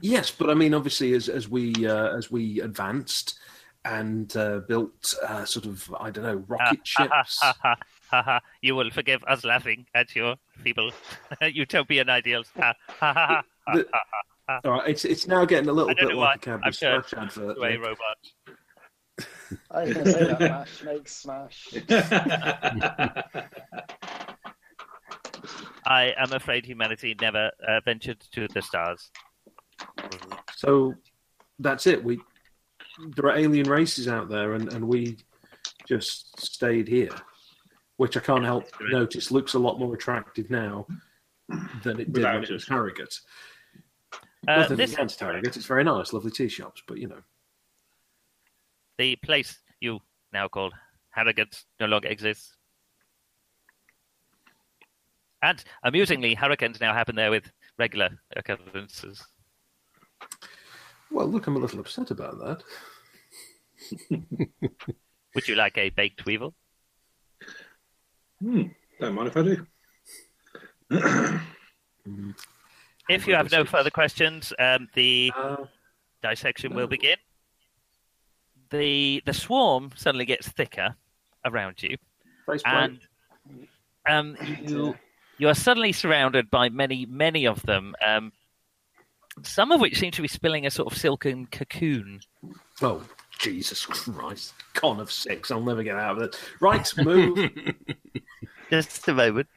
Yes, 0.00 0.30
but 0.30 0.50
I 0.50 0.54
mean, 0.54 0.74
obviously, 0.74 1.14
as 1.14 1.28
as 1.28 1.48
we 1.48 1.86
uh, 1.86 2.16
as 2.16 2.30
we 2.30 2.60
advanced 2.60 3.38
and 3.86 4.36
uh, 4.36 4.58
built 4.68 5.14
uh, 5.26 5.44
sort 5.44 5.66
of 5.66 5.92
I 6.00 6.10
don't 6.10 6.24
know 6.24 6.42
rocket 6.48 6.80
Ha, 6.96 7.08
ha, 7.08 7.22
ships. 7.22 7.38
ha, 7.40 7.54
ha, 7.62 7.76
ha, 8.10 8.22
ha. 8.22 8.40
You 8.60 8.74
will 8.74 8.90
forgive 8.90 9.22
us 9.24 9.44
laughing 9.44 9.86
at 9.94 10.14
your 10.16 10.34
feeble 10.62 10.90
utopian 11.42 12.10
ideals. 12.10 12.48
The- 12.54 12.74
ha, 12.88 13.42
ha. 13.68 13.82
All 14.64 14.70
right, 14.72 14.88
it's 14.88 15.04
it's 15.04 15.26
now 15.26 15.44
getting 15.44 15.68
a 15.68 15.72
little 15.72 15.94
bit 15.94 16.08
know 16.08 16.14
like 16.16 16.16
a 16.16 16.18
why. 16.18 16.36
Cadbury 16.36 16.62
I'm 16.66 16.72
sure 16.72 17.02
Smash 17.08 17.36
advert. 17.36 17.56
To 17.56 17.62
a 17.62 17.68
there. 17.70 17.80
robot. 17.80 18.16
I 19.70 19.84
was 19.84 19.92
going 19.94 20.04
to 20.04 20.12
say 20.12 20.24
that 20.24 20.40
mash 20.40 20.82
makes 20.84 21.16
smash. 21.16 21.74
I 25.86 26.12
am 26.18 26.32
afraid 26.32 26.66
humanity 26.66 27.14
never 27.20 27.50
uh, 27.66 27.80
ventured 27.84 28.20
to 28.32 28.48
the 28.48 28.60
stars. 28.62 29.10
So 30.56 30.94
that's 31.58 31.86
it. 31.86 32.02
We 32.02 32.18
there 33.14 33.26
are 33.26 33.36
alien 33.36 33.68
races 33.68 34.08
out 34.08 34.28
there, 34.28 34.54
and, 34.54 34.72
and 34.72 34.86
we 34.86 35.18
just 35.86 36.40
stayed 36.40 36.88
here, 36.88 37.10
which 37.96 38.16
I 38.16 38.20
can't 38.20 38.44
help 38.44 38.70
Correct. 38.72 38.92
notice 38.92 39.30
looks 39.30 39.54
a 39.54 39.58
lot 39.58 39.78
more 39.78 39.94
attractive 39.94 40.50
now 40.50 40.86
than 41.82 42.00
it 42.00 42.12
did 42.12 42.14
Without 42.14 42.34
when 42.34 42.44
it 42.44 42.50
was. 42.50 42.68
Harrogate. 42.68 43.20
Uh, 44.48 44.56
Nothing 44.58 44.76
this 44.76 44.92
against 44.92 45.20
Harrogate; 45.20 45.56
it's 45.56 45.66
very 45.66 45.84
nice, 45.84 46.12
lovely 46.12 46.30
tea 46.30 46.48
shops, 46.48 46.82
but 46.86 46.98
you 46.98 47.08
know. 47.08 47.22
the 48.98 49.16
place 49.16 49.58
you 49.80 50.00
now 50.32 50.48
called 50.48 50.72
Harrogate 51.10 51.64
no 51.80 51.86
longer 51.86 52.08
exists. 52.08 52.56
And 55.42 55.62
amusingly, 55.82 56.34
hurricanes 56.34 56.80
now 56.80 56.92
happen 56.94 57.14
there 57.14 57.30
with 57.30 57.50
regular 57.78 58.10
occurrences. 58.36 59.24
Well, 61.10 61.26
look, 61.26 61.46
I'm 61.46 61.56
a 61.56 61.58
little 61.58 61.80
upset 61.80 62.10
about 62.10 62.38
that. 62.38 62.62
Would 65.34 65.48
you 65.48 65.54
like 65.54 65.78
a 65.78 65.90
baked 65.90 66.24
weevil? 66.26 66.54
Hmm, 68.40 68.62
don't 69.00 69.14
mind 69.14 69.28
if 69.28 69.36
I 69.36 69.42
do. 69.42 69.66
If 73.08 73.26
you 73.26 73.34
have 73.34 73.52
no 73.52 73.64
further 73.64 73.90
questions, 73.90 74.52
um, 74.58 74.88
the 74.94 75.32
Uh, 75.36 75.56
dissection 76.22 76.70
No. 76.72 76.76
will 76.76 76.86
begin. 76.88 77.18
The 78.70 79.22
the 79.24 79.32
swarm 79.32 79.92
suddenly 79.94 80.24
gets 80.24 80.48
thicker 80.48 80.96
around 81.44 81.82
you, 81.82 81.96
faceplate. 82.46 82.74
and 82.74 83.06
um, 84.08 84.36
you 84.66 84.98
you 85.38 85.48
are 85.48 85.54
suddenly 85.54 85.92
surrounded 85.92 86.50
by 86.50 86.68
many 86.68 87.06
many 87.06 87.46
of 87.46 87.62
them. 87.62 87.94
Um, 88.04 88.32
some 89.42 89.70
of 89.72 89.80
which 89.80 89.98
seem 89.98 90.10
to 90.12 90.22
be 90.22 90.28
spilling 90.28 90.66
a 90.66 90.70
sort 90.70 90.92
of 90.92 90.98
silken 90.98 91.46
cocoon. 91.46 92.20
Oh, 92.82 93.02
Jesus 93.38 93.84
Christ. 93.86 94.54
Con 94.74 94.98
of 95.00 95.10
six. 95.12 95.50
I'll 95.50 95.60
never 95.62 95.82
get 95.82 95.96
out 95.96 96.16
of 96.16 96.22
it. 96.22 96.36
Right, 96.60 96.90
move. 96.98 97.38
Just 98.70 99.06
a 99.08 99.14
moment. 99.14 99.48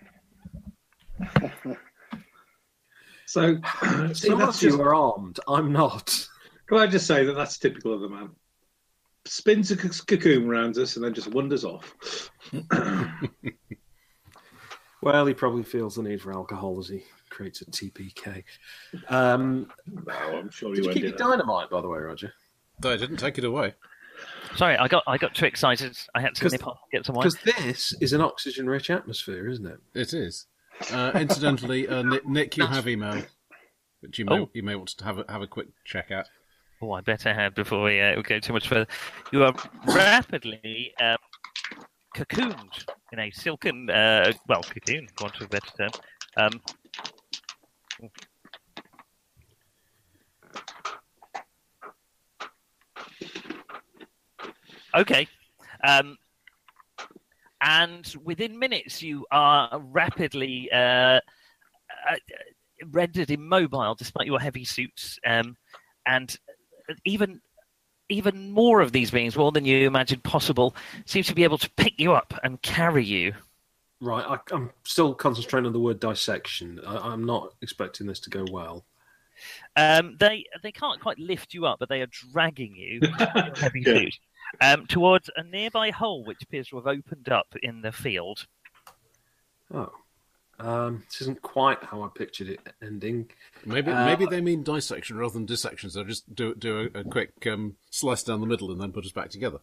So, 3.25 3.57
see, 4.13 4.29
Some 4.29 4.39
that's 4.39 4.63
of 4.63 4.71
you 4.71 4.81
are 4.81 4.95
armed. 4.95 5.39
I'm 5.47 5.71
not. 5.71 6.27
can 6.67 6.79
I 6.79 6.87
just 6.87 7.05
say 7.05 7.23
that 7.25 7.33
that's 7.33 7.59
typical 7.59 7.93
of 7.93 8.01
the 8.01 8.09
man? 8.09 8.31
Spins 9.25 9.69
a 9.69 9.75
c- 9.77 10.03
cocoon 10.07 10.49
around 10.49 10.75
us 10.79 10.95
and 10.95 11.05
then 11.05 11.13
just 11.13 11.27
wanders 11.27 11.63
off. 11.63 12.31
Well, 15.01 15.25
he 15.27 15.33
probably 15.33 15.63
feels 15.63 15.95
the 15.95 16.03
need 16.03 16.21
for 16.21 16.33
alcohol 16.33 16.77
as 16.79 16.89
he 16.89 17.03
creates 17.39 17.61
a 17.61 17.65
TPK. 17.65 18.43
Um, 19.07 19.71
No, 19.87 20.13
I'm 20.13 20.49
sure 20.49 20.73
did 20.75 20.79
he 20.79 20.81
you 20.81 20.87
won't 20.87 20.93
keep 20.95 21.03
do 21.03 21.07
your 21.09 21.17
that. 21.17 21.37
dynamite, 21.37 21.69
by 21.69 21.79
the 21.79 21.87
way, 21.87 21.99
Roger? 21.99 22.33
Though 22.81 22.91
I 22.91 22.97
didn't 22.97 23.15
take 23.17 23.37
it 23.37 23.45
away. 23.45 23.75
Sorry, 24.57 24.75
I 24.75 24.89
got 24.89 25.03
I 25.07 25.17
got 25.17 25.33
too 25.33 25.45
excited. 25.45 25.97
I 26.13 26.19
had 26.19 26.35
to 26.35 26.49
nip 26.49 26.67
off 26.67 26.79
and 26.83 26.91
get 26.91 27.05
some 27.05 27.15
wine. 27.15 27.29
Because 27.29 27.39
this 27.55 27.93
is 28.01 28.11
an 28.11 28.19
oxygen-rich 28.19 28.89
atmosphere, 28.89 29.47
isn't 29.47 29.65
it? 29.65 29.79
It 29.93 30.13
is. 30.13 30.47
Uh, 30.91 31.11
incidentally, 31.15 31.87
uh, 31.87 32.01
Nick, 32.03 32.27
Nick, 32.27 32.57
you 32.57 32.65
have 32.65 32.87
email, 32.89 33.21
which 34.01 34.19
you 34.19 34.25
may 34.25 34.39
Oh. 34.39 34.49
you 34.53 34.61
may 34.63 34.75
want 34.75 34.89
to 34.89 35.03
have 35.05 35.19
a, 35.19 35.25
have 35.31 35.41
a 35.41 35.47
quick 35.47 35.67
check 35.85 36.11
out. 36.11 36.25
Oh, 36.81 36.91
I 36.91 36.99
better 37.01 37.33
have 37.33 37.55
before 37.55 37.83
we, 37.83 38.01
uh, 38.01 38.17
we 38.17 38.23
go 38.23 38.39
too 38.39 38.51
much 38.53 38.67
further. 38.67 38.87
You 39.31 39.43
are 39.43 39.53
rapidly 39.87 40.93
um, 41.01 41.17
cocooned 42.15 42.85
in 43.13 43.19
a 43.19 43.31
silken, 43.31 43.89
uh, 43.89 44.31
well, 44.47 44.63
cocoon, 44.63 45.07
for 45.15 45.23
want 45.25 45.35
of 45.37 45.43
a 45.43 45.47
better 45.49 45.71
term. 45.77 45.89
Um, 46.37 46.61
okay. 54.95 55.27
Um, 55.83 56.17
and 57.61 58.13
within 58.23 58.57
minutes, 58.57 59.01
you 59.03 59.25
are 59.31 59.79
rapidly 59.79 60.69
uh, 60.71 60.77
uh, 60.77 62.15
rendered 62.91 63.31
immobile 63.31 63.95
despite 63.95 64.27
your 64.27 64.39
heavy 64.39 64.65
suits. 64.65 65.19
Um, 65.25 65.57
and 66.05 66.35
even 67.05 67.41
even 68.09 68.51
more 68.51 68.81
of 68.81 68.91
these 68.91 69.11
beings, 69.11 69.37
more 69.37 69.51
than 69.51 69.65
you 69.65 69.85
imagined 69.85 70.23
possible, 70.23 70.75
seem 71.05 71.21
to 71.23 71.35
be 71.35 71.43
able 71.43 71.59
to 71.59 71.69
pick 71.77 71.99
you 71.99 72.13
up 72.13 72.33
and 72.43 72.59
carry 72.61 73.05
you. 73.05 73.33
Right, 74.01 74.25
I, 74.25 74.39
I'm 74.55 74.71
still 74.83 75.13
concentrating 75.13 75.67
on 75.67 75.73
the 75.73 75.79
word 75.79 75.99
dissection. 75.99 76.79
I, 76.85 76.97
I'm 77.11 77.25
not 77.25 77.53
expecting 77.61 78.07
this 78.07 78.19
to 78.21 78.29
go 78.29 78.45
well. 78.51 78.85
Um, 79.75 80.15
they 80.19 80.45
they 80.63 80.71
can't 80.71 80.99
quite 81.01 81.19
lift 81.19 81.53
you 81.53 81.65
up, 81.65 81.79
but 81.79 81.89
they 81.89 82.01
are 82.01 82.07
dragging 82.07 82.75
you 82.75 83.01
heavy 83.55 83.81
Yeah. 83.85 83.93
suit 83.99 84.19
um, 84.61 84.85
towards 84.87 85.29
a 85.35 85.43
nearby 85.43 85.91
hole, 85.91 86.23
which 86.25 86.41
appears 86.43 86.67
to 86.69 86.77
have 86.77 86.87
opened 86.87 87.29
up 87.29 87.47
in 87.61 87.81
the 87.81 87.91
field. 87.91 88.47
Oh, 89.73 89.91
um, 90.59 91.03
this 91.09 91.21
isn't 91.21 91.41
quite 91.41 91.81
how 91.83 92.01
I 92.03 92.09
pictured 92.13 92.49
it 92.49 92.59
ending. 92.81 93.29
Maybe 93.65 93.91
Uh, 93.91 94.05
maybe 94.05 94.25
they 94.25 94.41
mean 94.41 94.63
dissection 94.63 95.17
rather 95.17 95.33
than 95.33 95.45
dissection. 95.45 95.89
So 95.89 96.03
just 96.03 96.33
do 96.35 96.55
do 96.55 96.89
a, 96.93 96.99
a 96.99 97.03
quick 97.03 97.31
um, 97.47 97.75
slice 97.91 98.23
down 98.23 98.41
the 98.41 98.47
middle 98.47 98.71
and 98.71 98.81
then 98.81 98.91
put 98.91 99.05
us 99.05 99.11
back 99.11 99.29
together. 99.29 99.59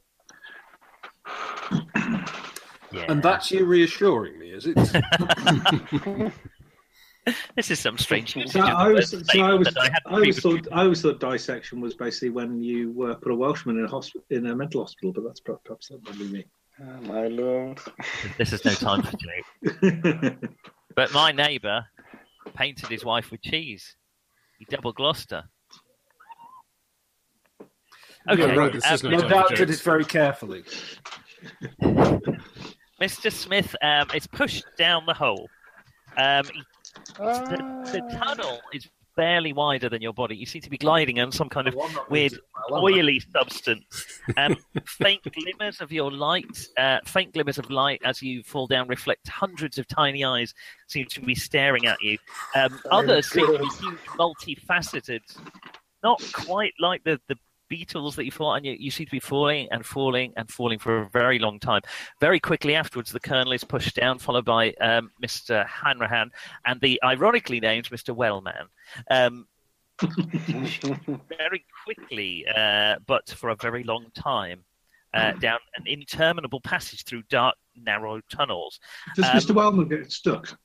Yeah. 2.92 3.06
And 3.08 3.22
that's 3.22 3.50
you 3.50 3.64
reassuring 3.64 4.38
me, 4.38 4.50
is 4.50 4.66
it? 4.66 4.76
this 7.56 7.70
is 7.70 7.80
some 7.80 7.98
strange 7.98 8.36
usage 8.36 8.52
So 8.52 8.60
I 8.60 8.86
word 8.88 8.96
was, 8.96 9.10
so 9.10 9.40
I 9.40 9.54
was, 9.54 9.76
I 9.76 9.84
hadn't 9.84 10.02
I 10.06 10.14
always 10.14 10.40
thought, 10.40 10.68
I 10.72 10.82
always 10.82 11.02
thought 11.02 11.18
dissection 11.20 11.80
was 11.80 11.94
basically 11.94 12.30
when 12.30 12.62
you 12.62 13.10
uh, 13.10 13.14
put 13.16 13.32
a 13.32 13.34
Welshman 13.34 13.78
in 13.78 13.84
a 13.84 13.88
hosp- 13.88 14.22
in 14.30 14.46
a 14.46 14.54
mental 14.54 14.82
hospital, 14.82 15.12
but 15.12 15.24
that's 15.24 15.40
perhaps, 15.40 15.62
perhaps 15.64 15.88
that 15.88 16.04
might 16.04 16.30
me. 16.30 16.44
Oh, 16.80 17.00
my 17.02 17.26
lord. 17.28 17.80
This 18.38 18.52
is 18.52 18.64
no 18.64 18.72
time 18.72 19.02
for 19.02 19.16
joke. 19.16 20.36
But 20.94 21.12
my 21.12 21.32
neighbour 21.32 21.86
painted 22.54 22.88
his 22.88 23.04
wife 23.04 23.30
with 23.30 23.42
cheese. 23.42 23.96
He 24.58 24.66
double 24.66 24.92
glossed 24.92 25.30
her. 25.30 25.44
Okay, 28.28 28.46
Yeah, 28.46 28.54
right, 28.54 28.72
this 28.72 28.86
um, 28.86 28.94
is 28.94 29.02
no 29.04 29.10
no 29.10 29.28
doubt 29.28 29.48
did 29.50 29.68
jokes. 29.68 29.80
it 29.80 29.84
very 29.84 30.04
carefully. 30.04 30.64
Mr. 33.00 33.30
Smith 33.32 33.74
um, 33.82 34.08
is 34.14 34.26
pushed 34.26 34.64
down 34.78 35.04
the 35.06 35.14
hole. 35.14 35.48
Um, 36.16 36.44
he- 36.52 36.62
the, 37.18 37.92
the 37.92 38.02
Ah. 38.10 38.24
tunnel 38.24 38.60
is 38.72 38.88
barely 39.16 39.52
wider 39.52 39.88
than 39.88 40.00
your 40.02 40.12
body. 40.12 40.36
You 40.36 40.44
seem 40.46 40.60
to 40.62 40.70
be 40.70 40.76
gliding 40.78 41.20
on 41.20 41.30
some 41.32 41.48
kind 41.48 41.68
of 41.68 41.74
Well, 41.74 41.88
weird 42.10 42.32
losing 42.32 42.44
well, 42.70 42.78
am 42.80 42.84
I? 42.84 42.98
oily 42.98 43.20
substance. 43.20 44.20
Um, 44.36 44.56
faint 44.86 45.22
glimmers 45.30 45.80
of 45.80 45.90
your 45.92 46.10
light, 46.10 46.66
uh, 46.78 46.98
faint 47.06 47.32
glimmers 47.34 47.58
of 47.58 47.70
light 47.70 48.00
as 48.04 48.22
you 48.22 48.42
fall 48.42 48.66
down 48.66 48.88
reflect 48.88 49.28
hundreds 49.28 49.78
of 49.78 49.86
tiny 49.88 50.24
eyes 50.24 50.54
seem 50.86 51.06
to 51.06 51.20
be 51.20 51.34
staring 51.34 51.86
at 51.86 52.00
you. 52.02 52.18
Um, 52.54 52.78
others 52.90 53.30
seem 53.30 53.46
to 53.46 53.58
be 53.58 53.68
huge, 53.80 53.98
multifaceted, 54.18 55.20
not 56.02 56.22
quite 56.34 56.74
like 56.78 57.02
the, 57.04 57.18
the 57.28 57.36
beetles 57.68 58.16
that 58.16 58.24
you 58.24 58.30
fought, 58.30 58.54
and 58.54 58.66
you, 58.66 58.76
you 58.78 58.90
seem 58.90 59.06
to 59.06 59.12
be 59.12 59.20
falling 59.20 59.68
and 59.70 59.84
falling 59.84 60.32
and 60.36 60.50
falling 60.50 60.78
for 60.78 60.98
a 61.02 61.08
very 61.08 61.38
long 61.38 61.58
time. 61.58 61.82
Very 62.20 62.40
quickly 62.40 62.74
afterwards, 62.74 63.12
the 63.12 63.20
colonel 63.20 63.52
is 63.52 63.64
pushed 63.64 63.96
down, 63.96 64.18
followed 64.18 64.44
by 64.44 64.72
um, 64.80 65.10
Mr. 65.22 65.66
Hanrahan 65.66 66.30
and 66.64 66.80
the 66.80 67.00
ironically 67.04 67.60
named 67.60 67.88
Mr. 67.90 68.14
Wellman. 68.14 68.68
Um, 69.10 69.46
very 71.28 71.64
quickly, 71.84 72.46
uh, 72.54 72.96
but 73.06 73.28
for 73.30 73.50
a 73.50 73.56
very 73.56 73.82
long 73.82 74.06
time, 74.14 74.64
uh, 75.14 75.32
down 75.32 75.58
an 75.76 75.86
interminable 75.86 76.60
passage 76.60 77.04
through 77.04 77.22
dark, 77.30 77.56
narrow 77.74 78.20
tunnels. 78.30 78.78
Does 79.14 79.24
Um, 79.24 79.30
Mr. 79.30 79.54
Wellman 79.54 79.88
get 79.88 80.12
stuck? 80.12 80.58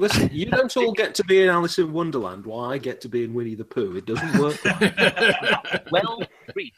Listen, 0.00 0.30
you 0.32 0.46
don't 0.46 0.74
all 0.78 0.92
get 0.92 1.14
to 1.16 1.24
be 1.24 1.42
in 1.42 1.50
Alice 1.50 1.78
in 1.78 1.92
Wonderland 1.92 2.46
while 2.46 2.70
I 2.70 2.78
get 2.78 3.02
to 3.02 3.08
be 3.08 3.22
in 3.22 3.34
Winnie 3.34 3.54
the 3.54 3.64
Pooh. 3.64 3.96
It 3.96 4.06
doesn't 4.06 4.38
work. 4.40 4.58
well 5.92 6.22
brief. 6.54 6.72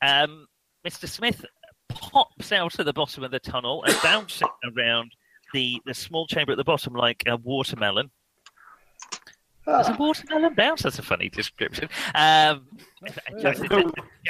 Um, 0.00 0.46
Mr. 0.86 1.06
Smith 1.06 1.44
pops 1.90 2.52
out 2.52 2.78
of 2.78 2.86
the 2.86 2.92
bottom 2.92 3.22
of 3.22 3.30
the 3.30 3.38
tunnel 3.38 3.84
and 3.84 3.94
bounces 4.02 4.48
around 4.74 5.12
the, 5.52 5.80
the 5.84 5.92
small 5.92 6.26
chamber 6.26 6.52
at 6.52 6.56
the 6.56 6.64
bottom 6.64 6.94
like 6.94 7.22
a 7.26 7.36
watermelon. 7.36 8.10
Does 9.66 9.88
a 9.88 9.92
Ah, 9.92 9.96
watermelon 9.98 10.54
bounce? 10.54 10.82
That's 10.82 10.98
a 10.98 11.02
funny 11.02 11.28
description. 11.28 11.88
Um, 12.14 12.66
so, 13.40 13.52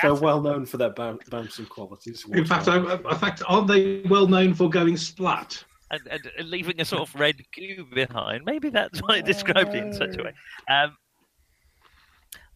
so 0.00 0.14
well 0.14 0.40
known 0.40 0.66
for 0.66 0.76
their 0.76 0.90
bouncing 0.90 1.66
qualities. 1.66 2.24
In 2.32 2.44
fact, 2.44 2.66
I, 2.68 2.94
in 2.94 3.18
fact, 3.18 3.42
aren't 3.46 3.68
they 3.68 4.02
well 4.08 4.26
known 4.26 4.54
for 4.54 4.68
going 4.68 4.96
splat? 4.96 5.64
And, 5.94 6.06
and, 6.08 6.30
and 6.38 6.50
leaving 6.50 6.80
a 6.80 6.84
sort 6.84 7.08
of 7.08 7.14
red 7.14 7.36
goo 7.54 7.86
behind. 7.92 8.44
Maybe 8.44 8.70
that's 8.70 9.00
why 9.00 9.18
it 9.18 9.24
described 9.24 9.74
it 9.74 9.84
in 9.84 9.92
such 9.92 10.16
a 10.18 10.22
way. 10.22 10.32
Um, 10.68 10.96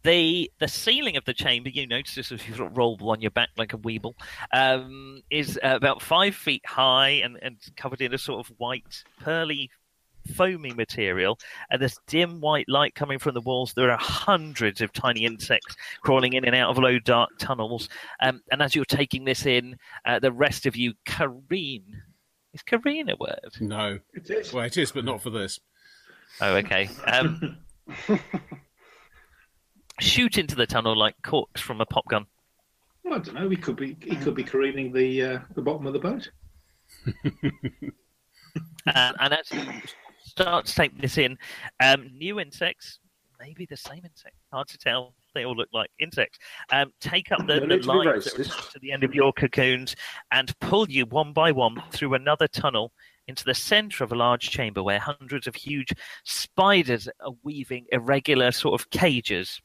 the 0.04 0.50
the 0.58 0.68
ceiling 0.68 1.16
of 1.16 1.24
the 1.24 1.34
chamber, 1.34 1.70
you 1.70 1.86
notice 1.86 2.14
this 2.14 2.32
as 2.32 2.46
you 2.46 2.54
sort 2.54 2.70
of 2.70 2.76
roll 2.76 2.98
on 3.10 3.20
your 3.20 3.32
back 3.32 3.50
like 3.56 3.72
a 3.72 3.78
weeble, 3.78 4.14
um, 4.52 5.22
is 5.30 5.58
uh, 5.62 5.74
about 5.74 6.02
five 6.02 6.34
feet 6.34 6.64
high 6.64 7.20
and, 7.24 7.36
and 7.42 7.56
covered 7.76 8.00
in 8.00 8.14
a 8.14 8.18
sort 8.18 8.46
of 8.46 8.54
white, 8.58 9.02
pearly, 9.20 9.70
foamy 10.34 10.72
material. 10.72 11.38
And 11.70 11.80
there's 11.80 11.98
dim 12.06 12.40
white 12.40 12.68
light 12.68 12.94
coming 12.94 13.18
from 13.18 13.34
the 13.34 13.40
walls. 13.40 13.72
There 13.74 13.90
are 13.90 13.98
hundreds 13.98 14.80
of 14.80 14.92
tiny 14.92 15.24
insects 15.24 15.76
crawling 16.02 16.34
in 16.34 16.44
and 16.44 16.54
out 16.54 16.70
of 16.70 16.78
low, 16.78 16.98
dark 16.98 17.30
tunnels. 17.38 17.88
Um, 18.22 18.40
and 18.52 18.62
as 18.62 18.74
you're 18.74 18.84
taking 18.84 19.24
this 19.24 19.46
in, 19.46 19.76
uh, 20.04 20.20
the 20.20 20.32
rest 20.32 20.66
of 20.66 20.76
you 20.76 20.94
careen. 21.06 22.02
Is 22.54 22.62
careen 22.62 23.08
a 23.10 23.16
word? 23.16 23.50
no, 23.60 23.98
It 24.14 24.30
is. 24.30 24.52
well, 24.52 24.64
it 24.64 24.76
is, 24.76 24.90
but 24.92 25.04
not 25.04 25.20
for 25.22 25.30
this. 25.30 25.60
Oh, 26.40 26.54
okay. 26.56 26.88
Um, 27.06 27.58
shoot 30.00 30.38
into 30.38 30.54
the 30.54 30.66
tunnel 30.66 30.96
like 30.96 31.14
corks 31.22 31.60
from 31.60 31.80
a 31.80 31.86
pop 31.86 32.06
gun. 32.08 32.26
Well, 33.04 33.14
I 33.14 33.18
don't 33.22 33.34
know. 33.34 33.48
He 33.48 33.56
could 33.56 33.76
be. 33.76 33.96
He 34.02 34.16
could 34.16 34.34
be 34.34 34.44
careening 34.44 34.92
the 34.92 35.22
uh, 35.22 35.38
the 35.54 35.62
bottom 35.62 35.86
of 35.86 35.92
the 35.92 35.98
boat. 35.98 36.30
Uh, 38.86 39.12
and 39.20 39.34
as 39.34 39.50
you 39.52 39.60
start 40.24 40.64
to 40.64 40.74
take 40.74 40.98
this 41.00 41.18
in, 41.18 41.36
um, 41.80 42.08
new 42.16 42.40
insects, 42.40 42.98
maybe 43.38 43.66
the 43.66 43.76
same 43.76 44.02
insect, 44.04 44.34
hard 44.50 44.66
to 44.66 44.78
tell. 44.78 45.14
They 45.38 45.44
all 45.44 45.54
look 45.54 45.68
like 45.72 45.90
insects. 46.00 46.38
Um, 46.70 46.92
take 47.00 47.30
up 47.30 47.46
the, 47.46 47.54
No 47.54 47.60
the 47.60 47.66
need 47.66 47.82
to 47.82 47.92
be 47.92 47.94
lines 47.94 48.24
that 48.24 48.40
are 48.40 48.70
to 48.72 48.78
the 48.80 48.90
end 48.90 49.04
of 49.04 49.14
your 49.14 49.32
cocoons 49.32 49.94
and 50.32 50.52
pull 50.58 50.90
you 50.90 51.06
one 51.06 51.32
by 51.32 51.52
one 51.52 51.80
through 51.92 52.14
another 52.14 52.48
tunnel 52.48 52.92
into 53.28 53.44
the 53.44 53.54
center 53.54 54.02
of 54.02 54.10
a 54.10 54.16
large 54.16 54.50
chamber 54.50 54.82
where 54.82 54.98
hundreds 54.98 55.46
of 55.46 55.54
huge 55.54 55.92
spiders 56.24 57.08
are 57.20 57.32
weaving 57.44 57.86
irregular 57.92 58.50
sort 58.50 58.80
of 58.80 58.90
cages. 58.90 59.62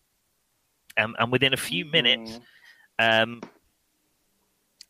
Um, 0.98 1.16
and 1.18 1.32
within 1.32 1.54
a 1.54 1.58
few 1.58 1.86
minutes, 1.86 2.40
um, 3.00 3.42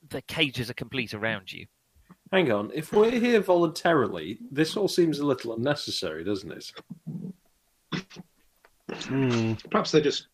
the 0.09 0.21
cages 0.23 0.69
are 0.69 0.73
complete 0.73 1.13
around 1.13 1.53
you. 1.53 1.65
Hang 2.33 2.51
on. 2.51 2.71
If 2.73 2.91
we're 2.91 3.11
here 3.11 3.39
voluntarily, 3.39 4.39
this 4.51 4.75
all 4.75 4.89
seems 4.89 5.19
a 5.19 5.25
little 5.25 5.53
unnecessary, 5.53 6.25
doesn't 6.25 6.51
it? 6.51 6.71
Perhaps 9.69 9.91
they're 9.91 10.01
just 10.01 10.27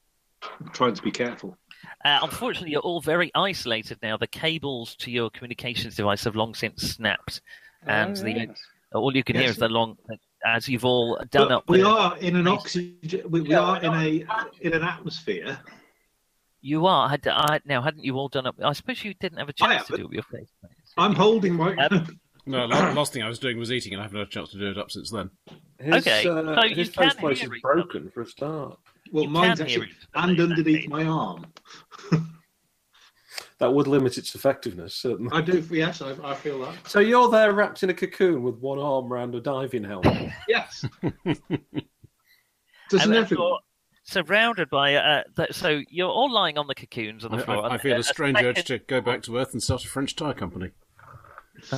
trying 0.73 0.93
to 0.93 1.01
be 1.01 1.11
careful. 1.11 1.57
Uh, 2.05 2.19
unfortunately, 2.23 2.71
you're 2.71 2.81
all 2.81 3.01
very 3.01 3.31
isolated 3.35 3.97
now. 4.01 4.17
The 4.17 4.27
cables 4.27 4.95
to 4.97 5.11
your 5.11 5.29
communications 5.29 5.95
device 5.95 6.23
have 6.25 6.35
long 6.35 6.53
since 6.53 6.81
snapped, 6.95 7.41
and 7.85 8.17
oh, 8.17 8.23
the 8.23 8.47
all 8.93 9.15
you 9.15 9.23
can 9.23 9.35
hear 9.35 9.49
is 9.49 9.57
the 9.57 9.69
long 9.69 9.97
as 10.45 10.67
you've 10.67 10.85
all 10.85 11.17
done 11.31 11.49
But 11.49 11.51
up. 11.51 11.63
we 11.69 11.79
the- 11.81 11.87
are 11.87 12.17
in 12.17 12.35
an 12.35 12.47
oxygen. 12.47 13.21
We, 13.29 13.41
we 13.41 13.49
Yeah, 13.49 13.59
are 13.61 13.81
in 13.81 13.93
a 13.93 14.25
in 14.61 14.73
an 14.73 14.83
atmosphere. 14.83 15.59
You 16.61 16.87
are 16.87 17.07
had, 17.07 17.25
I, 17.25 17.61
now, 17.65 17.81
hadn't 17.81 18.03
you 18.03 18.15
all 18.17 18.27
done 18.27 18.45
up? 18.45 18.55
I 18.61 18.73
suppose 18.73 19.01
you 19.05 19.13
didn't 19.13 19.37
have 19.37 19.47
a 19.47 19.53
chance 19.53 19.87
to 19.87 19.95
do 19.95 20.01
it 20.01 20.05
with 20.09 20.13
your 20.13 20.23
face. 20.23 20.49
I'm 20.97 21.15
holding 21.15 21.53
my. 21.55 21.75
Um, 21.75 22.19
No, 22.45 22.65
la- 22.65 22.93
last 22.93 23.13
thing 23.13 23.21
I 23.21 23.27
was 23.27 23.37
doing 23.37 23.59
was 23.59 23.71
eating, 23.71 23.93
and 23.93 24.01
I 24.01 24.05
haven't 24.05 24.17
had 24.17 24.27
a 24.27 24.31
chance 24.31 24.49
to 24.51 24.57
do 24.57 24.71
it 24.71 24.77
up 24.77 24.89
since 24.89 25.11
then. 25.11 25.29
His, 25.79 26.07
Okay, 26.07 26.27
uh, 26.27 26.55
so 26.61 26.67
his 26.69 26.89
face 26.89 27.13
place 27.13 27.43
is 27.43 27.49
each 27.55 27.61
broken 27.61 28.09
for 28.09 28.21
a 28.21 28.25
start. 28.25 28.79
Well, 29.11 29.23
You 29.25 29.29
mine's 29.29 29.61
actually 29.61 29.89
and 30.15 30.39
underneath 30.39 30.87
my 30.89 31.03
arm. 31.05 31.45
That 33.59 33.73
would 33.73 33.87
limit 33.87 34.17
its 34.17 34.35
effectiveness, 34.35 34.95
certainly. 34.95 35.31
I 35.33 35.41
do. 35.41 35.59
Yes, 35.69 36.01
I, 36.01 36.15
I 36.23 36.33
feel 36.33 36.61
that. 36.61 36.75
So 36.87 36.99
you're 37.01 37.29
there 37.29 37.51
wrapped 37.51 37.83
in 37.83 37.89
a 37.89 37.93
cocoon 37.93 38.41
with 38.41 38.55
one 38.59 38.79
arm 38.79 39.11
around 39.11 39.35
a 39.35 39.41
diving 39.41 39.83
helmet. 39.83 40.31
Yes. 40.47 40.85
Doesn't 42.89 43.09
And 43.13 43.15
everyone? 43.15 43.59
surrounded 44.03 44.69
by 44.69 44.95
uh, 44.95 45.23
th- 45.35 45.51
so 45.51 45.81
you're 45.89 46.07
all 46.09 46.31
lying 46.31 46.57
on 46.57 46.67
the 46.67 46.73
cocoons 46.75 47.25
on 47.25 47.31
the 47.31 47.37
I, 47.39 47.41
floor. 47.41 47.65
I, 47.65 47.67
I 47.67 47.73
and 47.73 47.81
feel 47.81 47.97
a 47.97 47.99
a 47.99 48.03
strange 48.03 48.37
second- 48.37 48.57
urge 48.59 48.63
to 48.67 48.79
go 48.79 49.01
back 49.01 49.23
to 49.23 49.35
Earth 49.37 49.51
and 49.51 49.61
start 49.61 49.83
a 49.83 49.87
French 49.89 50.15
tyre 50.15 50.33
company. 50.33 50.71
uh, 51.73 51.77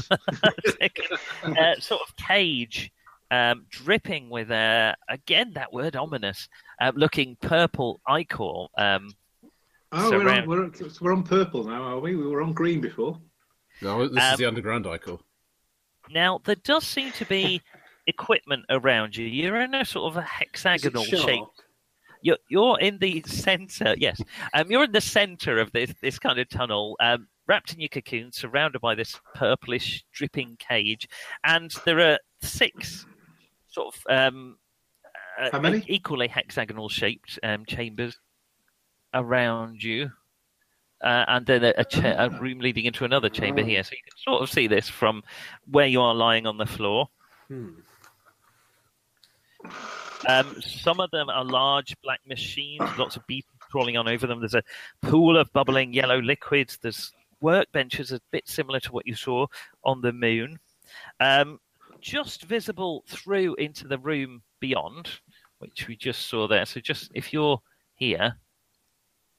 sort 1.79 2.01
of 2.07 2.15
cage, 2.15 2.91
um, 3.31 3.65
dripping 3.69 4.29
with 4.29 4.51
uh, 4.51 4.93
again 5.09 5.53
that 5.55 5.73
word 5.73 5.95
ominous, 5.95 6.47
uh, 6.79 6.91
looking 6.95 7.37
purple 7.41 8.01
ichor. 8.07 8.67
Um, 8.77 9.13
oh, 9.93 10.11
we're 10.11 10.29
on, 10.29 10.47
we're, 10.47 10.63
on, 10.65 10.73
we're 10.99 11.13
on 11.13 11.23
purple 11.23 11.63
now, 11.63 11.81
are 11.83 11.99
we? 11.99 12.15
We 12.15 12.27
were 12.27 12.41
on 12.41 12.53
green 12.53 12.81
before. 12.81 13.19
No, 13.81 14.07
this 14.07 14.21
Um, 14.23 14.33
is 14.33 14.37
the 14.37 14.45
underground 14.45 14.85
ichor. 14.85 15.17
now 16.11 16.39
there 16.43 16.55
does 16.55 16.85
seem 16.85 17.11
to 17.13 17.25
be 17.25 17.61
equipment 18.07 18.65
around 18.69 19.15
you. 19.15 19.25
You're 19.25 19.61
in 19.61 19.73
a 19.73 19.85
sort 19.85 20.11
of 20.11 20.17
a 20.17 20.21
hexagonal 20.21 21.05
shape. 21.05 21.43
You're, 22.23 22.37
you're 22.49 22.79
in 22.79 22.99
the 22.99 23.23
center. 23.25 23.95
Yes, 23.97 24.21
um, 24.53 24.69
you're 24.69 24.83
in 24.83 24.91
the 24.91 25.01
center 25.01 25.57
of 25.57 25.71
this 25.71 25.91
this 26.01 26.19
kind 26.19 26.37
of 26.37 26.49
tunnel, 26.49 26.95
um, 26.99 27.27
wrapped 27.47 27.73
in 27.73 27.79
your 27.79 27.89
cocoon, 27.89 28.31
surrounded 28.31 28.79
by 28.81 28.93
this 28.93 29.19
purplish 29.33 30.03
dripping 30.11 30.57
cage, 30.59 31.07
and 31.43 31.71
there 31.85 31.99
are 31.99 32.19
six 32.43 33.07
sort 33.71 33.95
of 33.95 34.01
um, 34.09 34.57
uh, 35.39 35.49
How 35.51 35.59
many? 35.59 35.83
equally 35.87 36.27
hexagonal 36.27 36.89
shaped 36.89 37.39
um, 37.43 37.65
chambers 37.65 38.17
around 39.13 39.81
you. 39.83 40.11
Uh, 41.03 41.25
and 41.27 41.45
then 41.47 41.63
a, 41.63 41.73
a, 41.77 41.83
cha- 41.83 42.15
a 42.25 42.29
room 42.29 42.59
leading 42.59 42.85
into 42.85 43.05
another 43.05 43.27
chamber 43.27 43.63
here. 43.63 43.83
So 43.83 43.93
you 43.93 44.03
can 44.03 44.17
sort 44.17 44.43
of 44.43 44.51
see 44.51 44.67
this 44.67 44.87
from 44.87 45.23
where 45.65 45.87
you 45.87 45.99
are 45.99 46.13
lying 46.13 46.45
on 46.45 46.57
the 46.57 46.65
floor. 46.67 47.09
Hmm. 47.47 47.69
Um, 50.27 50.61
some 50.61 50.99
of 50.99 51.09
them 51.09 51.29
are 51.29 51.43
large 51.43 51.95
black 52.03 52.19
machines, 52.27 52.87
lots 52.99 53.15
of 53.15 53.25
beetles 53.25 53.51
crawling 53.71 53.97
on 53.97 54.07
over 54.07 54.27
them. 54.27 54.39
There's 54.39 54.53
a 54.53 54.63
pool 55.01 55.37
of 55.37 55.51
bubbling 55.53 55.93
yellow 55.93 56.21
liquids. 56.21 56.77
There's 56.81 57.11
workbenches 57.41 58.11
a 58.11 58.21
bit 58.31 58.47
similar 58.47 58.79
to 58.81 58.91
what 58.91 59.07
you 59.07 59.15
saw 59.15 59.47
on 59.83 60.01
the 60.01 60.13
moon. 60.13 60.59
Um, 61.19 61.59
just 62.01 62.43
visible 62.43 63.03
through 63.07 63.55
into 63.55 63.87
the 63.87 63.99
room 63.99 64.41
beyond, 64.59 65.09
which 65.59 65.87
we 65.87 65.95
just 65.95 66.27
saw 66.27 66.47
there. 66.47 66.65
So 66.65 66.79
just 66.79 67.11
if 67.13 67.31
you're 67.31 67.61
here, 67.95 68.35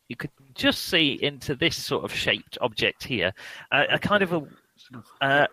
you 0.08 0.16
could 0.16 0.30
just 0.54 0.86
see 0.86 1.18
into 1.22 1.54
this 1.54 1.76
sort 1.76 2.04
of 2.04 2.12
shaped 2.12 2.58
object 2.60 3.04
here, 3.04 3.32
uh, 3.70 3.84
a 3.90 3.98
kind 3.98 4.22
of 4.22 4.32
a 4.32 4.42
uh, 5.20 5.46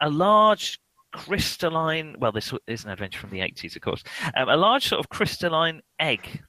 a 0.00 0.10
large 0.10 0.80
crystalline. 1.12 2.16
Well, 2.18 2.32
this 2.32 2.52
is 2.66 2.84
an 2.84 2.90
adventure 2.90 3.18
from 3.18 3.30
the 3.30 3.40
eighties, 3.40 3.76
of 3.76 3.82
course. 3.82 4.02
Um, 4.36 4.48
a 4.48 4.56
large 4.56 4.88
sort 4.88 5.00
of 5.00 5.08
crystalline 5.08 5.82
egg, 5.98 6.42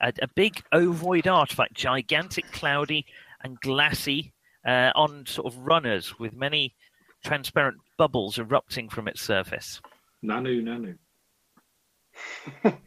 a, 0.00 0.12
a 0.20 0.28
big 0.34 0.62
ovoid 0.72 1.26
artifact, 1.26 1.74
gigantic, 1.74 2.50
cloudy, 2.52 3.04
and 3.42 3.60
glassy, 3.60 4.32
uh, 4.66 4.90
on 4.94 5.26
sort 5.26 5.52
of 5.52 5.58
runners 5.58 6.18
with 6.18 6.34
many 6.34 6.74
transparent 7.24 7.76
bubbles 7.96 8.38
erupting 8.38 8.88
from 8.88 9.08
its 9.08 9.22
surface. 9.22 9.80
Nanu, 10.24 10.62
nanu. 10.62 10.96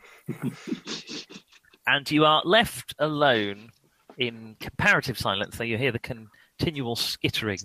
and 1.88 2.12
you 2.12 2.26
are 2.26 2.41
left 2.45 2.93
alone 2.99 3.70
in 4.18 4.56
comparative 4.60 5.18
silence, 5.18 5.58
though 5.58 5.64
you 5.64 5.78
hear 5.78 5.91
the 5.91 5.99
continual 5.99 6.95
skittering 6.95 7.60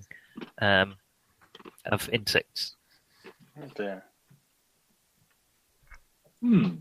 um, 0.60 0.96
of 1.86 2.08
insects. 2.12 2.76
Oh 3.58 3.68
dear. 3.74 4.04
Hmm. 6.40 6.76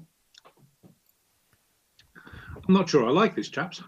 I'm 2.68 2.74
not 2.74 2.89
sure 2.89 3.05
I 3.05 3.10
like 3.10 3.36
this, 3.36 3.49
chaps. 3.49 3.82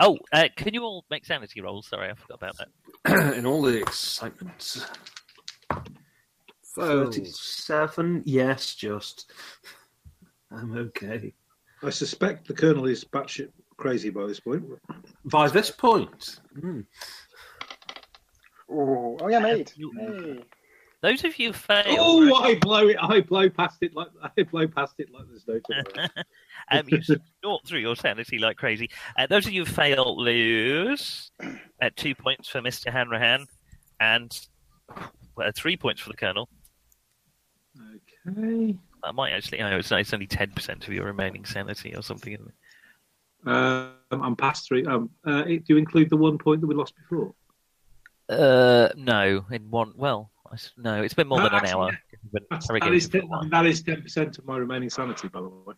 Oh, 0.00 0.18
uh, 0.32 0.48
can 0.56 0.74
you 0.74 0.82
all 0.82 1.04
make 1.10 1.24
sanity 1.24 1.60
rolls? 1.60 1.86
Sorry, 1.86 2.10
I 2.10 2.14
forgot 2.14 2.42
about 2.42 2.56
that. 2.58 3.34
in 3.38 3.46
all 3.46 3.62
the 3.62 3.78
excitement. 3.78 4.86
Fails. 6.76 7.16
37? 7.16 8.22
Yes, 8.26 8.74
just. 8.74 9.30
I'm 10.50 10.76
okay. 10.76 11.34
I 11.82 11.90
suspect 11.90 12.46
the 12.48 12.54
Colonel 12.54 12.86
is 12.86 13.04
batshit 13.04 13.50
crazy 13.76 14.10
by 14.10 14.26
this 14.26 14.40
point. 14.40 14.64
By 15.24 15.48
this 15.48 15.70
point. 15.70 16.38
hmm. 16.58 16.80
Ooh. 18.70 19.16
Oh 19.20 19.28
yeah, 19.28 19.38
mate. 19.38 19.72
You- 19.76 19.92
Hey. 19.96 20.42
Those 21.02 21.24
of 21.24 21.38
you 21.38 21.52
fail. 21.52 21.84
Oh, 21.98 22.34
I 22.42 22.54
blow 22.58 22.88
it! 22.88 22.96
I 23.00 23.20
blow 23.20 23.48
past 23.50 23.76
it 23.82 23.94
like 23.94 24.08
I 24.36 24.42
blow 24.44 24.66
past 24.66 24.94
it 24.98 25.08
like 25.12 25.24
there's 25.28 25.46
no 25.46 25.60
tomorrow. 25.60 26.08
um, 26.70 26.86
you 26.88 27.00
snort 27.02 27.66
through 27.66 27.80
your 27.80 27.94
sanity 27.94 28.38
like 28.38 28.56
crazy. 28.56 28.88
Uh, 29.16 29.26
those 29.26 29.46
of 29.46 29.52
you 29.52 29.64
who 29.66 29.70
fail 29.70 30.16
lose 30.18 31.30
at 31.80 31.94
two 31.96 32.14
points 32.14 32.48
for 32.48 32.60
Mr. 32.62 32.90
Hanrahan 32.90 33.46
and 34.00 34.36
uh, 34.96 35.52
three 35.54 35.76
points 35.76 36.00
for 36.00 36.08
the 36.08 36.16
Colonel. 36.16 36.48
I 39.04 39.12
might 39.12 39.32
actually. 39.32 39.62
Oh, 39.62 39.78
it's, 39.78 39.92
it's 39.92 40.12
only 40.12 40.26
ten 40.26 40.50
percent 40.50 40.86
of 40.86 40.92
your 40.94 41.06
remaining 41.06 41.44
sanity 41.44 41.94
or 41.94 42.02
something. 42.02 42.52
Um, 43.44 43.92
I'm 44.10 44.34
past 44.34 44.66
three. 44.66 44.84
Um, 44.84 45.10
uh, 45.24 45.44
do 45.44 45.62
you 45.66 45.76
include 45.76 46.10
the 46.10 46.16
one 46.16 46.38
point 46.38 46.60
that 46.60 46.66
we 46.66 46.74
lost 46.74 46.94
before? 46.96 47.32
Uh, 48.28 48.88
no, 48.96 49.44
in 49.50 49.70
one. 49.70 49.92
Well, 49.94 50.30
I 50.50 50.56
no, 50.76 51.02
it's 51.02 51.14
been 51.14 51.28
more 51.28 51.38
No, 51.38 51.44
than 51.44 51.64
an 51.64 51.66
hour. 51.66 51.98
That's, 52.50 52.66
ten, 52.66 53.28
that 53.50 53.66
is 53.66 53.82
ten 53.82 54.02
percent 54.02 54.38
of 54.38 54.46
my 54.46 54.56
remaining 54.56 54.90
sanity, 54.90 55.28
by 55.28 55.40
the 55.40 55.48
way. 55.48 55.74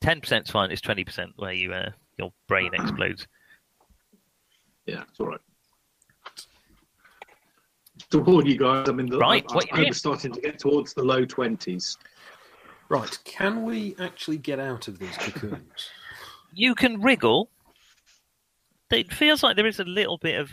Ten 0.00 0.20
percent 0.20 0.46
fine. 0.48 0.70
It's 0.70 0.80
twenty 0.80 1.04
percent 1.04 1.32
where 1.36 1.52
you 1.52 1.72
uh, 1.72 1.90
your 2.18 2.32
brain 2.46 2.70
explodes. 2.74 3.26
Yeah, 4.86 5.02
it's 5.08 5.18
all 5.18 5.26
right. 5.26 5.40
To 8.12 8.18
warn 8.18 8.44
you 8.44 8.58
guys, 8.58 8.88
I'm 8.88 9.00
in 9.00 9.06
the 9.06 9.16
Right, 9.16 9.42
I'm, 9.48 9.54
what 9.54 9.66
I'm 9.72 9.80
doing? 9.80 9.92
starting 9.94 10.32
to 10.32 10.40
get 10.40 10.58
towards 10.58 10.92
the 10.92 11.02
low 11.02 11.24
twenties. 11.24 11.96
Right, 12.90 13.18
can 13.24 13.62
we 13.64 13.96
actually 13.98 14.36
get 14.36 14.60
out 14.60 14.86
of 14.86 14.98
these 14.98 15.16
cocoons? 15.16 15.88
You 16.52 16.74
can 16.74 17.00
wriggle. 17.00 17.48
It 18.90 19.10
feels 19.10 19.42
like 19.42 19.56
there 19.56 19.66
is 19.66 19.80
a 19.80 19.84
little 19.84 20.18
bit 20.18 20.38
of 20.38 20.50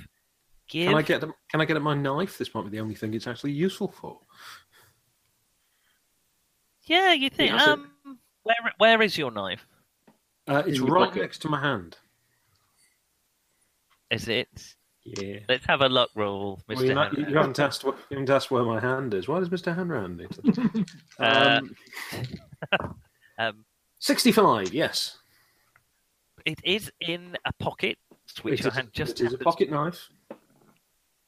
give. 0.70 0.88
Can 0.88 0.96
I 0.96 1.02
get 1.02 1.20
them? 1.20 1.34
Can 1.52 1.60
I 1.60 1.66
get 1.66 1.76
at 1.76 1.82
my 1.84 1.96
knife? 1.96 2.38
This 2.38 2.56
might 2.56 2.64
be 2.64 2.70
the 2.70 2.80
only 2.80 2.96
thing 2.96 3.14
it's 3.14 3.28
actually 3.28 3.52
useful 3.52 3.90
for. 3.90 4.18
Yeah, 6.86 7.12
you 7.12 7.30
think. 7.30 7.52
Yeah, 7.52 7.66
so- 7.66 7.74
um, 7.74 8.20
where 8.44 8.56
where 8.78 9.02
is 9.02 9.18
your 9.18 9.32
knife? 9.32 9.68
Uh, 10.48 10.64
it's 10.66 10.80
right 10.80 11.10
pocket. 11.10 11.22
next 11.22 11.40
to 11.40 11.50
my 11.50 11.60
hand. 11.60 11.98
Is 14.10 14.30
it? 14.30 14.76
Yeah. 15.06 15.40
Let's 15.48 15.66
have 15.66 15.82
a 15.82 15.90
luck 15.90 16.10
roll, 16.16 16.60
Well, 16.68 16.76
Mister. 16.78 16.86
you, 16.88 16.94
not- 16.94 17.18
you 17.18 17.26
haven't 17.36 17.58
asked. 17.60 17.82
wh- 17.84 17.98
You 18.10 18.18
haven't 18.18 18.30
asked 18.30 18.52
where 18.52 18.64
my 18.64 18.80
hand 18.80 19.14
is. 19.14 19.28
Why 19.28 19.40
does 19.40 19.50
Mister 19.50 19.74
Hanrahan 19.74 20.18
need 20.18 20.30
to? 20.32 20.86
Uh, 21.20 21.62
Um, 21.62 21.76
um, 23.38 23.66
Sixty-five. 24.00 24.74
Yes. 24.74 25.18
it 26.46 26.60
is 26.64 26.92
in 27.02 27.36
a 27.46 27.54
pocket, 27.54 27.98
which 28.44 28.60
It 28.60 28.64
your 28.66 28.74
hand 28.74 28.90
just 28.94 29.20
it 29.20 29.26
is 29.26 29.34
a 29.34 29.38
happens- 29.38 29.44
pocket 29.44 29.72
knife. 29.72 30.10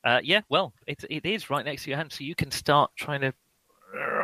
Uh, 0.04 0.20
yeah, 0.24 0.42
well, 0.50 0.74
it 0.88 1.04
it 1.10 1.26
is 1.26 1.50
right 1.50 1.64
next 1.66 1.84
to 1.84 1.90
your 1.92 1.98
hand, 1.98 2.12
so 2.12 2.24
you 2.24 2.34
can 2.36 2.50
start 2.50 2.90
trying 2.96 3.22
to 3.22 3.34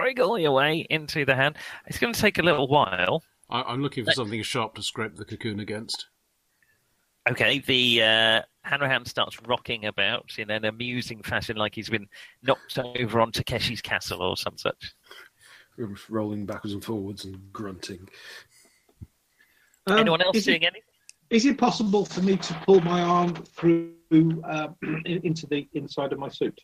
wriggle 0.02 0.40
your 0.40 0.52
way 0.54 0.86
into 0.90 1.24
the 1.26 1.36
hand. 1.36 1.56
It's 1.86 2.00
going 2.00 2.14
to 2.14 2.20
take 2.20 2.38
a 2.40 2.42
little 2.42 2.68
while. 2.68 3.22
I, 3.50 3.62
I'm 3.62 3.82
looking 3.84 4.04
for 4.06 4.12
something 4.12 4.42
sharp 4.44 4.76
to 4.76 4.82
scrape 4.84 5.16
the 5.16 5.26
cocoon 5.26 5.60
against. 5.60 6.08
Okay, 7.30 7.60
the 7.60 8.02
uh, 8.02 8.42
Hanrahan 8.68 9.06
starts 9.06 9.38
rocking 9.48 9.86
about 9.86 10.32
in 10.38 10.52
an 10.52 10.66
amusing 10.66 11.24
fashion, 11.24 11.56
like 11.58 11.74
he's 11.74 11.90
been 11.90 12.08
knocked 12.44 12.78
over 12.78 13.20
on 13.22 13.32
Takeshi's 13.32 13.82
castle 13.82 14.22
or 14.22 14.36
some 14.36 14.58
such. 14.58 14.94
rolling 16.10 16.46
backwards 16.46 16.74
and 16.74 16.84
forwards 16.84 17.26
and 17.26 17.52
grunting. 17.54 18.08
Um, 19.88 20.00
Anyone 20.00 20.22
else 20.22 20.44
seeing 20.44 20.64
it, 20.64 20.68
any? 20.74 20.82
is 21.30 21.46
it 21.46 21.58
possible 21.58 22.04
for 22.06 22.22
me 22.22 22.36
to 22.38 22.54
pull 22.66 22.82
my 22.82 23.02
arm 23.02 23.34
through 23.36 23.94
uh, 24.44 24.68
into 25.06 25.48
the 25.48 25.68
inside 25.74 26.12
of 26.12 26.20
my 26.20 26.28
suit? 26.30 26.60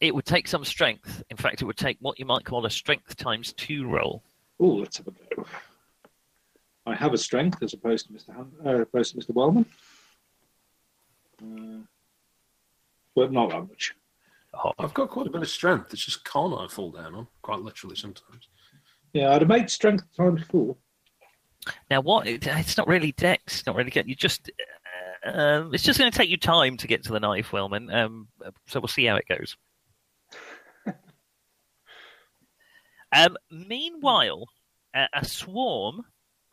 It 0.00 0.14
would 0.14 0.24
take 0.26 0.48
some 0.48 0.64
strength. 0.64 1.22
In 1.30 1.36
fact, 1.36 1.60
it 1.62 1.64
would 1.66 1.76
take 1.76 1.98
what 2.00 2.18
you 2.18 2.24
might 2.26 2.44
call 2.44 2.64
a 2.66 2.70
strength 2.70 3.16
times 3.16 3.52
two 3.54 3.86
roll. 3.88 4.22
Oh, 4.58 4.66
let's 4.76 4.96
have 4.98 5.08
a 5.08 5.10
go. 5.34 5.44
I 6.86 6.94
have 6.94 7.12
a 7.12 7.18
strength 7.18 7.62
as 7.62 7.74
opposed 7.74 8.06
to 8.06 8.12
Mr. 8.12 8.34
Han- 8.34 8.52
uh, 8.64 8.80
opposed 8.82 9.14
to 9.14 9.18
Mr. 9.20 9.34
Wellman. 9.34 9.66
But 11.38 13.32
not 13.32 13.50
that 13.50 13.68
much. 13.68 13.94
hop. 14.52 14.74
I've 14.78 14.94
got 14.94 15.10
quite 15.10 15.26
a 15.26 15.30
bit 15.30 15.42
of 15.42 15.48
strength. 15.48 15.92
It's 15.92 16.04
just 16.04 16.24
con 16.24 16.52
I 16.52 16.66
fall 16.68 16.90
down 16.90 17.14
on, 17.14 17.26
quite 17.42 17.60
literally 17.60 17.96
sometimes. 17.96 18.48
Yeah, 19.12 19.32
I'd 19.32 19.42
have 19.42 19.48
made 19.48 19.70
strength 19.70 20.04
times 20.16 20.42
four. 20.50 20.76
Now, 21.90 22.00
what? 22.00 22.26
It's 22.26 22.76
not 22.76 22.86
really 22.86 23.12
dex. 23.12 23.64
Not 23.66 23.76
really 23.76 23.90
get. 23.90 24.08
You 24.08 24.14
just. 24.14 24.50
Uh, 25.24 25.30
um, 25.30 25.74
it's 25.74 25.82
just 25.82 25.98
going 25.98 26.10
to 26.10 26.16
take 26.16 26.30
you 26.30 26.36
time 26.36 26.76
to 26.76 26.86
get 26.86 27.02
to 27.04 27.12
the 27.12 27.20
knife, 27.20 27.52
Wellman. 27.52 27.90
Um, 27.90 28.28
so 28.66 28.78
we'll 28.78 28.88
see 28.88 29.06
how 29.06 29.16
it 29.16 29.26
goes. 29.26 29.56
um, 33.12 33.36
meanwhile, 33.50 34.46
a, 34.94 35.08
a 35.14 35.24
swarm, 35.24 36.04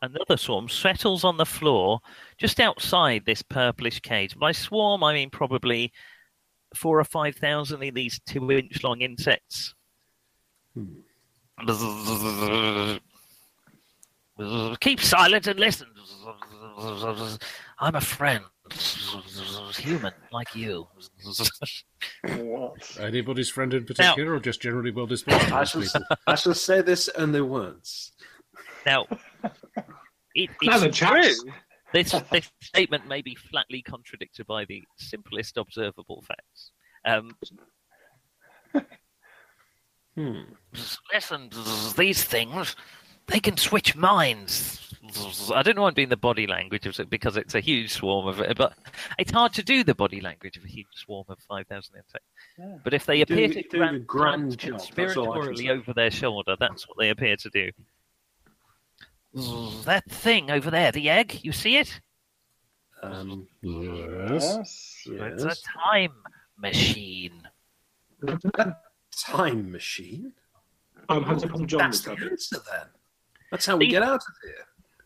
another 0.04 0.38
swarm, 0.38 0.70
settles 0.70 1.24
on 1.24 1.38
the 1.38 1.45
floor 1.45 1.99
just 2.38 2.60
outside 2.60 3.24
this 3.26 3.41
purplish 3.41 3.99
cage. 4.01 4.38
By 4.38 4.51
swarm, 4.51 5.04
I 5.04 5.14
mean 5.14 5.30
probably 5.30 5.91
four 6.76 6.99
or 6.99 7.04
five 7.04 7.36
thousand 7.36 7.84
of 7.84 7.93
these 7.95 8.20
two-inch-long 8.28 9.01
insects. 9.01 9.74
Keep 14.80 14.99
silent 14.99 15.47
and 15.47 15.60
listen. 15.60 15.88
I'm 17.80 17.95
a 17.95 18.01
friend, 18.01 18.43
human 19.78 20.14
like 20.32 20.56
you. 20.56 20.88
What? 22.24 22.97
Anybody's 22.99 23.49
friend 23.49 23.74
in 23.74 23.86
particular, 23.86 24.34
or 24.34 24.39
just 24.39 24.62
generally 24.62 24.89
well 24.91 25.06
disposed? 25.06 25.51
I 25.51 25.64
shall, 25.64 25.84
I 26.26 26.36
shall 26.36 26.56
say 26.56 26.82
this 26.82 27.10
only 27.16 27.41
once. 27.41 28.14
Now, 28.86 29.06
it, 30.36 30.50
Now 30.62 30.82
it's 30.82 30.84
the 30.84 30.89
true. 30.91 31.52
This, 31.94 32.12
this 32.32 32.50
statement 32.62 33.08
may 33.08 33.22
be 33.22 33.36
flatly 33.36 33.82
contradicted 33.84 34.48
by 34.48 34.66
the 34.66 34.84
simplest 34.98 35.58
observable 35.58 36.24
facts. 36.28 36.72
Um, 37.06 37.36
Hmm. 40.16 40.41
listen, 41.12 41.50
these 41.98 42.24
things, 42.24 42.76
they 43.28 43.39
can 43.39 43.58
switch 43.58 43.96
minds. 43.96 44.80
I 45.54 45.64
don't 45.64 45.76
know 45.76 45.86
I'm 45.88 45.94
doing 45.96 46.10
the 46.10 46.16
body 46.18 46.46
language 46.46 46.86
of 46.86 47.00
it 47.00 47.10
because 47.10 47.36
it's 47.36 47.56
a 47.56 47.60
huge 47.60 47.91
swarm 47.91 48.28
of 48.28 48.39
it, 48.39 48.56
but 48.56 48.74
it's 49.18 49.32
hard 49.32 49.54
to 49.54 49.64
do 49.64 49.84
the 49.84 49.96
body 49.96 50.22
language 50.22 50.56
of 50.56 50.64
a 50.64 50.68
huge 50.68 50.86
swarm 50.94 51.26
of 51.30 51.39
5,000 51.50 51.96
insects. 51.96 52.28
Yeah. 52.60 52.78
But 52.84 52.94
if 52.94 53.06
they 53.08 53.18
You 53.18 53.26
do- 53.26 53.34
appear 53.34 53.48
you 53.48 53.54
to 53.56 53.62
do 53.64 53.78
grant, 53.78 53.94
the 53.94 54.00
grand 54.06 54.39
glance 54.39 54.56
job, 54.56 54.96
that's 54.96 55.18
all 55.18 55.32
I 55.34 55.39
can 55.39 55.56
conspiratorially 55.56 55.70
over 55.72 55.94
their 55.94 56.12
shoulder, 56.12 56.56
that's 56.60 56.88
what 56.88 56.98
they 57.00 57.10
appear 57.10 57.36
to 57.38 57.50
do. 57.50 57.72
That 59.34 60.04
thing 60.10 60.52
over 60.52 60.70
there, 60.70 60.92
the 60.92 61.10
egg, 61.10 61.40
you 61.44 61.52
see 61.52 61.78
it? 61.78 62.00
Um, 63.02 63.48
Yes. 63.62 65.04
Yes. 65.06 65.44
It's 65.44 65.44
a 65.44 65.56
time 65.90 66.14
machine. 66.58 67.48
Time 69.18 69.72
machine? 69.72 70.34
I'm 71.10 71.24
having 71.24 71.50
to 71.50 71.66
John 71.66 71.80
That's 71.80 72.02
the 72.02 72.12
answer 72.12 72.58
then. 72.72 72.88
That's 73.52 73.66
how 73.66 73.78
we 73.78 73.88
get 73.88 74.04
out 74.04 74.16
of 74.16 74.36
here. 74.44 74.54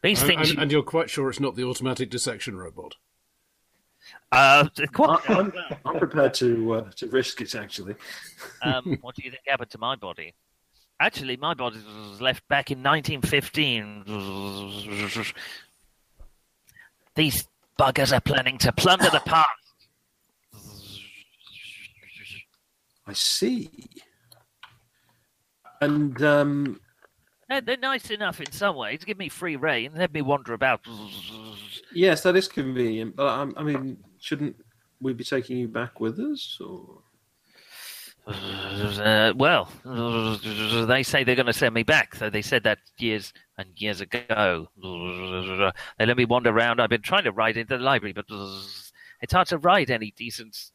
These 0.04 0.22
And, 0.22 0.28
things, 0.30 0.50
and, 0.52 0.60
and 0.60 0.72
you're 0.72 0.84
quite 0.84 1.10
sure 1.10 1.30
it's 1.30 1.40
not 1.40 1.56
the 1.56 1.64
automatic 1.64 2.10
dissection 2.10 2.56
robot? 2.58 2.96
uh, 4.32 4.68
I, 4.78 4.86
quite, 4.88 5.30
I'm, 5.30 5.52
I'm 5.86 5.98
prepared 5.98 6.34
to 6.36 6.74
uh, 6.74 6.92
to 6.98 7.08
risk 7.08 7.42
it, 7.42 7.56
actually. 7.56 7.96
um, 8.62 8.98
what 9.02 9.16
do 9.16 9.24
you 9.24 9.32
think 9.32 9.42
happened 9.48 9.72
to 9.72 9.78
my 9.80 9.96
body? 9.96 10.34
Actually, 11.00 11.38
my 11.38 11.54
body 11.54 11.78
was 12.10 12.20
left 12.20 12.48
back 12.48 12.72
in 12.72 12.82
1915. 12.82 14.04
These 17.16 17.48
buggers 17.80 18.12
are 18.16 18.22
planning 18.22 18.58
to 18.60 18.72
plunder 18.72 19.10
the 19.12 19.20
past. 19.20 19.48
I 23.06 23.14
see. 23.14 23.70
And 25.80 26.22
um, 26.24 26.80
They're, 27.48 27.62
they're 27.62 27.78
nice 27.78 28.10
enough 28.10 28.42
in 28.42 28.52
some 28.52 28.76
ways. 28.76 29.04
Give 29.06 29.18
me 29.20 29.30
free 29.30 29.56
reign. 29.56 29.92
Let 29.96 30.12
me 30.14 30.22
wander 30.22 30.54
about. 30.54 30.82
yes, 31.94 32.22
that 32.24 32.36
is 32.36 32.48
convenient. 32.48 33.16
But 33.16 33.28
um, 33.28 33.54
I 33.56 33.64
mean, 33.64 33.98
shouldn't 34.20 34.56
we 35.00 35.14
be 35.14 35.24
taking 35.24 35.58
you 35.58 35.68
back 35.68 36.00
with 36.00 36.20
us? 36.20 36.60
Or 36.60 37.04
Uh, 38.28 39.34
well, 39.38 39.70
they 40.86 41.02
say 41.04 41.24
they're 41.24 41.36
going 41.36 41.46
to 41.46 41.54
send 41.54 41.74
me 41.74 41.84
back. 41.84 42.14
So 42.16 42.30
they 42.30 42.42
said 42.42 42.64
that 42.64 42.80
years 42.98 43.32
and 43.58 43.70
years 43.78 44.02
ago. 44.02 44.68
They 45.98 46.06
let 46.06 46.18
me 46.18 46.26
wander 46.26 46.50
around. 46.50 46.82
I've 46.82 46.90
been 46.90 47.02
trying 47.02 47.24
to 47.24 47.32
write 47.32 47.56
into 47.56 47.78
the 47.78 47.84
library, 47.84 48.14
but 48.14 48.26
it's 49.22 49.34
hard 49.34 49.48
to 49.48 49.58
write 49.58 49.90
any 49.90 50.12
decent 50.18 50.72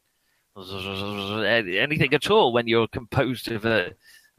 anything 0.54 2.12
at 2.12 2.30
all 2.30 2.52
when 2.52 2.66
you're 2.66 2.86
composed 2.88 3.50
of 3.50 3.64
a 3.64 3.94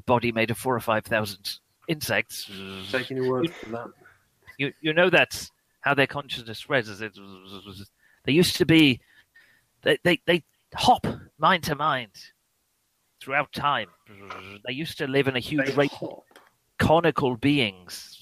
body 0.06 0.32
made 0.32 0.52
of 0.52 0.58
four 0.58 0.76
or 0.76 0.80
five 0.80 1.04
thousand 1.06 1.60
insects. 1.88 2.50
taking 2.92 3.18
your 3.18 3.30
word 3.32 3.52
for 3.52 3.70
that? 3.70 3.88
You 4.58 4.74
you 4.82 4.94
know 4.94 5.10
that's 5.10 5.52
how 5.82 5.94
their 5.94 6.08
consciousness 6.08 6.60
spreads. 6.60 6.90
Is 6.90 7.02
it? 7.02 7.18
They 8.26 8.32
used 8.32 8.58
to 8.58 8.66
be. 8.66 9.02
They 9.82 9.98
they 10.04 10.20
they 10.26 10.44
hop 10.76 11.08
mind 11.40 11.64
to 11.64 11.76
mind 11.76 12.12
throughout 13.24 13.52
time. 13.54 13.88
They 14.68 14.74
used 14.74 14.98
to 14.98 15.08
live 15.08 15.28
in 15.28 15.36
a 15.36 15.40
huge 15.40 15.68
They 15.68 15.74
rate 15.74 15.92
hop. 15.92 16.24
conical 16.78 17.38
beings, 17.38 18.18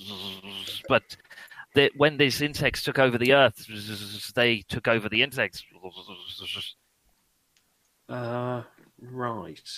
but 0.88 1.18
the, 1.74 1.92
when 1.96 2.18
these 2.18 2.42
insects 2.42 2.84
took 2.84 3.00
over 3.00 3.18
the 3.18 3.34
earth, 3.34 3.66
they 4.36 4.60
took 4.68 4.88
over 4.88 5.10
the 5.10 5.24
insects. 5.24 5.64
Uh, 8.08 8.64
right. 9.02 9.70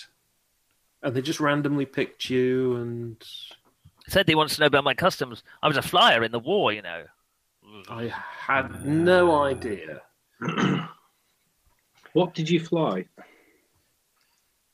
And 1.02 1.14
they 1.14 1.22
just 1.22 1.40
randomly 1.40 1.86
picked 1.86 2.28
you 2.30 2.76
and 2.76 3.22
Said 4.06 4.26
they 4.26 4.34
wanted 4.34 4.54
to 4.56 4.60
know 4.60 4.66
about 4.66 4.84
my 4.84 4.92
customs. 4.94 5.42
I 5.62 5.68
was 5.68 5.78
a 5.78 5.82
flyer 5.82 6.22
in 6.22 6.32
the 6.32 6.38
war, 6.38 6.72
you 6.72 6.82
know. 6.82 7.04
I 7.88 8.12
had 8.38 8.84
no 8.84 9.42
idea. 9.42 10.02
What 12.12 12.32
did 12.32 12.48
you 12.48 12.60
fly? 12.60 13.06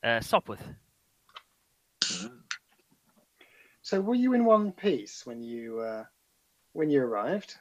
Uh, 0.03 0.19
Sopwith. 0.21 0.61
So 3.83 4.01
were 4.01 4.15
you 4.15 4.35
in 4.35 4.45
one 4.45 4.73
piece 4.73 5.27
when 5.27 5.43
you 5.43 5.81
uh, 5.81 6.05
when 6.73 6.91
you 6.91 7.03
arrived? 7.03 7.57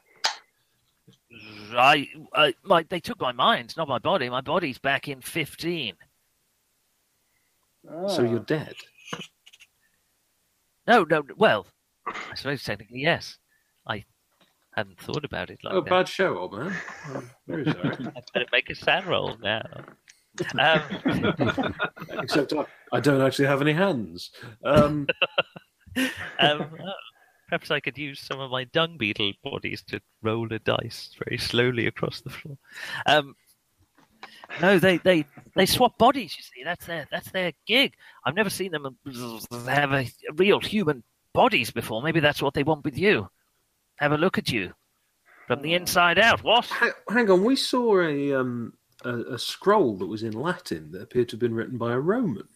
I, 1.76 2.08
I, 2.36 2.54
my, 2.64 2.84
they 2.88 3.00
took 3.00 3.20
my 3.20 3.32
mind, 3.32 3.76
not 3.78 3.88
my 3.88 3.98
body. 4.00 4.30
My 4.30 4.42
body's 4.42 4.78
back 4.78 5.08
in 5.08 5.22
fifteen. 5.22 5.96
So 7.88 8.08
Ah. 8.20 8.22
you're 8.22 8.40
dead. 8.40 8.76
No, 10.88 11.04
no. 11.04 11.24
Well, 11.36 11.66
I 12.08 12.36
suppose 12.36 12.64
technically 12.64 13.00
yes. 13.02 13.38
I 13.88 14.04
hadn't 14.76 15.00
thought 15.00 15.26
about 15.26 15.50
it 15.50 15.60
like 15.64 15.74
that. 15.74 15.78
Oh, 15.78 15.82
that. 15.82 15.90
bad 15.90 16.08
show, 16.08 16.38
old 16.38 16.54
man. 16.54 16.76
I'm 17.08 17.30
very 17.48 17.66
sorry. 17.66 17.96
I 18.16 18.22
better 18.34 18.46
make 18.52 18.70
a 18.70 18.76
sad 18.76 19.06
roll 19.08 19.36
now. 19.42 19.64
Um, 20.58 21.74
Except 22.22 22.54
I, 22.54 22.66
I 22.92 23.00
don't 23.00 23.22
actually 23.22 23.48
have 23.48 23.62
any 23.62 23.74
hands. 23.74 24.32
Um, 24.64 25.08
um, 25.98 26.08
oh, 26.40 26.94
perhaps 27.48 27.72
I 27.72 27.80
could 27.80 27.98
use 27.98 28.20
some 28.20 28.40
of 28.40 28.52
my 28.52 28.66
dung 28.66 28.98
beetle 28.98 29.34
bodies 29.44 29.84
to 29.88 30.00
roll 30.22 30.52
a 30.52 30.60
dice 30.60 31.16
very 31.24 31.38
slowly 31.38 31.88
across 31.88 32.22
the 32.22 32.30
floor. 32.30 32.58
Um, 33.06 33.36
no, 34.62 34.80
they, 34.80 34.98
they, 34.98 35.26
they 35.56 35.66
swap 35.66 35.98
bodies. 35.98 36.36
You 36.38 36.44
see, 36.44 36.64
that's 36.64 36.86
their 36.86 37.08
that's 37.12 37.32
their 37.32 37.54
gig. 37.68 37.94
I've 38.26 38.36
never 38.36 38.50
seen 38.50 38.72
them 38.72 38.98
have 39.68 39.94
a 39.94 40.08
real 40.36 40.60
human 40.60 41.04
bodies 41.34 41.72
before. 41.72 42.02
Maybe 42.02 42.20
that's 42.20 42.42
what 42.42 42.54
they 42.54 42.64
want 42.64 42.84
with 42.84 42.98
you. 42.98 43.30
Have 43.98 44.12
a 44.12 44.18
look 44.18 44.38
at 44.38 44.52
you 44.52 44.74
from 45.48 45.62
the 45.62 45.74
inside 45.74 46.20
out. 46.20 46.44
What? 46.44 46.66
hang 47.10 47.30
on, 47.30 47.44
we 47.44 47.56
saw 47.56 48.02
a, 48.02 48.34
um, 48.34 48.74
a 49.06 49.34
a 49.34 49.40
scroll 49.40 49.98
that 49.98 50.08
was 50.08 50.24
in 50.24 50.34
Latin 50.34 50.92
that 50.92 51.02
appeared 51.02 51.30
to 51.30 51.34
have 51.34 51.40
been 51.40 51.54
written 51.54 51.78
by 51.78 51.94
a 51.94 52.00
Roman. 52.00 52.48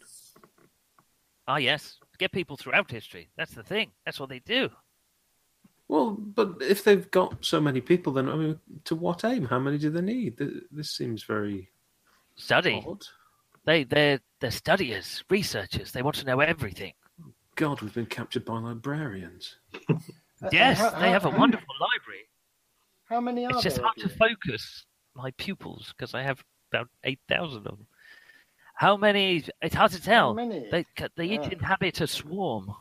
Ah, 1.48 1.58
yes. 1.58 1.98
Get 2.20 2.32
people 2.32 2.56
throughout 2.58 2.90
history. 2.92 3.30
That's 3.38 3.54
the 3.54 3.64
thing. 3.64 3.92
That's 4.06 4.20
what 4.20 4.30
they 4.30 4.40
do. 4.40 4.70
Well, 5.90 6.12
but 6.12 6.56
if 6.62 6.84
they've 6.84 7.10
got 7.12 7.44
so 7.44 7.60
many 7.60 7.82
people, 7.82 8.14
then 8.14 8.30
I 8.30 8.36
mean, 8.36 8.60
to 8.86 8.96
what 8.96 9.26
aim? 9.26 9.46
How 9.46 9.60
many 9.60 9.78
do 9.78 9.90
they 9.90 10.02
need? 10.02 10.40
This 10.72 10.92
seems 10.92 11.24
very 11.24 11.70
Study. 12.36 12.84
odd. 12.88 13.04
They 13.66 13.84
they're 13.84 14.20
they're 14.40 14.52
studiers, 14.52 15.24
researchers. 15.30 15.92
They 15.92 16.02
want 16.02 16.16
to 16.18 16.26
know 16.26 16.40
everything. 16.40 16.94
God, 17.56 17.82
we've 17.82 17.94
been 17.94 18.06
captured 18.08 18.46
by 18.46 18.58
librarians. 18.60 19.58
Uh, 19.90 20.50
Yes, 20.52 20.80
how- 20.80 20.90
they 21.00 21.10
have 21.12 21.26
a 21.26 21.32
how- 21.32 21.38
wonderful 21.38 21.76
library. 21.80 22.28
How 23.06 23.22
many 23.22 23.46
are 23.46 23.52
It's 23.52 23.62
just 23.64 23.76
there? 23.78 23.86
hard 23.86 23.98
of 23.98 24.04
to 24.12 24.18
focus 24.18 24.86
my 25.16 25.32
pupils 25.32 25.94
because 25.96 26.14
I 26.14 26.22
have 26.24 26.44
about 26.72 26.88
eight 27.04 27.20
thousand 27.28 27.60
of 27.68 27.78
them. 27.78 27.88
How 28.76 28.98
many? 28.98 29.44
It's 29.62 29.76
hard 29.76 29.92
to 29.92 30.00
How 30.00 30.04
tell. 30.04 30.34
many? 30.34 30.68
They 30.72 30.86
they 31.16 31.26
each 31.26 31.42
Yeah. 31.42 31.50
inhabit 31.54 32.02
a 32.02 32.08
swarm. 32.08 32.74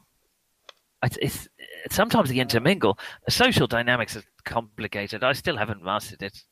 It's, 1.05 1.19
it's, 1.21 1.49
it's 1.85 1.97
sometimes 1.97 2.31
they 2.31 2.39
intermingle. 2.39 2.97
The 3.27 3.33
social 3.33 3.67
dynamics 3.67 4.17
are 4.17 4.23
complicated. 4.45 5.25
I 5.25 5.33
still 5.33 5.57
haven't 5.57 5.83
mastered 5.83 6.23
it. 6.23 6.45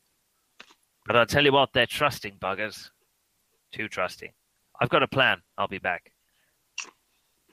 But 1.07 1.15
I'll 1.15 1.25
tell 1.25 1.45
you 1.45 1.53
what, 1.53 1.69
they're 1.73 1.85
trusting 1.85 2.37
buggers. 2.37 2.89
Too 3.71 3.87
trusting. 3.87 4.31
I've 4.81 4.89
got 4.89 5.03
a 5.03 5.07
plan. 5.07 5.41
I'll 5.57 5.69
be 5.69 5.77
back. 5.79 6.11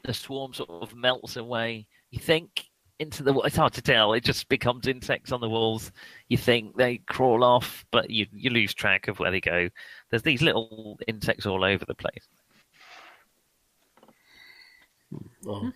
The 0.03 0.13
swarm 0.13 0.55
sort 0.55 0.71
of 0.71 0.95
melts 0.95 1.37
away. 1.37 1.87
You 2.11 2.19
think 2.19 2.65
into 2.99 3.23
the. 3.23 3.35
It's 3.41 3.57
hard 3.57 3.73
to 3.75 3.83
tell. 3.83 4.13
It 4.13 4.25
just 4.25 4.49
becomes 4.49 4.87
insects 4.87 5.33
on 5.33 5.41
the 5.41 5.49
walls. 5.49 5.93
You 6.29 6.37
think 6.39 6.77
they 6.77 6.99
crawl 6.99 7.45
off, 7.45 7.85
but 7.91 8.11
you 8.11 8.27
you 8.33 8.51
lose 8.51 8.75
track 8.75 9.09
of 9.09 9.19
where 9.19 9.31
they 9.31 9.41
go. 9.41 9.69
There's 10.11 10.23
these 10.23 10.43
little 10.43 10.99
insects 11.07 11.47
all 11.47 11.65
over 11.65 11.85
the 11.85 11.95
place. 11.95 12.27
I'll 15.49 15.73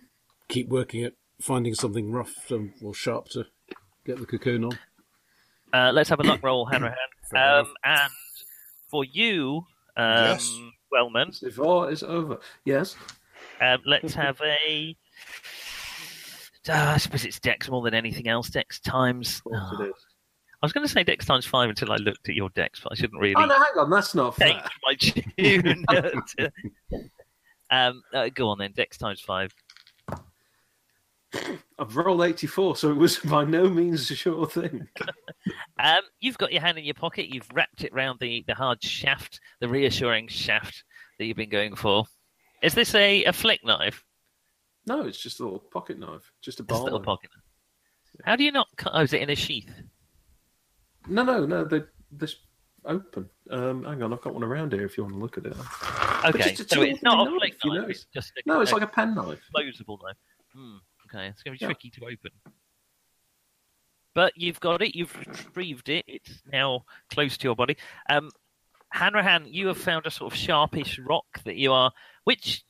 keep 0.47 0.67
working 0.69 1.03
at 1.03 1.13
finding 1.41 1.73
something 1.73 2.11
rough 2.11 2.51
um, 2.51 2.73
or 2.83 2.93
sharp 2.93 3.29
to 3.29 3.45
get 4.05 4.19
the 4.19 4.25
cocoon 4.25 4.65
on. 4.65 4.79
Uh, 5.73 5.91
let's 5.91 6.09
have 6.09 6.19
a 6.19 6.23
luck 6.23 6.41
roll, 6.43 6.65
hand 6.65 6.83
hand. 6.83 6.95
Um, 7.35 7.73
and 7.83 8.11
for 8.89 9.03
you, 9.03 9.65
um, 9.97 10.05
Yes. 10.05 10.55
Wellman, 10.91 11.31
Before 11.41 11.89
it's 11.89 12.03
over. 12.03 12.37
Yes. 12.63 12.95
um, 13.59 13.79
let's 13.87 14.13
have 14.13 14.39
a. 14.41 14.95
Uh, 16.69 16.73
I 16.95 16.97
suppose 16.97 17.25
it's 17.25 17.39
Dex 17.39 17.69
more 17.69 17.81
than 17.83 17.93
anything 17.93 18.27
else. 18.27 18.49
Dex 18.49 18.79
times. 18.79 19.41
Of 19.45 19.51
course 19.51 19.79
it 19.79 19.83
is. 19.89 20.05
I 20.61 20.65
was 20.65 20.71
going 20.71 20.87
to 20.87 20.91
say 20.91 21.03
Dex 21.03 21.25
times 21.25 21.45
five 21.45 21.69
until 21.69 21.91
I 21.91 21.97
looked 21.97 22.29
at 22.29 22.35
your 22.35 22.49
Dex, 22.51 22.79
but 22.81 22.93
I 22.93 22.95
shouldn't 22.95 23.19
really 23.21 23.35
Oh 23.35 23.45
no, 23.45 23.53
hang 23.55 23.77
on, 23.77 23.89
that's 23.89 24.15
not 24.15 24.35
fair. 24.37 24.63
my 24.85 24.95
tune. 24.99 25.83
um, 27.69 28.01
uh, 28.13 28.29
go 28.33 28.47
on 28.49 28.59
then, 28.59 28.71
Dex 28.73 28.97
times 28.97 29.19
five. 29.19 29.53
I've 31.79 31.97
rolled 31.97 32.21
eighty-four, 32.23 32.75
so 32.77 32.91
it 32.91 32.95
was 32.97 33.17
by 33.19 33.43
no 33.43 33.67
means 33.67 34.09
a 34.11 34.15
sure 34.15 34.45
thing. 34.47 34.87
Um, 35.79 36.01
you've 36.21 36.37
got 36.37 36.53
your 36.53 36.61
hand 36.61 36.77
in 36.77 36.85
your 36.85 36.93
pocket. 36.93 37.27
You've 37.33 37.49
wrapped 37.53 37.83
it 37.83 37.93
round 37.93 38.19
the, 38.21 38.45
the 38.47 38.53
hard 38.53 38.81
shaft, 38.81 39.41
the 39.59 39.67
reassuring 39.67 40.29
shaft 40.29 40.83
that 41.17 41.25
you've 41.25 41.35
been 41.35 41.49
going 41.49 41.75
for. 41.75 42.05
Is 42.61 42.73
this 42.73 42.95
a, 42.95 43.25
a 43.25 43.33
flick 43.33 43.65
knife? 43.65 44.01
No, 44.85 45.01
it's 45.07 45.17
just 45.17 45.39
a 45.39 45.43
little 45.43 45.59
pocket 45.59 45.97
knife, 45.99 46.31
just 46.41 46.59
a 46.59 46.63
Just 46.63 46.69
a 46.71 46.73
bar. 46.73 46.83
little 46.83 46.99
knife. 46.99 47.05
pocket. 47.05 47.29
How 48.25 48.35
do 48.35 48.43
you 48.43 48.51
not? 48.51 48.67
cut- 48.77 48.91
Oh, 48.95 49.01
is 49.01 49.13
it 49.13 49.21
in 49.21 49.29
a 49.29 49.35
sheath? 49.35 49.71
No, 51.07 51.23
no, 51.23 51.45
no. 51.45 51.63
They 51.65 51.81
this 52.11 52.35
open. 52.85 53.29
Um, 53.49 53.83
hang 53.85 54.03
on, 54.03 54.13
I've 54.13 54.21
got 54.21 54.33
one 54.33 54.43
around 54.43 54.73
here 54.73 54.85
if 54.85 54.97
you 54.97 55.03
want 55.03 55.15
to 55.15 55.19
look 55.19 55.37
at 55.37 55.45
it. 55.45 55.55
Okay, 56.25 56.53
so 56.55 56.81
it's 56.83 57.01
not 57.01 57.27
a 57.27 57.31
knife, 57.31 57.39
flick 57.39 57.55
you 57.63 57.73
knife. 57.73 57.81
know, 57.83 57.87
It's 57.89 58.05
just 58.13 58.31
a, 58.37 58.41
No, 58.45 58.61
it's 58.61 58.71
like 58.71 58.81
a 58.83 58.87
pen 58.87 59.15
knife. 59.15 59.41
closable 59.55 59.97
knife. 60.03 60.17
Hmm, 60.53 60.77
okay, 61.07 61.27
it's 61.27 61.41
going 61.43 61.57
to 61.57 61.59
be 61.59 61.63
Yeah. 61.63 61.67
tricky 61.67 61.89
to 61.91 62.05
open. 62.05 62.31
But 64.13 64.33
you've 64.35 64.59
got 64.59 64.81
it. 64.81 64.95
You've 64.95 65.15
retrieved 65.17 65.89
it. 65.89 66.05
It's 66.07 66.43
now 66.51 66.85
close 67.09 67.35
to 67.37 67.43
your 67.47 67.55
body. 67.55 67.77
Um, 68.09 68.29
Hanrahan, 68.91 69.45
you 69.47 69.67
have 69.67 69.77
found 69.79 70.05
a 70.05 70.11
sort 70.11 70.31
of 70.31 70.37
sharpish 70.37 70.99
rock 70.99 71.25
that 71.45 71.55
you 71.55 71.73
are, 71.73 71.91
which, 72.25 72.63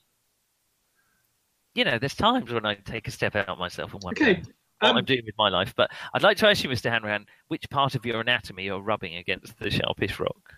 you 1.75 1.83
know, 1.83 1.97
there's 1.99 2.15
times 2.15 2.51
when 2.51 2.65
I 2.65 2.75
take 2.75 3.07
a 3.07 3.11
step 3.11 3.35
out 3.35 3.57
myself 3.57 3.93
and 3.93 4.03
wonder 4.03 4.21
Okay. 4.21 4.41
what 4.79 4.89
Um, 4.91 4.97
I'm 4.97 5.05
doing 5.05 5.23
with 5.25 5.35
my 5.37 5.49
life. 5.49 5.73
But 5.75 5.91
I'd 6.13 6.23
like 6.23 6.37
to 6.37 6.47
ask 6.49 6.63
you, 6.63 6.69
Mr. 6.69 6.89
Hanrahan, 6.91 7.25
which 7.47 7.69
part 7.69 7.95
of 7.95 8.05
your 8.05 8.21
anatomy 8.21 8.63
you're 8.65 8.81
rubbing 8.81 9.15
against 9.15 9.57
the 9.59 9.69
sharpish 9.71 10.19
rock? 10.19 10.53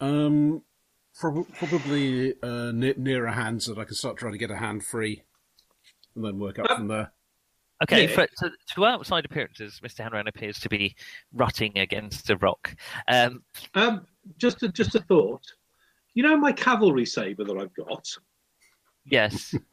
Um, 0.00 0.62
prob- 1.18 1.48
probably 1.54 2.34
uh, 2.42 2.72
near, 2.72 2.94
near 2.96 3.26
a 3.26 3.32
hand 3.32 3.62
so 3.62 3.74
that 3.74 3.80
I 3.80 3.84
can 3.84 3.94
start 3.94 4.16
trying 4.16 4.32
to 4.32 4.38
get 4.38 4.50
a 4.50 4.56
hand 4.56 4.84
free 4.84 5.22
and 6.14 6.24
then 6.24 6.38
work 6.38 6.58
up 6.58 6.70
from 6.76 6.88
there. 6.88 7.12
Okay, 7.82 8.02
Yeah. 8.08 8.14
for, 8.14 8.26
to, 8.38 8.52
to 8.74 8.86
outside 8.86 9.24
appearances, 9.24 9.80
Mr. 9.84 10.00
Hanrahan 10.04 10.28
appears 10.28 10.58
to 10.60 10.68
be 10.68 10.94
rutting 11.32 11.76
against 11.78 12.30
a 12.30 12.36
rock. 12.36 12.74
Um, 13.08 13.42
Um, 13.74 14.06
just 14.38 14.62
a, 14.62 14.68
just 14.68 14.94
a 14.94 15.00
thought. 15.00 15.42
You 16.14 16.22
know 16.22 16.36
my 16.36 16.52
cavalry 16.52 17.04
saber 17.06 17.44
that 17.44 17.56
I've 17.56 17.74
got. 17.74 18.08
Yes. 19.06 19.54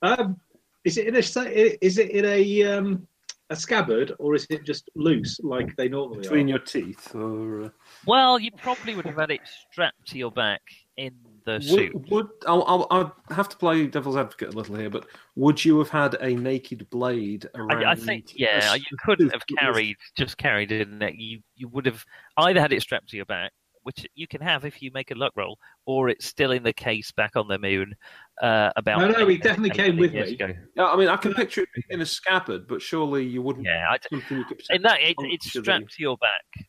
Um, 0.00 0.40
is 0.84 0.96
it 0.96 1.08
in 1.08 1.16
a 1.16 1.76
is 1.84 1.98
it 1.98 2.10
in 2.10 2.24
a 2.24 2.62
um, 2.62 3.06
a 3.50 3.56
scabbard 3.56 4.12
or 4.18 4.34
is 4.34 4.46
it 4.50 4.64
just 4.64 4.88
loose 4.94 5.38
like 5.42 5.74
they 5.76 5.88
normally 5.88 6.20
Between 6.20 6.46
are? 6.46 6.50
your 6.50 6.58
teeth, 6.60 7.14
or 7.14 7.64
uh, 7.64 7.68
Well, 8.06 8.38
you 8.38 8.50
probably 8.52 8.94
would 8.94 9.06
have 9.06 9.16
had 9.16 9.30
it 9.30 9.40
strapped 9.70 10.06
to 10.08 10.18
your 10.18 10.30
back 10.30 10.62
in 10.96 11.14
the 11.44 11.60
suit. 11.60 11.94
would, 11.94 12.10
would 12.10 12.28
I'll, 12.46 12.64
I'll, 12.66 12.86
I'll 12.90 13.16
have 13.30 13.48
to 13.50 13.56
play 13.56 13.86
devil's 13.86 14.16
advocate 14.16 14.54
a 14.54 14.56
little 14.56 14.76
here, 14.76 14.90
but 14.90 15.06
would 15.36 15.64
you 15.64 15.78
have 15.78 15.90
had 15.90 16.14
a 16.20 16.34
naked 16.34 16.88
blade 16.90 17.48
around? 17.54 17.84
I, 17.84 17.92
I 17.92 17.94
think, 17.94 18.32
yeah, 18.34 18.74
you 18.74 18.96
couldn't 19.04 19.30
have 19.30 19.42
carried, 19.58 19.96
just 20.16 20.38
carried 20.38 20.72
it 20.72 20.88
in 20.88 21.00
it. 21.02 21.14
You, 21.14 21.40
you 21.54 21.68
would 21.68 21.86
have 21.86 22.04
either 22.36 22.60
had 22.60 22.72
it 22.72 22.82
strapped 22.82 23.10
to 23.10 23.16
your 23.16 23.26
back, 23.26 23.52
which 23.86 24.04
you 24.16 24.26
can 24.26 24.40
have 24.40 24.64
if 24.64 24.82
you 24.82 24.90
make 24.92 25.12
a 25.12 25.14
luck 25.14 25.32
roll, 25.36 25.58
or 25.84 26.08
it's 26.08 26.26
still 26.26 26.50
in 26.50 26.64
the 26.64 26.72
case 26.72 27.12
back 27.12 27.36
on 27.36 27.46
the 27.46 27.56
moon. 27.56 27.94
Uh, 28.42 28.70
about 28.74 28.98
No, 28.98 29.08
no, 29.10 29.28
eight- 29.28 29.36
it 29.36 29.42
definitely 29.44 29.70
eight 29.70 29.86
came 29.86 29.96
with 29.96 30.12
me. 30.12 30.20
ago. 30.34 30.52
Yeah, 30.74 30.86
I 30.86 30.96
mean, 30.96 31.06
I 31.06 31.16
can 31.16 31.32
picture 31.34 31.62
it 31.62 31.68
in 31.90 32.00
a 32.00 32.06
scabbard, 32.06 32.66
but 32.66 32.82
surely 32.82 33.24
you 33.24 33.42
wouldn't. 33.42 33.64
Yeah, 33.64 33.86
I, 33.88 33.98
something 34.10 34.38
you 34.38 34.44
could 34.44 34.60
in 34.70 34.82
that 34.82 35.00
it, 35.00 35.14
it's 35.20 35.48
strapped 35.48 35.92
to 35.94 36.02
your 36.02 36.16
back. 36.16 36.66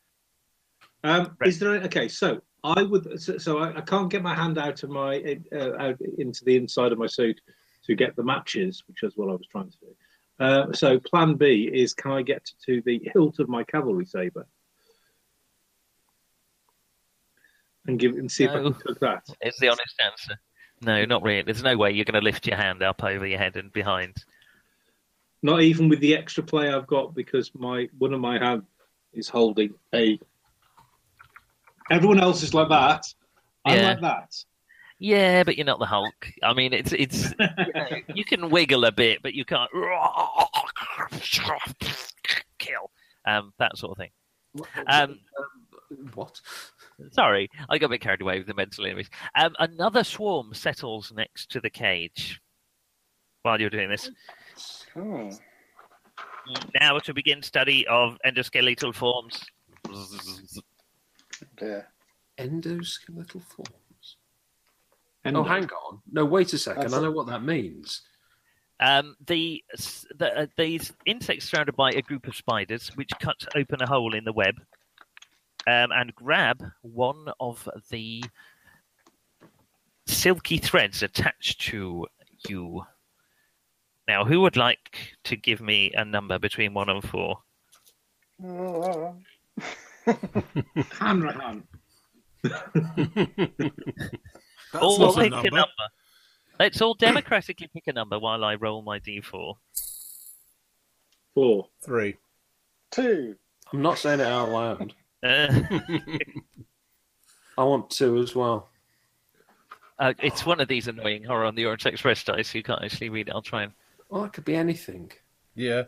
Um, 1.02 1.36
Right. 1.40 1.48
Is 1.48 1.58
there 1.58 1.74
okay? 1.82 2.06
So 2.06 2.40
I 2.62 2.84
would. 2.84 3.20
So, 3.20 3.36
so 3.36 3.58
I, 3.58 3.78
I 3.78 3.80
can't 3.80 4.10
get 4.10 4.22
my 4.22 4.34
hand 4.34 4.56
out 4.56 4.84
of 4.84 4.90
my 4.90 5.38
uh, 5.52 5.76
out 5.76 5.98
into 6.18 6.44
the 6.44 6.56
inside 6.56 6.92
of 6.92 6.98
my 6.98 7.06
suit 7.06 7.40
to 7.86 7.96
get 7.96 8.14
the 8.14 8.22
matches, 8.22 8.84
which 8.86 9.02
is 9.02 9.16
what 9.16 9.28
I 9.28 9.32
was 9.32 9.46
trying 9.50 9.70
to 9.70 9.76
do. 9.80 9.96
Uh, 10.38 10.72
so 10.72 11.00
Plan 11.00 11.34
B 11.34 11.68
is: 11.72 11.94
can 11.94 12.12
I 12.12 12.22
get 12.22 12.48
to 12.66 12.80
the 12.86 13.00
hilt 13.12 13.40
of 13.40 13.48
my 13.48 13.64
cavalry 13.64 14.04
saber 14.06 14.46
and 17.88 17.98
give 17.98 18.12
and 18.12 18.30
see 18.30 18.44
if 18.44 18.50
I 18.52 18.56
No. 18.60 18.70
can 18.70 18.74
cook 18.74 19.00
that? 19.00 19.24
Is 19.42 19.56
the 19.58 19.68
honest 19.68 20.00
answer? 20.04 20.38
No, 20.82 21.04
not 21.04 21.22
really. 21.22 21.42
There's 21.42 21.62
no 21.62 21.76
way 21.76 21.90
you're 21.90 22.04
going 22.04 22.20
to 22.20 22.24
lift 22.24 22.46
your 22.46 22.56
hand 22.56 22.82
up 22.82 23.02
over 23.02 23.26
your 23.26 23.38
head 23.38 23.56
and 23.56 23.72
behind. 23.72 24.14
Not 25.42 25.62
even 25.62 25.88
with 25.88 25.98
the 26.00 26.14
extra 26.16 26.42
play 26.44 26.70
I've 26.72 26.86
got 26.86 27.14
because 27.14 27.50
my 27.54 27.88
one 27.98 28.12
of 28.12 28.20
my 28.20 28.38
hand 28.38 28.62
is 29.12 29.28
holding 29.28 29.74
a. 29.94 30.20
Everyone 31.90 32.20
else 32.20 32.42
is 32.42 32.54
like 32.54 32.68
that. 32.68 33.04
I'm 33.64 33.76
Yeah. 33.78 33.88
like 33.88 34.00
that. 34.02 34.44
Yeah, 35.00 35.44
but 35.44 35.56
you're 35.56 35.64
not 35.66 35.78
the 35.78 35.86
Hulk. 35.86 36.30
I 36.42 36.52
mean, 36.54 36.72
it's 36.72 36.92
it's 36.92 37.30
you, 37.30 37.36
know, 37.74 37.86
you 38.14 38.24
can 38.24 38.50
wiggle 38.50 38.84
a 38.84 38.92
bit, 38.92 39.22
but 39.22 39.32
you 39.32 39.44
can't 39.44 39.70
kill 42.58 42.90
um, 43.24 43.52
that 43.58 43.76
sort 43.78 43.92
of 43.92 43.98
thing. 43.98 44.10
Um, 44.88 45.20
what? 46.14 46.40
Sorry, 47.12 47.48
I 47.68 47.78
got 47.78 47.86
a 47.86 47.90
bit 47.90 48.00
carried 48.00 48.20
away 48.22 48.38
with 48.38 48.46
the 48.46 48.54
mental 48.54 48.84
images. 48.84 49.10
Um, 49.34 49.54
another 49.58 50.04
swarm 50.04 50.54
settles 50.54 51.12
next 51.14 51.50
to 51.52 51.60
the 51.60 51.70
cage 51.70 52.40
while 53.42 53.60
you're 53.60 53.70
doing 53.70 53.88
this. 53.90 54.10
Oh. 54.96 55.30
Now 56.80 56.98
to 57.00 57.14
begin 57.14 57.42
study 57.42 57.86
of 57.86 58.18
endoskeletal 58.26 58.94
forms. 58.94 59.44
dear. 61.56 61.88
Endoskeletal 62.38 63.42
forms. 63.42 64.16
And 65.24 65.36
Oh, 65.36 65.42
hang 65.42 65.68
on. 65.70 66.00
No, 66.10 66.24
wait 66.24 66.52
a 66.52 66.58
second. 66.58 66.82
That's 66.82 66.94
I 66.94 66.98
a- 66.98 67.02
know 67.02 67.10
what 67.10 67.26
that 67.26 67.42
means. 67.42 68.02
Um, 68.80 69.16
the, 69.26 69.62
the 70.16 70.42
uh, 70.42 70.46
these 70.56 70.92
insects 71.04 71.46
surrounded 71.46 71.74
by 71.74 71.90
a 71.90 72.00
group 72.00 72.28
of 72.28 72.36
spiders, 72.36 72.92
which 72.94 73.10
cut 73.20 73.44
open 73.56 73.82
a 73.82 73.86
hole 73.88 74.14
in 74.14 74.22
the 74.24 74.32
web, 74.32 74.54
um, 75.68 75.92
and 75.92 76.14
grab 76.14 76.64
one 76.80 77.26
of 77.40 77.68
the 77.90 78.24
silky 80.06 80.56
threads 80.56 81.02
attached 81.02 81.60
to 81.60 82.06
you. 82.48 82.82
Now, 84.06 84.24
who 84.24 84.40
would 84.40 84.56
like 84.56 85.18
to 85.24 85.36
give 85.36 85.60
me 85.60 85.92
a 85.94 86.06
number 86.06 86.38
between 86.38 86.72
one 86.72 86.88
and 86.88 87.04
four? 87.04 87.40
Hanrahan. 90.92 91.64
That's 92.42 92.54
all 94.80 94.98
not 94.98 95.18
a 95.18 95.20
pick 95.20 95.30
number. 95.30 95.48
a 95.48 95.50
number. 95.50 95.88
Let's 96.58 96.80
all 96.80 96.94
democratically 96.94 97.68
pick 97.74 97.88
a 97.88 97.92
number 97.92 98.18
while 98.18 98.42
I 98.42 98.54
roll 98.54 98.80
my 98.80 99.00
d4. 99.00 99.54
Four. 101.34 101.68
Three. 101.84 102.16
Two. 102.90 103.36
I'm 103.70 103.82
not 103.82 103.98
saying 103.98 104.20
it 104.20 104.26
out 104.26 104.48
loud. 104.48 104.94
Uh, 105.22 105.62
I 107.58 107.64
want 107.64 107.90
two 107.90 108.18
as 108.18 108.34
well. 108.34 108.68
uh, 109.98 110.14
it's 110.20 110.46
one 110.46 110.60
of 110.60 110.68
these 110.68 110.86
annoying 110.88 111.24
horror 111.24 111.44
on 111.44 111.54
the 111.54 111.64
Orient 111.64 111.86
Express 111.86 112.22
dice. 112.24 112.54
You 112.54 112.62
can't 112.62 112.82
actually 112.84 113.08
read 113.10 113.28
it. 113.28 113.34
I'll 113.34 113.42
try 113.42 113.64
and. 113.64 113.72
Well, 114.08 114.22
that 114.22 114.32
could 114.32 114.44
be 114.44 114.54
anything. 114.54 115.10
Yeah, 115.54 115.84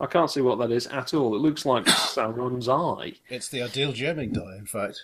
I 0.00 0.06
can't 0.06 0.30
see 0.30 0.40
what 0.40 0.58
that 0.60 0.70
is 0.70 0.86
at 0.86 1.12
all. 1.12 1.34
It 1.34 1.40
looks 1.40 1.66
like 1.66 1.84
Sauron's 1.86 2.68
eye. 2.68 3.14
it's 3.28 3.48
the 3.48 3.62
ideal 3.62 3.92
gemming 3.92 4.32
die, 4.32 4.56
in 4.58 4.66
fact. 4.66 5.00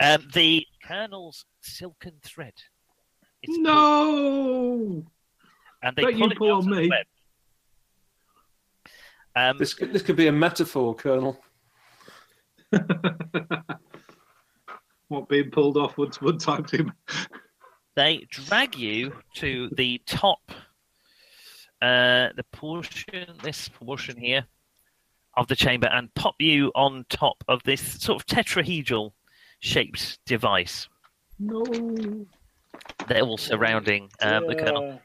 Um, 0.00 0.26
the 0.32 0.66
Colonel's 0.86 1.44
silken 1.60 2.14
thread. 2.22 2.54
It's 3.42 3.52
pulled- 3.56 3.62
No. 3.66 5.04
and 5.82 5.96
they 5.96 6.02
Don't 6.02 6.12
pull 6.12 6.20
you 6.20 6.30
it 6.30 6.38
pull 6.38 6.48
out 6.52 6.62
on 6.64 6.70
of 6.72 6.76
the 6.76 6.88
me. 6.88 6.90
Um, 9.36 9.58
This 9.58 9.74
could, 9.74 9.92
this 9.92 10.02
could 10.02 10.16
be 10.16 10.28
a 10.28 10.32
metaphor, 10.32 10.94
Colonel. 10.94 11.38
What 15.08 15.28
being 15.28 15.50
pulled 15.50 15.76
off 15.76 15.98
would 15.98 16.20
would 16.22 16.40
time 16.40 16.64
to 16.64 16.90
They 17.94 18.26
drag 18.30 18.76
you 18.76 19.12
to 19.34 19.68
the 19.76 20.00
top, 20.06 20.50
uh, 21.82 22.30
the 22.34 22.44
portion, 22.52 23.28
this 23.42 23.68
portion 23.68 24.16
here 24.16 24.46
of 25.36 25.46
the 25.46 25.56
chamber, 25.56 25.88
and 25.88 26.12
pop 26.14 26.36
you 26.40 26.72
on 26.74 27.04
top 27.10 27.44
of 27.48 27.62
this 27.64 28.02
sort 28.02 28.20
of 28.20 28.26
tetrahedral 28.26 29.12
shaped 29.60 30.18
device. 30.24 30.88
No. 31.38 31.64
They're 33.06 33.22
all 33.22 33.38
surrounding 33.38 34.10
um, 34.20 34.46
the 34.46 34.56
colonel. 34.56 35.00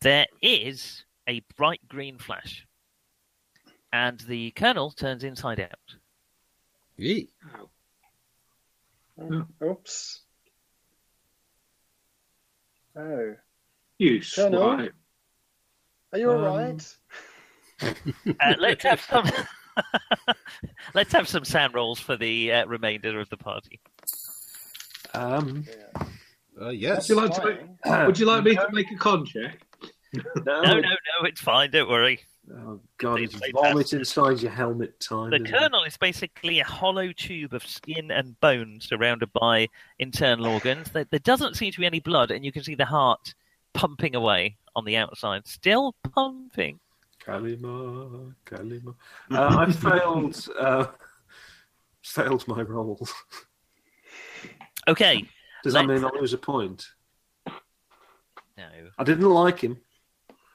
There 0.00 0.26
is 0.40 1.04
a 1.26 1.42
bright 1.56 1.80
green 1.88 2.18
flash, 2.18 2.66
and 3.92 4.18
the 4.20 4.50
colonel 4.52 4.90
turns 4.90 5.24
inside 5.24 5.60
out. 5.60 5.96
Yee. 6.96 7.30
Oops. 9.62 10.20
Oh, 12.96 13.34
You 13.98 14.20
Colonel? 14.34 14.60
swine. 14.60 14.90
are 16.12 16.18
you 16.18 16.30
all 16.32 16.44
Um, 16.44 16.56
right? 16.58 16.96
Uh, 18.40 18.54
let's 18.58 18.84
have 18.84 19.00
some. 19.00 19.24
let's 20.94 21.12
have 21.14 21.26
some 21.26 21.44
sand 21.44 21.72
rolls 21.74 21.98
for 21.98 22.14
the 22.16 22.52
uh, 22.52 22.66
remainder 22.66 23.18
of 23.20 23.28
the 23.30 23.36
party. 23.38 23.80
Um, 25.14 25.64
Yeah. 25.66 26.06
Uh, 26.60 26.68
yes. 26.70 27.08
Would 27.08 27.16
you 27.16 27.22
like 27.22 27.34
to 27.34 27.44
make, 27.46 28.06
would 28.06 28.18
you 28.18 28.26
like 28.26 28.44
me 28.44 28.54
to 28.54 28.68
make 28.72 28.90
a 28.92 28.96
con 28.96 29.24
check? 29.24 29.62
No, 30.12 30.60
no, 30.62 30.74
no, 30.80 30.90
it's 31.22 31.40
fine. 31.40 31.70
Don't 31.70 31.88
worry. 31.88 32.20
Oh 32.52 32.80
God, 32.98 33.20
it's 33.20 33.34
Please, 33.34 33.40
please, 33.40 33.52
vomit 33.54 33.92
inside 33.92 34.40
your 34.40 34.50
helmet 34.50 34.98
time. 35.00 35.30
The 35.30 35.40
colonel 35.40 35.84
is 35.84 35.96
basically 35.96 36.58
a 36.60 36.64
hollow 36.64 37.12
tube 37.12 37.54
of 37.54 37.64
skin 37.66 38.10
and 38.10 38.38
bone 38.40 38.80
surrounded 38.80 39.32
by 39.32 39.68
internal 39.98 40.46
organs. 40.46 40.90
There, 40.90 41.06
there 41.10 41.20
doesn't 41.20 41.56
seem 41.56 41.70
to 41.72 41.78
be 41.80 41.86
any 41.86 42.00
blood, 42.00 42.30
and 42.32 42.44
you 42.44 42.50
can 42.50 42.64
see 42.64 42.74
the 42.74 42.84
heart 42.86 43.34
pumping 43.72 44.16
away 44.16 44.56
on 44.74 44.84
the 44.84 44.96
outside, 44.96 45.46
still 45.46 45.94
pumping. 46.14 46.80
Kalima, 47.24 48.34
Kalima. 48.46 48.94
Uh, 49.30 49.66
I 49.68 49.70
failed. 49.72 50.48
Uh, 50.58 50.86
failed 52.02 52.48
my 52.48 52.62
roll. 52.62 53.06
Okay, 54.88 55.24
Does 55.62 55.74
that 55.74 55.86
Let's- 55.86 56.02
mean 56.02 56.10
I 56.12 56.18
lose 56.18 56.32
a 56.32 56.38
point? 56.38 56.84
no. 57.46 58.66
I 58.98 59.04
didn't 59.04 59.28
like 59.28 59.60
him. 59.60 59.76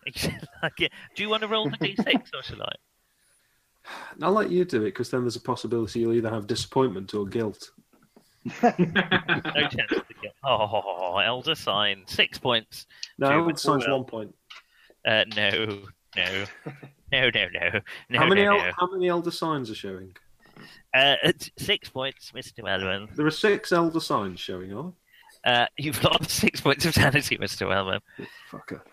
Okay. 0.64 0.89
Do 1.16 1.24
you 1.24 1.30
want 1.30 1.41
to 1.41 1.47
roll 1.47 1.70
the 1.70 1.78
d6 1.78 2.34
or 2.34 2.43
shall 2.43 2.62
I? 2.64 2.72
I'll 4.22 4.32
let 4.32 4.49
you 4.51 4.66
do 4.66 4.82
it 4.82 4.86
because 4.86 5.12
then 5.12 5.22
there's 5.22 5.36
a 5.36 5.41
possibility 5.41 5.99
you'll 5.99 6.14
either 6.14 6.30
have 6.30 6.47
disappointment 6.47 7.14
or 7.14 7.26
guilt. 7.26 7.72
No 8.62 8.72
chance 8.72 9.89
to 9.89 10.06
get. 10.22 10.34
Oh, 10.43 11.18
elder 11.18 11.56
sign, 11.56 12.03
six 12.08 12.38
points. 12.38 12.86
No, 13.18 13.43
Two 13.43 13.49
it 13.49 13.60
signs 13.60 13.88
Will. 13.88 13.97
one 13.97 14.06
point. 14.06 14.36
Uh, 15.06 15.24
no, 15.36 15.49
no, 16.16 16.45
no, 17.12 17.30
no, 17.30 17.30
no, 17.30 17.82
no. 18.10 18.20
how 18.20 18.28
many 18.28 18.43
no, 18.43 18.58
el- 18.58 18.66
no. 18.66 18.72
how 18.80 18.88
many 18.91 19.08
elder 19.08 19.32
signs 19.32 19.70
are 19.72 19.76
showing? 19.76 20.16
Uh, 20.93 21.16
six 21.58 21.89
points, 21.89 22.32
Mr. 22.36 22.64
Wellman. 22.64 23.08
There 23.16 23.26
are 23.26 23.32
six 23.32 23.72
elder 23.72 23.99
signs 23.99 24.39
showing. 24.39 24.72
Are 24.74 24.93
Uh, 25.43 25.66
you've 25.78 26.03
lost 26.03 26.30
six 26.30 26.62
points 26.62 26.86
of 26.86 26.93
sanity, 26.93 27.38
Mr. 27.38 27.68
Wellman. 27.68 27.99
Fucker. 28.51 28.82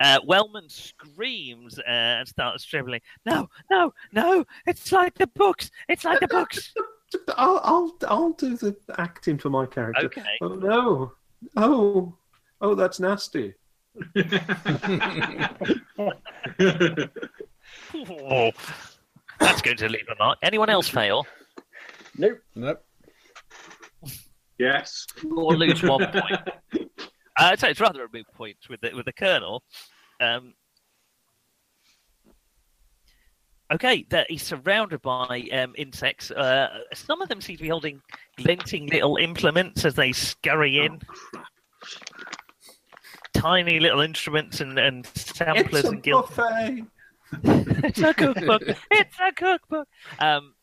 Uh, 0.00 0.20
Wellman 0.24 0.68
screams 0.68 1.78
uh, 1.78 1.82
and 1.86 2.28
starts 2.28 2.64
dribbling. 2.64 3.00
No, 3.26 3.48
no, 3.70 3.92
no! 4.12 4.44
It's 4.66 4.92
like 4.92 5.14
the 5.14 5.26
books. 5.28 5.70
It's 5.88 6.04
like 6.04 6.20
the 6.20 6.28
books. 6.28 6.72
I'll 7.36 7.60
I'll 7.64 7.96
I'll 8.06 8.32
do 8.32 8.56
the 8.56 8.76
acting 8.98 9.38
for 9.38 9.50
my 9.50 9.66
character. 9.66 10.06
Okay. 10.06 10.38
Oh 10.42 10.48
no! 10.48 11.12
Oh 11.56 12.14
oh, 12.60 12.74
that's 12.74 13.00
nasty. 13.00 13.54
Oh, 17.94 18.50
that's 19.38 19.62
going 19.62 19.76
to 19.76 19.88
leave 19.88 20.06
a 20.10 20.14
mark. 20.18 20.38
Anyone 20.42 20.70
else 20.70 20.88
fail 20.88 21.26
Nope. 22.16 22.40
Nope. 22.54 22.84
yes. 24.58 25.06
or 25.36 25.56
lose 25.56 25.82
one 25.82 26.06
point? 26.06 26.40
Uh, 27.38 27.50
I'd 27.52 27.60
say 27.60 27.70
it's 27.70 27.80
rather 27.80 28.04
a 28.04 28.08
moot 28.12 28.26
point 28.34 28.56
with 28.68 28.80
the 28.80 28.90
with 28.94 29.06
the 29.06 29.12
colonel. 29.12 29.62
Um, 30.20 30.54
okay, 33.72 34.04
that 34.10 34.30
he's 34.30 34.42
surrounded 34.42 35.02
by 35.02 35.48
um, 35.52 35.74
insects. 35.76 36.30
Uh, 36.30 36.80
some 36.92 37.22
of 37.22 37.28
them 37.28 37.40
seem 37.40 37.56
to 37.56 37.62
be 37.62 37.68
holding 37.68 38.02
glinting 38.36 38.86
little 38.88 39.16
implements 39.16 39.84
as 39.84 39.94
they 39.94 40.12
scurry 40.12 40.78
in. 40.78 41.00
Tiny 43.34 43.78
little 43.78 44.00
instruments 44.00 44.60
and, 44.60 44.78
and 44.78 45.06
samplers 45.06 45.84
it's 45.84 45.84
a 45.84 45.92
and 45.92 46.02
guild. 46.02 46.28
buffet. 46.34 46.84
it's 47.44 48.00
a 48.00 48.14
cookbook. 48.14 48.62
It's 48.90 49.16
a 49.20 49.32
cookbook. 49.32 49.86
Um, 50.18 50.54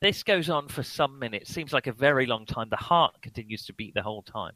this 0.00 0.22
goes 0.22 0.48
on 0.48 0.68
for 0.68 0.82
some 0.82 1.18
minutes. 1.18 1.52
Seems 1.52 1.72
like 1.72 1.86
a 1.86 1.92
very 1.92 2.26
long 2.26 2.46
time. 2.46 2.68
The 2.70 2.76
heart 2.76 3.14
continues 3.20 3.64
to 3.66 3.74
beat 3.74 3.94
the 3.94 4.02
whole 4.02 4.22
time. 4.22 4.52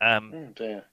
Um, 0.00 0.32
Oh 0.34 0.48
dear. 0.54 0.84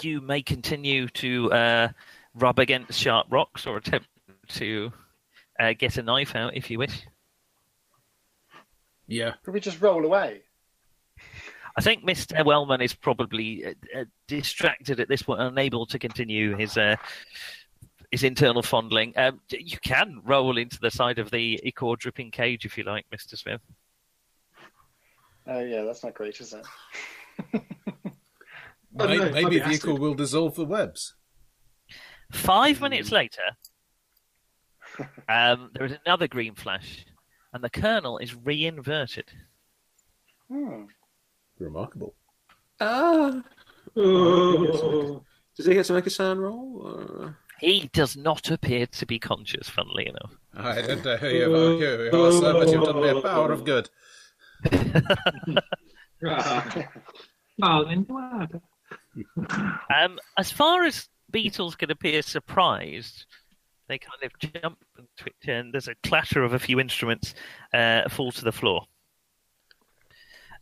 you 0.00 0.20
may 0.20 0.42
continue 0.42 1.08
to 1.08 1.52
uh, 1.52 1.88
rub 2.34 2.58
against 2.58 2.98
sharp 3.00 3.26
rocks 3.30 3.66
or 3.66 3.76
attempt 3.76 4.08
to 4.48 4.92
uh, 5.58 5.72
get 5.78 5.96
a 5.98 6.02
knife 6.02 6.34
out 6.36 6.56
if 6.56 6.70
you 6.70 6.78
wish. 6.78 7.02
Yeah. 9.06 9.34
Could 9.44 9.54
we 9.54 9.60
just 9.60 9.80
roll 9.80 10.04
away? 10.04 10.42
I 11.76 11.80
think 11.80 12.04
Mr. 12.04 12.44
Wellman 12.44 12.80
is 12.82 12.94
probably 12.94 13.64
uh, 13.66 13.72
uh, 13.96 14.04
distracted 14.28 15.00
at 15.00 15.08
this 15.08 15.22
point, 15.22 15.40
unable 15.40 15.86
to 15.86 15.98
continue 15.98 16.56
his 16.56 16.76
uh, 16.76 16.96
his 18.10 18.24
internal 18.24 18.62
fondling. 18.62 19.14
Um, 19.16 19.40
you 19.50 19.78
can 19.82 20.20
roll 20.24 20.58
into 20.58 20.78
the 20.80 20.90
side 20.90 21.18
of 21.18 21.30
the 21.30 21.58
ichor 21.66 21.96
dripping 21.96 22.30
cage 22.30 22.66
if 22.66 22.76
you 22.76 22.84
like, 22.84 23.06
Mr. 23.12 23.38
Smith. 23.38 23.62
Oh 25.46 25.60
yeah, 25.60 25.82
that's 25.82 26.04
not 26.04 26.14
great, 26.14 26.38
is 26.40 26.52
it? 26.52 26.64
May- 28.94 29.16
no, 29.16 29.30
maybe 29.30 29.60
might 29.60 29.68
the 29.68 29.70
equal 29.70 29.92
acid. 29.92 29.98
will 30.00 30.14
dissolve 30.14 30.54
the 30.54 30.64
webs. 30.64 31.14
Five 32.30 32.80
minutes 32.80 33.10
later, 33.12 33.42
um, 35.28 35.70
there 35.74 35.86
is 35.86 35.96
another 36.04 36.28
green 36.28 36.54
flash, 36.54 37.06
and 37.52 37.62
the 37.64 37.70
colonel 37.70 38.18
is 38.18 38.34
reinverted. 38.34 39.30
Hmm. 40.48 40.84
Remarkable. 41.58 42.14
Ah, 42.80 43.42
Oh. 43.96 45.24
does 45.56 45.66
he 45.66 45.74
get 45.74 45.86
to 45.86 45.92
make 45.92 46.06
a 46.06 46.10
sound 46.10 46.40
roll? 46.40 46.82
Or... 46.82 47.36
He 47.60 47.90
does 47.92 48.16
not 48.16 48.50
appear 48.50 48.86
to 48.86 49.06
be 49.06 49.18
conscious, 49.18 49.68
funnily 49.68 50.08
enough. 50.08 50.36
I 50.54 50.82
don't 50.82 51.04
know 51.04 51.16
who 51.16 51.28
you 51.28 51.44
are, 51.44 51.48
who 51.48 51.78
you 51.78 52.24
are, 52.24 52.32
sir, 52.32 52.52
but 52.52 52.68
you've 52.70 52.84
done 52.84 53.00
me 53.00 53.08
a 53.08 53.20
power 53.20 53.52
of 53.52 53.64
good. 53.64 53.88
Darling. 57.60 58.06
Um, 59.94 60.18
as 60.38 60.50
far 60.50 60.84
as 60.84 61.08
beetles 61.30 61.74
can 61.76 61.90
appear 61.90 62.22
surprised, 62.22 63.26
they 63.88 63.98
kind 63.98 64.22
of 64.22 64.32
jump 64.38 64.78
and 64.96 65.06
twitch, 65.18 65.34
and 65.46 65.72
there's 65.72 65.88
a 65.88 65.94
clatter 66.02 66.42
of 66.42 66.52
a 66.54 66.58
few 66.58 66.80
instruments 66.80 67.34
uh, 67.74 68.08
fall 68.08 68.32
to 68.32 68.44
the 68.44 68.52
floor. 68.52 68.86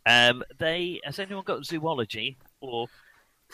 Um, 0.05 0.43
they 0.59 0.99
has 1.03 1.19
anyone 1.19 1.43
got 1.45 1.65
zoology 1.65 2.37
or 2.59 2.87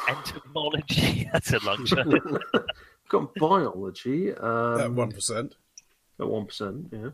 entomology? 0.09 1.29
That's 1.33 1.53
a 1.53 1.59
long 1.65 1.85
shot. 1.85 2.07
Got 3.09 3.35
biology. 3.35 4.31
That 4.31 4.43
Um, 4.85 4.95
one 4.95 5.11
percent. 5.11 5.55
At 6.19 6.27
one 6.27 6.45
percent, 6.45 6.87
yeah. 6.91 7.09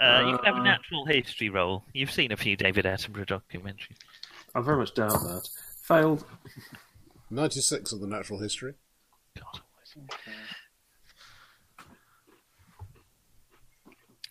Uh, 0.00 0.30
you 0.30 0.36
can 0.38 0.44
have 0.44 0.56
a 0.56 0.60
Uh, 0.60 0.64
natural 0.64 1.04
history 1.04 1.48
roll. 1.50 1.84
You've 1.92 2.12
seen 2.12 2.32
a 2.32 2.36
few 2.36 2.56
David 2.56 2.84
Attenborough 2.84 3.26
documentaries. 3.26 3.98
I 4.58 4.60
very 4.60 4.76
much 4.76 4.92
doubt 4.92 5.12
that. 5.22 5.48
Failed. 5.82 6.24
Ninety-six 7.30 7.92
of 7.92 8.00
the 8.00 8.08
natural 8.08 8.40
history. 8.40 8.74
God. 9.36 9.62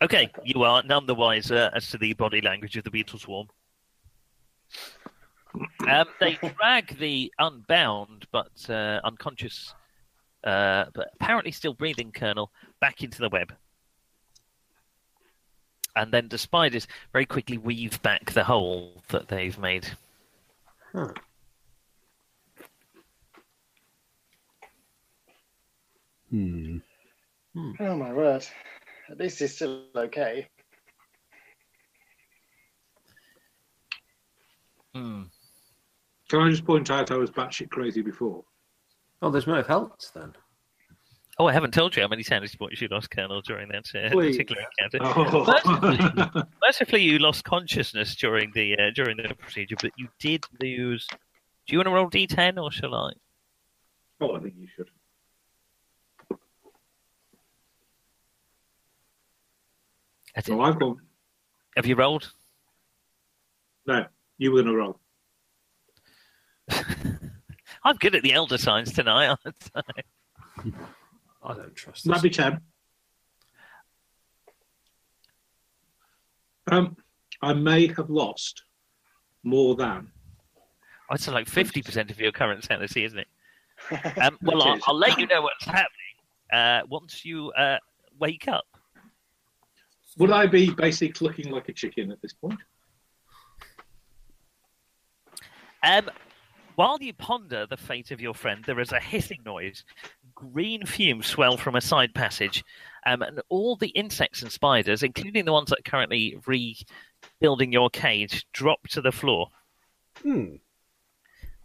Okay, 0.02 0.30
you 0.44 0.64
are 0.64 0.84
none 0.84 1.06
the 1.06 1.16
wiser 1.16 1.72
as 1.74 1.90
to 1.92 1.98
the 1.98 2.12
body 2.12 2.42
language 2.42 2.76
of 2.76 2.84
the 2.84 2.92
beetle 2.92 3.20
swarm. 3.20 3.48
Um, 5.90 6.08
they 6.20 6.34
drag 6.60 7.00
the 7.00 7.32
unbound 7.40 8.28
but 8.34 8.52
uh, 8.70 9.00
unconscious, 9.06 9.74
uh, 10.44 10.86
but 10.94 11.08
apparently 11.22 11.54
still 11.54 11.74
breathing 11.74 12.12
colonel 12.12 12.52
back 12.82 13.02
into 13.02 13.20
the 13.20 13.30
web. 13.30 13.54
And 15.96 16.12
then 16.12 16.28
the 16.28 16.38
spiders 16.38 16.86
very 17.14 17.26
quickly 17.26 17.58
weave 17.58 18.02
back 18.02 18.32
the 18.32 18.44
hole 18.44 19.02
that 19.08 19.30
they've 19.30 19.58
made. 19.58 19.88
Huh. 20.94 21.14
Hmm. 26.30 26.78
Oh 27.80 27.96
my 27.96 28.14
word. 28.14 28.46
At 29.10 29.20
least 29.20 29.40
he's 29.40 29.56
still 29.56 29.86
okay. 29.96 30.48
Hmm. 34.94 35.24
Can 36.30 36.42
I 36.42 36.50
just 36.50 36.66
point 36.66 36.92
out 36.92 37.12
I 37.12 37.18
was 37.18 37.32
batshit 37.32 37.70
crazy 37.70 38.02
before? 38.02 38.44
Oh, 39.22 39.32
this 39.32 39.48
may 39.48 39.58
have 39.58 39.68
helped 39.68 40.14
then. 40.14 40.34
Oh, 41.40 41.46
I 41.46 41.54
haven't 41.54 41.74
told 41.74 41.96
you 41.96 42.02
how 42.02 42.08
many 42.08 42.24
sanity 42.24 42.58
points 42.58 42.82
you 42.82 42.88
lost, 42.88 43.12
Colonel, 43.12 43.42
during 43.42 43.70
that 43.70 43.86
uh, 43.94 44.10
particular 44.10 44.64
encounter. 44.82 45.00
Oh. 45.04 46.44
Mercifully, 46.64 47.04
you 47.04 47.20
lost 47.20 47.44
consciousness 47.44 48.16
during 48.16 48.52
the 48.56 48.74
uh, 48.76 48.90
during 48.96 49.18
the 49.18 49.36
procedure, 49.36 49.76
but 49.80 49.92
you 49.98 50.08
did 50.20 50.44
lose. 50.62 51.06
Do 51.08 51.74
you 51.74 51.78
want 51.78 51.88
to 51.88 51.94
roll 51.94 52.10
d10 52.10 52.62
or 52.62 52.72
shall 52.72 52.96
I? 52.96 53.12
oh, 54.22 54.36
I 54.36 54.40
think 54.40 54.56
you 54.58 54.68
should. 54.76 54.90
Oh, 60.50 60.62
I've 60.62 60.80
gone. 60.80 60.98
Have 61.76 61.86
you 61.86 61.96
rolled? 61.96 62.32
No, 63.86 64.06
you 64.38 64.52
were 64.52 64.64
going 64.64 64.74
to 64.74 64.78
roll. 64.78 65.00
I'm 67.84 67.96
good 67.98 68.16
at 68.16 68.24
the 68.24 68.34
elder 68.34 68.58
signs 68.58 68.94
tonight. 68.94 69.28
aren't 69.28 69.72
I? 69.76 69.82
I 71.44 71.54
don't 71.54 71.76
trust 71.76 72.06
That'd 72.06 72.24
this. 72.24 72.38
be 72.38 72.44
ten. 72.44 72.62
Um, 76.70 76.98
I 77.42 77.54
may 77.54 77.88
have 77.88 78.10
lost 78.10 78.64
more 79.44 79.76
than. 79.76 80.12
I'd 81.10 81.20
say 81.22 81.32
like 81.32 81.48
fifty 81.48 81.82
percent 81.82 82.12
of 82.12 82.20
your 82.20 82.32
current 82.32 82.64
sanity, 82.64 83.04
isn't 83.06 83.20
it? 83.20 83.28
Um, 84.20 84.38
well, 84.42 84.58
Which 84.58 84.66
I'll, 84.66 84.80
I'll 84.88 84.98
let 84.98 85.20
you 85.20 85.28
know 85.28 85.44
what's 85.44 85.64
happening 85.64 85.92
uh, 86.52 86.82
once 86.90 87.24
you 87.24 87.52
uh, 87.52 87.78
wake 88.20 88.48
up. 88.48 88.66
Would 90.18 90.32
I 90.32 90.48
be 90.48 90.72
basically 90.72 91.28
looking 91.28 91.52
like 91.52 91.70
a 91.70 91.74
chicken 91.74 92.12
at 92.12 92.20
this 92.22 92.34
point? 92.34 92.60
Um, 95.84 96.10
while 96.76 96.98
you 97.00 97.14
ponder 97.14 97.68
the 97.68 97.78
fate 97.78 98.10
of 98.10 98.20
your 98.20 98.34
friend, 98.34 98.64
there 98.66 98.80
is 98.80 98.92
a 98.92 99.00
hissing 99.00 99.42
noise. 99.46 99.84
Green 100.38 100.86
fumes 100.86 101.26
swell 101.26 101.58
from 101.58 101.76
a 101.76 101.82
side 101.82 102.14
passage, 102.14 102.64
um, 103.08 103.24
and 103.24 103.42
all 103.50 103.76
the 103.76 103.88
insects 103.90 104.44
and 104.44 104.52
spiders, 104.52 105.02
including 105.02 105.46
the 105.46 105.52
ones 105.52 105.70
that 105.70 105.80
are 105.80 105.90
currently 105.90 106.38
rebuilding 106.46 107.72
your 107.72 107.90
cage, 107.90 108.46
drop 108.54 108.88
to 108.90 109.02
the 109.02 109.12
floor. 109.12 109.48
Hmm. 110.22 110.58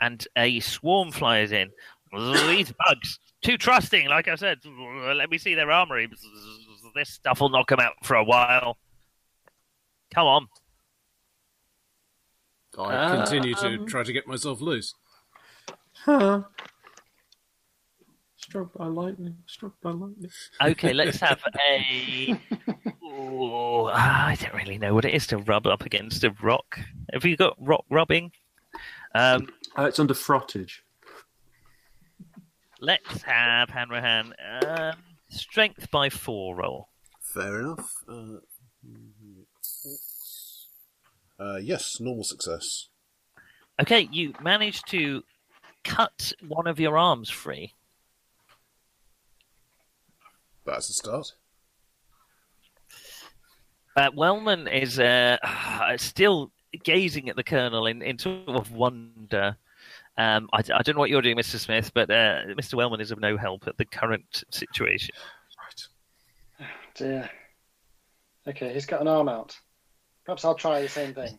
And 0.00 0.26
a 0.36 0.60
swarm 0.60 1.12
flies 1.12 1.52
in. 1.52 1.68
These 2.12 2.72
bugs, 2.86 3.18
too 3.42 3.58
trusting, 3.58 4.08
like 4.08 4.26
I 4.28 4.36
said. 4.36 4.58
Let 4.64 5.30
me 5.30 5.36
see 5.36 5.54
their 5.54 5.70
armory. 5.70 6.08
This 6.94 7.10
stuff 7.10 7.40
will 7.40 7.50
knock 7.50 7.68
them 7.68 7.80
out 7.80 7.94
for 8.04 8.16
a 8.16 8.24
while. 8.24 8.78
Come 10.14 10.26
on. 10.26 10.48
I 12.78 13.16
continue 13.16 13.54
to 13.54 13.66
Um, 13.66 13.86
try 13.86 14.02
to 14.02 14.12
get 14.12 14.26
myself 14.26 14.62
loose. 14.62 14.94
Huh. 15.92 16.44
Struck 18.52 18.74
by 18.74 18.84
lightning. 18.84 19.34
Struck 19.46 19.72
by 19.80 19.92
lightning. 19.92 20.30
Okay, 20.62 20.92
let's 20.92 21.18
have 21.20 21.40
a. 21.70 22.38
Ooh, 23.02 23.86
I 23.86 24.36
don't 24.38 24.52
really 24.52 24.76
know 24.76 24.92
what 24.92 25.06
it 25.06 25.14
is 25.14 25.26
to 25.28 25.38
rub 25.38 25.66
up 25.66 25.86
against 25.86 26.22
a 26.22 26.34
rock. 26.42 26.78
Have 27.14 27.24
you 27.24 27.34
got 27.38 27.56
rock 27.58 27.86
rubbing? 27.88 28.30
Um, 29.14 29.48
Uh, 29.78 29.84
it's 29.84 29.98
under 29.98 30.12
frottage. 30.12 30.80
let's 32.78 33.22
have 33.22 33.70
Hanrahan 33.70 34.34
um, 34.66 34.96
strength 35.30 35.90
by 35.90 36.10
four 36.10 36.54
roll. 36.54 36.90
Fair 37.22 37.58
enough. 37.60 37.94
Uh, 38.06 38.36
uh, 41.40 41.56
yes, 41.56 41.98
normal 42.00 42.24
success. 42.24 42.88
Okay, 43.80 44.10
you 44.12 44.34
managed 44.42 44.88
to 44.88 45.22
cut 45.84 46.34
one 46.46 46.66
of 46.66 46.78
your 46.78 46.98
arms 46.98 47.30
free. 47.30 47.72
That's 50.64 50.88
a 50.88 50.92
start. 50.92 51.32
Uh, 53.96 54.10
Wellman 54.14 54.68
is 54.68 54.98
uh, 55.00 55.36
still 55.96 56.50
gazing 56.84 57.28
at 57.28 57.36
the 57.36 57.44
colonel 57.44 57.86
in, 57.86 58.02
in 58.02 58.18
sort 58.18 58.48
of 58.48 58.72
wonder. 58.72 59.56
Um, 60.18 60.48
I, 60.52 60.58
I 60.58 60.82
don't 60.82 60.94
know 60.94 61.00
what 61.00 61.10
you're 61.10 61.22
doing, 61.22 61.36
Mr. 61.36 61.58
Smith, 61.58 61.90
but 61.94 62.10
uh, 62.10 62.42
Mr. 62.58 62.74
Wellman 62.74 63.00
is 63.00 63.10
of 63.10 63.20
no 63.20 63.36
help 63.36 63.66
at 63.66 63.76
the 63.78 63.84
current 63.84 64.44
situation. 64.50 65.14
Right. 65.58 66.68
Dear. 66.94 67.30
Okay, 68.46 68.72
he's 68.74 68.86
got 68.86 69.00
an 69.00 69.08
arm 69.08 69.28
out. 69.28 69.56
Perhaps 70.24 70.44
I'll 70.44 70.54
try 70.54 70.80
the 70.82 70.88
same 70.88 71.14
thing. 71.14 71.38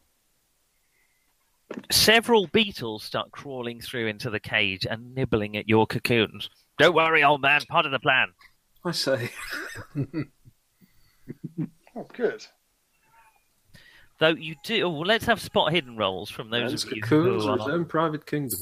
Several 1.91 2.47
beetles 2.47 3.03
start 3.03 3.31
crawling 3.31 3.81
through 3.81 4.07
into 4.07 4.29
the 4.29 4.39
cage 4.39 4.85
and 4.89 5.13
nibbling 5.15 5.57
at 5.57 5.67
your 5.67 5.87
cocoons. 5.87 6.49
Don't 6.77 6.95
worry, 6.95 7.23
old 7.23 7.41
man, 7.41 7.61
part 7.69 7.85
of 7.85 7.91
the 7.91 7.99
plan. 7.99 8.27
I 8.85 8.91
say. 8.91 9.31
Oh, 11.95 12.07
good. 12.11 12.45
Though 14.19 14.29
you 14.29 14.55
do, 14.63 14.83
oh, 14.83 14.89
well, 14.89 15.05
let's 15.05 15.25
have 15.25 15.41
spot 15.41 15.71
hidden 15.71 15.97
rolls 15.97 16.29
from 16.29 16.49
those 16.49 16.71
Man's 16.71 16.85
of 16.85 16.91
you 16.91 17.01
cocoons 17.01 17.43
who 17.43 17.49
are 17.49 17.57
his 17.57 17.67
own 17.67 17.85
private 17.85 18.25
kingdom. 18.25 18.59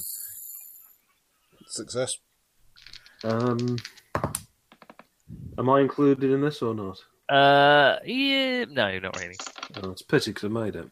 Success. 1.67 2.17
Um, 3.23 3.77
am 5.57 5.69
I 5.69 5.81
included 5.81 6.29
in 6.29 6.41
this 6.41 6.61
or 6.61 6.73
not? 6.73 6.97
Uh, 7.29 7.99
yeah, 8.05 8.65
no, 8.65 8.99
not 8.99 9.17
really. 9.19 9.37
Oh, 9.81 9.91
it's 9.91 10.01
a 10.01 10.05
pity 10.05 10.31
because 10.31 10.45
I 10.45 10.47
made 10.49 10.75
it. 10.75 10.89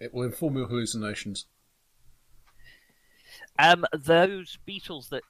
It 0.00 0.12
will 0.12 0.24
inform 0.24 0.56
your 0.56 0.66
hallucinations. 0.66 1.46
Um, 3.58 3.86
those 3.92 4.58
beetles 4.66 5.08
that 5.08 5.22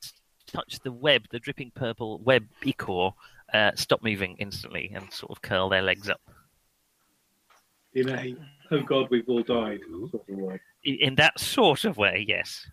touch 0.55 0.79
the 0.81 0.93
web, 0.93 1.25
the 1.31 1.39
dripping 1.41 1.73
purple 1.75 2.19
web 2.21 2.47
ichor, 2.65 3.11
uh, 3.53 3.73
stop 3.75 4.03
moving 4.03 4.37
instantly 4.39 4.93
and 4.95 5.13
sort 5.13 5.31
of 5.33 5.43
curl 5.43 5.69
their 5.69 5.83
legs 5.83 6.09
up. 6.09 6.21
In 7.95 8.09
a, 8.09 8.37
oh 8.71 8.83
God, 8.83 9.09
we've 9.11 9.29
all 9.29 9.43
died 9.43 9.81
sort 10.11 10.29
of 10.29 10.37
way. 10.39 10.61
I- 10.87 10.99
In 11.01 11.15
that 11.17 11.39
sort 11.39 11.85
of 11.85 11.97
way, 11.97 12.25
yes. 12.27 12.67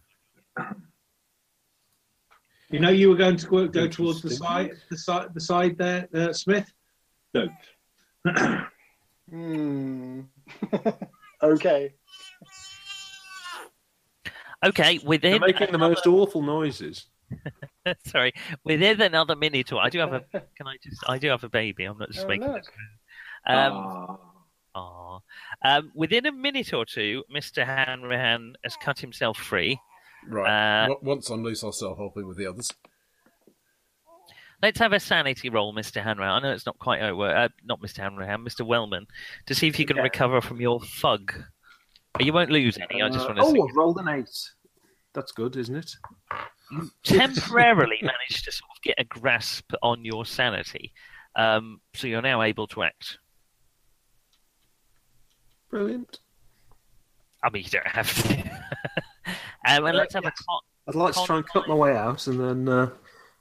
You 2.69 2.79
know, 2.79 2.89
you 2.89 3.09
were 3.09 3.15
going 3.15 3.35
to 3.37 3.47
go, 3.47 3.67
go 3.67 3.87
towards 3.87 4.21
the 4.21 4.29
side, 4.29 4.71
the 4.89 4.97
side, 4.97 5.27
the 5.33 5.41
side 5.41 5.77
there, 5.77 6.07
uh, 6.13 6.33
Smith. 6.33 6.71
Don't. 7.33 7.51
Hmm. 9.29 10.21
okay. 11.41 11.93
Okay, 14.65 14.97
They're 14.97 15.39
making 15.39 15.71
the 15.71 15.77
most 15.77 16.05
awful 16.05 16.41
noises. 16.41 17.05
sorry, 18.05 18.33
within 18.63 19.01
another 19.01 19.35
minute 19.35 19.71
or 19.71 19.81
I 19.81 19.89
do 19.89 19.99
have 19.99 20.13
a. 20.13 20.19
Can 20.57 20.67
I 20.67 20.75
just? 20.83 21.03
I 21.07 21.17
do 21.17 21.29
have 21.29 21.43
a 21.43 21.49
baby. 21.49 21.85
I'm 21.85 21.97
not 21.97 22.09
just 22.11 22.25
Oh, 22.25 22.27
making 22.27 22.47
look. 22.47 22.57
this. 22.63 22.69
Um, 23.47 23.73
Ah. 23.73 24.17
aw. 24.75 25.19
um, 25.65 25.91
within 25.95 26.25
a 26.25 26.31
minute 26.31 26.73
or 26.73 26.85
two, 26.85 27.23
Mister 27.29 27.65
Hanrahan 27.65 28.53
has 28.63 28.75
cut 28.77 28.99
himself 28.99 29.37
free. 29.37 29.79
Right. 30.27 30.85
Uh, 30.85 30.95
Once 31.01 31.29
I'm 31.29 31.43
loose, 31.43 31.63
I'll 31.63 31.71
start 31.71 31.97
helping 31.97 32.27
with 32.27 32.37
the 32.37 32.45
others. 32.45 32.71
Let's 34.61 34.77
have 34.77 34.93
a 34.93 34.99
sanity 34.99 35.49
roll, 35.49 35.73
Mr. 35.73 36.03
Hanrahan. 36.03 36.33
I 36.33 36.39
know 36.47 36.53
it's 36.53 36.67
not 36.67 36.77
quite 36.77 37.01
over. 37.01 37.27
Uh, 37.35 37.49
not 37.63 37.81
Mr. 37.81 37.97
Hanrahan, 37.97 38.45
Mr. 38.45 38.63
Wellman, 38.63 39.07
to 39.47 39.55
see 39.55 39.67
if 39.67 39.79
you 39.79 39.87
can 39.87 39.97
Okay. 39.97 40.03
recover 40.03 40.39
from 40.39 40.61
your 40.61 40.79
thug. 40.81 41.33
You 42.19 42.31
won't 42.31 42.51
lose 42.51 42.77
any. 42.77 43.01
I 43.01 43.09
just 43.09 43.25
Uh, 43.27 43.33
want 43.33 43.37
to 43.39 43.45
see. 43.45 43.59
oh, 43.59 43.67
I've 43.67 43.75
rolled 43.75 43.97
an 43.97 44.07
eight. 44.09 44.29
That's 45.13 45.31
good, 45.31 45.55
isn't 45.57 45.75
it? 45.75 45.91
You 46.71 46.89
temporarily 47.03 47.97
managed 48.01 48.45
to 48.45 48.51
sort 48.51 48.71
of 48.75 48.81
get 48.81 48.95
a 48.97 49.03
grasp 49.03 49.71
on 49.81 50.05
your 50.05 50.25
sanity. 50.25 50.93
Um, 51.35 51.81
so 51.93 52.07
you're 52.07 52.21
now 52.21 52.41
able 52.41 52.67
to 52.67 52.83
act. 52.83 53.17
Brilliant. 55.69 56.19
I 57.43 57.49
mean, 57.49 57.63
you 57.63 57.69
don't 57.69 57.87
have 57.87 58.13
to. 58.23 58.33
um, 59.67 59.85
and 59.85 59.97
let's 59.97 60.13
have 60.13 60.25
a 60.25 60.31
con- 60.31 60.59
I'd 60.87 60.95
like 60.95 61.13
to 61.13 61.23
try 61.25 61.37
and 61.37 61.47
cut 61.47 61.67
my 61.67 61.75
way 61.75 61.95
out 61.95 62.27
and 62.27 62.39
then 62.39 62.69
uh, 62.69 62.89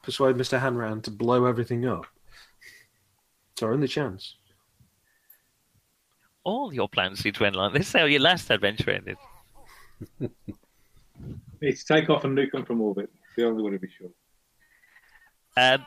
persuade 0.02 0.36
Mr. 0.36 0.60
Hanran 0.60 1.02
to 1.04 1.10
blow 1.10 1.44
everything 1.46 1.86
up. 1.86 2.06
It's 3.52 3.62
our 3.62 3.72
only 3.72 3.88
chance. 3.88 4.36
all 6.44 6.72
your 6.72 6.88
plans 6.88 7.20
seem 7.20 7.32
to 7.34 7.44
end 7.44 7.56
like 7.56 7.72
this. 7.72 7.88
is 7.88 7.92
How 7.92 8.04
your 8.06 8.20
last 8.20 8.50
adventure 8.50 8.90
ended. 8.90 9.16
Need 11.60 11.76
to 11.76 11.84
take 11.84 12.08
off 12.08 12.24
and 12.24 12.36
nuke 12.36 12.52
them 12.52 12.64
from 12.64 12.80
orbit. 12.80 13.10
It's 13.26 13.36
the 13.36 13.44
only 13.46 13.62
way 13.62 13.72
to 13.72 13.78
be 13.78 13.88
sure. 13.88 14.08
Um, 15.56 15.84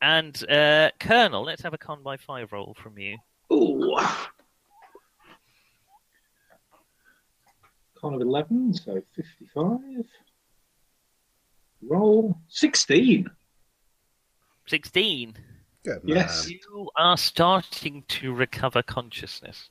and 0.00 0.50
uh, 0.50 0.90
Colonel, 0.98 1.44
let's 1.44 1.62
have 1.62 1.74
a 1.74 1.78
con 1.78 2.02
by 2.02 2.16
five 2.16 2.52
roll 2.52 2.74
from 2.82 2.98
you. 2.98 3.18
Ooh. 3.52 3.96
Con 8.00 8.14
of 8.14 8.20
11, 8.22 8.72
so 8.74 9.02
55. 9.14 9.78
Roll 11.82 12.34
16. 12.48 13.28
16. 14.66 15.36
Good 15.84 16.00
Yes. 16.04 16.46
man. 16.48 16.58
You 16.72 16.88
are 16.96 17.16
starting 17.18 18.04
to 18.08 18.32
recover 18.32 18.82
consciousness. 18.82 19.68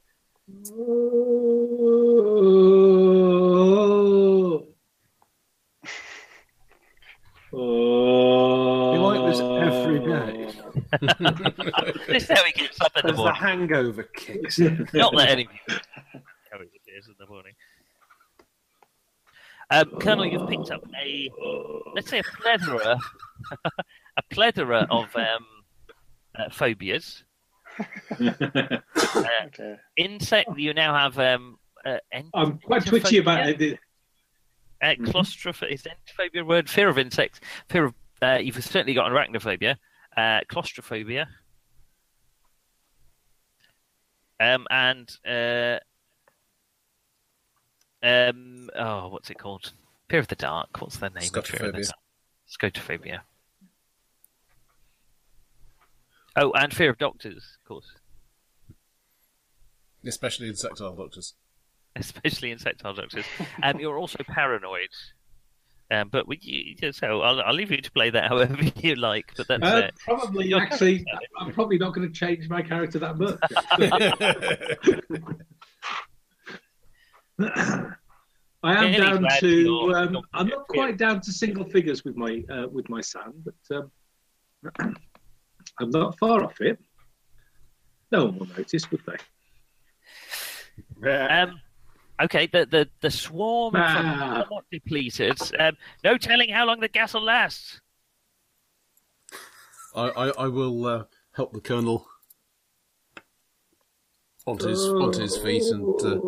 Oh. 3.72 4.66
Oh. 7.54 8.94
You 8.94 9.00
like 9.02 9.32
this 9.32 9.40
every 9.40 9.94
day. 9.94 9.98
This 12.08 12.24
is 12.24 12.30
how 12.30 12.44
he 12.44 12.52
gets 12.54 12.80
up 12.82 12.92
in 12.98 13.02
the 13.04 13.10
As 13.12 13.16
the 13.16 13.24
morning. 13.24 13.36
hangover 13.36 14.04
kicks 14.04 14.60
in. 14.60 14.88
Not 14.94 15.16
that 15.16 15.30
any 15.30 15.44
of 15.44 15.50
how 16.52 16.60
it 16.60 16.70
is 16.98 17.08
in 17.08 17.16
the 17.20 17.28
morning. 17.28 17.54
Um, 19.72 19.92
Colonel, 20.00 20.26
you've 20.26 20.50
picked 20.50 20.72
up 20.72 20.84
a, 21.00 21.30
let's 21.94 22.10
say, 22.10 22.20
a 22.20 22.24
plethora, 22.24 22.98
a 24.18 24.24
plethora 24.32 24.88
of 24.90 25.16
um, 25.16 25.46
uh, 26.36 26.50
phobias. 26.50 27.24
Okay. 28.20 28.80
Insect. 29.98 30.50
You 30.58 30.74
now 30.74 30.96
have 30.96 31.20
um, 31.20 31.60
uh, 31.86 31.98
ent- 32.12 32.30
I'm 32.34 32.58
quite 32.58 32.84
twitchy 32.86 33.20
about 33.20 33.46
entophobia? 33.46 33.62
it. 33.74 33.80
Uh, 34.82 34.96
claustroph- 35.12 35.72
is 35.72 35.84
entophobia 35.84 36.42
a 36.42 36.46
word? 36.46 36.68
Fear 36.70 36.90
of 36.90 36.98
insects. 36.98 37.40
Fear 37.70 37.86
of. 37.86 37.94
Uh, 38.22 38.40
you've 38.42 38.62
certainly 38.64 38.94
got 38.96 39.12
arachnophobia. 39.12 39.76
Uh, 40.20 40.42
claustrophobia. 40.50 41.30
Um, 44.38 44.68
and 44.70 45.10
uh, 45.26 45.80
um, 48.04 48.70
oh, 48.78 49.08
what's 49.08 49.30
it 49.30 49.38
called? 49.38 49.72
Fear 50.10 50.20
of 50.20 50.28
the 50.28 50.36
dark. 50.36 50.82
What's 50.82 50.98
their 50.98 51.10
name? 51.10 51.22
Fear 51.22 51.70
of 51.70 51.76
the 51.76 51.82
Scotophobia. 51.82 51.92
Scotophobia. 52.50 53.20
Oh, 56.36 56.52
and 56.52 56.74
fear 56.74 56.90
of 56.90 56.98
doctors, 56.98 57.58
of 57.62 57.68
course, 57.68 57.88
Especially 60.06 60.50
insectile 60.50 60.98
doctors. 60.98 61.36
especially 61.96 62.52
insectile 62.52 62.94
doctors. 62.94 63.26
Um, 63.64 63.80
you're 63.80 63.98
also 63.98 64.22
paranoid. 64.28 64.90
Um, 65.92 66.10
but 66.10 66.28
we, 66.28 66.38
you, 66.42 66.92
so 66.92 67.22
I'll, 67.22 67.42
I'll 67.42 67.54
leave 67.54 67.72
you 67.72 67.82
to 67.82 67.92
play 67.92 68.12
that 68.12 68.28
however 68.30 68.58
you 68.76 68.96
like. 68.96 69.32
But 69.36 69.48
that's 69.48 69.64
Uh, 69.64 69.78
it. 69.88 69.96
probably, 70.06 70.54
actually, 70.54 71.04
I'm 71.40 71.52
probably 71.52 71.78
not 71.80 71.94
going 71.96 72.08
to 72.08 72.14
change 72.14 72.48
my 72.48 72.62
character 72.62 73.00
that 73.00 73.18
much. 73.18 73.40
I 78.62 78.84
am 78.86 78.92
down 78.92 79.26
to. 79.40 79.94
Um, 79.96 80.18
I'm 80.34 80.48
not 80.48 80.68
quite 80.68 80.98
down 80.98 81.22
to 81.22 81.32
single 81.32 81.64
figures 81.66 82.04
with 82.04 82.16
my 82.18 82.44
uh, 82.52 82.68
with 82.68 82.90
my 82.90 83.00
sand, 83.02 83.46
but 83.46 83.56
um, 83.78 83.92
I'm 85.80 85.90
not 85.92 86.18
far 86.20 86.44
off 86.44 86.60
it. 86.60 86.78
No 88.12 88.26
one 88.26 88.40
will 88.40 88.48
notice, 88.48 88.90
would 88.92 89.02
they? 89.06 89.16
Um, 91.12 91.62
okay, 92.22 92.48
the 92.48 92.66
the 92.66 92.90
the 93.02 93.12
swarm 93.12 93.76
is 93.76 93.82
Ah. 93.86 94.42
somewhat 94.42 94.66
depleted. 94.72 95.40
Um, 95.60 95.78
no 96.04 96.18
telling 96.18 96.50
how 96.50 96.66
long 96.66 96.80
the 96.80 96.88
gas 96.88 97.14
will 97.14 97.24
last. 97.24 97.82
I, 99.96 100.10
I, 100.10 100.28
I 100.30 100.48
will 100.48 100.86
uh, 100.86 101.04
help 101.36 101.54
the 101.54 101.62
colonel 101.62 102.08
onto 104.46 104.68
his 104.68 104.84
onto 104.88 105.22
his 105.22 105.36
feet, 105.38 105.64
and 105.64 106.00
uh, 106.02 106.20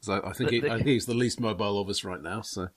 so 0.00 0.20
I 0.24 0.32
think 0.32 0.50
he, 0.50 0.58
I 0.68 0.76
think 0.76 0.86
he's 0.88 1.06
the 1.06 1.14
least 1.14 1.40
mobile 1.40 1.80
of 1.80 1.88
us 1.88 2.02
right 2.04 2.20
now. 2.22 2.40
So, 2.42 2.68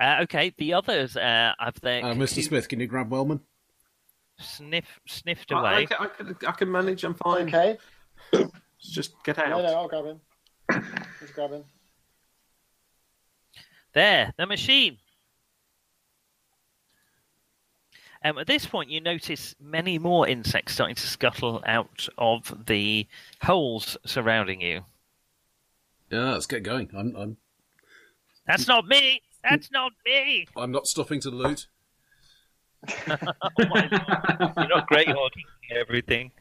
Uh, 0.00 0.18
okay, 0.22 0.52
the 0.58 0.74
others, 0.74 1.16
uh, 1.16 1.52
I've 1.58 1.80
then 1.80 2.04
uh, 2.04 2.14
Mr. 2.14 2.42
Smith, 2.42 2.68
can 2.68 2.80
you 2.80 2.86
grab 2.86 3.10
Wellman? 3.10 3.40
sniff 4.40 4.98
sniffed 5.06 5.52
I, 5.52 5.54
I, 5.54 5.60
away. 5.60 5.86
can, 5.86 5.96
I, 6.00 6.06
can, 6.08 6.36
I 6.48 6.52
can 6.52 6.70
manage. 6.72 7.04
I'm 7.04 7.14
fine. 7.14 7.46
Okay. 7.48 7.78
Just 8.90 9.22
get 9.24 9.38
out. 9.38 9.48
No, 9.48 9.62
no, 9.62 9.74
I'll 9.74 9.88
grab 9.88 10.04
him. 10.04 10.20
Just 11.20 11.34
grab 11.34 11.50
him. 11.50 11.64
There, 13.92 14.32
the 14.36 14.46
machine. 14.46 14.98
Um, 18.24 18.38
at 18.38 18.46
this 18.46 18.64
point, 18.64 18.90
you 18.90 19.00
notice 19.00 19.54
many 19.60 19.98
more 19.98 20.26
insects 20.26 20.72
starting 20.74 20.96
to 20.96 21.06
scuttle 21.06 21.62
out 21.66 22.08
of 22.16 22.66
the 22.66 23.06
holes 23.42 23.98
surrounding 24.06 24.62
you. 24.62 24.80
Yeah, 26.10 26.32
let's 26.32 26.46
get 26.46 26.62
going. 26.62 26.90
I'm 26.96 27.14
I'm 27.16 27.36
That's 28.46 28.66
not 28.66 28.86
me. 28.86 29.20
That's 29.48 29.70
not 29.70 29.92
me. 30.06 30.46
I'm 30.56 30.70
not 30.70 30.86
stopping 30.86 31.20
to 31.20 31.30
loot. 31.30 31.66
Oh 33.08 33.64
my 33.70 33.88
lord. 33.90 34.52
You're 34.56 34.68
not 34.68 34.86
great 34.86 35.08
hogging 35.08 35.44
everything. 35.74 36.32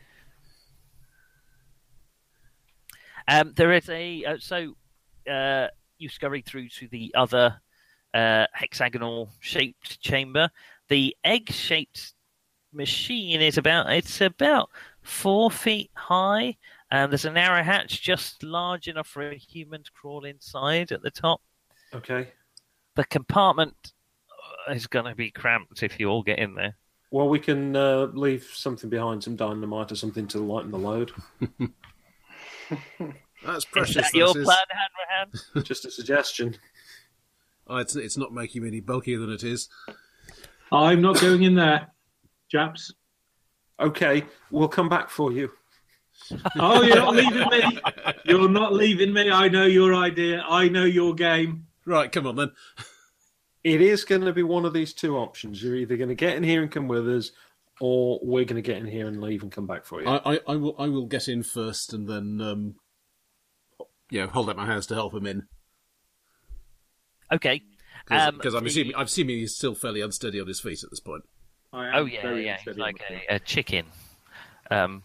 Um, 3.28 3.54
there 3.56 3.72
is 3.74 3.90
a 3.90 4.26
uh, 4.26 4.38
so 4.40 4.76
uh, 5.30 5.68
you 5.98 6.10
scurry 6.10 6.42
through 6.42 6.70
to 6.70 6.88
the 6.88 7.14
other 7.16 7.62
uh, 8.14 8.46
hexagonal 8.54 9.30
shaped 9.40 10.00
chamber. 10.02 10.50
The 10.90 11.16
egg 11.24 11.52
shaped 11.52 12.14
machine 12.74 13.42
is 13.42 13.58
about 13.58 13.92
it's 13.92 14.22
about 14.22 14.70
four 15.02 15.52
feet 15.52 15.92
high, 15.94 16.58
and 16.92 17.12
there's 17.12 17.26
a 17.26 17.32
narrow 17.32 17.64
hatch 17.64 18.02
just 18.02 18.44
large 18.44 18.88
enough 18.88 19.08
for 19.08 19.30
a 19.30 19.36
human 19.36 19.84
to 19.84 19.92
crawl 19.92 20.26
inside 20.26 20.92
at 20.92 21.02
the 21.02 21.12
top. 21.12 21.42
Okay. 21.94 22.30
The 22.96 23.06
compartment 23.06 23.94
uh, 24.68 24.74
is 24.74 24.88
going 24.88 25.06
to 25.06 25.16
be 25.16 25.32
cramped 25.32 25.84
if 25.84 26.00
you 26.00 26.10
all 26.10 26.24
get 26.24 26.40
in 26.40 26.56
there. 26.56 26.76
Well, 27.12 27.30
we 27.30 27.40
can 27.40 27.76
uh, 27.76 28.08
leave 28.14 28.44
something 28.44 28.90
behind, 28.90 29.24
some 29.24 29.36
dynamite 29.36 29.92
or 29.92 29.96
something 29.96 30.28
to 30.28 30.40
lighten 30.40 30.72
the 30.72 30.80
load. 30.80 31.12
That's 33.46 33.58
Is 33.60 33.66
precious. 33.66 33.96
that 34.12 34.14
your 34.14 34.34
that 34.34 34.40
is. 34.40 34.46
plan, 34.46 34.58
Hanrahan? 34.70 35.64
Just 35.66 35.86
a 35.86 35.92
suggestion. 35.92 36.56
Oh, 37.68 37.78
it's 37.78 37.96
it's 37.96 38.18
not 38.18 38.34
making 38.34 38.62
me 38.64 38.68
any 38.70 38.80
bulkier 38.82 39.20
than 39.20 39.30
it 39.32 39.44
is. 39.44 39.70
I'm 40.72 41.02
not 41.02 41.20
going 41.20 41.44
in 41.44 41.56
there, 41.56 41.88
chaps. 42.50 42.94
Okay, 43.80 44.24
we'll 44.52 44.68
come 44.68 44.90
back 44.90 45.10
for 45.10 45.32
you. 45.32 45.52
Oh, 46.58 46.82
you're 46.84 46.96
not 46.98 47.16
leaving 47.16 47.50
me. 47.50 47.80
You're 48.26 48.50
not 48.50 48.74
leaving 48.74 49.14
me. 49.14 49.32
I 49.32 49.48
know 49.50 49.66
your 49.66 49.94
idea. 49.96 50.44
I 50.48 50.70
know 50.70 50.86
your 50.86 51.14
game. 51.16 51.66
Right, 51.86 52.12
come 52.12 52.28
on 52.28 52.36
then. 52.36 52.52
It 53.64 53.82
is 53.82 54.04
going 54.06 54.22
to 54.22 54.34
be 54.34 54.44
one 54.44 54.66
of 54.66 54.74
these 54.74 54.94
two 54.94 55.18
options. 55.18 55.62
You're 55.64 55.76
either 55.76 55.98
going 55.98 56.10
to 56.10 56.16
get 56.16 56.36
in 56.38 56.44
here 56.44 56.62
and 56.62 56.72
come 56.72 56.88
with 56.88 57.08
us, 57.10 57.32
or 57.80 58.20
we're 58.24 58.46
going 58.46 58.62
to 58.62 58.68
get 58.68 58.78
in 58.78 58.86
here 58.88 59.08
and 59.08 59.22
leave 59.22 59.42
and 59.44 59.52
come 59.52 59.66
back 59.68 59.86
for 59.86 60.02
you. 60.02 60.08
I, 60.08 60.34
I, 60.36 60.40
I 60.48 60.56
will 60.56 60.76
I 60.78 60.88
will 60.88 61.06
get 61.08 61.28
in 61.28 61.44
first 61.44 61.94
and 61.94 62.08
then 62.08 62.40
um, 62.42 62.76
yeah, 64.12 64.28
hold 64.28 64.50
out 64.50 64.58
my 64.58 64.66
hands 64.66 64.86
to 64.88 64.96
help 64.96 65.14
him 65.14 65.26
in 65.26 65.44
Okay. 67.32 67.62
Um, 68.12 68.36
because 68.36 68.54
I'm 68.54 68.64
the- 68.64 68.70
assuming 68.70 68.96
I'm 68.96 69.06
assuming 69.06 69.38
he's 69.38 69.56
still 69.56 69.76
fairly 69.76 70.02
unsteady 70.02 70.40
on 70.40 70.48
his 70.48 70.60
feet 70.60 70.84
at 70.84 70.90
this 70.90 71.00
point. 71.00 71.24
I 71.72 71.88
am 71.88 71.96
Oh 71.96 72.06
yeah, 72.06 72.34
yeah. 72.36 72.58
He's 72.64 72.78
like 72.78 72.96
on 73.10 73.16
my 73.16 73.20
feet. 73.20 73.28
a, 73.30 73.36
a 73.36 73.40
chicken. 73.40 73.86
Um, 74.70 75.04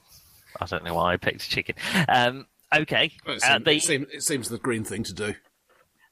I 0.60 0.66
don't 0.66 0.84
know 0.84 0.94
why 0.94 1.12
I 1.12 1.16
picked 1.16 1.48
chicken. 1.48 1.76
Um, 2.08 2.46
okay. 2.74 3.12
Well, 3.26 3.36
it, 3.36 3.42
Uh, 3.44 3.58
seems, 3.58 3.64
the- 3.64 3.70
it, 3.76 3.82
seems, 3.82 4.06
it 4.12 4.22
seems 4.22 4.48
the 4.48 4.58
green 4.58 4.84
thing 4.84 5.04
to 5.04 5.14
do. 5.14 5.34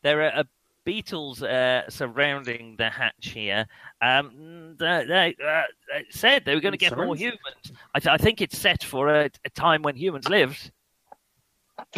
there 0.03 0.23
are 0.23 0.41
uh, 0.41 0.45
beetles 0.87 1.43
uh, 1.43 1.83
surrounding 1.91 2.77
the 2.79 2.89
hatch 2.89 3.29
here. 3.35 3.67
Um, 4.01 4.77
they, 4.79 5.05
they, 5.07 5.37
uh, 5.45 5.63
they 5.93 6.07
said 6.09 6.45
they 6.47 6.55
were 6.55 6.63
going 6.63 6.73
to 6.73 6.79
get 6.79 6.97
more 6.97 7.15
humans. 7.17 7.73
I, 7.95 7.99
th- 7.99 8.15
I 8.15 8.17
think 8.17 8.41
it's 8.41 8.57
set 8.57 8.83
for 8.83 9.09
a, 9.09 9.29
a 9.45 9.51
time 9.51 9.83
when 9.83 9.97
humans 9.97 10.31
lived. 10.31 10.71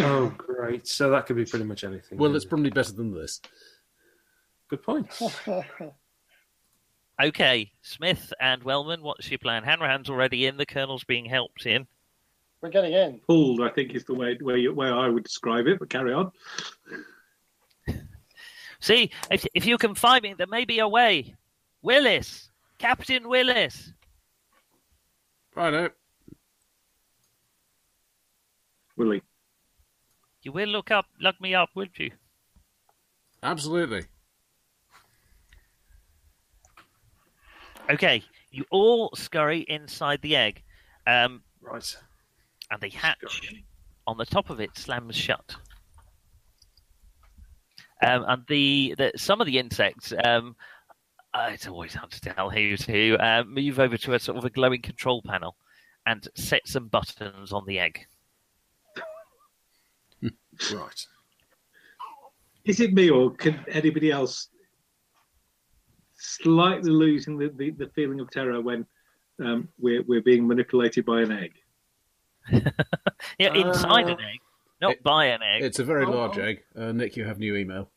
oh, 0.01 0.35
great. 0.37 0.89
So 0.89 1.11
that 1.11 1.27
could 1.27 1.37
be 1.37 1.45
pretty 1.45 1.67
much 1.67 1.85
anything. 1.85 2.19
Well, 2.19 2.35
it's 2.35 2.47
probably 2.47 2.71
better 2.71 2.93
than 2.93 3.15
this. 3.15 3.41
good 4.69 4.83
point. 4.83 5.09
Okay, 7.21 7.73
Smith 7.83 8.33
and 8.41 8.63
Wellman, 8.63 9.03
what's 9.03 9.29
your 9.29 9.39
plan? 9.39 9.65
Hanrahan's 9.65 10.09
already 10.09 10.47
in. 10.47 10.57
The 10.57 10.65
Colonel's 10.65 11.03
being 11.03 11.25
helped 11.25 11.67
in. 11.67 11.89
We're 12.63 12.69
getting 12.69 12.93
in. 12.93 13.21
Pulled, 13.27 13.61
I 13.61 13.71
think, 13.71 13.93
is 13.97 14.05
the 14.05 14.15
way 14.15 14.39
way, 14.41 14.69
way 14.69 14.89
I 14.89 15.09
would 15.09 15.25
describe 15.25 15.67
it. 15.67 15.81
But 15.81 15.91
carry 15.91 16.13
on. 16.13 16.31
See, 18.81 19.11
if, 19.31 19.47
if 19.55 19.67
you 19.67 19.77
can 19.79 19.95
find 19.95 20.23
me, 20.23 20.35
there 20.37 20.47
may 20.47 20.65
be 20.65 20.79
a 20.79 20.89
way. 20.89 21.35
Willis, 21.83 22.51
Captain 22.79 23.29
Willis. 23.29 23.93
Righto. 25.55 25.91
Willie. 28.97 29.23
You 30.43 30.53
will 30.53 30.69
look 30.69 30.91
up, 30.91 31.07
look 31.21 31.41
me 31.41 31.55
up, 31.55 31.71
would 31.75 31.91
you? 31.97 32.11
Absolutely. 33.43 34.03
Okay, 37.91 38.23
you 38.51 38.65
all 38.71 39.11
scurry 39.15 39.61
inside 39.61 40.21
the 40.23 40.37
egg, 40.37 40.63
um, 41.07 41.43
Right. 41.61 41.97
and 42.71 42.81
the 42.81 42.91
hatch 42.91 43.43
on 44.07 44.19
the 44.19 44.27
top 44.27 44.51
of 44.51 44.61
it 44.61 44.77
slams 44.77 45.17
shut. 45.17 45.57
Um, 48.03 48.25
and 48.29 48.43
the, 48.49 48.95
the 48.97 49.13
some 49.17 49.41
of 49.41 49.47
the 49.47 49.59
insects 49.59 50.13
um, 50.25 50.55
uh, 51.35 51.51
it's 51.53 51.69
always 51.69 51.95
hard 51.95 52.11
to 52.11 52.21
tell 52.21 52.51
who's 52.51 52.85
who. 52.85 53.17
Uh, 53.17 53.45
move 53.47 53.79
over 53.79 53.97
to 53.97 54.15
a 54.15 54.19
sort 54.19 54.39
of 54.39 54.45
a 54.45 54.51
glowing 54.51 54.83
control 54.83 55.23
panel 55.23 55.57
and 56.07 56.27
set 56.35 56.67
some 56.67 56.89
buttons 56.89 57.53
on 57.53 57.65
the 57.67 57.79
egg. 57.79 58.07
Right. 60.75 61.07
Is 62.65 62.81
it 62.81 62.93
me 62.93 63.11
or 63.11 63.31
can 63.31 63.65
anybody 63.69 64.11
else 64.11 64.49
slightly 66.17 66.91
losing 66.91 67.39
the, 67.39 67.53
the, 67.57 67.71
the 67.71 67.89
feeling 67.95 68.19
of 68.19 68.29
terror 68.31 68.61
when 68.61 68.85
um, 69.41 69.69
we're 69.79 70.03
we're 70.03 70.21
being 70.21 70.49
manipulated 70.49 71.05
by 71.07 71.21
an 71.23 71.31
egg? 71.31 71.53
Yeah, 73.39 73.55
inside 73.55 74.07
Uh, 74.07 74.15
an 74.15 74.21
egg, 74.21 74.41
not 74.81 74.93
it- 74.93 75.03
by 75.03 75.27
an 75.27 75.43
egg. 75.43 75.63
It's 75.63 75.79
a 75.79 75.85
very 75.85 76.05
Oh, 76.05 76.11
large 76.11 76.39
oh. 76.39 76.43
egg. 76.43 76.63
Uh, 76.77 76.93
Nick, 76.93 77.17
you 77.17 77.25
have 77.25 77.39
new 77.39 77.57
email. 77.57 77.91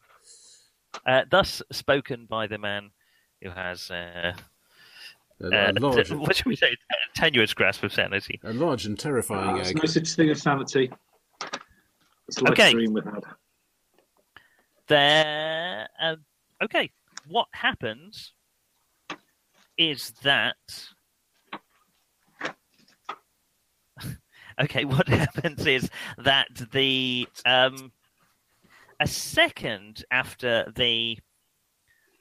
Uh, 1.05 1.23
thus 1.29 1.61
spoken 1.71 2.25
by 2.25 2.47
the 2.47 2.57
man 2.57 2.91
who 3.41 3.49
has, 3.49 3.89
uh, 3.89 4.33
A, 5.41 5.45
uh, 5.69 5.73
large, 5.79 6.09
t- 6.09 6.15
what 6.15 6.35
should 6.35 6.45
we 6.45 6.55
say, 6.55 6.75
tenuous 7.15 7.53
grasp 7.53 7.83
of 7.83 7.93
sanity. 7.93 8.39
a 8.43 8.53
large 8.53 8.85
and 8.85 8.99
terrifying 8.99 9.55
There's 9.55 9.69
egg. 9.69 9.77
no 9.77 9.85
such 9.85 10.09
thing 10.13 10.29
as 10.29 10.41
sanity. 10.41 10.91
It's 12.27 12.41
like 12.41 12.53
Okay. 12.53 12.69
a 12.69 12.71
dream 12.73 12.93
without. 12.93 13.23
There. 14.87 15.87
Um, 16.01 16.17
okay, 16.63 16.91
what 17.27 17.47
happens 17.53 18.33
is 19.77 20.11
that. 20.23 20.55
Okay, 24.61 24.85
what 24.85 25.07
happens 25.07 25.65
is 25.65 25.89
that 26.17 26.47
the 26.71 27.27
um, 27.45 27.91
a 28.99 29.07
second 29.07 30.05
after 30.11 30.71
the 30.75 31.17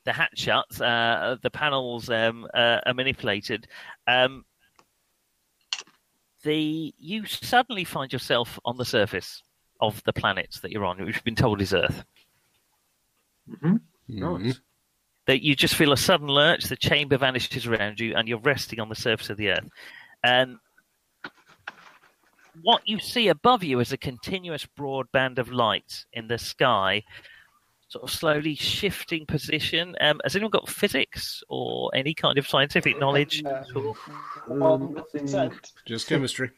the 0.04 0.12
hatch 0.12 0.38
shuts, 0.38 0.80
uh, 0.80 1.36
the 1.42 1.50
panels 1.50 2.08
um, 2.08 2.46
uh, 2.54 2.78
are 2.86 2.94
manipulated. 2.94 3.66
Um, 4.06 4.44
the 6.42 6.94
you 6.98 7.26
suddenly 7.26 7.84
find 7.84 8.12
yourself 8.12 8.58
on 8.64 8.78
the 8.78 8.84
surface 8.84 9.42
of 9.80 10.02
the 10.04 10.12
planet 10.12 10.56
that 10.62 10.70
you're 10.70 10.84
on, 10.86 11.04
which 11.04 11.16
you've 11.16 11.24
been 11.24 11.34
told 11.34 11.60
is 11.60 11.74
Earth. 11.74 12.04
Mhm. 13.48 13.80
Right. 14.08 14.60
that 15.26 15.42
you 15.44 15.54
just 15.54 15.74
feel 15.76 15.92
a 15.92 15.96
sudden 15.96 16.26
lurch, 16.26 16.64
the 16.64 16.76
chamber 16.76 17.16
vanishes 17.16 17.66
around 17.66 18.00
you, 18.00 18.16
and 18.16 18.26
you're 18.26 18.38
resting 18.38 18.80
on 18.80 18.88
the 18.88 18.96
surface 18.96 19.30
of 19.30 19.36
the 19.36 19.50
earth. 19.50 19.68
And 20.24 20.58
what 22.62 22.82
you 22.86 22.98
see 22.98 23.28
above 23.28 23.62
you 23.62 23.80
is 23.80 23.92
a 23.92 23.96
continuous 23.96 24.66
broad 24.66 25.10
band 25.12 25.38
of 25.38 25.50
light 25.50 26.04
in 26.12 26.28
the 26.28 26.38
sky, 26.38 27.02
sort 27.88 28.04
of 28.04 28.10
slowly 28.10 28.54
shifting 28.54 29.26
position. 29.26 29.96
Um, 30.00 30.20
has 30.24 30.36
anyone 30.36 30.50
got 30.50 30.68
physics 30.68 31.42
or 31.48 31.90
any 31.94 32.14
kind 32.14 32.38
of 32.38 32.46
scientific 32.46 32.98
knowledge? 32.98 33.42
Uh, 33.44 33.48
at 33.48 33.76
all? 33.76 33.96
one. 34.46 35.02
Just 35.86 36.08
chemistry. 36.08 36.50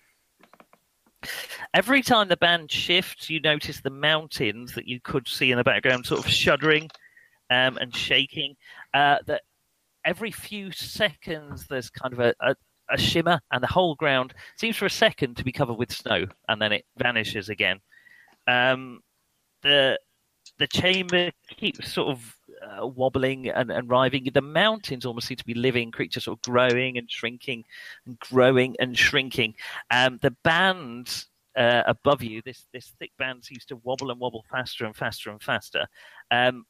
Every 1.73 2.03
time 2.03 2.29
the 2.29 2.37
band 2.37 2.71
shifts, 2.71 3.31
you 3.31 3.41
notice 3.41 3.81
the 3.81 3.91
mountains 3.91 4.75
that 4.75 4.89
you 4.89 5.01
could 5.01 5.29
see 5.29 5.53
in 5.53 5.59
the 5.59 5.65
background 5.65 6.05
sort 6.05 6.21
of 6.21 6.29
shuddering 6.31 6.91
um, 7.49 7.79
and 7.79 7.95
shaking. 7.95 8.57
Uh, 8.93 9.19
that 9.27 9.43
every 10.05 10.31
few 10.31 10.73
seconds 10.73 11.67
there's 11.69 11.91
kind 11.91 12.13
of 12.13 12.21
a, 12.21 12.35
a, 12.41 12.57
a 12.93 12.99
shimmer, 12.99 13.41
and 13.51 13.63
the 13.63 13.69
whole 13.69 13.95
ground 13.95 14.35
seems 14.57 14.77
for 14.77 14.87
a 14.87 14.91
second 14.91 15.37
to 15.37 15.45
be 15.45 15.53
covered 15.53 15.75
with 15.75 15.93
snow, 15.93 16.27
and 16.49 16.61
then 16.61 16.73
it 16.73 16.85
vanishes 16.97 17.49
again. 17.49 17.81
Um, 18.47 19.01
the 19.63 19.99
the 20.59 20.67
chamber 20.67 21.31
keeps 21.57 21.93
sort 21.93 22.09
of 22.09 22.37
uh, 22.63 22.87
wobbling 22.87 23.49
and, 23.49 23.71
and 23.71 23.89
writhing. 23.89 24.29
The 24.33 24.43
mountains 24.43 25.07
almost 25.07 25.29
seem 25.29 25.37
to 25.37 25.45
be 25.45 25.55
living 25.55 25.91
creatures, 25.91 26.25
sort 26.25 26.39
of 26.39 26.43
growing 26.43 26.99
and 26.99 27.11
shrinking 27.11 27.65
and 28.07 28.19
growing 28.19 28.77
and 28.79 28.97
shrinking. 28.97 29.55
Um, 29.91 30.19
the 30.23 30.33
band 30.45 31.25
uh, 31.57 31.83
above 31.87 32.23
you, 32.23 32.43
this 32.45 32.67
this 32.73 32.93
thick 32.99 33.13
band 33.19 33.45
seems 33.45 33.65
to 33.67 33.77
wobble 33.77 34.11
and 34.11 34.21
wobble 34.21 34.45
faster 34.51 34.85
and 34.85 34.97
faster 34.97 35.31
and 35.31 35.43
faster, 35.43 35.87
um, 36.31 36.65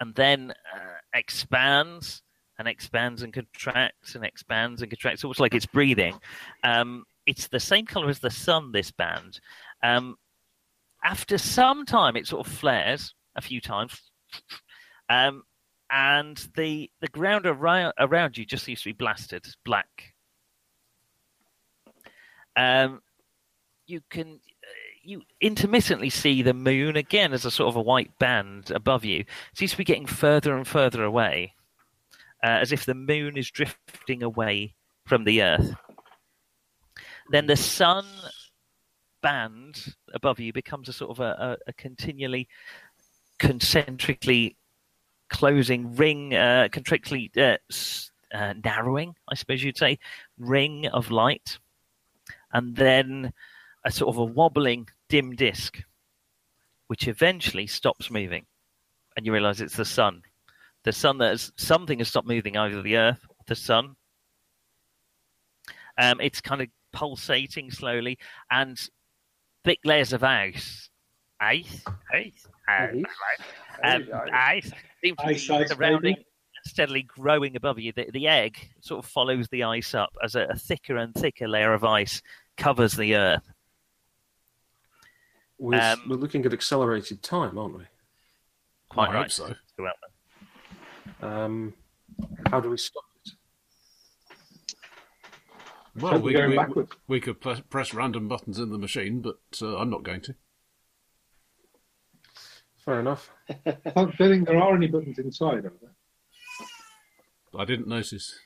and 0.00 0.14
then 0.14 0.52
uh, 0.74 0.98
expands 1.14 2.22
and 2.58 2.66
expands 2.66 3.22
and 3.22 3.32
contracts 3.32 4.14
and 4.14 4.24
expands 4.24 4.82
and 4.82 4.90
contracts, 4.90 5.24
almost 5.24 5.40
like 5.40 5.54
it's 5.54 5.66
breathing. 5.66 6.18
Um, 6.64 7.04
it's 7.26 7.48
the 7.48 7.60
same 7.60 7.86
color 7.86 8.08
as 8.08 8.18
the 8.18 8.30
sun. 8.30 8.72
This 8.72 8.90
band. 8.90 9.40
Um, 9.82 10.16
after 11.04 11.38
some 11.38 11.86
time, 11.86 12.16
it 12.16 12.26
sort 12.26 12.46
of 12.46 12.52
flares 12.52 13.14
a 13.36 13.40
few 13.40 13.60
times, 13.60 14.00
um, 15.08 15.42
and 15.90 16.36
the 16.56 16.90
the 17.00 17.08
ground 17.08 17.46
around 17.46 17.92
around 17.98 18.36
you 18.36 18.44
just 18.44 18.64
seems 18.64 18.82
to 18.82 18.88
be 18.88 18.92
blasted 18.92 19.46
black. 19.64 20.14
Um, 22.56 23.00
you 23.86 24.00
can 24.10 24.40
you 25.02 25.22
intermittently 25.40 26.10
see 26.10 26.42
the 26.42 26.52
moon 26.52 26.96
again 26.96 27.32
as 27.32 27.44
a 27.44 27.50
sort 27.50 27.68
of 27.68 27.76
a 27.76 27.82
white 27.82 28.18
band 28.18 28.70
above 28.70 29.04
you. 29.04 29.20
It 29.20 29.26
seems 29.54 29.70
to 29.70 29.78
be 29.78 29.84
getting 29.84 30.06
further 30.06 30.56
and 30.56 30.66
further 30.66 31.02
away, 31.02 31.54
uh, 32.42 32.58
as 32.62 32.72
if 32.72 32.84
the 32.84 32.94
moon 32.94 33.36
is 33.36 33.50
drifting 33.50 34.22
away 34.22 34.74
from 35.06 35.24
the 35.24 35.42
earth. 35.42 35.74
Then 37.30 37.46
the 37.46 37.56
sun 37.56 38.06
band 39.22 39.94
above 40.14 40.40
you 40.40 40.52
becomes 40.52 40.88
a 40.88 40.92
sort 40.92 41.10
of 41.10 41.20
a, 41.20 41.58
a, 41.66 41.70
a 41.70 41.72
continually 41.72 42.48
concentrically 43.38 44.56
closing 45.28 45.94
ring, 45.96 46.34
uh, 46.34 46.68
concentrically 46.70 47.30
uh, 47.36 47.56
uh, 48.32 48.54
narrowing, 48.64 49.14
I 49.28 49.34
suppose 49.34 49.62
you'd 49.62 49.78
say, 49.78 49.98
ring 50.38 50.86
of 50.86 51.10
light, 51.10 51.58
and 52.52 52.76
then 52.76 53.32
a 53.84 53.90
sort 53.90 54.14
of 54.14 54.18
a 54.18 54.24
wobbling 54.24 54.88
dim 55.08 55.34
disk, 55.34 55.82
which 56.86 57.08
eventually 57.08 57.66
stops 57.66 58.10
moving, 58.10 58.46
and 59.16 59.26
you 59.26 59.32
realise 59.32 59.60
it's 59.60 59.76
the 59.76 59.84
sun. 59.84 60.22
The 60.84 60.92
sun 60.92 61.18
that 61.18 61.30
has, 61.30 61.52
something 61.56 61.98
has 61.98 62.08
stopped 62.08 62.28
moving, 62.28 62.56
either 62.56 62.80
the 62.82 62.96
Earth, 62.96 63.20
the 63.46 63.54
sun. 63.54 63.96
Um, 65.98 66.20
it's 66.20 66.40
kind 66.40 66.62
of 66.62 66.68
pulsating 66.92 67.70
slowly, 67.70 68.18
and 68.50 68.78
thick 69.64 69.80
layers 69.84 70.12
of 70.12 70.22
ice, 70.24 70.88
ice, 71.40 71.82
ice, 72.12 72.46
ice, 72.68 73.04
um, 73.82 74.08
ice 74.32 74.70
seem 75.02 75.16
to 75.16 75.26
Ice, 75.26 75.48
be 75.48 75.54
ice, 75.54 75.68
surrounding, 75.70 76.14
baby. 76.14 76.26
steadily 76.64 77.02
growing 77.02 77.56
above 77.56 77.78
you. 77.78 77.92
The, 77.92 78.08
the 78.12 78.28
egg 78.28 78.56
sort 78.80 79.04
of 79.04 79.10
follows 79.10 79.48
the 79.48 79.64
ice 79.64 79.94
up 79.94 80.10
as 80.22 80.36
a, 80.36 80.42
a 80.44 80.54
thicker 80.56 80.96
and 80.96 81.12
thicker 81.14 81.48
layer 81.48 81.74
of 81.74 81.84
ice 81.84 82.22
covers 82.56 82.94
the 82.94 83.16
Earth. 83.16 83.42
We're, 85.58 85.80
Um, 85.80 86.02
we're 86.08 86.16
looking 86.16 86.46
at 86.46 86.52
accelerated 86.52 87.22
time, 87.22 87.58
aren't 87.58 87.78
we? 87.78 87.84
Quite 88.88 89.10
I 89.10 89.14
right. 89.14 89.22
hope 89.22 89.30
so. 89.32 89.54
Well, 91.20 91.32
Um, 91.32 91.74
how 92.50 92.60
do 92.60 92.70
we 92.70 92.76
stop 92.76 93.04
it? 93.24 93.32
Well, 96.00 96.20
we, 96.20 96.34
we're 96.34 96.86
we, 97.08 97.20
could 97.20 97.40
press 97.40 97.92
random 97.92 98.28
buttons 98.28 98.58
in 98.58 98.70
the 98.70 98.78
machine, 98.78 99.20
but 99.20 99.40
uh, 99.60 99.78
I'm 99.78 99.90
not 99.90 100.04
going 100.04 100.20
to. 100.22 100.34
Fair 102.84 103.00
enough. 103.00 103.30
I 103.66 103.76
don't 103.94 104.16
think 104.16 104.46
there 104.46 104.62
are 104.62 104.76
any 104.76 104.86
buttons 104.86 105.18
inside, 105.18 105.64
are 105.64 105.72
there? 105.80 105.90
I 107.58 107.64
didn't 107.64 107.88
notice. 107.88 108.38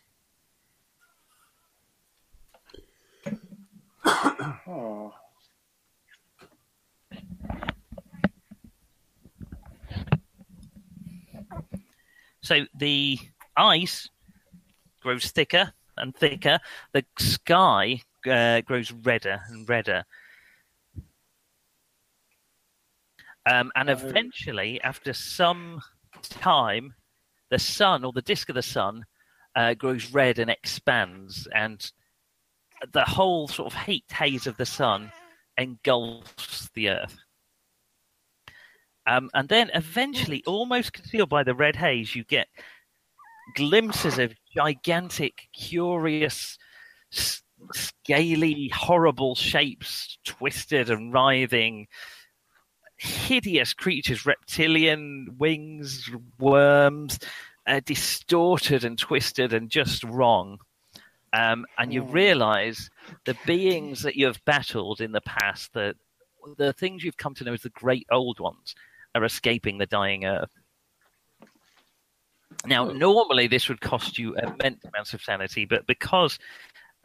Oh, 4.05 5.13
So 12.43 12.67
the 12.75 13.19
ice 13.57 14.09
grows 15.01 15.31
thicker 15.31 15.73
and 15.97 16.15
thicker. 16.15 16.59
The 16.93 17.05
sky 17.19 18.03
uh, 18.29 18.61
grows 18.63 18.91
redder 18.91 19.41
and 19.49 19.69
redder. 19.69 20.05
Um, 23.51 23.73
and 23.75 23.91
eventually, 23.91 24.81
after 24.83 25.13
some 25.13 25.81
time, 26.23 26.95
the 27.51 27.59
sun 27.59 28.05
or 28.05 28.13
the 28.13 28.23
disk 28.23 28.49
of 28.49 28.55
the 28.55 28.63
sun 28.63 29.05
uh, 29.57 29.75
grows 29.75 30.13
red 30.13 30.39
and 30.39 30.51
expands, 30.51 31.49
and 31.55 31.91
the 32.93 33.05
whole 33.05 33.49
sort 33.49 33.73
of 33.73 33.83
heat 33.83 34.05
haze 34.11 34.47
of 34.47 34.57
the 34.57 34.67
sun 34.67 35.13
engulfs 35.59 36.71
the 36.75 36.89
earth. 36.89 37.19
Um, 39.07 39.31
and 39.35 39.49
then 39.49 39.71
eventually, 39.75 40.43
almost 40.47 40.93
concealed 40.93 41.29
by 41.29 41.43
the 41.43 41.55
red 41.55 41.77
haze, 41.77 42.15
you 42.15 42.25
get 42.25 42.49
glimpses 43.55 44.19
of 44.19 44.33
gigantic, 44.55 45.49
curious, 45.53 46.57
s- 47.13 47.43
scaly, 47.73 48.69
horrible 48.75 49.35
shapes, 49.35 50.19
twisted 50.25 50.91
and 50.91 51.13
writhing, 51.13 51.89
hideous 52.97 53.75
creatures, 53.75 54.25
reptilian 54.25 55.35
wings, 55.39 56.09
worms, 56.39 57.19
uh, 57.67 57.81
distorted 57.85 58.85
and 58.85 58.99
twisted 58.99 59.53
and 59.53 59.71
just 59.71 60.05
wrong. 60.05 60.59
Um, 61.33 61.67
and 61.79 61.93
you 61.93 62.05
Mm. 62.05 62.13
realize 62.13 62.91
the 63.25 63.35
beings 63.47 64.03
that 64.03 64.17
you 64.17 64.27
have 64.27 64.45
battled 64.45 65.01
in 65.01 65.13
the 65.13 65.23
past, 65.23 65.73
the 65.73 65.97
the 66.57 66.73
things 66.73 67.05
you've 67.05 67.17
come 67.17 67.35
to 67.35 67.45
know 67.45 67.53
as 67.53 67.63
the 67.63 67.71
great 67.71 68.07
old 68.11 68.41
ones, 68.41 68.75
are 69.15 69.25
escaping 69.25 69.79
the 69.79 69.87
dying 69.87 70.25
earth. 70.25 70.51
Now, 72.67 72.89
Oh. 72.89 72.93
normally 72.93 73.47
this 73.47 73.69
would 73.69 73.81
cost 73.81 74.19
you 74.19 74.37
immense 74.37 74.85
amounts 74.85 75.15
of 75.15 75.23
sanity, 75.23 75.65
but 75.65 75.87
because 75.87 76.39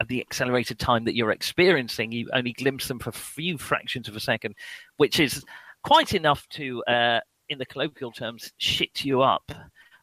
of 0.00 0.06
the 0.08 0.20
accelerated 0.20 0.78
time 0.78 1.04
that 1.04 1.16
you're 1.16 1.32
experiencing, 1.32 2.12
you 2.12 2.30
only 2.32 2.52
glimpse 2.52 2.86
them 2.86 2.98
for 3.00 3.10
a 3.10 3.12
few 3.12 3.58
fractions 3.58 4.08
of 4.08 4.14
a 4.14 4.20
second, 4.20 4.54
which 4.96 5.18
is 5.18 5.44
quite 5.82 6.14
enough 6.14 6.48
to, 6.50 6.84
uh, 6.84 7.20
in 7.48 7.58
the 7.58 7.66
colloquial 7.66 8.12
terms, 8.12 8.52
shit 8.58 9.04
you 9.04 9.22
up, 9.22 9.50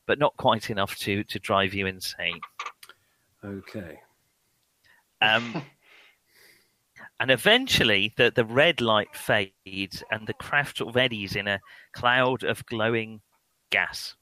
but 0.05 0.19
not 0.19 0.35
quite 0.35 0.69
enough 0.69 0.97
to 0.97 1.23
to 1.25 1.39
drive 1.39 1.73
you 1.73 1.85
insane. 1.85 2.41
Okay. 3.43 4.01
Um, 5.21 5.63
and 7.19 7.31
eventually, 7.31 8.13
the, 8.17 8.31
the 8.35 8.45
red 8.45 8.81
light 8.81 9.15
fades 9.15 10.03
and 10.11 10.27
the 10.27 10.33
craft 10.33 10.77
sort 10.77 10.89
of 10.89 10.97
eddies 10.97 11.35
in 11.35 11.47
a 11.47 11.59
cloud 11.93 12.43
of 12.43 12.65
glowing 12.65 13.21
gas. 13.71 14.15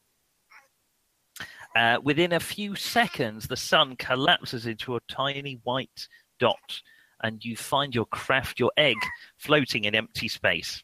Uh, 1.76 1.98
within 2.04 2.34
a 2.34 2.40
few 2.40 2.76
seconds, 2.76 3.48
the 3.48 3.58
sun 3.58 3.96
collapses 3.96 4.68
into 4.68 4.96
a 4.96 5.00
tiny 5.10 5.60
white 5.64 6.08
dot, 6.40 6.82
and 7.24 7.44
you 7.44 7.56
find 7.56 7.96
your 7.96 8.06
craft, 8.06 8.60
your 8.60 8.72
egg, 8.78 8.98
floating 9.38 9.86
in 9.86 9.96
empty 9.96 10.28
space. 10.28 10.84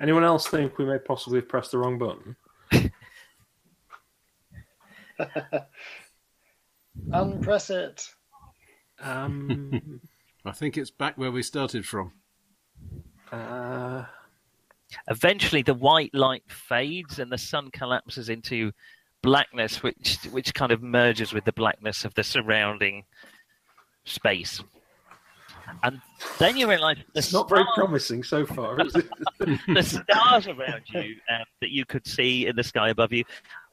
Anyone 0.00 0.24
else 0.24 0.48
think 0.48 0.76
we 0.76 0.84
may 0.84 0.98
possibly 0.98 1.38
have 1.38 1.48
pressed 1.48 1.70
the 1.70 1.78
wrong 1.78 1.98
button? 1.98 2.36
Unpress 7.12 7.70
it. 7.70 8.06
Um, 9.00 10.00
I 10.44 10.52
think 10.52 10.76
it's 10.76 10.90
back 10.90 11.16
where 11.16 11.30
we 11.30 11.42
started 11.42 11.86
from. 11.86 12.12
uh, 13.30 14.04
Eventually, 15.08 15.62
the 15.62 15.74
white 15.74 16.14
light 16.14 16.42
fades, 16.48 17.18
and 17.18 17.30
the 17.30 17.38
sun 17.38 17.70
collapses 17.70 18.28
into 18.28 18.72
blackness, 19.22 19.82
which 19.82 20.18
which 20.30 20.52
kind 20.52 20.72
of 20.72 20.82
merges 20.82 21.32
with 21.32 21.44
the 21.44 21.52
blackness 21.52 22.04
of 22.04 22.12
the 22.14 22.22
surrounding 22.22 23.04
space. 24.04 24.62
And 25.84 26.00
then 26.38 26.56
you 26.56 26.68
realise 26.68 26.98
the 27.14 27.18
it's 27.20 27.32
not 27.32 27.48
very 27.48 27.64
promising 27.74 28.22
so 28.22 28.44
far, 28.44 28.78
is 28.84 28.94
it? 28.94 29.08
the 29.68 29.82
stars 29.82 30.46
around 30.48 30.82
you 30.88 31.16
um, 31.30 31.44
that 31.60 31.70
you 31.70 31.86
could 31.86 32.06
see 32.06 32.46
in 32.46 32.56
the 32.56 32.62
sky 32.64 32.90
above 32.90 33.12
you 33.12 33.24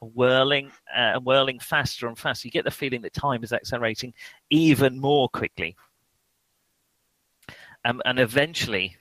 are 0.02 0.08
whirling 0.08 0.68
uh, 0.96 1.16
and 1.16 1.26
whirling 1.26 1.60
faster 1.60 2.08
and 2.08 2.18
faster. 2.18 2.48
You 2.48 2.52
get 2.52 2.64
the 2.64 2.72
feeling 2.72 3.02
that 3.02 3.14
time 3.14 3.44
is 3.44 3.52
accelerating 3.52 4.14
even 4.50 5.00
more 5.00 5.28
quickly. 5.30 5.76
Um, 7.86 8.02
and 8.06 8.20
eventually, 8.20 8.98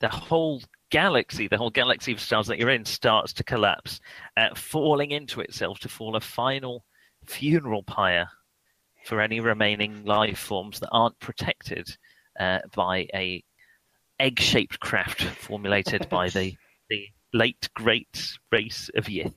the 0.00 0.08
whole 0.08 0.62
galaxy, 0.90 1.48
the 1.48 1.58
whole 1.58 1.70
galaxy 1.70 2.12
of 2.12 2.20
stars 2.20 2.46
that 2.46 2.58
you're 2.58 2.70
in, 2.70 2.84
starts 2.84 3.32
to 3.34 3.44
collapse, 3.44 4.00
uh, 4.36 4.54
falling 4.54 5.10
into 5.10 5.40
itself 5.40 5.78
to 5.80 5.88
fall 5.88 6.16
a 6.16 6.20
final 6.20 6.84
funeral 7.24 7.82
pyre 7.82 8.28
for 9.04 9.20
any 9.20 9.40
remaining 9.40 10.04
life 10.04 10.38
forms 10.38 10.80
that 10.80 10.90
aren't 10.90 11.18
protected 11.20 11.96
uh, 12.38 12.58
by 12.74 13.06
a 13.14 13.42
egg-shaped 14.18 14.80
craft 14.80 15.22
formulated 15.22 16.08
by 16.08 16.28
the 16.30 16.56
the 16.90 17.06
late 17.32 17.68
great 17.74 18.32
race 18.50 18.90
of 18.94 19.04
Yith. 19.04 19.34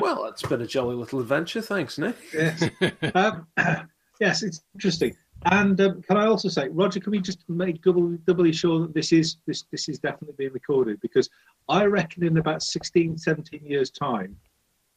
well, 0.00 0.26
it's 0.26 0.42
been 0.42 0.62
a 0.62 0.66
jolly 0.66 0.94
little 0.94 1.20
adventure. 1.20 1.60
Thanks, 1.60 1.98
Nick. 1.98 2.16
Yes. 2.32 2.62
um, 3.14 3.46
yes, 4.20 4.42
it's 4.42 4.62
interesting. 4.74 5.16
And 5.44 5.80
um, 5.80 6.02
can 6.02 6.16
I 6.16 6.26
also 6.26 6.48
say, 6.48 6.68
Roger, 6.68 6.98
can 6.98 7.12
we 7.12 7.20
just 7.20 7.48
make 7.48 7.82
double, 7.82 8.08
doubly 8.26 8.52
sure 8.52 8.80
that 8.80 8.94
this 8.94 9.12
is 9.12 9.36
this 9.46 9.64
this 9.70 9.88
is 9.88 9.98
definitely 9.98 10.34
being 10.36 10.52
recorded? 10.52 11.00
Because 11.00 11.30
I 11.68 11.84
reckon 11.84 12.24
in 12.24 12.38
about 12.38 12.62
16, 12.62 13.18
17 13.18 13.64
years' 13.64 13.90
time, 13.90 14.36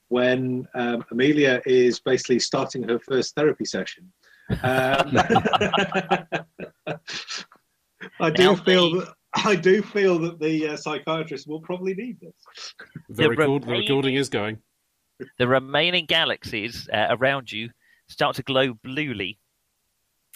when 0.07 0.67
um, 0.73 1.05
Amelia 1.11 1.61
is 1.65 1.99
basically 1.99 2.39
starting 2.39 2.83
her 2.83 2.97
first 2.99 3.35
therapy 3.35 3.65
session, 3.65 4.11
um, 4.63 5.17
I 8.19 8.29
do 8.29 8.43
Now 8.43 8.55
feel 8.55 8.99
that 8.99 9.13
I 9.33 9.55
do 9.55 9.81
feel 9.81 10.19
that 10.19 10.39
the 10.39 10.69
uh, 10.69 10.77
psychiatrist 10.77 11.47
will 11.47 11.61
probably 11.61 11.93
need 11.93 12.19
this. 12.19 12.73
The, 13.09 13.23
The 13.23 13.29
record, 13.29 13.63
the 13.63 13.71
recording 13.71 14.15
is 14.15 14.29
going. 14.29 14.57
The 15.37 15.47
remaining 15.47 16.05
galaxies 16.05 16.89
uh, 16.91 17.07
around 17.09 17.51
you 17.51 17.69
start 18.07 18.35
to 18.37 18.43
glow 18.43 18.73
bluely, 18.73 19.37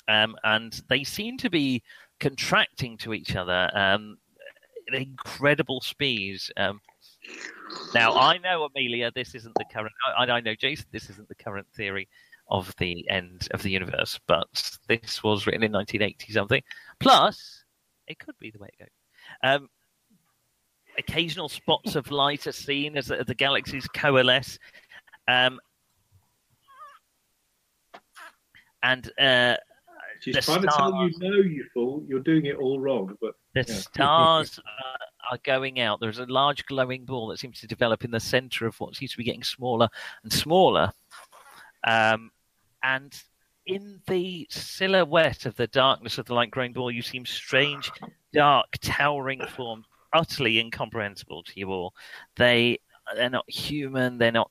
um, 0.08 0.36
and 0.44 0.82
they 0.90 1.04
seem 1.04 1.38
to 1.40 1.50
be 1.50 1.82
contracting 2.20 2.98
to 2.98 3.14
each 3.14 3.36
other 3.36 3.70
um, 3.74 4.18
at 4.88 5.02
incredible 5.02 5.82
speeds. 5.82 6.52
Um, 6.58 6.80
now, 7.94 8.14
I 8.14 8.38
know 8.38 8.66
Amelia, 8.66 9.12
this 9.16 9.36
isn't 9.36 9.56
the 9.56 9.66
current. 9.72 9.94
I, 10.18 10.26
I 10.26 10.40
know 10.42 10.56
Jason, 10.56 10.86
this 10.92 11.10
isn't 11.10 11.28
the 11.28 11.36
current 11.36 11.68
theory 11.76 12.08
of 12.50 12.74
the 12.78 13.06
end 13.10 13.48
of 13.52 13.64
the 13.64 13.72
universe, 13.72 14.20
but 14.28 14.48
this 14.88 15.24
was 15.24 15.46
written 15.46 15.64
in 15.64 15.72
1980 15.72 16.34
something. 16.34 16.62
Plus, 17.00 17.64
it 18.08 18.20
could 18.20 18.36
be 18.40 18.52
the 18.52 18.60
way 18.60 18.70
it 18.74 18.84
goes. 18.84 18.90
Um, 19.44 19.70
occasional 20.98 21.50
spots 21.50 21.96
of 21.96 22.12
light 22.12 22.48
are 22.48 22.52
seen 22.52 22.98
as 22.98 23.08
the, 23.08 23.36
galaxies 23.36 23.88
coalesce. 23.88 24.60
Um, 25.28 25.60
and 28.82 29.10
uh, 29.20 29.56
She's 30.24 30.36
The 30.36 30.41
trying 30.41 30.62
to 30.62 30.68
tell 30.68 31.04
you, 31.04 31.12
stars. 31.12 31.20
no, 31.20 31.36
you 31.41 31.66
fool, 31.74 32.04
you're 32.08 32.20
doing 32.22 32.45
it 32.45 32.56
all 32.56 32.80
wrong. 32.80 33.18
But 33.20 33.36
the 33.54 33.66
Yeah. 33.68 33.76
stars 33.76 34.58
uh, 34.60 35.32
are 35.32 35.38
going 35.44 35.80
out. 35.82 36.00
There's 36.00 36.20
a 36.20 36.26
large 36.26 36.66
glowing 36.66 37.04
ball 37.06 37.28
that 37.28 37.40
seems 37.40 37.60
to 37.60 37.68
develop 37.68 38.06
in 38.06 38.12
the 38.12 38.20
center 38.20 38.66
of 38.66 38.80
what 38.80 38.95
seems 38.95 39.12
to 39.12 39.18
be 39.18 39.24
getting 39.26 39.44
smaller 39.44 39.90
and 40.24 40.32
smaller. 40.32 40.94
Um, 41.86 42.32
and 42.84 43.14
in 43.66 44.02
the 44.08 44.48
silhouette 44.50 45.45
of 45.45 45.56
the 45.56 45.68
darkness 45.68 46.18
of 46.18 46.26
the 46.26 46.34
light 46.34 46.52
growing 46.52 46.74
ball, 46.74 46.90
you 46.91 47.02
see 47.02 47.24
strange, 47.26 47.91
dark, 48.34 48.68
towering 48.82 49.45
forms, 49.48 49.86
utterly 50.14 50.60
incomprehensible 50.60 51.44
to 51.44 51.60
you 51.60 51.70
all. 51.70 51.94
They 52.38 52.80
they're 53.16 53.30
not 53.30 53.50
human. 53.50 54.18
They're 54.18 54.32
not. 54.32 54.50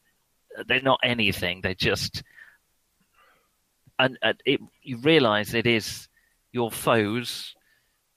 They're 0.67 0.83
not 0.83 1.01
anything. 1.03 1.63
They're 1.63 1.75
just. 1.75 2.23
And, 4.03 4.19
and 4.21 4.43
it, 4.45 4.61
you 4.83 4.97
realise 4.99 5.55
it 5.55 5.67
is 5.67 6.09
your 6.51 6.71
foes, 6.71 7.55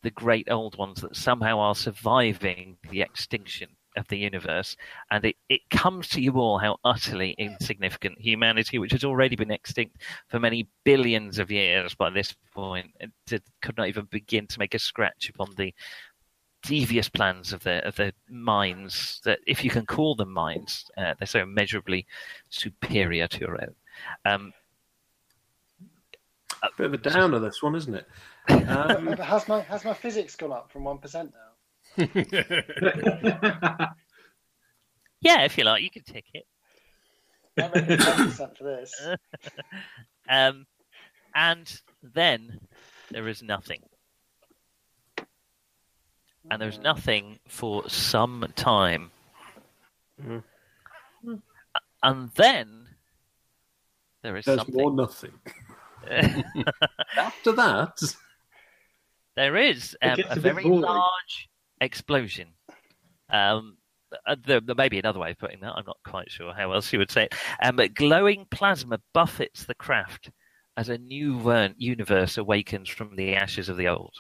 the 0.02 0.10
great 0.10 0.48
old 0.50 0.78
ones 0.78 1.02
that 1.02 1.16
somehow 1.16 1.60
are 1.60 1.76
surviving 1.76 2.78
the 2.90 3.02
extinction 3.02 3.70
of 3.96 4.08
the 4.08 4.18
universe. 4.18 4.76
And 5.12 5.24
it, 5.26 5.36
it 5.48 5.62
comes 5.70 6.10
to 6.10 6.22
you 6.22 6.34
all 6.34 6.58
how 6.58 6.78
utterly 6.84 7.36
insignificant 7.38 8.20
humanity, 8.20 8.78
which 8.80 8.92
has 8.92 9.04
already 9.04 9.36
been 9.36 9.52
extinct 9.52 10.02
for 10.28 10.40
many 10.40 10.68
billions 10.84 11.40
of 11.40 11.52
years 11.52 11.96
by 11.96 12.10
this 12.10 12.36
point, 12.54 12.92
did, 13.28 13.44
could 13.62 13.78
not 13.78 13.88
even 13.88 14.06
begin 14.06 14.48
to 14.48 14.60
make 14.60 14.74
a 14.74 14.80
scratch 14.80 15.30
upon 15.30 15.50
the 15.56 15.74
devious 16.64 17.10
plans 17.10 17.54
of 17.54 17.62
the 17.64 17.88
of 17.88 17.96
the 17.96 18.12
minds 18.28 19.22
that, 19.24 19.40
if 19.46 19.64
you 19.64 19.70
can 19.70 19.86
call 19.86 20.16
them 20.16 20.34
minds, 20.34 20.90
uh, 20.98 21.14
they're 21.18 21.28
so 21.28 21.44
immeasurably 21.44 22.08
superior 22.50 23.28
to 23.28 23.40
your 23.40 23.62
own. 23.62 23.76
Um, 24.26 24.52
Bit 26.78 26.88
of 26.88 26.94
a 26.94 26.98
downer, 26.98 27.40
this 27.40 27.62
one, 27.62 27.76
isn't 27.76 27.96
it? 27.96 28.08
Um, 28.68 29.08
has 29.18 29.48
my 29.48 29.62
has 29.62 29.84
my 29.86 29.94
physics 29.94 30.36
gone 30.36 30.52
up 30.52 30.72
from 30.72 30.84
one 30.84 30.98
percent 31.00 31.34
now? 31.34 31.40
yeah, 35.22 35.44
if 35.44 35.58
you 35.58 35.64
like, 35.64 35.84
you 35.84 35.90
can 35.90 36.04
tick 36.04 36.26
it. 36.34 36.46
I 37.58 37.68
reckon 37.68 37.98
ten 37.98 38.28
percent 38.28 38.58
for 38.58 38.64
this. 38.64 39.08
Um, 40.28 40.66
and 41.36 41.82
then 42.02 42.60
there 43.12 43.28
is 43.28 43.44
nothing. 43.44 43.82
And 46.50 46.60
there's 46.60 46.80
nothing 46.80 47.38
for 47.48 47.88
some 47.88 48.44
time. 48.56 49.12
Mm. 50.20 50.42
And 52.02 52.30
then 52.32 52.88
there 54.24 54.36
is 54.38 54.46
there's 54.46 54.60
something. 54.60 54.76
more 54.76 54.92
nothing. 54.92 55.34
After 57.18 57.52
that, 57.54 58.00
there 59.36 59.56
is 59.56 59.96
um, 60.02 60.20
a 60.30 60.34
a 60.34 60.40
very 60.40 60.64
boring. 60.64 60.82
large 60.82 61.50
explosion. 61.82 62.50
Um, 63.30 63.78
uh, 64.26 64.36
there, 64.46 64.62
there 64.62 64.76
may 64.76 64.90
be 64.90 65.00
another 65.00 65.20
way 65.20 65.32
of 65.32 65.40
putting 65.40 65.60
that. 65.62 65.74
I'm 65.76 65.86
not 65.86 65.98
quite 66.06 66.32
sure 66.32 66.54
how 66.54 66.72
else 66.72 66.92
you 66.94 67.00
would 67.00 67.12
say 67.12 67.24
it. 67.24 67.36
Um, 67.62 67.76
but 67.76 67.94
glowing 67.94 68.46
plasma 68.50 69.00
buffets 69.14 69.66
the 69.66 69.76
craft 69.76 70.32
as 70.78 70.90
a 70.90 70.98
new 70.98 71.40
ver- 71.40 71.74
universe 71.78 72.38
awakens 72.38 72.90
from 72.90 73.16
the 73.16 73.36
ashes 73.36 73.70
of 73.70 73.78
the 73.78 73.88
old. 73.88 74.14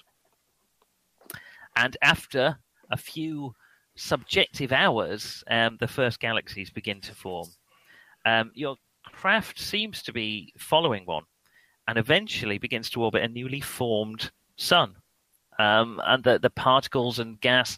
And 1.75 1.97
after 2.01 2.57
a 2.89 2.97
few 2.97 3.53
subjective 3.95 4.71
hours, 4.71 5.43
um, 5.49 5.77
the 5.79 5.87
first 5.87 6.19
galaxies 6.19 6.69
begin 6.69 7.01
to 7.01 7.15
form. 7.15 7.47
Um, 8.25 8.51
your 8.53 8.77
craft 9.03 9.59
seems 9.59 10.03
to 10.03 10.13
be 10.13 10.53
following 10.57 11.05
one, 11.05 11.23
and 11.87 11.97
eventually 11.97 12.57
begins 12.57 12.89
to 12.91 13.03
orbit 13.03 13.23
a 13.23 13.27
newly 13.27 13.61
formed 13.61 14.31
sun. 14.57 14.95
Um, 15.59 16.01
and 16.05 16.23
the 16.23 16.37
the 16.39 16.49
particles 16.49 17.19
and 17.19 17.39
gas, 17.39 17.77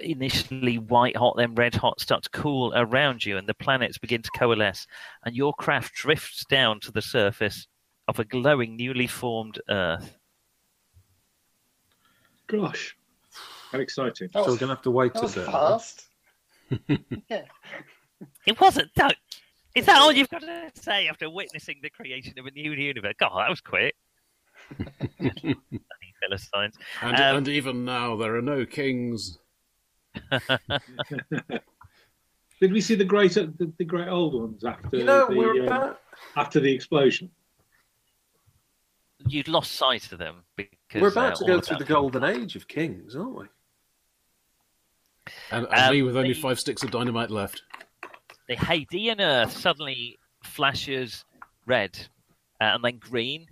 initially 0.00 0.78
white 0.78 1.16
hot, 1.16 1.36
then 1.36 1.54
red 1.54 1.74
hot, 1.74 2.00
start 2.00 2.22
to 2.24 2.30
cool 2.30 2.72
around 2.76 3.24
you, 3.24 3.36
and 3.38 3.48
the 3.48 3.54
planets 3.54 3.98
begin 3.98 4.22
to 4.22 4.30
coalesce, 4.36 4.86
and 5.24 5.34
your 5.34 5.52
craft 5.54 5.94
drifts 5.94 6.44
down 6.44 6.78
to 6.80 6.92
the 6.92 7.02
surface 7.02 7.66
of 8.08 8.18
a 8.18 8.24
glowing, 8.24 8.76
newly 8.76 9.06
formed 9.06 9.60
Earth. 9.68 10.16
Gosh, 12.46 12.96
how 13.70 13.78
exciting! 13.78 14.28
That 14.32 14.44
So 14.44 14.52
we're 14.52 14.58
going 14.58 14.68
to 14.68 14.74
have 14.74 14.82
to 14.82 14.90
wait 14.90 15.14
that 15.14 15.20
a 15.20 15.22
was 15.22 15.34
bit. 15.34 15.46
fast. 15.46 16.06
yeah. 17.28 17.44
It 18.46 18.60
wasn't. 18.60 18.90
No. 18.96 19.08
Is 19.74 19.86
that 19.86 19.98
all 19.98 20.12
you've 20.12 20.28
got 20.28 20.42
to 20.42 20.70
say 20.74 21.08
after 21.08 21.30
witnessing 21.30 21.78
the 21.82 21.90
creation 21.90 22.34
of 22.38 22.46
a 22.46 22.50
new 22.50 22.72
universe? 22.72 23.14
God, 23.18 23.32
that 23.38 23.48
was 23.50 23.60
quick. 23.60 23.94
Bloody 25.18 25.56
Philistines. 26.20 26.76
And, 27.00 27.16
Um, 27.16 27.36
and 27.38 27.48
even 27.48 27.84
now, 27.84 28.16
there 28.16 28.36
are 28.36 28.42
no 28.42 28.64
kings. 28.66 29.38
Did 32.60 32.72
we 32.72 32.80
see 32.80 32.94
the 32.94 33.04
great 33.04 33.32
the, 33.34 33.72
the 33.78 33.84
great 33.84 34.08
old 34.08 34.34
ones 34.34 34.64
after 34.64 34.96
You 34.96 35.04
know, 35.04 35.26
the 35.28 35.34
we're 35.36 35.72
um, 35.72 35.96
after 36.36 36.60
the 36.60 36.72
explosion? 36.72 37.30
You'd 39.26 39.48
lost 39.48 39.72
sight 39.72 40.12
of 40.12 40.18
them 40.18 40.42
because 40.56 41.00
We're 41.00 41.08
about 41.08 41.34
uh, 41.34 41.36
to 41.36 41.44
go 41.46 41.60
through 41.60 41.78
the 41.78 41.84
that- 41.84 41.92
golden 41.92 42.24
age 42.24 42.56
of 42.56 42.68
kings, 42.68 43.16
aren't 43.16 43.34
we? 43.36 43.46
And, 45.50 45.66
and 45.66 45.74
Um, 45.74 45.92
me 45.92 46.02
with 46.02 46.16
only 46.16 46.34
the- 46.34 46.40
five 46.40 46.60
sticks 46.60 46.82
of 46.82 46.90
dynamite 46.90 47.30
left. 47.30 47.62
The 48.52 48.58
Hadean 48.58 49.20
Earth 49.20 49.56
suddenly 49.56 50.18
flashes 50.44 51.24
red 51.64 51.98
uh, 52.60 52.64
and 52.74 52.84
then 52.84 52.98
green 52.98 53.46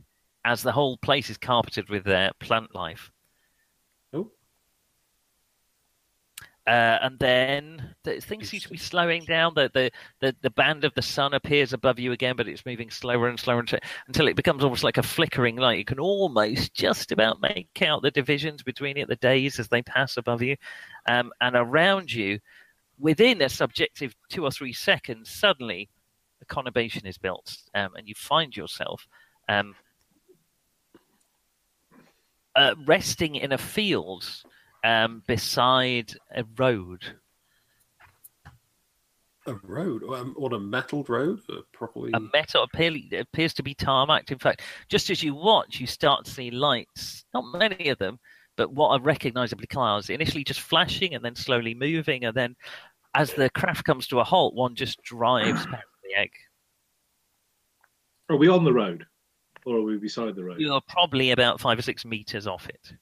as 0.45 0.63
the 0.63 0.73
whole 0.73 0.99
place 0.99 1.31
is 1.31 1.39
carpeted 1.39 1.89
with 1.89 2.07
uh, 2.07 2.31
plant 2.39 2.75
life. 2.75 3.11
Oh. 4.13 4.31
Uh, 6.67 6.99
and 7.01 7.19
then 7.19 7.95
the, 8.05 8.21
things 8.21 8.51
seem 8.51 8.61
to 8.61 8.69
be 8.69 8.77
slowing 8.77 9.25
down. 9.25 9.55
The, 9.55 9.71
the, 9.73 9.91
the, 10.21 10.37
the 10.43 10.51
band 10.51 10.85
of 10.85 10.93
the 10.93 11.01
sun 11.01 11.33
appears 11.33 11.73
above 11.73 11.99
you 11.99 12.13
again, 12.13 12.37
but 12.37 12.47
it's 12.47 12.67
moving 12.67 12.91
slower 12.91 13.29
and 13.29 13.41
slower 13.41 13.61
until, 13.61 13.79
until 14.07 14.29
it 14.29 14.37
becomes 14.37 14.63
almost 14.63 14.85
like 14.85 14.99
a 14.99 15.03
flickering 15.03 15.57
light. 15.57 15.79
You 15.79 15.85
can 15.87 15.99
almost 15.99 16.75
just 16.75 17.11
about 17.11 17.41
make 17.41 17.81
out 17.81 18.03
the 18.03 18.11
divisions 18.11 18.63
between 18.63 18.99
it, 18.99 19.09
the 19.09 19.17
days 19.17 19.59
as 19.59 19.69
they 19.69 19.81
pass 19.81 20.19
above 20.19 20.43
you. 20.43 20.57
Um, 21.07 21.33
and 21.41 21.57
around 21.57 22.13
you, 22.13 22.41
within 23.01 23.43
a 23.43 23.49
subjective 23.49 24.15
two 24.29 24.45
or 24.45 24.51
three 24.51 24.73
seconds, 24.73 25.31
suddenly 25.31 25.89
a 26.43 26.45
conurbation 26.47 27.07
is 27.07 27.19
built, 27.19 27.57
um, 27.75 27.95
and 27.97 28.07
you 28.07 28.15
find 28.15 28.57
yourself 28.57 29.07
um, 29.49 29.75
uh, 32.57 32.75
resting 32.87 33.37
in 33.37 33.53
a 33.53 33.59
field 33.59 34.25
um, 34.85 35.23
beside 35.27 36.13
a 36.35 36.45
road. 36.59 37.03
A 39.47 39.55
road, 39.55 40.03
um, 40.05 40.35
or 40.37 40.53
a 40.55 40.61
metalled 40.61 41.09
road, 41.09 41.41
properly. 41.73 42.11
A 42.13 42.21
metal 42.21 42.65
appear, 42.65 42.95
appears 43.19 43.55
to 43.55 43.63
be 43.63 43.75
tarmacked. 43.75 44.31
In 44.31 44.39
fact, 44.39 44.63
just 44.89 45.09
as 45.11 45.23
you 45.23 45.35
watch, 45.35 45.81
you 45.81 45.87
start 45.87 46.27
to 46.27 46.31
see 46.31 46.51
lights. 46.51 47.25
Not 47.33 47.45
many 47.59 47.89
of 47.89 47.99
them, 47.99 48.19
but 48.57 48.73
what 48.73 48.91
are 48.91 49.01
recognisably 49.01 49.67
cars. 49.67 50.11
Initially, 50.11 50.45
just 50.45 50.61
flashing 50.61 51.15
and 51.15 51.25
then 51.25 51.35
slowly 51.35 51.75
moving, 51.75 52.27
and 52.27 52.37
then 52.37 52.55
as 53.15 53.33
the 53.35 53.51
craft 53.51 53.85
comes 53.85 54.07
to 54.09 54.21
a 54.21 54.25
halt, 54.25 54.55
one 54.55 54.75
just 54.75 55.03
drives 55.03 55.67
past 55.67 55.85
the 56.05 56.19
egg. 56.19 56.31
Are 58.29 58.37
we 58.37 58.49
on 58.49 58.65
the 58.65 58.73
road, 58.73 59.05
or 59.67 59.79
are 59.79 59.83
we 59.83 59.97
beside 59.97 60.37
the 60.37 60.45
road? 60.45 60.61
You're 60.61 60.81
probably 60.89 61.33
about 61.33 61.61
five 61.61 61.79
or 61.79 61.83
six 61.83 62.05
meters 62.05 62.47
off 62.47 62.69
it, 62.69 62.93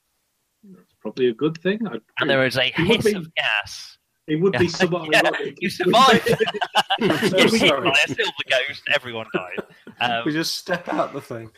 That's 0.64 0.94
probably 1.00 1.28
a 1.28 1.34
good 1.34 1.58
thing. 1.58 1.86
I'd 1.86 2.00
and 2.20 2.30
there 2.30 2.46
is 2.46 2.56
a 2.56 2.64
hiss 2.74 3.04
be- 3.04 3.12
of 3.14 3.34
gas. 3.34 3.98
It 4.26 4.36
would 4.36 4.52
be 4.58 4.68
somewhat 4.68 5.08
Yeah, 5.10 5.22
ironic. 5.24 5.56
you 5.60 5.70
survived. 5.70 6.34
I'm 7.00 7.28
so 7.30 7.36
You're 7.38 7.48
hit 7.48 7.68
sorry. 7.68 7.90
by 7.90 7.96
a 8.04 8.08
silver 8.08 8.32
ghost. 8.50 8.82
Everyone 8.94 9.26
dies. 9.34 9.66
Um, 10.00 10.22
we 10.26 10.32
just 10.32 10.56
step 10.56 10.86
out 10.88 11.12
the 11.14 11.20
thing. 11.20 11.50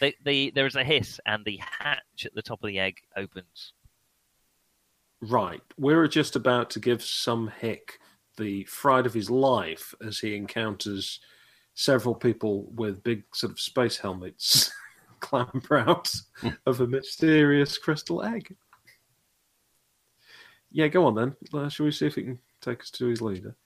the, 0.00 0.14
the, 0.24 0.50
there 0.54 0.66
is 0.66 0.76
a 0.76 0.84
hiss, 0.84 1.20
and 1.26 1.44
the 1.44 1.58
hatch 1.58 2.24
at 2.24 2.34
the 2.34 2.42
top 2.42 2.62
of 2.62 2.68
the 2.68 2.78
egg 2.78 2.96
opens. 3.16 3.72
Right. 5.20 5.60
We're 5.76 6.08
just 6.08 6.36
about 6.36 6.70
to 6.70 6.80
give 6.80 7.02
some 7.02 7.48
hick 7.60 7.98
the 8.36 8.64
fright 8.64 9.06
of 9.06 9.12
his 9.14 9.28
life 9.30 9.94
as 10.06 10.18
he 10.18 10.34
encounters 10.34 11.20
several 11.74 12.14
people 12.14 12.70
with 12.74 13.02
big 13.02 13.24
sort 13.34 13.52
of 13.52 13.60
space 13.60 13.98
helmets 13.98 14.72
clamber 15.20 15.78
out 15.78 16.10
of 16.66 16.80
a 16.80 16.86
mysterious 16.86 17.76
crystal 17.78 18.22
egg. 18.22 18.54
Yeah, 20.70 20.88
go 20.88 21.04
on 21.06 21.14
then. 21.14 21.36
Uh, 21.52 21.68
shall 21.68 21.84
we 21.84 21.92
see 21.92 22.06
if 22.06 22.14
he 22.14 22.22
can 22.22 22.38
take 22.62 22.80
us 22.80 22.90
to 22.92 23.06
his 23.06 23.20
leader? 23.20 23.56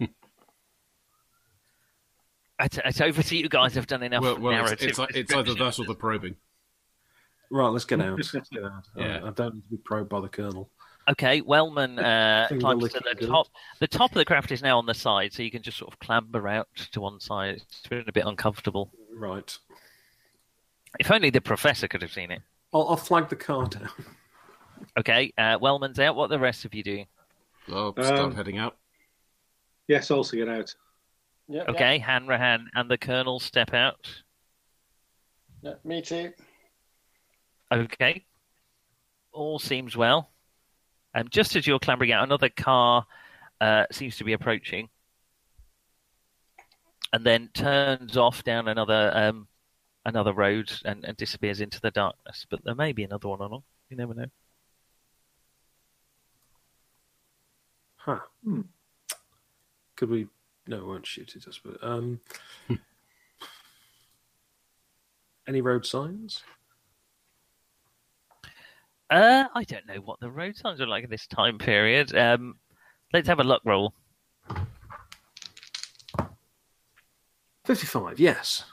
It's, 2.60 2.78
it's 2.84 3.00
over 3.00 3.22
to 3.24 3.36
you 3.36 3.48
guys. 3.48 3.76
I've 3.76 3.88
done 3.88 4.04
enough 4.04 4.22
Well, 4.22 4.38
well 4.38 4.52
it's, 4.52 4.82
narrative. 4.82 4.88
it's, 4.90 5.16
it's 5.16 5.32
either 5.32 5.42
description. 5.42 5.64
that 5.64 5.78
or 5.80 5.86
the 5.86 5.98
probing. 5.98 6.36
Right, 7.52 7.68
let's 7.68 7.84
get 7.84 8.00
out. 8.00 8.16
Let's 8.16 8.30
get 8.32 8.64
out. 8.64 8.88
Yeah. 8.96 9.20
I, 9.22 9.28
I 9.28 9.30
don't 9.30 9.54
need 9.56 9.62
to 9.64 9.68
be 9.68 9.76
probed 9.76 10.08
by 10.08 10.20
the 10.22 10.28
colonel. 10.28 10.70
Okay, 11.10 11.42
Wellman 11.42 11.98
uh, 11.98 12.48
climbs 12.60 12.84
to 12.92 13.00
the 13.00 13.14
good. 13.14 13.28
top. 13.28 13.48
The 13.78 13.86
top 13.88 14.10
of 14.12 14.14
the 14.14 14.24
craft 14.24 14.52
is 14.52 14.62
now 14.62 14.78
on 14.78 14.86
the 14.86 14.94
side, 14.94 15.34
so 15.34 15.42
you 15.42 15.50
can 15.50 15.60
just 15.62 15.76
sort 15.76 15.92
of 15.92 15.98
clamber 15.98 16.48
out 16.48 16.68
to 16.92 17.00
one 17.02 17.20
side. 17.20 17.56
It's 17.56 17.86
been 17.88 18.04
a 18.08 18.12
bit 18.12 18.24
uncomfortable. 18.24 18.90
Right. 19.14 19.56
If 20.98 21.10
only 21.10 21.28
the 21.28 21.40
professor 21.42 21.88
could 21.88 22.00
have 22.02 22.12
seen 22.12 22.30
it. 22.30 22.40
I'll, 22.72 22.88
I'll 22.88 22.96
flag 22.96 23.28
the 23.28 23.36
car 23.36 23.66
down. 23.66 23.90
Okay, 24.98 25.32
uh, 25.36 25.58
Wellman's 25.60 25.98
out. 25.98 26.16
What 26.16 26.24
are 26.26 26.28
the 26.28 26.38
rest 26.38 26.64
of 26.64 26.74
you 26.74 26.82
do? 26.82 27.04
I'll 27.70 27.92
start 27.92 28.18
Um, 28.18 28.34
heading 28.34 28.56
out. 28.58 28.76
Yes, 29.88 30.10
also 30.10 30.36
get 30.38 30.48
out. 30.48 30.74
Yeah, 31.48 31.64
Okay, 31.68 31.98
Hanrahan 31.98 32.70
and 32.74 32.90
the 32.90 32.96
Colonel 32.96 33.40
step 33.40 33.74
out. 33.74 34.08
Yeah, 35.60 35.70
yeah, 35.70 35.74
me 35.84 36.00
too. 36.00 36.32
Okay. 37.72 38.24
All 39.32 39.58
seems 39.58 39.96
well. 39.96 40.30
Um, 41.14 41.28
just 41.30 41.56
as 41.56 41.66
you're 41.66 41.78
clambering 41.78 42.12
out, 42.12 42.24
another 42.24 42.48
car 42.50 43.06
uh, 43.60 43.86
seems 43.90 44.16
to 44.16 44.24
be 44.24 44.34
approaching. 44.34 44.88
And 47.12 47.24
then 47.24 47.50
turns 47.54 48.16
off 48.16 48.42
down 48.44 48.68
another 48.68 49.12
um, 49.14 49.46
another 50.04 50.32
road 50.32 50.72
and, 50.84 51.04
and 51.04 51.16
disappears 51.16 51.60
into 51.60 51.80
the 51.80 51.90
darkness. 51.90 52.46
But 52.48 52.64
there 52.64 52.74
may 52.74 52.92
be 52.92 53.04
another 53.04 53.28
one 53.28 53.40
along. 53.40 53.62
You 53.90 53.96
never 53.96 54.14
know. 54.14 54.26
Huh. 57.96 58.20
Hmm. 58.44 58.62
Could 59.96 60.10
we? 60.10 60.26
No, 60.66 60.78
we 60.78 60.84
won't 60.84 61.06
shoot 61.06 61.34
it, 61.36 61.44
I 61.46 61.52
suppose. 61.52 61.78
Um, 61.82 62.20
any 65.46 65.60
road 65.60 65.84
signs? 65.86 66.42
Uh, 69.12 69.44
I 69.54 69.64
don't 69.64 69.86
know 69.86 70.00
what 70.00 70.20
the 70.20 70.30
road 70.30 70.56
signs 70.56 70.80
are 70.80 70.86
like 70.86 71.04
at 71.04 71.10
this 71.10 71.26
time 71.26 71.58
period. 71.58 72.16
Um, 72.16 72.54
let's 73.12 73.28
have 73.28 73.40
a 73.40 73.44
luck 73.44 73.60
roll. 73.62 73.92
55, 77.66 78.18
yes. 78.18 78.64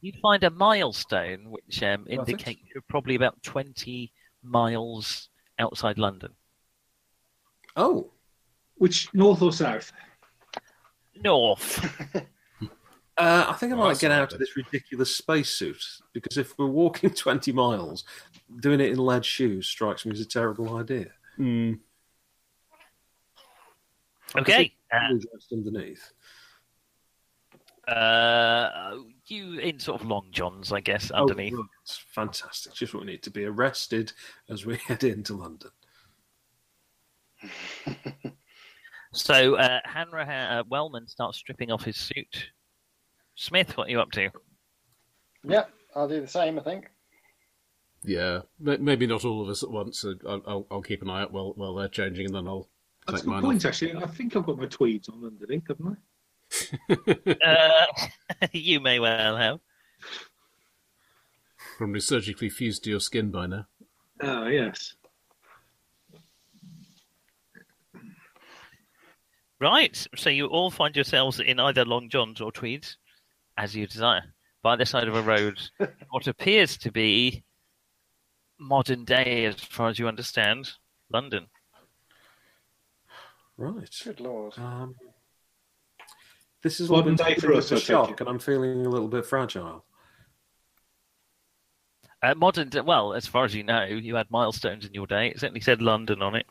You'd 0.00 0.16
find 0.22 0.42
a 0.42 0.48
milestone 0.48 1.50
which 1.50 1.82
um, 1.82 2.04
Perfect. 2.04 2.30
indicates 2.30 2.60
you're 2.72 2.82
probably 2.88 3.14
about 3.14 3.42
20 3.42 4.10
miles 4.42 5.28
outside 5.58 5.98
London. 5.98 6.32
Oh, 7.76 8.10
Which 8.76 9.12
north 9.12 9.42
or 9.42 9.52
south? 9.52 9.92
North. 11.22 12.14
uh, 13.18 13.46
I 13.48 13.52
think 13.54 13.72
I 13.72 13.76
Oh, 13.76 13.78
might 13.78 13.88
that's 13.88 14.00
get 14.00 14.10
out 14.10 14.32
of 14.32 14.38
this 14.38 14.56
ridiculous 14.56 15.14
spacesuit 15.14 15.82
because 16.12 16.38
if 16.38 16.56
we're 16.58 16.66
walking 16.66 17.10
20 17.14 17.52
miles, 17.52 18.04
doing 18.60 18.80
it 18.80 18.90
in 18.90 18.98
lead 18.98 19.24
shoes 19.24 19.66
strikes 19.68 20.06
me 20.06 20.12
as 20.12 20.20
a 20.20 20.24
terrible 20.24 20.76
idea. 20.76 21.08
Hmm. 21.36 21.74
Okay. 24.36 24.72
Uh, 24.92 25.08
Fully 25.08 25.22
underneath. 25.52 26.12
Uh, 27.86 28.98
you 29.26 29.58
in 29.58 29.78
sort 29.78 30.00
of 30.00 30.06
long 30.06 30.26
johns, 30.30 30.72
I 30.72 30.80
guess, 30.80 31.10
underneath. 31.10 31.54
Oh, 31.54 31.58
right. 31.58 31.66
fantastic. 32.14 32.74
Just 32.74 32.92
what 32.92 33.04
we 33.04 33.12
need 33.12 33.22
to 33.22 33.30
be 33.30 33.44
arrested 33.46 34.12
as 34.50 34.66
we 34.66 34.76
head 34.86 35.04
into 35.04 35.34
London. 35.34 35.70
So 39.12 39.56
uh, 39.56 39.80
Hanrahan 39.84 40.58
uh, 40.58 40.64
Wellman 40.68 41.06
starts 41.06 41.38
stripping 41.38 41.70
off 41.70 41.82
his 41.82 41.96
suit. 41.96 42.50
Smith, 43.40 43.76
what 43.76 43.86
are 43.86 43.90
you 43.90 44.00
up 44.00 44.10
to? 44.10 44.30
Yeah, 45.44 45.64
I'll 45.94 46.08
do 46.08 46.20
the 46.20 46.26
same, 46.26 46.58
I 46.58 46.62
think. 46.62 46.90
Yeah, 48.02 48.40
maybe 48.58 49.06
not 49.06 49.24
all 49.24 49.42
of 49.42 49.48
us 49.48 49.62
at 49.62 49.70
once. 49.70 50.00
So 50.00 50.14
I'll, 50.28 50.42
I'll, 50.44 50.66
I'll 50.72 50.82
keep 50.82 51.02
an 51.02 51.10
eye 51.10 51.22
out 51.22 51.32
while 51.32 51.52
while 51.54 51.74
they're 51.76 51.86
changing, 51.86 52.26
and 52.26 52.34
then 52.34 52.48
I'll 52.48 52.68
That's 53.06 53.20
take 53.20 53.22
a 53.22 53.26
good 53.26 53.30
mine 53.34 53.42
point, 53.42 53.64
off. 53.64 53.68
actually. 53.68 53.94
I 53.94 54.06
think 54.06 54.34
I've 54.34 54.44
got 54.44 54.58
my 54.58 54.66
tweeds 54.66 55.08
on 55.08 55.24
underneath, 55.24 55.68
haven't 55.68 55.98
I? 56.90 57.46
Uh, 57.46 58.46
you 58.52 58.80
may 58.80 58.98
well 58.98 59.36
have. 59.36 59.60
Probably 61.76 62.00
surgically 62.00 62.48
fused 62.48 62.82
to 62.84 62.90
your 62.90 63.00
skin 63.00 63.30
by 63.30 63.46
now. 63.46 63.66
Ah, 64.20 64.46
yes. 64.46 64.94
Right, 69.60 70.06
so 70.16 70.28
you 70.28 70.46
all 70.46 70.70
find 70.72 70.96
yourselves 70.96 71.38
in 71.38 71.60
either 71.60 71.84
long 71.84 72.08
johns 72.08 72.40
or 72.40 72.50
tweeds, 72.52 72.96
as 73.58 73.74
you 73.74 73.86
desire, 73.86 74.22
by 74.62 74.76
the 74.76 74.86
side 74.86 75.08
of 75.08 75.16
a 75.16 75.22
road, 75.22 75.58
what 76.10 76.26
appears 76.26 76.76
to 76.78 76.92
be 76.92 77.42
modern 78.58 79.04
day, 79.04 79.44
as 79.44 79.56
far 79.56 79.88
as 79.88 79.98
you 79.98 80.06
understand, 80.08 80.70
London. 81.10 81.46
Right. 83.56 83.92
Good 84.04 84.20
lord. 84.20 84.56
Um, 84.56 84.94
this 86.62 86.78
is 86.78 86.90
all 86.90 86.98
Modern 86.98 87.16
been 87.16 87.26
day 87.26 87.34
taken 87.34 87.50
for 87.50 87.54
as 87.54 87.64
us, 87.64 87.72
a 87.72 87.74
I 87.74 87.78
take 87.78 87.86
shock, 87.86 88.20
and 88.20 88.28
I'm 88.28 88.38
feeling 88.38 88.86
a 88.86 88.88
little 88.88 89.08
bit 89.08 89.26
fragile. 89.26 89.84
Uh, 92.22 92.34
modern, 92.34 92.68
d- 92.68 92.80
well, 92.80 93.14
as 93.14 93.26
far 93.26 93.44
as 93.44 93.54
you 93.54 93.64
know, 93.64 93.84
you 93.84 94.14
had 94.14 94.30
milestones 94.30 94.84
in 94.84 94.94
your 94.94 95.06
day. 95.06 95.28
It 95.28 95.40
certainly 95.40 95.60
said 95.60 95.82
London 95.82 96.22
on 96.22 96.34
it. 96.34 96.46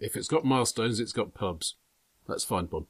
If 0.00 0.16
it's 0.16 0.28
got 0.28 0.44
milestones, 0.44 1.00
it's 1.00 1.12
got 1.12 1.34
pubs. 1.34 1.76
That's 2.28 2.44
fine, 2.44 2.66
Bob. 2.66 2.86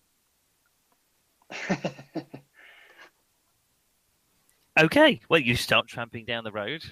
Okay, 4.79 5.21
well, 5.29 5.41
you 5.41 5.55
start 5.55 5.87
tramping 5.87 6.25
down 6.25 6.45
the 6.45 6.53
road, 6.53 6.83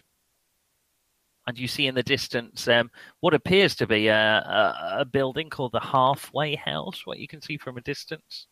and 1.46 1.58
you 1.58 1.66
see 1.66 1.86
in 1.86 1.94
the 1.94 2.02
distance 2.02 2.68
um, 2.68 2.90
what 3.20 3.32
appears 3.32 3.74
to 3.76 3.86
be 3.86 4.08
a, 4.08 4.14
a, 4.14 4.96
a 5.00 5.04
building 5.06 5.48
called 5.48 5.72
the 5.72 5.80
Halfway 5.80 6.56
House, 6.56 7.06
what 7.06 7.18
you 7.18 7.26
can 7.26 7.40
see 7.40 7.56
from 7.56 7.78
a 7.78 7.80
distance. 7.80 8.46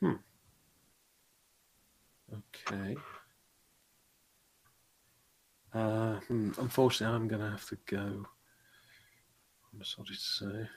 Hmm. 0.00 0.14
Okay. 2.32 2.96
Uh, 5.72 6.16
hmm, 6.20 6.50
unfortunately, 6.58 7.14
I'm 7.14 7.28
going 7.28 7.42
to 7.42 7.50
have 7.50 7.68
to 7.68 7.78
go. 7.86 8.26
I'm 9.72 9.84
sorry 9.84 10.08
to 10.08 10.14
say. 10.14 10.68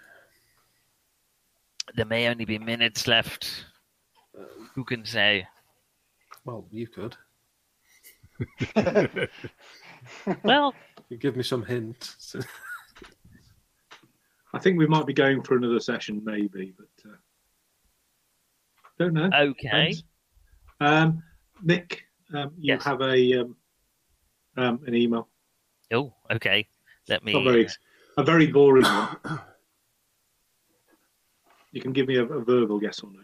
There 1.95 2.06
may 2.06 2.28
only 2.28 2.45
be 2.45 2.60
minutes 2.60 3.07
left. 3.07 3.66
Who 4.76 4.84
can 4.84 5.06
say? 5.06 5.48
Well, 6.45 6.68
you 6.72 6.88
could. 6.88 7.16
Well, 10.44 10.74
You 11.10 11.18
give 11.18 11.36
me 11.36 11.44
some 11.44 11.64
hint. 11.66 12.16
I 14.53 14.60
think 14.60 14.80
we 14.80 14.88
might 14.88 15.06
be 15.06 15.14
going 15.14 15.44
for 15.44 15.57
another 15.57 15.80
session, 15.82 16.22
maybe, 16.24 16.74
but 16.78 17.11
uh, 17.11 17.16
don't 18.98 19.14
know. 19.14 19.30
okay. 19.34 19.94
Um, 20.80 21.22
Nick, 21.61 22.03
um, 22.34 22.52
you 22.57 22.74
Yes. 22.74 22.84
have 22.86 23.02
a 23.02 23.41
um, 23.41 23.56
um, 24.57 24.80
an 24.88 24.95
email. 24.95 25.28
Oh, 25.91 26.14
okay. 26.32 26.68
Let 27.10 27.24
me. 27.24 27.34
Not 27.34 27.44
very, 27.44 27.68
a 28.18 28.24
very 28.24 28.48
boring 28.48 28.86
one. 28.86 29.18
You 31.71 31.81
can 31.81 31.93
give 31.93 32.07
me 32.07 32.15
a, 32.15 32.23
a 32.23 32.43
verbal 32.43 32.81
yes 32.81 33.01
or 33.01 33.11
no. 33.11 33.19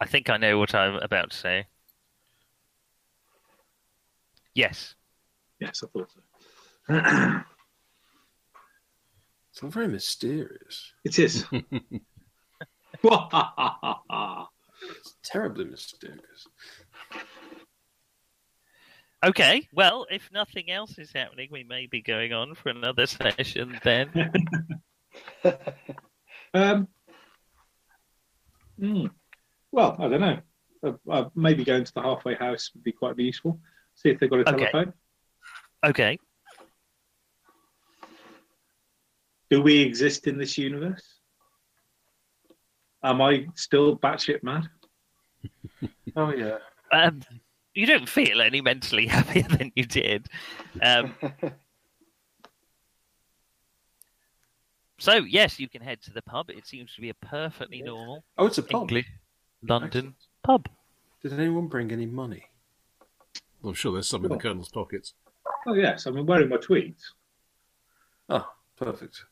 I 0.00 0.06
think 0.06 0.30
I 0.30 0.38
know 0.38 0.58
what 0.58 0.74
I'm 0.74 0.94
about 0.96 1.30
to 1.30 1.36
say. 1.36 1.66
Yes. 4.54 4.94
Yes, 5.60 5.84
I 5.84 5.86
thought 5.88 6.10
so. 6.10 6.20
it's 9.52 9.62
all 9.62 9.68
very 9.68 9.88
mysterious. 9.88 10.92
it 11.04 11.18
is. 11.18 11.44
It's 14.82 15.14
terribly 15.22 15.66
mysterious. 15.66 16.46
Okay. 19.22 19.68
Well, 19.74 20.06
if 20.10 20.30
nothing 20.32 20.70
else 20.70 20.98
is 20.98 21.12
happening, 21.12 21.48
we 21.50 21.64
may 21.64 21.86
be 21.86 22.00
going 22.00 22.32
on 22.32 22.54
for 22.54 22.70
another 22.70 23.06
session 23.06 23.78
then. 23.84 24.10
um, 26.54 26.88
hmm. 28.78 29.06
Well, 29.72 29.96
I 29.98 30.08
don't 30.08 30.20
know. 30.20 30.38
Uh, 30.84 30.92
uh, 31.10 31.28
maybe 31.34 31.64
going 31.64 31.84
to 31.84 31.94
the 31.94 32.02
halfway 32.02 32.34
house 32.34 32.70
would 32.74 32.82
be 32.82 32.92
quite 32.92 33.18
useful. 33.18 33.60
See 33.94 34.08
if 34.10 34.18
they've 34.18 34.30
got 34.30 34.40
a 34.40 34.48
Okay. 34.50 34.70
telephone. 34.70 34.92
Okay. 35.84 36.18
Do 39.50 39.62
we 39.62 39.80
exist 39.80 40.26
in 40.26 40.38
this 40.38 40.56
universe? 40.56 41.02
Am 43.02 43.20
I 43.20 43.46
still 43.54 43.98
batshit 43.98 44.42
mad? 44.42 44.68
Oh 46.16 46.34
yeah. 46.34 46.58
Um, 46.92 47.20
you 47.72 47.86
don't 47.86 48.08
feel 48.08 48.40
any 48.42 48.60
mentally 48.60 49.06
happier 49.16 49.44
than 49.44 49.70
you 49.76 49.84
did. 49.84 50.26
Um, 50.82 51.14
so, 55.00 55.14
yes, 55.16 55.58
you 55.58 55.68
can 55.68 55.82
head 55.82 56.00
to 56.02 56.12
the 56.12 56.22
pub. 56.22 56.50
It 56.50 56.66
seems 56.66 56.94
to 56.94 57.00
be 57.00 57.08
a 57.10 57.14
perfectly 57.14 57.82
normal 57.82 58.22
Oh, 58.38 58.46
it's 58.46 58.58
a 58.58 58.62
pub. 58.62 58.82
English 58.82 59.06
London 59.62 59.88
Excellent. 59.88 60.14
pub. 60.44 60.68
Did 61.22 61.32
anyone 61.34 61.66
bring 61.66 61.90
any 61.92 62.06
money? 62.06 62.44
I'm 63.64 63.74
sure 63.74 63.92
there's 63.92 64.08
some 64.08 64.24
in 64.24 64.28
the 64.30 64.36
Sure. 64.36 64.52
Colonel's 64.52 64.68
pockets. 64.70 65.14
Oh 65.66 65.74
yes, 65.74 66.06
I'm 66.06 66.24
wearing 66.24 66.48
my 66.48 66.56
tweeds. 66.56 67.12
Oh, 68.28 68.48
perfect. 68.76 69.24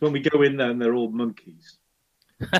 When 0.00 0.12
we 0.12 0.20
go 0.20 0.42
in 0.42 0.56
there 0.56 0.70
and 0.70 0.80
they're 0.80 0.94
all 0.94 1.10
monkeys. 1.10 1.76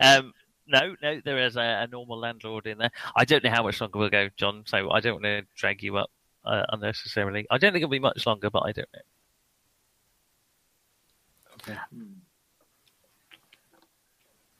Um, 0.00 0.32
no, 0.66 0.94
no, 1.02 1.20
there 1.24 1.38
is 1.44 1.56
a, 1.56 1.60
a 1.60 1.86
normal 1.90 2.18
landlord 2.18 2.66
in 2.66 2.78
there. 2.78 2.90
I 3.16 3.24
don't 3.24 3.42
know 3.42 3.50
how 3.50 3.62
much 3.62 3.80
longer 3.80 3.98
we'll 3.98 4.10
go, 4.10 4.28
John, 4.36 4.62
so 4.66 4.90
I 4.90 5.00
don't 5.00 5.14
want 5.14 5.24
to 5.24 5.42
drag 5.56 5.82
you 5.82 5.96
up 5.96 6.10
uh, 6.48 6.64
unnecessarily. 6.70 7.46
I 7.50 7.58
don't 7.58 7.72
think 7.72 7.82
it'll 7.82 7.90
be 7.90 7.98
much 7.98 8.26
longer, 8.26 8.50
but 8.50 8.60
I 8.64 8.72
don't 8.72 8.88
know. 8.94 9.00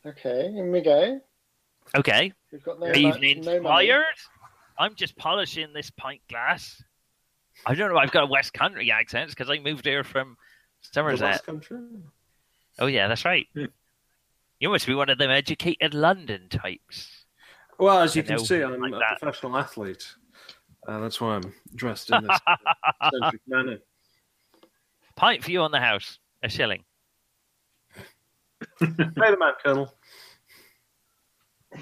okay, 0.06 0.46
in 0.46 0.70
we 0.72 0.80
go. 0.80 1.20
Okay, 1.96 2.32
We've 2.52 2.62
got 2.62 2.78
no 2.80 2.92
evening, 2.92 3.40
no 3.40 3.60
money. 3.60 3.86
Squires. 3.86 4.04
I'm 4.78 4.94
just 4.94 5.16
polishing 5.16 5.72
this 5.72 5.90
pint 5.90 6.20
glass. 6.28 6.82
I 7.66 7.74
don't 7.74 7.92
know. 7.92 7.98
I've 7.98 8.12
got 8.12 8.24
a 8.24 8.26
West 8.26 8.52
Country 8.52 8.92
accent 8.92 9.30
because 9.30 9.50
I 9.50 9.58
moved 9.58 9.86
here 9.86 10.04
from 10.04 10.36
Somerset. 10.82 11.20
last 11.20 11.46
country? 11.46 11.78
Oh 12.78 12.86
yeah, 12.86 13.08
that's 13.08 13.24
right. 13.24 13.46
Hmm. 13.54 13.64
You 14.60 14.68
must 14.70 14.86
be 14.86 14.94
one 14.94 15.08
of 15.08 15.18
them 15.18 15.30
educated 15.30 15.94
London 15.94 16.48
types. 16.48 17.24
Well, 17.78 18.00
as 18.00 18.14
you 18.14 18.22
I 18.22 18.26
can 18.26 18.36
know, 18.36 18.42
see, 18.42 18.62
I'm 18.62 18.80
like 18.80 18.92
a 18.92 18.98
that. 18.98 19.18
professional 19.20 19.56
athlete. 19.56 20.14
Uh, 20.88 21.00
that's 21.00 21.20
why 21.20 21.34
I'm 21.36 21.52
dressed 21.74 22.10
in 22.10 22.26
this 22.26 22.38
eccentric 23.02 23.42
manner. 23.46 23.78
Pint 25.16 25.44
for 25.44 25.50
you 25.50 25.60
on 25.60 25.70
the 25.70 25.80
house, 25.80 26.18
a 26.42 26.48
shilling. 26.48 26.82
Pay 28.80 28.86
the 28.96 29.36
man, 29.38 29.52
Colonel. 29.62 29.94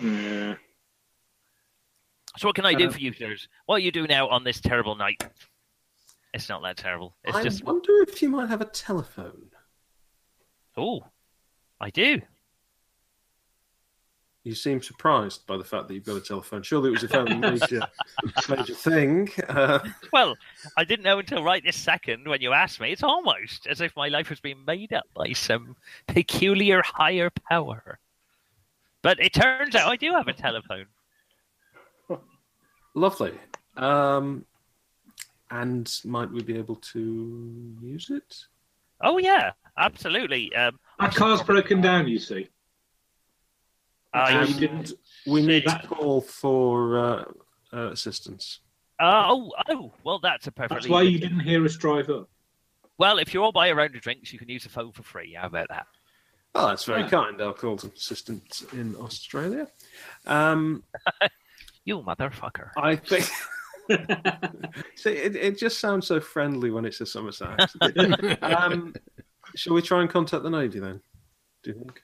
Yeah. 0.03 0.55
So 2.37 2.49
what 2.49 2.57
can 2.57 2.66
I 2.66 2.74
do 2.74 2.89
Uh, 2.89 2.91
for 2.91 2.99
you, 2.99 3.12
sirs? 3.12 3.49
What 3.66 3.77
are 3.77 3.78
you 3.85 3.93
doing 3.93 4.12
out 4.12 4.31
on 4.31 4.43
this 4.43 4.61
terrible 4.61 4.97
night? 4.97 5.24
It's 6.35 6.49
not 6.49 6.62
that 6.65 6.77
terrible. 6.77 7.16
It's 7.24 7.37
I 7.37 7.43
just 7.45 7.62
wonder 7.65 8.03
if 8.03 8.20
you 8.20 8.28
might 8.28 8.49
have 8.49 8.61
a 8.61 8.66
telephone. 8.66 9.51
oh, 10.77 11.05
I 11.81 11.91
do. 11.91 12.20
You 14.47 14.55
seem 14.55 14.81
surprised 14.81 15.44
by 15.48 15.56
the 15.56 15.64
fact 15.64 15.89
that 15.89 15.94
you've 15.94 16.05
got 16.05 16.14
a 16.14 16.20
telephone. 16.20 16.62
Surely 16.62 16.90
it 16.90 16.93
was 16.93 17.02
a 17.02 17.09
fairly 17.09 17.35
major, 17.36 17.81
major 18.48 18.74
thing. 18.74 19.28
Uh, 19.48 19.81
Well, 20.12 20.36
I 20.77 20.85
didn't 20.85 21.02
know 21.02 21.18
until 21.18 21.43
right 21.43 21.64
this 21.64 21.74
second 21.77 22.28
when 22.28 22.40
you 22.40 22.52
asked 22.52 22.78
me. 22.78 22.93
It's 22.93 23.02
almost 23.02 23.66
as 23.66 23.81
if 23.81 23.97
my 23.97 24.06
life 24.06 24.28
has 24.28 24.39
been 24.39 24.64
made 24.64 24.93
up 24.93 25.06
by 25.14 25.32
some 25.32 25.74
peculiar 26.06 26.81
higher 26.85 27.28
power. 27.51 27.98
But 29.02 29.18
it 29.18 29.35
turns 29.35 29.74
out 29.74 29.89
I 29.89 29.97
do 29.97 30.12
have 30.12 30.28
a 30.28 30.32
telephone. 30.32 30.86
lovely. 32.94 33.32
Um, 33.77 34.44
and 35.51 35.93
might 36.05 36.31
we 36.31 36.44
be 36.44 36.56
able 36.56 36.77
to 36.77 37.74
use 37.82 38.10
it? 38.10 38.44
Oh 39.01 39.18
yeah, 39.18 39.51
absolutely. 39.77 40.55
Um, 40.55 40.78
Our 41.01 41.10
car's 41.10 41.43
broken 41.43 41.81
down, 41.81 42.06
you 42.06 42.20
see. 42.20 42.48
I 44.16 44.30
And 44.32 44.48
And 44.51 44.59
didn't- 44.60 44.93
we 45.26 45.44
need 45.44 45.62
to 45.64 45.68
that- 45.70 45.86
call 45.88 46.20
for 46.20 46.98
uh, 46.98 47.24
uh, 47.72 47.90
assistance. 47.90 48.60
Uh, 48.98 49.24
oh, 49.26 49.52
oh, 49.68 49.93
well, 50.05 50.18
that's 50.18 50.47
a 50.47 50.52
perfectly. 50.52 50.76
That's 50.76 50.88
why 50.88 51.02
you 51.02 51.18
didn't 51.18 51.40
hear 51.40 51.64
us 51.64 51.76
drive 51.76 52.09
up. 52.09 52.28
Well, 52.98 53.18
if 53.18 53.34
you're 53.34 53.43
all 53.44 53.52
by 53.52 53.66
a 53.68 53.74
round 53.74 53.94
of 53.94 54.01
drinks, 54.01 54.32
you 54.32 54.38
can 54.38 54.48
use 54.48 54.62
the 54.62 54.70
phone 54.70 54.93
for 54.93 55.02
free. 55.02 55.34
How 55.34 55.48
about 55.48 55.68
that? 55.68 55.86
Oh, 56.55 56.68
that's 56.68 56.84
very 56.84 57.02
Yeah. 57.02 57.09
kind. 57.10 57.43
I'll 57.43 57.52
call 57.52 57.78
an 57.82 57.93
assistance 57.94 58.64
in 58.72 58.97
Australia. 58.97 59.68
Um, 60.26 60.82
You 61.84 61.98
motherfucker. 62.01 62.70
I 62.76 62.97
think. 62.97 63.24
See, 64.97 65.10
it, 65.10 65.36
it 65.36 65.59
just 65.59 65.78
sounds 65.78 66.06
so 66.06 66.18
friendly 66.18 66.70
when 66.70 66.84
it's 66.84 67.01
a 67.01 67.06
Somerset 67.06 67.60
accent. 67.60 68.43
um, 68.43 68.93
shall 69.55 69.74
we 69.74 69.82
try 69.82 70.01
and 70.01 70.10
contact 70.10 70.43
the 70.43 70.51
Navy 70.51 70.80
then? 70.80 71.01
Do 71.62 71.70
you 71.70 71.76
think? 71.78 72.02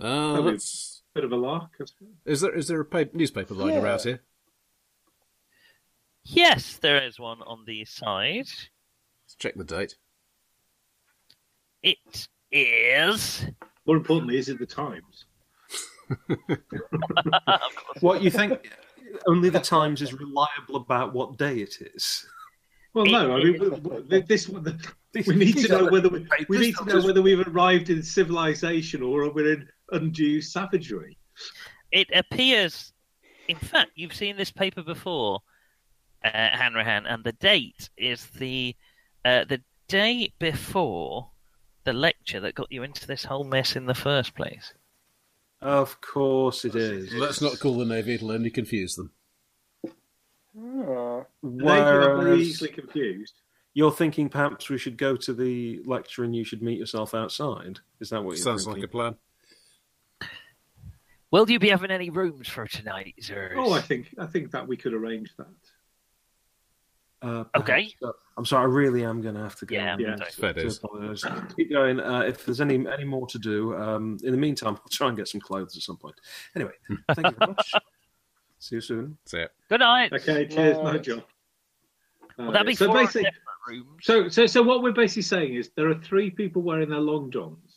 Uh, 0.00 0.34
Maybe. 0.34 0.50
let's- 0.52 0.96
Bit 1.14 1.24
of 1.24 1.32
a 1.32 1.36
lark. 1.36 1.70
Is 2.24 2.40
there 2.40 2.54
is 2.54 2.68
there 2.68 2.80
a 2.80 2.84
pa- 2.84 3.04
newspaper 3.12 3.52
lying 3.52 3.74
Yeah. 3.74 3.82
around 3.82 4.02
here? 4.02 4.22
Yes, 6.22 6.76
there 6.76 7.02
is 7.02 7.18
one 7.18 7.42
on 7.42 7.64
the 7.64 7.84
side. 7.84 8.46
Let's 8.46 9.34
check 9.36 9.56
the 9.56 9.64
date. 9.64 9.96
It 11.82 11.98
is. 12.52 13.44
More 13.86 13.96
importantly, 13.96 14.38
is 14.38 14.48
it 14.48 14.60
the 14.60 14.66
Times? 14.66 15.24
What 18.00 18.22
you 18.22 18.30
think? 18.30 18.70
Only 19.26 19.50
the 19.50 19.60
Times 19.60 20.02
is 20.02 20.12
reliable 20.12 20.76
about 20.76 21.12
what 21.12 21.36
day 21.38 21.58
it 21.58 21.74
is. 21.94 22.24
Well, 22.94 23.06
no. 23.06 23.36
I 23.36 23.42
mean, 23.42 23.52
w- 23.58 23.82
w- 23.82 24.22
this. 24.26 24.48
We 24.48 25.34
need 25.34 25.56
to 25.58 25.68
know 25.68 25.86
whether 25.90 26.08
we, 26.08 26.26
we 26.48 26.58
need 26.58 26.76
to 26.76 26.84
know 26.84 27.02
whether 27.04 27.20
we've 27.22 27.46
arrived 27.48 27.90
in 27.90 28.02
civilization 28.02 29.02
or 29.02 29.28
we're 29.32 29.54
in 29.54 29.68
undue 29.92 30.40
savagery. 30.40 31.16
It 31.92 32.08
appears. 32.14 32.92
In 33.48 33.56
fact, 33.56 33.90
you've 33.96 34.14
seen 34.14 34.36
this 34.36 34.50
paper 34.52 34.82
before, 34.82 35.40
uh, 36.24 36.30
Hanrahan, 36.30 37.06
and 37.06 37.24
the 37.24 37.32
date 37.32 37.90
is 37.96 38.26
the 38.38 38.76
uh, 39.24 39.44
the 39.44 39.60
day 39.88 40.32
before 40.38 41.30
the 41.84 41.92
lecture 41.92 42.40
that 42.40 42.54
got 42.54 42.70
you 42.70 42.82
into 42.82 43.06
this 43.06 43.24
whole 43.24 43.44
mess 43.44 43.74
in 43.74 43.86
the 43.86 43.94
first 43.94 44.34
place. 44.34 44.72
Of 45.60 46.00
course 46.00 46.64
it 46.64 46.74
is. 46.76 47.12
Let's 47.14 47.40
not 47.40 47.58
call 47.58 47.76
the 47.78 47.84
navy; 47.84 48.14
it'll 48.14 48.30
only 48.32 48.50
confuse 48.50 48.94
them. 48.94 49.10
Oh, 50.58 51.26
They 51.42 51.64
are 51.80 52.00
very 52.00 52.18
Whereas 52.18 52.40
easily 52.40 52.70
confused. 52.70 53.34
you're 53.74 53.92
thinking 53.92 54.28
perhaps 54.28 54.68
we 54.68 54.78
should 54.78 54.96
go 54.98 55.16
to 55.16 55.32
the 55.32 55.80
lecture 55.84 56.24
and 56.24 56.34
you 56.34 56.44
should 56.44 56.62
meet 56.62 56.78
yourself 56.78 57.14
outside. 57.14 57.78
Is 58.00 58.10
that 58.10 58.22
what 58.24 58.36
you're 58.36 58.44
Sounds 58.44 58.66
like 58.66 58.82
a 58.82 58.88
plan. 58.88 59.16
Will 61.30 61.48
you 61.48 61.58
be 61.58 61.68
having 61.68 61.90
any 61.90 62.10
rooms 62.10 62.48
for 62.48 62.66
tonight, 62.66 63.14
sirs? 63.20 63.52
Oh, 63.56 63.72
I 63.72 63.80
think 63.80 64.14
I 64.18 64.26
think 64.26 64.50
that 64.50 64.66
we 64.66 64.76
could 64.76 64.92
arrange 64.94 65.30
that. 65.36 65.46
Uh, 67.22 67.44
Okay. 67.56 67.92
I'm 68.36 68.46
sorry, 68.46 68.62
I 68.62 68.66
really 68.66 69.04
am 69.04 69.20
going 69.20 69.34
to 69.34 69.42
have 69.42 69.56
to 69.56 69.66
go. 69.66 69.74
Yeah, 69.76 69.96
Yeah. 69.98 70.16
sorry. 70.16 70.54
Fair 70.54 70.70
to 70.70 71.46
Keep 71.56 71.70
going. 71.70 72.00
Uh, 72.00 72.20
if 72.20 72.44
there's 72.46 72.60
any 72.62 72.86
any 72.88 73.04
more 73.04 73.26
to 73.28 73.38
do, 73.38 73.76
um, 73.76 74.16
in 74.24 74.32
the 74.32 74.38
meantime, 74.38 74.74
I'll 74.76 74.88
try 74.90 75.08
and 75.08 75.16
get 75.16 75.28
some 75.28 75.40
clothes 75.40 75.76
at 75.76 75.82
some 75.82 75.98
point. 75.98 76.14
Anyway, 76.56 76.72
thank 77.14 77.26
you 77.28 77.36
very 77.38 77.50
much. 77.52 77.72
See 78.58 78.76
you 78.76 78.80
soon. 78.80 79.18
That's 79.24 79.34
it. 79.34 79.50
Good 79.68 79.80
night. 79.80 80.12
Okay, 80.12 80.46
cheers, 80.46 80.76
Nice. 80.78 80.84
night, 80.84 81.02
John. 81.02 81.22
Will 82.38 82.52
that 82.52 82.66
be 82.66 82.74
so 82.74 82.86
four 82.86 82.94
basically, 82.96 83.28
rooms? 83.68 83.86
so 84.02 84.28
so 84.28 84.46
so 84.46 84.62
what 84.62 84.82
we're 84.82 84.92
basically 84.92 85.22
saying 85.22 85.54
is 85.54 85.70
there 85.76 85.88
are 85.90 85.94
three 86.00 86.30
people 86.30 86.62
wearing 86.62 86.88
their 86.88 87.00
long 87.00 87.30
johns, 87.30 87.69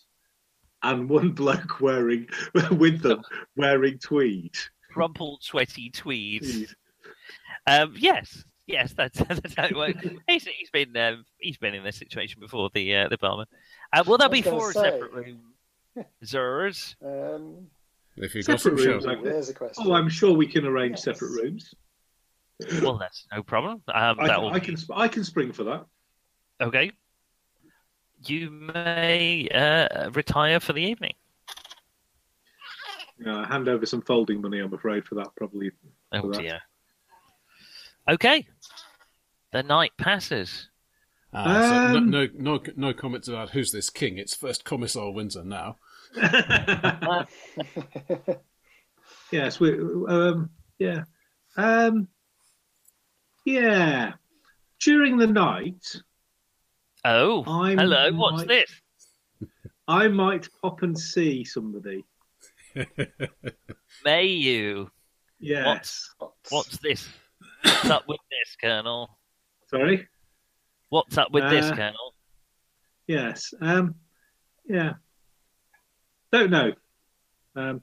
and 0.84 1.10
one 1.10 1.32
bloke 1.32 1.80
wearing 1.82 2.28
with 2.72 3.02
them 3.02 3.22
wearing 3.56 3.98
tweed. 4.00 4.56
Rumpled, 4.96 5.44
sweaty 5.44 5.90
tweed. 5.90 6.68
Um, 7.66 7.96
yes, 7.98 8.44
yes, 8.68 8.94
that's, 8.94 9.18
that's 9.28 9.56
how 9.56 9.66
it 9.66 9.76
works. 9.76 10.06
he's, 10.28 10.46
he's 10.46 10.70
been 10.72 10.96
um, 10.98 11.26
he's 11.40 11.58
been 11.58 11.74
in 11.74 11.84
this 11.84 11.96
situation 11.98 12.40
before. 12.42 12.70
The 12.74 12.96
uh, 12.96 13.08
the 13.10 13.18
barman. 13.18 13.48
Uh, 13.92 14.04
will 14.06 14.18
there 14.18 14.30
be 14.30 14.42
four 14.42 14.72
say. 14.74 14.82
separate 14.82 15.14
rooms? 15.14 15.40
Zers. 16.26 16.96
um, 17.04 17.68
If 18.18 18.34
you've 18.36 18.46
got 18.46 18.60
Separate 18.60 18.80
some 18.82 18.90
rooms, 18.92 19.04
show, 19.04 19.24
there's 19.24 19.50
a 19.50 19.54
question. 19.54 19.84
Oh, 19.88 19.94
I'm 19.94 20.10
sure 20.10 20.34
we 20.34 20.48
can 20.48 20.66
arrange 20.66 20.94
Yes. 20.94 21.04
separate 21.04 21.32
rooms. 21.42 21.74
Well, 22.82 22.98
that's 22.98 23.26
no 23.32 23.44
problem. 23.44 23.82
Um, 23.94 24.20
I, 24.20 24.28
can, 24.28 24.42
will 24.42 24.54
I 24.54 24.60
can 24.60 24.76
I 24.94 25.08
can 25.08 25.24
spring 25.24 25.52
for 25.52 25.64
that. 25.66 25.86
okay. 26.62 26.92
You 28.26 28.50
may 28.52 29.48
uh, 29.50 30.10
retire 30.12 30.60
for 30.60 30.74
the 30.74 30.82
evening. 30.82 31.14
Uh, 33.26 33.46
hand 33.46 33.68
over 33.68 33.86
some 33.86 34.02
folding 34.02 34.42
money, 34.42 34.60
I'm 34.60 34.74
afraid, 34.74 35.06
for 35.06 35.16
that. 35.16 35.30
Probably. 35.36 35.72
Oh 36.12 36.32
that. 36.32 36.42
dear. 36.42 36.60
Okay. 38.10 38.46
The 39.52 39.64
night 39.64 39.92
passes. 39.98 40.70
So 41.34 41.40
Um, 41.40 42.10
no, 42.12 42.28
no, 42.28 42.28
no, 42.36 42.60
no 42.76 42.94
comments 42.94 43.28
about 43.28 43.50
who's 43.52 43.72
this 43.72 43.90
king. 43.90 44.18
It's 44.18 44.36
first 44.36 44.66
Commissar 44.66 45.12
Windsor 45.12 45.44
now. 45.44 45.78
yes, 49.32 49.60
we. 49.60 49.72
Um, 50.08 50.52
yeah. 50.78 51.04
Um, 51.58 52.08
yeah. 53.46 54.14
During 54.80 55.18
the 55.18 55.28
night, 55.28 56.02
Oh, 57.06 57.44
I 57.46 57.72
hello. 57.76 58.12
What's 58.14 58.46
this? 58.46 58.72
I 59.88 60.08
might 60.08 60.48
pop 60.62 60.84
and 60.84 60.98
see 60.98 61.44
somebody. 61.44 62.06
May 64.06 64.26
you? 64.26 64.90
Yes. 65.40 66.10
What's 66.18 66.52
what's 66.52 66.78
this? 66.78 67.08
What's 67.64 67.90
up 67.90 68.08
with 68.08 68.20
this, 68.30 68.56
Colonel? 68.62 69.18
Sorry. 69.68 70.08
What's 70.90 71.18
up 71.18 71.32
with 71.32 71.50
this, 71.50 71.66
Uh, 71.66 71.76
Colonel? 71.76 72.14
Yes. 73.08 73.54
Um. 73.60 73.96
Yeah. 74.66 74.94
Don't 76.32 76.50
know. 76.52 76.72
Um. 77.56 77.82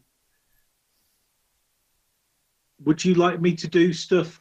Would 2.84 3.04
you 3.04 3.14
like 3.14 3.40
me 3.42 3.54
to 3.56 3.68
do 3.68 3.92
stuff 3.92 4.40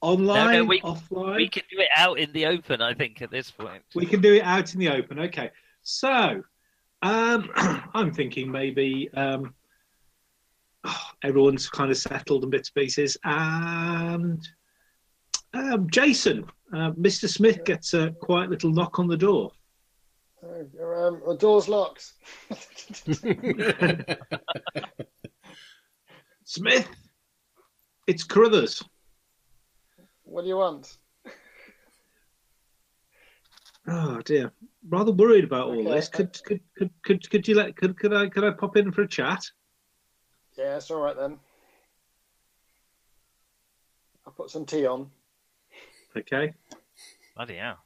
online, 0.00 0.66
we- 0.66 0.80
offline? 0.80 1.36
We 1.36 1.48
can 1.48 1.64
do 1.70 1.80
it 1.80 1.88
out 1.96 2.18
in 2.18 2.32
the 2.32 2.46
open, 2.46 2.80
I 2.82 2.94
think, 2.94 3.22
at 3.22 3.30
this 3.30 3.50
point. 3.50 3.82
We 3.94 4.06
can 4.06 4.20
do 4.20 4.34
it 4.34 4.42
out 4.42 4.74
in 4.74 4.80
the 4.80 4.90
open. 4.90 5.18
Okay. 5.18 5.50
So, 5.82 6.42
um, 7.02 7.50
I'm 7.94 8.12
thinking 8.12 8.50
maybe 8.50 9.10
um, 9.14 9.54
everyone's 11.22 11.68
kind 11.68 11.90
of 11.90 11.96
settled 11.96 12.44
in 12.44 12.50
bits 12.50 12.70
and 12.74 12.82
pieces, 12.82 13.16
and 13.24 14.46
um, 15.54 15.88
Jason, 15.90 16.44
uh, 16.72 16.92
Mr. 16.92 17.28
Smith 17.28 17.64
gets 17.64 17.94
a 17.94 18.10
quiet 18.20 18.50
little 18.50 18.70
knock 18.70 18.98
on 18.98 19.08
the 19.08 19.16
door. 19.16 19.52
Oh, 20.42 21.08
um, 21.08 21.22
the 21.26 21.36
door's 21.36 21.68
locked. 21.68 22.12
Smith, 26.44 26.88
it's 28.06 28.22
Carruthers. 28.24 28.82
What 30.28 30.42
do 30.42 30.48
you 30.48 30.56
want? 30.56 30.96
Oh 33.86 34.20
dear, 34.20 34.52
rather 34.88 35.12
worried 35.12 35.44
about 35.44 35.68
all 35.68 35.80
Okay. 35.80 35.96
this. 35.96 36.08
Could 36.08 36.42
could 36.44 36.60
could 36.76 36.90
could 37.02 37.30
could 37.30 37.48
you 37.48 37.54
let 37.54 37.74
could 37.76 37.98
could 37.98 38.12
I 38.12 38.28
could 38.28 38.44
I 38.44 38.50
pop 38.50 38.76
in 38.76 38.92
for 38.92 39.02
a 39.02 39.08
chat? 39.08 39.44
Yeah, 40.56 40.76
it's 40.76 40.90
all 40.90 41.00
right 41.00 41.16
then. 41.16 41.38
I'll 44.26 44.32
put 44.32 44.50
some 44.50 44.66
tea 44.66 44.86
on. 44.86 45.10
Okay. 46.16 46.52
Bloody 47.34 47.56
hell. 47.56 47.78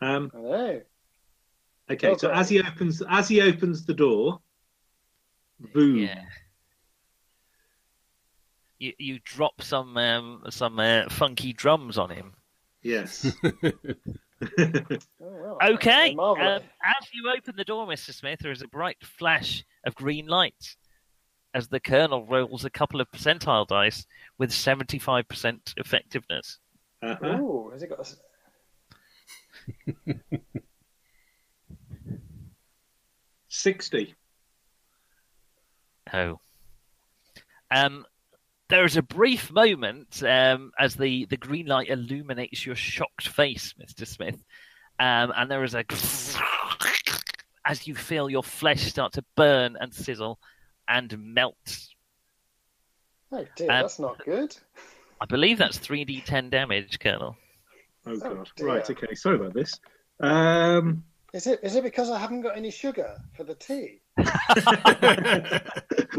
Um. 0.00 0.32
I 0.34 0.40
know. 0.40 0.82
Okay. 1.90 2.16
So 2.18 2.30
as 2.30 2.48
he 2.48 2.60
opens 2.60 3.02
as 3.08 3.28
he 3.28 3.40
opens 3.40 3.86
the 3.86 3.94
door, 3.94 4.40
boom. 5.72 5.96
Yeah. 5.96 6.24
You 8.78 8.92
you 8.98 9.18
drop 9.24 9.62
some 9.62 9.96
um, 9.96 10.42
some 10.50 10.78
uh, 10.78 11.08
funky 11.08 11.52
drums 11.52 11.98
on 11.98 12.10
him. 12.10 12.34
Yes. 12.82 13.34
Oh, 14.42 14.86
well, 15.18 15.58
Okay. 15.62 16.14
Um, 16.14 16.36
as 16.38 17.08
you 17.14 17.32
open 17.34 17.56
the 17.56 17.64
door, 17.64 17.86
Mister 17.86 18.12
Smith, 18.12 18.40
there 18.42 18.52
is 18.52 18.60
a 18.60 18.68
bright 18.68 18.98
flash 19.02 19.64
of 19.86 19.94
green 19.94 20.26
light 20.26 20.76
as 21.54 21.68
the 21.68 21.80
Colonel 21.80 22.26
rolls 22.26 22.66
a 22.66 22.70
couple 22.70 23.00
of 23.00 23.10
percentile 23.10 23.66
dice 23.66 24.04
with 24.36 24.52
seventy 24.52 24.98
five 24.98 25.26
percent 25.26 25.72
effectiveness. 25.78 26.58
Uh-huh. 27.02 27.38
Ooh, 27.40 27.70
has 27.72 27.82
it 27.82 27.88
got? 27.88 28.14
A... 30.06 30.14
Sixty. 33.48 34.14
Oh. 36.12 36.40
Um, 37.70 38.04
there 38.68 38.84
is 38.84 38.96
a 38.96 39.02
brief 39.02 39.50
moment 39.50 40.22
um, 40.22 40.72
as 40.78 40.94
the, 40.96 41.24
the 41.26 41.36
green 41.36 41.66
light 41.66 41.88
illuminates 41.88 42.66
your 42.66 42.74
shocked 42.76 43.28
face, 43.28 43.74
Mr. 43.80 44.06
Smith. 44.06 44.42
Um, 44.98 45.32
and 45.36 45.50
there 45.50 45.62
is 45.62 45.74
a 45.74 45.84
as 47.66 47.86
you 47.86 47.94
feel 47.94 48.30
your 48.30 48.42
flesh 48.42 48.82
start 48.82 49.12
to 49.14 49.24
burn 49.36 49.76
and 49.80 49.92
sizzle 49.92 50.38
and 50.88 51.16
melt. 51.18 51.56
Oh 53.32 53.44
dear, 53.56 53.70
Um, 53.70 53.82
that's 53.82 53.98
not 53.98 54.24
good. 54.24 54.56
I 55.20 55.26
believe 55.26 55.58
that's 55.58 55.78
3d10 55.78 56.50
damage, 56.50 56.98
Colonel. 56.98 57.36
Oh 58.06 58.16
god. 58.16 58.48
dear. 58.56 58.66
right. 58.66 58.88
Okay. 58.88 59.14
Sorry 59.14 59.36
about 59.36 59.52
this. 59.54 59.78
Um. 60.20 61.04
Is 61.36 61.46
it 61.46 61.60
is 61.62 61.76
it 61.76 61.84
because 61.84 62.08
I 62.08 62.18
haven't 62.18 62.40
got 62.40 62.56
any 62.56 62.70
sugar 62.70 63.14
for 63.36 63.44
the 63.44 63.54
tea? 63.54 64.00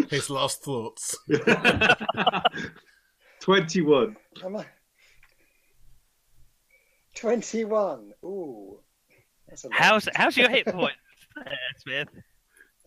His 0.12 0.30
last 0.30 0.62
thoughts. 0.62 1.18
21. 3.40 4.16
Am 4.46 4.58
I? 4.58 4.66
Twenty-one. 7.16 8.12
Ooh, 8.24 8.78
that's 9.50 9.64
a 9.64 9.70
lot. 9.70 9.76
How's 9.76 10.08
how's 10.14 10.38
your 10.38 10.52
hit 10.52 10.68
point, 10.68 10.94
there, 11.36 11.58
Smith? 11.78 12.10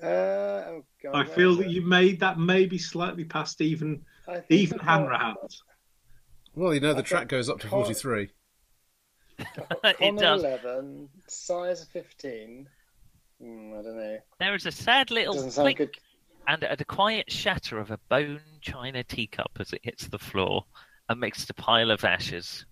Uh, 0.01 0.07
oh 0.07 0.85
God, 1.03 1.17
I 1.17 1.25
feel 1.25 1.57
that 1.57 1.67
it? 1.67 1.73
you 1.73 1.83
made 1.83 2.21
that 2.21 2.39
maybe 2.39 2.79
slightly 2.79 3.25
past 3.25 3.61
even 3.61 4.03
even 4.51 4.79
I've 4.79 4.87
Hanrahan's. 4.87 5.65
Well, 6.55 6.73
you 6.75 6.79
know 6.79 6.93
the 6.93 7.01
I've 7.01 7.07
track 7.07 7.27
goes 7.27 7.49
up 7.49 7.59
to 7.59 7.67
43. 7.67 8.31
it 9.85 10.19
does. 10.19 10.43
eleven, 10.43 11.09
size 11.27 11.85
fifteen. 11.93 12.69
Hmm, 13.41 13.73
I 13.79 13.83
don't 13.83 13.97
know. 13.97 14.19
There 14.39 14.55
is 14.55 14.67
a 14.67 14.73
sad 14.73 15.11
little 15.11 15.51
click 15.51 15.79
good. 15.79 15.97
and 16.47 16.63
a 16.63 16.85
quiet 16.85 17.31
shatter 17.31 17.79
of 17.79 17.91
a 17.91 17.99
bone 18.09 18.41
china 18.61 19.03
teacup 19.03 19.51
as 19.59 19.73
it 19.73 19.81
hits 19.83 20.07
the 20.09 20.19
floor 20.19 20.65
amidst 21.09 21.51
a 21.51 21.55
pile 21.55 21.91
of 21.91 22.05
ashes. 22.05 22.67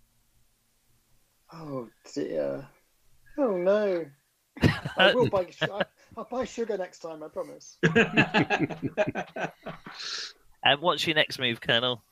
Oh 1.52 1.88
dear. 2.14 2.66
Oh 3.38 3.56
no. 3.56 4.04
I 4.96 5.14
will 5.14 5.28
buy. 5.28 5.46
I'll 6.16 6.24
buy 6.24 6.44
sugar 6.44 6.76
next 6.76 6.98
time. 6.98 7.22
I 7.22 7.28
promise. 7.28 7.78
And 10.64 10.80
what's 10.80 11.06
your 11.06 11.14
next 11.14 11.38
move, 11.38 11.60
Colonel? 11.60 12.02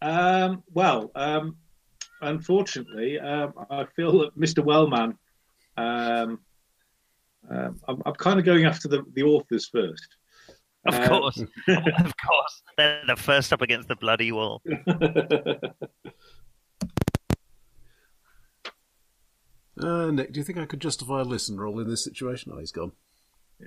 Um, 0.00 0.62
well, 0.72 1.10
um, 1.14 1.56
unfortunately, 2.22 3.18
um, 3.20 3.52
I 3.70 3.84
feel 3.96 4.20
that 4.20 4.38
Mr. 4.38 4.64
Wellman. 4.64 5.18
Um, 5.76 6.40
um, 7.50 7.80
I'm, 7.88 8.02
I'm 8.06 8.14
kind 8.14 8.38
of 8.38 8.44
going 8.44 8.64
after 8.64 8.88
the, 8.88 9.02
the 9.14 9.22
authors 9.22 9.68
first. 9.68 10.06
Of 10.86 10.94
Uh, 10.94 11.08
course, 11.08 11.38
of 11.68 12.14
course. 12.16 12.62
They're 12.76 13.02
the 13.06 13.16
first 13.16 13.52
up 13.52 13.62
against 13.62 13.88
the 13.88 13.96
bloody 13.96 14.32
wall. 14.32 14.62
Uh, 19.80 20.10
Nick, 20.10 20.32
do 20.32 20.38
you 20.40 20.44
think 20.44 20.58
I 20.58 20.66
could 20.66 20.80
justify 20.80 21.20
a 21.20 21.24
listen 21.24 21.58
roll 21.58 21.80
in 21.80 21.88
this 21.88 22.04
situation? 22.04 22.52
Oh, 22.54 22.58
he's 22.58 22.72
gone. 22.72 22.92
Yeah. 23.58 23.66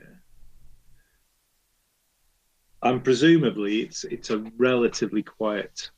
And 2.84 3.04
presumably, 3.04 3.82
it's 3.82 4.04
it's 4.04 4.30
a 4.30 4.38
relatively 4.58 5.24
quiet 5.24 5.90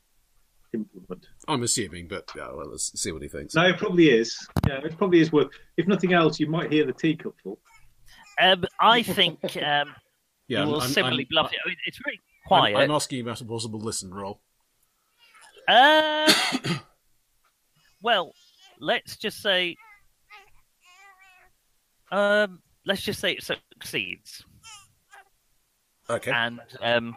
implement. 0.74 1.28
I'm 1.48 1.64
assuming, 1.64 2.08
but 2.08 2.30
yeah, 2.36 2.50
well, 2.54 2.70
let's 2.70 3.00
see 3.00 3.12
what 3.12 3.22
he 3.22 3.28
thinks. 3.30 3.56
No, 3.56 3.64
it 3.66 3.78
probably 3.78 4.10
is. 4.10 4.38
Yeah, 4.68 4.80
it 4.84 4.98
probably 4.98 5.20
is 5.22 5.32
worth. 5.32 5.48
If 5.78 5.88
nothing 5.88 6.14
else, 6.14 6.40
you 6.40 6.50
might 6.50 6.72
hear 6.72 6.86
the 6.86 6.94
teacup 6.94 7.36
full. 7.42 7.60
Um, 8.42 8.66
I 8.80 9.02
think 9.02 9.40
um, 9.58 9.96
yeah, 10.48 10.50
you 10.50 10.58
I'm- 10.60 10.68
will 10.68 10.82
I'm- 10.82 10.90
similarly 10.90 11.24
I'm- 11.24 11.28
bluff 11.30 11.54
it. 11.54 11.60
I 11.66 11.70
mean, 11.70 11.78
it's 11.86 12.00
very 12.04 12.16
I'm, 12.18 12.48
quiet. 12.48 12.76
I'm 12.78 12.92
asking 12.92 13.22
about 13.22 13.42
a 13.42 13.46
possible 13.46 13.80
listen 13.80 14.14
roll. 14.14 14.42
Uh, 15.68 16.32
well, 18.02 18.34
let's 18.80 19.18
just 19.18 19.42
say, 19.42 19.76
um, 22.12 22.62
let's 22.86 23.02
just 23.02 23.20
say 23.20 23.34
it 23.34 23.44
succeeds, 23.44 24.44
Okay. 26.10 26.32
and 26.32 26.60
um, 26.82 27.16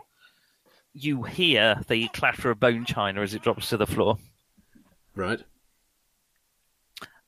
you 0.93 1.23
hear 1.23 1.81
the 1.89 2.09
clatter 2.09 2.51
of 2.51 2.61
bone 2.61 2.85
china 2.85 3.21
as 3.23 3.35
it 3.35 3.43
drops 3.43 3.69
to 3.71 3.77
the 3.77 3.87
floor. 3.87 4.19
Right. 5.15 5.41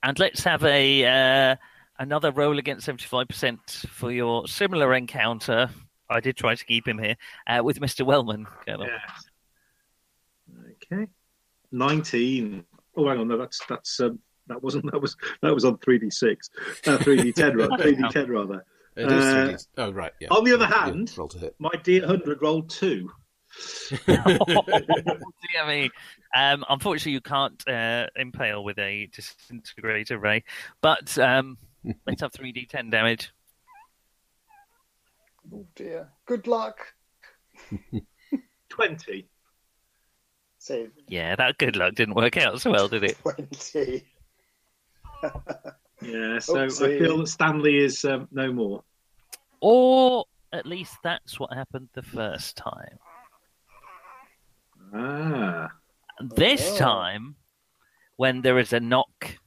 And 0.02 0.18
let's 0.18 0.42
have 0.44 0.64
a 0.64 1.04
uh, 1.52 1.56
another 1.98 2.32
roll 2.32 2.58
against 2.58 2.86
seventy 2.86 3.04
five 3.06 3.28
percent 3.28 3.60
for 3.88 4.10
your 4.10 4.48
similar 4.48 4.92
encounter. 4.94 5.70
I 6.10 6.20
did 6.20 6.36
try 6.36 6.54
to 6.54 6.64
keep 6.64 6.86
him 6.88 6.98
here 6.98 7.16
uh, 7.46 7.62
with 7.62 7.80
Mister 7.80 8.04
Wellman, 8.04 8.46
Colonel. 8.66 8.88
Okay. 10.92 11.06
Nineteen. 11.70 12.64
Oh, 12.96 13.08
hang 13.08 13.18
on. 13.20 13.28
No, 13.28 13.38
that's 13.38 13.60
that's 13.68 14.00
um, 14.00 14.18
that 14.48 14.62
wasn't 14.62 14.90
that 14.92 15.00
was 15.00 15.16
that 15.40 15.54
was 15.54 15.64
on 15.64 15.78
three 15.78 15.98
d 15.98 16.10
six, 16.10 16.50
uh, 16.86 16.98
three 16.98 17.22
d 17.22 17.32
ten 17.32 17.56
rather, 17.56 17.76
three 17.82 17.94
d 17.94 18.02
ten 18.10 18.28
rather. 18.30 18.64
It 18.94 19.10
is 19.10 19.12
Uh, 19.24 19.46
3D. 19.52 19.66
Oh, 19.78 19.90
right. 19.92 20.12
Yeah. 20.20 20.28
on 20.32 20.44
the 20.44 20.52
other 20.52 20.66
Yeah, 20.68 20.84
hand- 20.84 21.14
roll 21.16 21.28
to 21.28 21.38
hit. 21.38 21.54
My 21.58 21.70
D 21.82 22.00
hundred 22.00 22.42
rolled 22.42 22.68
two. 22.68 23.10
Dear 24.06 25.66
me. 25.66 25.90
Um, 26.36 26.64
unfortunately, 26.68 27.12
you 27.12 27.20
can't 27.20 27.62
uh, 27.68 28.06
impale 28.16 28.64
with 28.64 28.78
a 28.78 29.06
disintegrator 29.12 30.18
ray, 30.18 30.44
but 30.80 31.16
um, 31.18 31.58
let's 32.06 32.22
have 32.22 32.32
3d10 32.32 32.90
damage. 32.90 33.32
Oh 35.52 35.66
dear. 35.74 36.08
Good 36.26 36.46
luck. 36.46 36.78
Twenty. 38.68 39.28
Say 40.58 40.86
Yeah, 41.08 41.34
that 41.36 41.58
good 41.58 41.74
luck 41.76 41.94
didn't 41.94 42.14
work 42.14 42.36
out 42.36 42.60
so 42.60 42.70
well, 42.70 42.88
did 42.88 43.04
it? 43.04 43.18
twenty. 43.18 44.04
Yeah. 46.00 46.40
So 46.40 46.64
I 46.64 46.68
feel 46.68 47.18
that 47.18 47.28
Stanley 47.28 47.78
is 47.78 48.04
um, 48.04 48.26
no 48.32 48.52
more. 48.52 48.82
Or 49.60 50.24
at 50.52 50.66
least 50.66 50.96
that's 51.04 51.38
what 51.38 51.52
happened 51.52 51.90
the 51.92 52.02
first 52.02 52.56
time. 52.56 52.98
Ah. 54.94 55.68
This 56.20 56.72
Oh. 56.72 56.78
time, 56.78 57.36
when 58.16 58.42
there 58.42 58.58
is 58.58 58.72
a 58.72 58.80
knock 58.80 59.38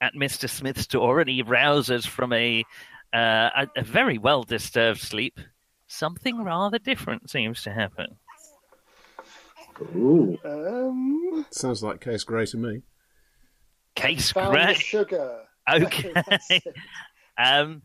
at 0.00 0.14
Mr. 0.14 0.48
Smith's 0.48 0.86
door 0.86 1.20
and 1.20 1.28
he 1.28 1.42
rouses 1.42 2.06
from 2.06 2.32
a, 2.32 2.64
uh, 3.12 3.50
a, 3.56 3.68
a 3.76 3.82
very 3.82 4.16
well 4.18 4.44
disturbed 4.44 5.00
sleep, 5.00 5.40
something 5.86 6.42
rather 6.44 6.78
different 6.78 7.28
seems 7.30 7.62
to 7.62 7.72
happen. 7.72 8.16
Ooh. 9.94 10.38
Um. 10.44 11.46
Sounds 11.50 11.82
like 11.82 12.00
Case 12.00 12.24
Grey 12.24 12.46
to 12.46 12.56
me. 12.56 12.82
Case 13.94 14.32
Grey. 14.32 14.74
sugar. 14.74 15.42
Okay. 15.70 16.12
Um, 17.40 17.82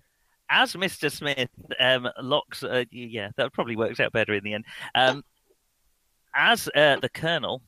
as 0.49 0.73
Mr. 0.73 1.11
Smith 1.11 1.47
um, 1.79 2.09
locks, 2.19 2.63
uh, 2.63 2.85
yeah, 2.89 3.29
that 3.37 3.53
probably 3.53 3.75
works 3.75 3.99
out 3.99 4.11
better 4.11 4.33
in 4.33 4.43
the 4.43 4.55
end. 4.55 4.65
Um, 4.95 5.23
as 6.35 6.69
uh, 6.75 6.97
the 6.99 7.09
Colonel, 7.09 7.61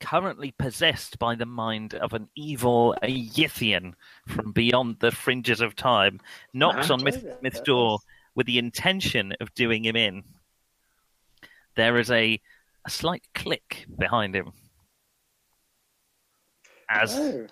currently 0.00 0.52
possessed 0.58 1.18
by 1.18 1.34
the 1.34 1.46
mind 1.46 1.94
of 1.94 2.12
an 2.12 2.28
evil 2.36 2.94
Yithian 3.02 3.94
from 4.28 4.52
beyond 4.52 4.96
the 5.00 5.10
fringes 5.10 5.60
of 5.60 5.74
time, 5.76 6.20
knocks 6.52 6.90
on 6.90 7.00
Ah, 7.00 7.04
Mr. 7.04 7.38
Smith's 7.38 7.60
door 7.60 7.98
with 8.34 8.46
the 8.46 8.58
intention 8.58 9.32
of 9.40 9.54
doing 9.54 9.84
him 9.84 9.96
in. 9.96 10.22
There 11.76 11.98
is 11.98 12.10
a, 12.10 12.40
a 12.86 12.90
slight 12.90 13.24
click 13.34 13.86
behind 13.98 14.34
him. 14.36 14.52
As 16.90 17.14
Oh. 17.16 17.46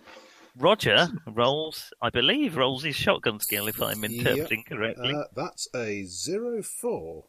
Roger 0.59 1.09
rolls, 1.27 1.91
I 2.03 2.11
believe, 2.11 2.57
rolls 2.59 2.83
his 2.85 2.95
shotgun 2.95 3.41
skill, 3.41 3.69
if 3.69 3.81
I'm 3.81 4.03
Yep. 4.03 4.11
interpreting 4.13 4.65
correctly. 4.69 5.15
Uh, 5.15 5.25
that's 5.35 5.67
a 5.75 6.05
zero 6.05 6.63
four. 6.63 7.25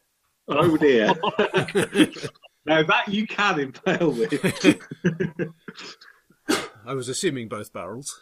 Oh 0.46 0.76
dear. 0.76 1.14
now 2.66 2.82
that 2.82 3.08
you 3.08 3.26
can 3.26 3.60
impale 3.60 4.10
with. 4.12 4.32
I 6.86 6.92
was 6.94 7.08
assuming 7.08 7.48
both 7.48 7.72
barrels. 7.72 8.20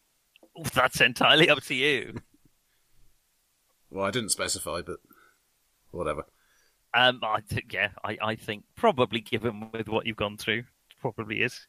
That's 0.74 1.00
entirely 1.00 1.48
up 1.48 1.62
to 1.64 1.74
you. 1.74 2.18
Well, 3.90 4.04
I 4.04 4.10
didn't 4.10 4.28
specify, 4.32 4.82
but 4.82 4.98
whatever. 5.92 6.24
Um, 6.92 7.20
I 7.22 7.40
think, 7.40 7.72
yeah, 7.72 7.92
I, 8.04 8.18
I 8.20 8.34
think 8.34 8.64
probably 8.76 9.20
given 9.22 9.70
with 9.72 9.88
what 9.88 10.04
you've 10.06 10.18
gone 10.18 10.36
through, 10.36 10.64
probably 11.00 11.40
is. 11.40 11.66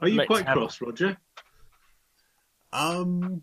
Are 0.00 0.08
you 0.08 0.16
Let's 0.16 0.26
quite 0.26 0.44
have- 0.46 0.56
cross, 0.56 0.80
Roger? 0.80 1.16
Um. 2.72 3.42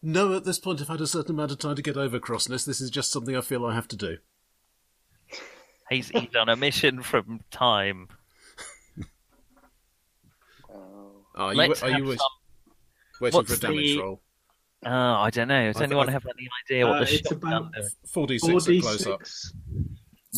No, 0.00 0.34
at 0.34 0.44
this 0.44 0.58
point, 0.58 0.80
I've 0.80 0.88
had 0.88 1.02
a 1.02 1.06
certain 1.06 1.34
amount 1.34 1.52
of 1.52 1.58
time 1.58 1.76
to 1.76 1.82
get 1.82 1.98
over 1.98 2.18
crossness. 2.18 2.64
This 2.64 2.80
is 2.80 2.88
just 2.88 3.12
something 3.12 3.36
I 3.36 3.42
feel 3.42 3.66
I 3.66 3.74
have 3.74 3.88
to 3.88 3.96
do. 3.96 4.16
He's 5.90 6.08
he's 6.08 6.34
on 6.34 6.48
a 6.48 6.56
mission 6.56 7.02
from 7.02 7.40
time. 7.50 8.08
Oh. 10.72 11.10
Are 11.34 11.52
you, 11.52 11.58
Let's 11.58 11.82
are 11.82 11.90
have 11.90 11.98
you 11.98 12.04
wait- 12.06 12.18
some- 12.18 13.20
waiting 13.20 13.44
for 13.44 13.54
a 13.54 13.56
damage 13.58 13.84
the- 13.96 13.98
roll? 14.00 14.20
Oh, 14.86 14.90
I 14.90 15.30
don't 15.30 15.48
know. 15.48 15.72
Does 15.72 15.80
I- 15.80 15.84
anyone 15.84 16.08
I- 16.08 16.12
have 16.12 16.26
any 16.26 16.48
idea 16.64 16.86
what 16.86 16.96
Uh, 16.96 17.04
the 17.04 17.14
it's 17.14 17.28
shotgun 17.28 17.52
about 17.52 17.72
does? 17.72 17.96
4d6 18.12 18.40
Four 18.40 18.56
at 18.56 18.64
d 18.64 18.80
close 18.80 19.06
up. 19.06 19.20
six. 19.26 19.52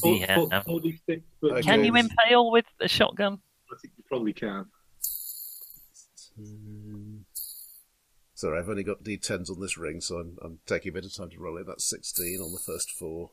Yeah. 0.05 0.63
Four 0.63 0.81
d 0.81 0.99
six. 1.07 1.23
But 1.41 1.53
Okay. 1.53 1.63
Can 1.63 1.85
you 1.85 1.95
impale 1.97 2.51
with 2.51 2.67
a 2.81 2.89
shotgun? 2.89 3.41
I 3.73 3.77
think 3.81 3.95
you 3.97 4.05
probably 4.09 4.33
can. 4.33 4.67
Sorry, 8.35 8.59
I've 8.59 8.69
only 8.69 8.83
got 8.85 9.03
d10s 9.03 9.49
on 9.51 9.61
this 9.61 9.79
ring, 9.79 10.01
so 10.03 10.19
I'm, 10.19 10.37
I'm 10.43 10.59
taking 10.67 10.91
a 10.91 10.93
bit 10.93 11.07
of 11.07 11.15
time 11.15 11.31
to 11.31 11.39
roll 11.39 11.57
it. 11.57 11.67
That's 11.67 11.85
16 11.89 12.41
on 12.41 12.53
the 12.53 12.59
first 12.59 12.91
four. 12.91 13.31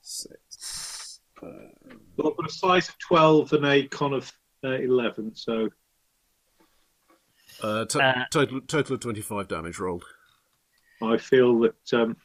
Six. 0.00 1.20
Well, 1.40 2.30
I've 2.30 2.36
got 2.36 2.46
a 2.48 2.52
size 2.52 2.88
of 2.88 2.98
12 2.98 3.52
and 3.54 3.66
a 3.66 3.86
con 3.88 4.12
of 4.12 4.32
uh, 4.64 4.70
11, 4.70 5.34
so 5.34 5.68
Uh, 7.62 7.84
to- 7.86 8.00
Uh, 8.02 8.24
total 8.30 8.60
total 8.62 8.94
of 8.94 9.00
twenty 9.00 9.20
five 9.20 9.48
damage 9.48 9.78
rolled. 9.80 10.04
I 11.02 11.16
feel 11.16 11.58
that 11.60 11.92
um, 11.92 12.16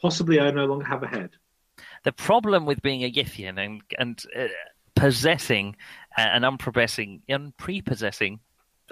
possibly 0.00 0.38
I 0.38 0.50
no 0.52 0.64
longer 0.66 0.84
have 0.84 1.02
a 1.02 1.08
head. 1.08 1.30
The 2.04 2.12
problem 2.12 2.64
with 2.64 2.80
being 2.82 3.02
a 3.02 3.10
Yithian 3.10 3.58
and 3.58 3.82
and 3.98 4.22
uh, 4.36 4.46
possessing 4.94 5.74
uh, 6.16 6.20
and 6.34 6.44
unprepossessing, 6.44 7.22
unprepossessing, 7.28 8.38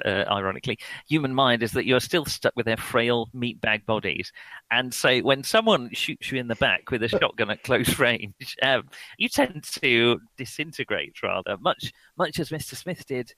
uh, 0.05 0.25
ironically, 0.31 0.79
human 1.07 1.35
mind 1.35 1.63
is 1.63 1.73
that 1.73 1.87
you're 1.87 2.01
still 2.01 2.25
stuck 2.25 2.53
with 2.57 2.67
their 2.67 2.77
frail 2.77 3.29
meat 3.33 3.61
bag 3.61 3.85
bodies. 3.87 4.33
And 4.71 4.93
so 4.93 5.21
when 5.21 5.43
someone 5.45 5.91
shoots 5.93 6.31
you 6.31 6.39
in 6.39 6.49
the 6.49 6.57
back 6.57 6.91
with 6.91 7.03
a 7.03 7.09
shotgun 7.21 7.51
at 7.51 7.63
close 7.63 7.99
range, 7.99 8.57
um, 8.63 8.89
you 9.19 9.29
tend 9.29 9.65
to 9.83 10.21
disintegrate 10.37 11.23
rather, 11.23 11.57
much 11.59 11.93
much 12.17 12.39
as 12.39 12.51
Mr. 12.51 12.75
Smith 12.75 13.07
did. 13.07 13.35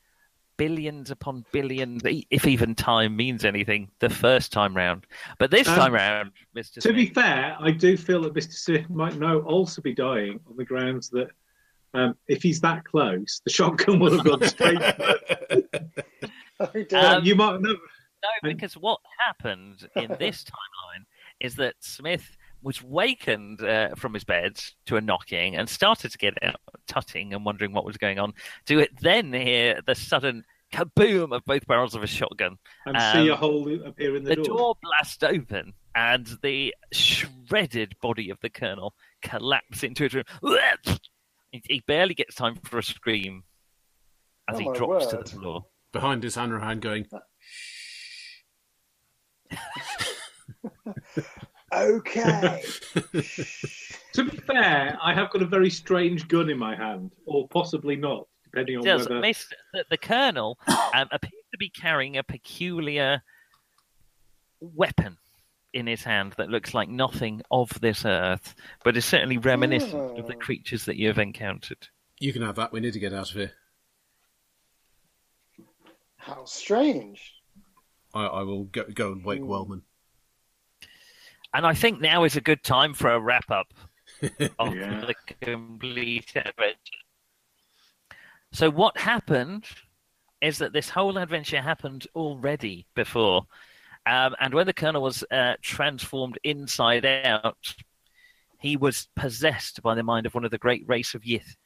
Billions 0.56 1.10
upon 1.10 1.44
billions, 1.50 2.02
if 2.30 2.46
even 2.46 2.76
time 2.76 3.16
means 3.16 3.44
anything, 3.44 3.90
the 3.98 4.08
first 4.08 4.52
time 4.52 4.76
round. 4.76 5.04
But 5.40 5.50
this 5.50 5.66
Um, 5.66 5.74
time 5.76 5.92
round, 5.92 6.30
Mr. 6.56 6.74
To 6.74 6.80
Smith, 6.82 6.94
be 6.94 7.06
fair, 7.06 7.56
I 7.58 7.72
do 7.72 7.96
feel 7.96 8.22
that 8.22 8.34
Mr. 8.34 8.52
Smith 8.52 8.88
might 8.88 9.16
now 9.16 9.40
also 9.40 9.82
be 9.82 9.92
dying 9.92 10.38
on 10.48 10.56
the 10.56 10.64
grounds 10.64 11.10
that 11.10 11.30
um, 11.94 12.14
if 12.28 12.42
he's 12.42 12.60
that 12.60 12.84
close, 12.84 13.40
the 13.44 13.50
shotgun 13.50 13.98
will 13.98 14.16
have 14.16 14.24
gone 14.24 14.42
straight. 14.46 14.78
Dear. 16.74 16.86
Um, 16.92 17.24
you 17.24 17.34
might 17.34 17.60
know. 17.60 17.72
No, 17.72 18.30
because 18.42 18.74
what 18.74 19.00
happened 19.26 19.86
in 19.96 20.14
this 20.18 20.44
timeline 20.44 21.04
is 21.40 21.56
that 21.56 21.74
Smith 21.80 22.36
was 22.62 22.82
wakened 22.82 23.60
uh, 23.62 23.94
from 23.96 24.14
his 24.14 24.24
bed 24.24 24.58
to 24.86 24.96
a 24.96 25.00
knocking 25.00 25.56
and 25.56 25.68
started 25.68 26.10
to 26.12 26.16
get 26.18 26.32
out, 26.42 26.56
tutting 26.86 27.34
and 27.34 27.44
wondering 27.44 27.72
what 27.72 27.84
was 27.84 27.98
going 27.98 28.18
on. 28.18 28.32
To 28.66 28.78
it 28.78 28.90
then 29.02 29.32
hear 29.34 29.80
the 29.86 29.94
sudden 29.94 30.44
kaboom 30.72 31.36
of 31.36 31.44
both 31.44 31.66
barrels 31.66 31.94
of 31.94 32.02
a 32.02 32.06
shotgun. 32.06 32.56
and 32.86 32.96
see 33.12 33.28
a 33.28 33.34
um, 33.34 33.38
hole 33.38 33.84
appear 33.84 34.16
in 34.16 34.24
the, 34.24 34.34
The 34.34 34.42
door 34.42 34.74
blast 34.82 35.22
open 35.22 35.74
and 35.94 36.26
the 36.42 36.74
shredded 36.92 37.94
body 38.00 38.30
of 38.30 38.38
the 38.40 38.48
colonel 38.50 38.94
collapse 39.22 39.82
into 39.82 40.04
his 40.04 40.14
room. 40.14 40.24
He- 41.52 41.62
He 41.68 41.82
barely 41.86 42.14
gets 42.14 42.34
time 42.34 42.56
for 42.64 42.78
a 42.78 42.82
scream 42.82 43.44
as 44.48 44.56
Oh, 44.56 44.58
he 44.60 44.64
my 44.68 44.74
drops 44.74 45.06
to 45.08 45.18
the 45.18 45.24
floor. 45.24 45.66
Behind 45.94 46.24
his 46.24 46.34
Hanrahan 46.34 46.80
going, 46.80 47.06
Okay. 51.72 52.62
To 54.14 54.22
be 54.24 54.36
fair, 54.36 54.96
I 55.02 55.12
have 55.12 55.30
got 55.30 55.42
a 55.42 55.46
very 55.46 55.70
strange 55.70 56.28
gun 56.28 56.48
in 56.48 56.56
my 56.56 56.76
hand, 56.76 57.10
or 57.26 57.48
possibly 57.48 57.96
not, 57.96 58.28
depending 58.44 58.76
on 58.78 58.84
does. 58.84 59.08
whether. 59.08 59.20
Miss, 59.20 59.44
the, 59.72 59.84
the 59.90 59.96
colonel 59.96 60.56
um, 60.94 61.08
appears 61.10 61.42
to 61.52 61.58
be 61.58 61.68
carrying 61.68 62.16
a 62.16 62.22
peculiar 62.22 63.22
weapon 64.60 65.16
in 65.72 65.88
his 65.88 66.04
hand 66.04 66.34
that 66.38 66.48
looks 66.48 66.74
like 66.74 66.88
nothing 66.88 67.42
of 67.50 67.70
this 67.80 68.04
earth, 68.04 68.54
but 68.84 68.96
is 68.96 69.04
certainly 69.04 69.38
reminiscent 69.38 70.18
of 70.18 70.28
the 70.28 70.34
Oh. 70.34 70.38
creatures 70.38 70.84
that 70.84 70.94
you 70.96 71.08
have 71.08 71.18
encountered. 71.18 71.88
You 72.20 72.32
can 72.32 72.42
have 72.42 72.54
that. 72.56 72.70
We 72.72 72.78
need 72.80 72.92
to 72.92 73.00
get 73.00 73.12
out 73.12 73.30
of 73.30 73.36
here. 73.36 73.52
How 76.24 76.44
strange. 76.46 77.34
I, 78.14 78.24
I 78.24 78.42
will 78.42 78.64
go, 78.64 78.84
go 78.84 79.12
and 79.12 79.22
wake 79.24 79.40
Hmm. 79.40 79.46
Wellman. 79.48 79.82
And 81.52 81.66
I 81.66 81.74
think 81.74 82.00
now 82.00 82.24
is 82.24 82.36
a 82.36 82.40
good 82.40 82.62
time 82.64 82.94
for 82.94 83.10
a 83.12 83.20
wrap 83.20 83.50
up 83.50 83.66
of 84.58 84.74
Yeah. 84.74 85.04
the 85.04 85.14
complete 85.42 86.32
adventure. 86.34 86.76
So, 88.52 88.70
what 88.70 88.96
happened 88.96 89.66
is 90.40 90.58
that 90.58 90.72
this 90.72 90.88
whole 90.88 91.18
adventure 91.18 91.60
happened 91.60 92.06
already 92.14 92.86
before. 92.94 93.46
Um, 94.06 94.34
and 94.40 94.52
when 94.54 94.66
the 94.66 94.72
colonel 94.74 95.02
was 95.02 95.24
uh, 95.30 95.54
transformed 95.62 96.38
inside 96.44 97.04
out, 97.06 97.74
he 98.60 98.76
was 98.76 99.08
possessed 99.16 99.82
by 99.82 99.94
the 99.94 100.02
mind 100.02 100.26
of 100.26 100.34
one 100.34 100.44
of 100.44 100.50
the 100.50 100.58
great 100.58 100.84
race 100.86 101.14
of 101.14 101.22
Yith, 101.22 101.56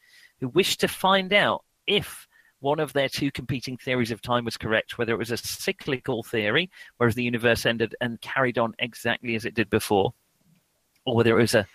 who 0.41 0.49
wished 0.49 0.81
to 0.81 0.89
find 0.89 1.33
out 1.33 1.65
if 1.87 2.28
one 2.61 2.81
of 2.81 2.93
their 2.93 3.09
two 3.09 3.31
competing 3.31 3.77
theories 3.77 4.11
of 4.11 4.21
time 4.21 4.45
was 4.45 4.57
correct, 4.57 4.99
whether 4.99 5.13
it 5.13 5.19
was 5.19 5.31
a 5.31 5.37
cyclical 5.37 6.23
theory, 6.23 6.71
whereas 6.97 7.15
the 7.15 7.23
universe 7.23 7.67
ended 7.67 7.95
and 8.01 8.21
carried 8.21 8.59
on 8.59 8.75
exactly 8.79 9.35
as 9.35 9.45
it 9.45 9.55
did 9.55 9.71
before, 9.71 10.13
or 11.07 11.17
whether 11.17 11.39
it 11.39 11.43
was 11.43 11.55
a 11.55 11.67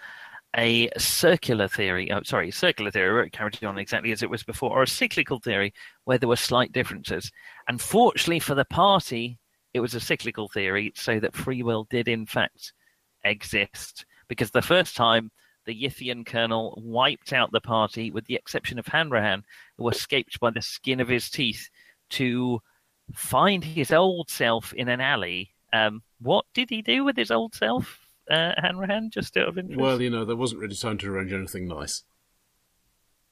a 0.56 0.90
circular 1.00 1.68
theory, 1.68 2.12
oh, 2.12 2.22
sorry, 2.24 2.52
circular 2.52 2.92
theory 2.92 3.12
where 3.12 3.24
it 3.24 3.32
carried 3.32 3.64
on 3.64 3.80
exactly 3.80 4.12
as 4.12 4.22
it 4.22 4.30
was 4.30 4.44
before, 4.44 4.70
or 4.70 4.84
a 4.84 4.88
cyclical 4.88 5.40
theory 5.40 5.74
where 6.04 6.20
there 6.20 6.30
were 6.30 6.36
slight 6.36 6.72
differences. 6.72 7.32
Unfortunately 7.68 8.40
for 8.40 8.54
the 8.54 8.66
party, 8.66 9.40
it 9.74 9.80
was 9.80 9.96
a 9.96 10.00
cyclical 10.00 10.48
theory, 10.48 10.94
so 10.96 11.20
that 11.20 11.36
free 11.36 11.64
will 11.64 11.86
did 11.90 12.08
in 12.08 12.26
fact 12.28 12.74
exist. 13.24 14.06
Because 14.28 14.52
the 14.52 14.62
first 14.62 14.96
time 14.96 15.32
the 15.66 15.84
Yithian 15.84 16.26
colonel 16.26 16.80
wiped 16.84 17.34
out 17.34 17.52
the 17.52 17.62
party, 17.62 18.12
with 18.12 18.26
the 18.26 18.36
exception 18.36 18.80
of 18.80 18.88
Hanrahan, 18.88 19.44
who 19.78 19.90
escaped 19.90 20.40
by 20.40 20.52
the 20.52 20.62
skin 20.62 21.00
of 21.00 21.08
his 21.08 21.30
teeth 21.30 21.70
to 22.12 22.62
find 23.14 23.64
his 23.64 23.92
old 23.92 24.30
self 24.30 24.74
in 24.74 24.90
an 24.90 25.02
alley. 25.02 25.54
Um, 25.72 26.04
what 26.22 26.46
did 26.54 26.70
he 26.70 26.82
do 26.82 27.04
with 27.04 27.18
his 27.18 27.32
old 27.32 27.56
self, 27.56 28.00
uh, 28.30 28.54
Hanrahan? 28.58 29.10
Just 29.10 29.36
out 29.38 29.50
of 29.50 29.58
interest. 29.58 29.80
Well, 29.80 30.02
you 30.02 30.10
know, 30.10 30.26
there 30.26 30.36
wasn't 30.36 30.62
really 30.62 30.76
time 30.76 30.98
to 31.00 31.12
arrange 31.12 31.34
anything 31.34 31.68
nice. 31.68 32.04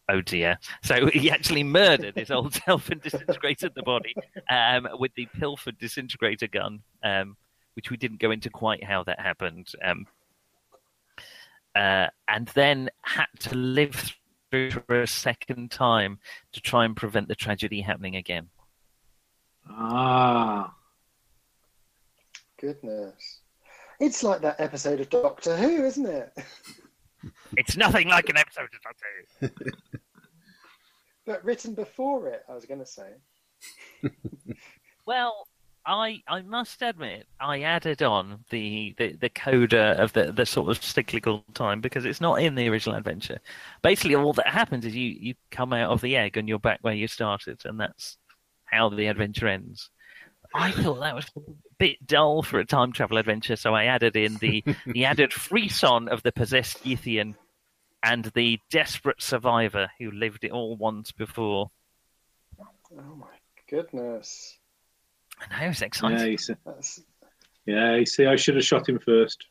Oh 0.09 0.21
dear. 0.21 0.57
So 0.83 1.07
he 1.13 1.31
actually 1.31 1.63
murdered 1.63 2.15
his 2.15 2.31
old 2.31 2.53
self 2.53 2.89
and 2.89 3.01
disintegrated 3.01 3.73
the 3.75 3.83
body 3.83 4.15
um, 4.49 4.87
with 4.99 5.13
the 5.15 5.27
pilfered 5.39 5.77
disintegrator 5.77 6.47
gun, 6.47 6.81
um, 7.03 7.37
which 7.75 7.89
we 7.89 7.97
didn't 7.97 8.19
go 8.19 8.31
into 8.31 8.49
quite 8.49 8.83
how 8.83 9.03
that 9.03 9.19
happened. 9.19 9.71
Uh, 11.75 12.07
and 12.27 12.47
then 12.49 12.89
had 13.03 13.27
to 13.39 13.55
live 13.55 14.13
through 14.49 14.71
for 14.71 15.01
a 15.01 15.07
second 15.07 15.71
time 15.71 16.19
to 16.51 16.61
try 16.61 16.85
and 16.85 16.95
prevent 16.95 17.27
the 17.27 17.35
tragedy 17.35 17.81
happening 17.81 18.15
again. 18.15 18.49
Ah, 19.69 20.73
Goodness. 22.59 23.39
It's 23.99 24.23
like 24.23 24.41
that 24.41 24.59
episode 24.59 24.99
of 24.99 25.09
Doctor 25.09 25.57
Who, 25.57 25.83
isn't 25.85 26.05
it? 26.05 26.31
It's 27.55 27.77
nothing 27.77 28.07
like 28.07 28.29
an 28.29 28.37
episode 28.37 28.63
of 28.63 28.81
Doctor 28.81 29.05
Who. 29.39 29.99
But 31.27 31.45
written 31.45 31.75
before 31.75 32.27
it, 32.29 32.43
I 32.49 32.55
was 32.55 32.65
going 32.65 32.79
to 32.79 32.85
say. 32.85 33.11
Well, 35.05 35.47
I 35.85 36.21
I 36.27 36.41
must 36.41 36.81
admit 36.81 37.27
I 37.39 37.61
added 37.61 38.03
on 38.03 38.43
the, 38.49 38.93
the, 38.97 39.13
the 39.13 39.29
coda 39.29 39.95
of 40.01 40.13
the, 40.13 40.31
the 40.31 40.45
sort 40.45 40.69
of 40.69 40.83
cyclical 40.83 41.43
time 41.53 41.81
because 41.81 42.05
it's 42.05 42.21
not 42.21 42.41
in 42.41 42.55
the 42.55 42.69
original 42.69 42.97
adventure. 42.97 43.39
Basically, 43.81 44.15
all 44.15 44.33
that 44.33 44.47
happens 44.47 44.85
is 44.85 44.95
you, 44.95 45.09
you 45.19 45.33
come 45.49 45.73
out 45.73 45.89
of 45.89 46.01
the 46.01 46.15
egg 46.15 46.37
and 46.37 46.47
you're 46.47 46.59
back 46.59 46.79
where 46.81 46.93
you 46.93 47.07
started, 47.07 47.61
and 47.65 47.79
that's 47.79 48.17
how 48.65 48.89
the 48.89 49.07
adventure 49.07 49.47
ends. 49.47 49.89
I 50.53 50.71
thought 50.71 50.99
that 50.99 51.15
was 51.15 51.25
a 51.35 51.41
bit 51.79 52.05
dull 52.05 52.43
for 52.43 52.59
a 52.59 52.65
time 52.65 52.91
travel 52.91 53.17
adventure, 53.17 53.55
so 53.55 53.73
I 53.73 53.85
added 53.85 54.15
in 54.15 54.35
the 54.35 54.63
the 54.85 55.05
added 55.05 55.33
frisson 55.33 56.09
of 56.09 56.21
the 56.23 56.31
possessed 56.31 56.83
Yithian 56.83 57.35
and 58.03 58.25
the 58.35 58.59
desperate 58.69 59.21
survivor 59.21 59.89
who 59.99 60.11
lived 60.11 60.43
it 60.43 60.51
all 60.51 60.75
once 60.75 61.11
before. 61.11 61.71
Oh 62.59 63.15
my 63.15 63.27
goodness. 63.69 64.57
And 65.43 65.53
I 65.53 65.67
was 65.67 65.81
yeah, 65.81 65.87
excited. 65.87 66.31
you 66.31 66.37
see, 66.37 66.53
yeah, 67.65 67.95
you 67.95 68.05
see, 68.05 68.25
I 68.25 68.35
should 68.35 68.55
have 68.55 68.65
shot 68.65 68.87
him 68.87 68.99
first. 68.99 69.45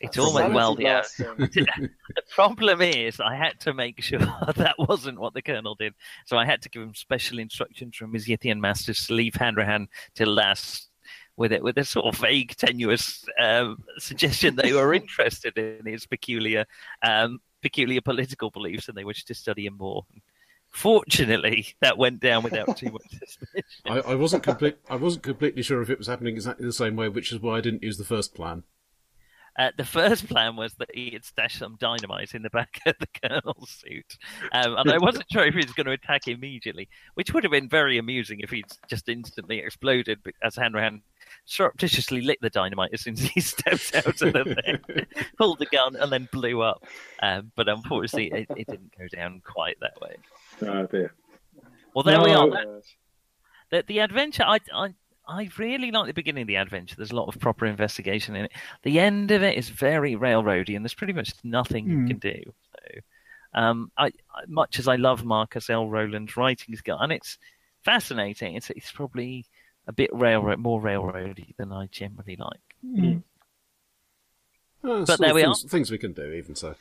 it's 0.00 0.16
that's 0.16 0.18
all 0.18 0.34
went 0.34 0.52
well, 0.54 0.76
yeah. 0.80 1.02
the 1.18 1.88
problem 2.30 2.80
is 2.80 3.20
I 3.20 3.34
had 3.36 3.60
to 3.60 3.74
make 3.74 4.02
sure 4.02 4.18
that 4.56 4.76
wasn't 4.78 5.20
what 5.20 5.34
the 5.34 5.42
colonel 5.42 5.74
did. 5.74 5.94
So 6.26 6.36
I 6.36 6.46
had 6.46 6.62
to 6.62 6.68
give 6.68 6.82
him 6.82 6.94
special 6.94 7.38
instructions 7.38 7.96
from 7.96 8.12
his 8.12 8.26
Yithian 8.26 8.60
masters 8.60 9.06
to 9.06 9.14
leave 9.14 9.34
Hanrahan 9.34 9.88
till 10.14 10.32
last 10.32 10.88
with 11.36 11.52
it 11.52 11.62
with 11.62 11.78
a 11.78 11.84
sort 11.84 12.06
of 12.06 12.20
vague, 12.20 12.54
tenuous 12.56 13.24
um, 13.40 13.82
suggestion 13.98 14.54
they 14.54 14.72
were 14.72 14.94
interested 15.02 15.56
in 15.58 15.84
his 15.84 16.06
peculiar 16.06 16.64
um, 17.02 17.40
peculiar 17.62 18.00
political 18.00 18.50
beliefs 18.50 18.88
and 18.88 18.96
they 18.96 19.04
wished 19.04 19.26
to 19.26 19.34
study 19.34 19.66
him 19.66 19.76
more. 19.76 20.04
Fortunately, 20.74 21.68
that 21.80 21.98
went 21.98 22.18
down 22.18 22.42
without 22.42 22.76
too 22.76 22.90
much 22.90 23.08
suspicion. 23.10 23.62
I, 23.86 24.00
I 24.00 24.14
wasn't 24.16 24.42
complete. 24.42 24.76
I 24.90 24.96
wasn't 24.96 25.22
completely 25.22 25.62
sure 25.62 25.80
if 25.80 25.88
it 25.88 25.98
was 25.98 26.08
happening 26.08 26.34
exactly 26.34 26.66
the 26.66 26.72
same 26.72 26.96
way, 26.96 27.08
which 27.08 27.30
is 27.30 27.38
why 27.38 27.58
I 27.58 27.60
didn't 27.60 27.84
use 27.84 27.96
the 27.96 28.04
first 28.04 28.34
plan. 28.34 28.64
Uh, 29.56 29.70
the 29.76 29.84
first 29.84 30.26
plan 30.26 30.56
was 30.56 30.74
that 30.74 30.92
he 30.92 31.10
had 31.10 31.24
stashed 31.24 31.60
some 31.60 31.76
dynamite 31.78 32.34
in 32.34 32.42
the 32.42 32.50
back 32.50 32.80
of 32.86 32.96
the 32.98 33.06
colonel's 33.22 33.70
suit, 33.70 34.18
um, 34.50 34.74
and 34.76 34.90
I 34.90 34.98
wasn't 34.98 35.26
sure 35.30 35.46
if 35.46 35.54
he 35.54 35.60
was 35.60 35.72
going 35.72 35.86
to 35.86 35.92
attack 35.92 36.26
immediately, 36.26 36.88
which 37.14 37.32
would 37.32 37.44
have 37.44 37.52
been 37.52 37.68
very 37.68 37.96
amusing 37.96 38.40
if 38.40 38.50
he'd 38.50 38.66
just 38.88 39.08
instantly 39.08 39.60
exploded 39.60 40.18
as 40.42 40.56
Hanrahan 40.56 41.02
surreptitiously 41.44 42.20
lit 42.20 42.40
the 42.40 42.50
dynamite 42.50 42.90
as 42.92 43.02
soon 43.02 43.14
as 43.14 43.20
he 43.20 43.40
stepped 43.40 43.94
out 43.94 44.06
of 44.06 44.18
the 44.18 44.60
thing, 44.64 45.06
pulled 45.38 45.60
the 45.60 45.66
gun, 45.66 45.94
and 45.94 46.10
then 46.10 46.28
blew 46.32 46.62
up. 46.62 46.84
Um, 47.22 47.52
but 47.54 47.68
unfortunately, 47.68 48.32
it, 48.40 48.48
it 48.56 48.66
didn't 48.66 48.98
go 48.98 49.06
down 49.06 49.40
quite 49.44 49.78
that 49.80 50.00
way. 50.00 50.16
Oh 50.62 50.86
dear. 50.86 51.14
Well, 51.94 52.02
there 52.02 52.20
we 52.20 52.32
are. 52.32 52.48
The, 53.70 53.84
the 53.86 53.98
adventure, 54.00 54.42
I, 54.44 54.58
I, 54.74 54.94
I 55.26 55.48
really 55.58 55.90
like 55.90 56.06
the 56.06 56.12
beginning 56.12 56.42
of 56.42 56.48
the 56.48 56.56
adventure. 56.56 56.96
There's 56.96 57.12
a 57.12 57.16
lot 57.16 57.28
of 57.34 57.40
proper 57.40 57.66
investigation 57.66 58.36
in 58.36 58.46
it. 58.46 58.52
The 58.82 58.98
end 59.00 59.30
of 59.30 59.42
it 59.42 59.56
is 59.56 59.68
very 59.68 60.16
railroady, 60.16 60.76
and 60.76 60.84
there's 60.84 60.94
pretty 60.94 61.12
much 61.12 61.32
nothing 61.42 61.88
you 61.88 62.06
can 62.06 62.18
do. 62.18 62.42
So, 62.72 63.00
um, 63.54 63.90
I, 63.96 64.06
I 64.06 64.42
much 64.48 64.78
as 64.78 64.88
I 64.88 64.96
love 64.96 65.24
Marcus 65.24 65.70
L. 65.70 65.88
Rowland's 65.88 66.36
writing 66.36 66.76
skill, 66.76 66.98
and 66.98 67.12
it's 67.12 67.38
fascinating. 67.84 68.56
It's 68.56 68.70
it's 68.70 68.90
probably 68.90 69.46
a 69.86 69.92
bit 69.92 70.10
railroad, 70.12 70.58
more 70.58 70.80
railroady 70.80 71.56
than 71.56 71.72
I 71.72 71.86
generally 71.86 72.36
like. 72.36 73.20
Uh, 74.84 75.04
But 75.06 75.20
there 75.20 75.34
we 75.34 75.42
things, 75.42 75.64
Things 75.64 75.90
we 75.90 75.98
can 75.98 76.12
do, 76.12 76.32
even 76.32 76.54
so. 76.54 76.74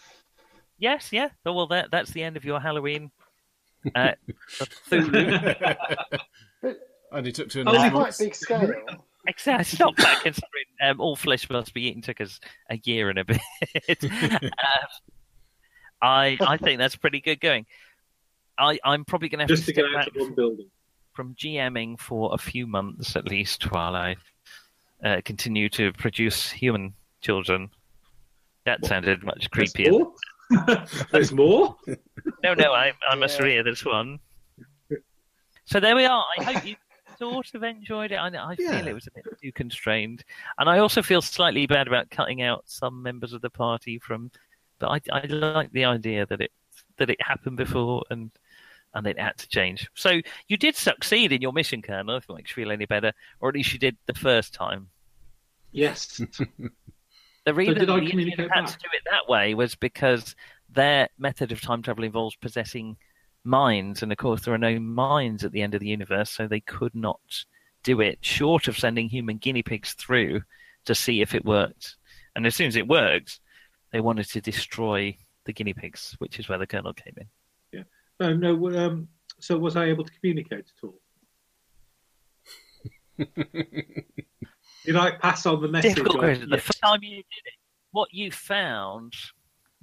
Yes, 0.77 1.13
yeah. 1.13 1.29
Oh, 1.45 1.53
well, 1.53 1.67
that 1.67 1.91
that's 1.91 2.11
the 2.11 2.23
end 2.23 2.35
of 2.35 2.43
your 2.43 2.59
Halloween. 2.59 3.11
Uh, 3.95 4.11
Cthulhu. 4.89 5.85
Only 7.11 7.31
took 7.31 7.49
two 7.49 7.59
and 7.61 7.69
Oh, 7.69 7.73
a 7.73 7.77
quite 7.77 7.93
months. 7.93 8.17
big 8.19 8.35
scale. 8.35 8.71
Exactly. 9.25 9.61
It's 9.61 9.79
not 9.79 9.95
bad 9.95 10.21
considering 10.21 10.65
um, 10.83 10.99
all 10.99 11.15
flesh 11.15 11.49
must 11.49 11.73
be 11.73 11.83
eaten 11.87 12.01
took 12.01 12.19
us 12.19 12.41
a 12.69 12.77
year 12.83 13.09
and 13.09 13.17
a 13.19 13.23
bit. 13.87 14.03
um, 14.03 14.49
I 16.01 16.37
I 16.41 16.57
think 16.57 16.77
that's 16.77 16.97
pretty 16.97 17.21
good 17.21 17.39
going. 17.39 17.65
I 18.57 18.77
I'm 18.83 19.05
probably 19.05 19.29
going 19.29 19.39
to 19.39 19.43
have 19.43 19.47
Just 19.49 19.61
to 19.61 19.67
to 19.67 19.73
get 19.81 19.85
out 19.85 19.93
back 19.93 20.07
of 20.07 20.13
one 20.17 20.35
building. 20.35 20.69
from 21.13 21.35
GMing 21.35 21.97
for 22.01 22.33
a 22.33 22.37
few 22.37 22.67
months 22.67 23.15
at 23.15 23.25
least 23.25 23.71
while 23.71 23.95
I 23.95 24.17
uh, 25.05 25.21
continue 25.23 25.69
to 25.69 25.93
produce 25.93 26.51
human 26.51 26.93
children. 27.21 27.69
That 28.65 28.83
sounded 28.85 29.23
much 29.23 29.47
There's 29.53 29.71
creepier. 29.73 29.91
more? 29.91 30.85
There's 31.13 31.31
more? 31.31 31.77
No, 32.43 32.53
no, 32.53 32.73
I, 32.73 32.91
I 33.09 33.15
must 33.15 33.39
Yeah. 33.39 33.45
read 33.45 33.65
this 33.65 33.85
one. 33.85 34.19
So 35.65 35.79
there 35.79 35.95
we 35.95 36.05
are. 36.05 36.25
I 36.37 36.43
hope 36.43 36.65
you 36.65 36.75
sort 37.17 37.53
of 37.53 37.63
enjoyed 37.63 38.11
it. 38.11 38.15
I, 38.15 38.27
I 38.27 38.55
Yeah. 38.59 38.77
feel 38.79 38.87
it 38.87 38.93
was 38.93 39.07
a 39.07 39.11
bit 39.11 39.23
too 39.41 39.51
constrained, 39.53 40.23
and 40.57 40.69
I 40.69 40.79
also 40.79 41.01
feel 41.01 41.21
slightly 41.21 41.65
bad 41.67 41.87
about 41.87 42.09
cutting 42.09 42.41
out 42.41 42.63
some 42.65 43.01
members 43.01 43.31
of 43.33 43.41
the 43.41 43.49
party 43.49 43.97
from. 43.99 44.29
But 44.79 44.89
I, 45.11 45.21
I 45.21 45.25
like 45.27 45.71
the 45.71 45.85
idea 45.85 46.25
that 46.25 46.41
it 46.41 46.51
that 46.97 47.09
it 47.09 47.21
happened 47.21 47.55
before 47.57 48.03
and 48.09 48.29
and 48.93 49.07
it 49.07 49.17
had 49.17 49.37
to 49.37 49.47
change. 49.47 49.89
So 49.95 50.19
you 50.49 50.57
did 50.57 50.75
succeed 50.75 51.31
in 51.31 51.41
your 51.41 51.53
mission, 51.53 51.81
Colonel. 51.81 52.17
If 52.17 52.29
it 52.29 52.35
makes 52.35 52.51
you 52.51 52.55
feel 52.63 52.71
any 52.71 52.85
better, 52.85 53.13
or 53.39 53.49
at 53.49 53.55
least 53.55 53.71
you 53.73 53.79
did 53.79 53.95
the 54.05 54.13
first 54.13 54.53
time. 54.53 54.89
Yes. 55.71 56.21
The 57.45 57.53
reason 57.53 57.75
did 57.75 57.89
I 57.89 57.95
the 57.99 58.01
Yithians 58.05 58.09
communicate 58.11 58.39
had 58.51 58.65
back? 58.65 58.67
to 58.67 58.77
do 58.77 58.87
it 58.93 59.01
that 59.09 59.27
way 59.27 59.53
was 59.53 59.75
because 59.75 60.35
their 60.73 61.09
method 61.17 61.51
of 61.51 61.61
time 61.61 61.81
travel 61.81 62.03
involves 62.03 62.35
possessing 62.35 62.97
minds, 63.43 64.03
and 64.03 64.11
of 64.11 64.17
course 64.17 64.43
there 64.43 64.53
are 64.53 64.59
no 64.59 64.79
minds 64.79 65.43
at 65.43 65.51
the 65.51 65.61
end 65.61 65.73
of 65.73 65.81
the 65.81 65.87
universe, 65.87 66.29
so 66.29 66.47
they 66.47 66.61
could 66.61 66.95
not 66.95 67.45
do 67.83 68.01
it 68.01 68.17
short 68.21 68.67
of 68.67 68.77
sending 68.77 69.09
human 69.09 69.37
guinea 69.37 69.63
pigs 69.63 69.93
through 69.93 70.41
to 70.85 70.95
see 70.95 71.21
if 71.21 71.35
it 71.35 71.45
worked. 71.45 71.97
And 72.35 72.47
as 72.47 72.55
soon 72.55 72.67
as 72.67 72.75
it 72.75 72.87
worked, 72.87 73.39
they 73.91 73.99
wanted 73.99 74.27
to 74.29 74.41
destroy 74.41 75.15
the 75.45 75.53
guinea 75.53 75.73
pigs, 75.73 76.15
which 76.19 76.39
is 76.39 76.49
where 76.49 76.57
the 76.57 76.67
colonel 76.67 76.93
came 76.93 77.13
in. 77.17 77.27
no, 78.19 78.33
no. 78.33 78.77
Um, 78.77 79.07
so 79.39 79.57
was 79.57 79.75
I 79.75 79.85
able 79.85 80.05
to 80.05 80.11
communicate 80.19 80.65
at 80.65 80.83
all? 80.83 80.99
Did 84.85 84.95
I 84.95 85.11
pass 85.11 85.45
on 85.45 85.61
the 85.61 85.67
message? 85.67 85.95
Difficult 85.95 86.19
question. 86.19 86.49
The 86.49 86.57
first 86.57 86.81
time 86.81 87.03
you 87.03 87.17
did 87.17 87.45
it, 87.45 87.53
what 87.91 88.09
you 88.11 88.31
found, 88.31 89.13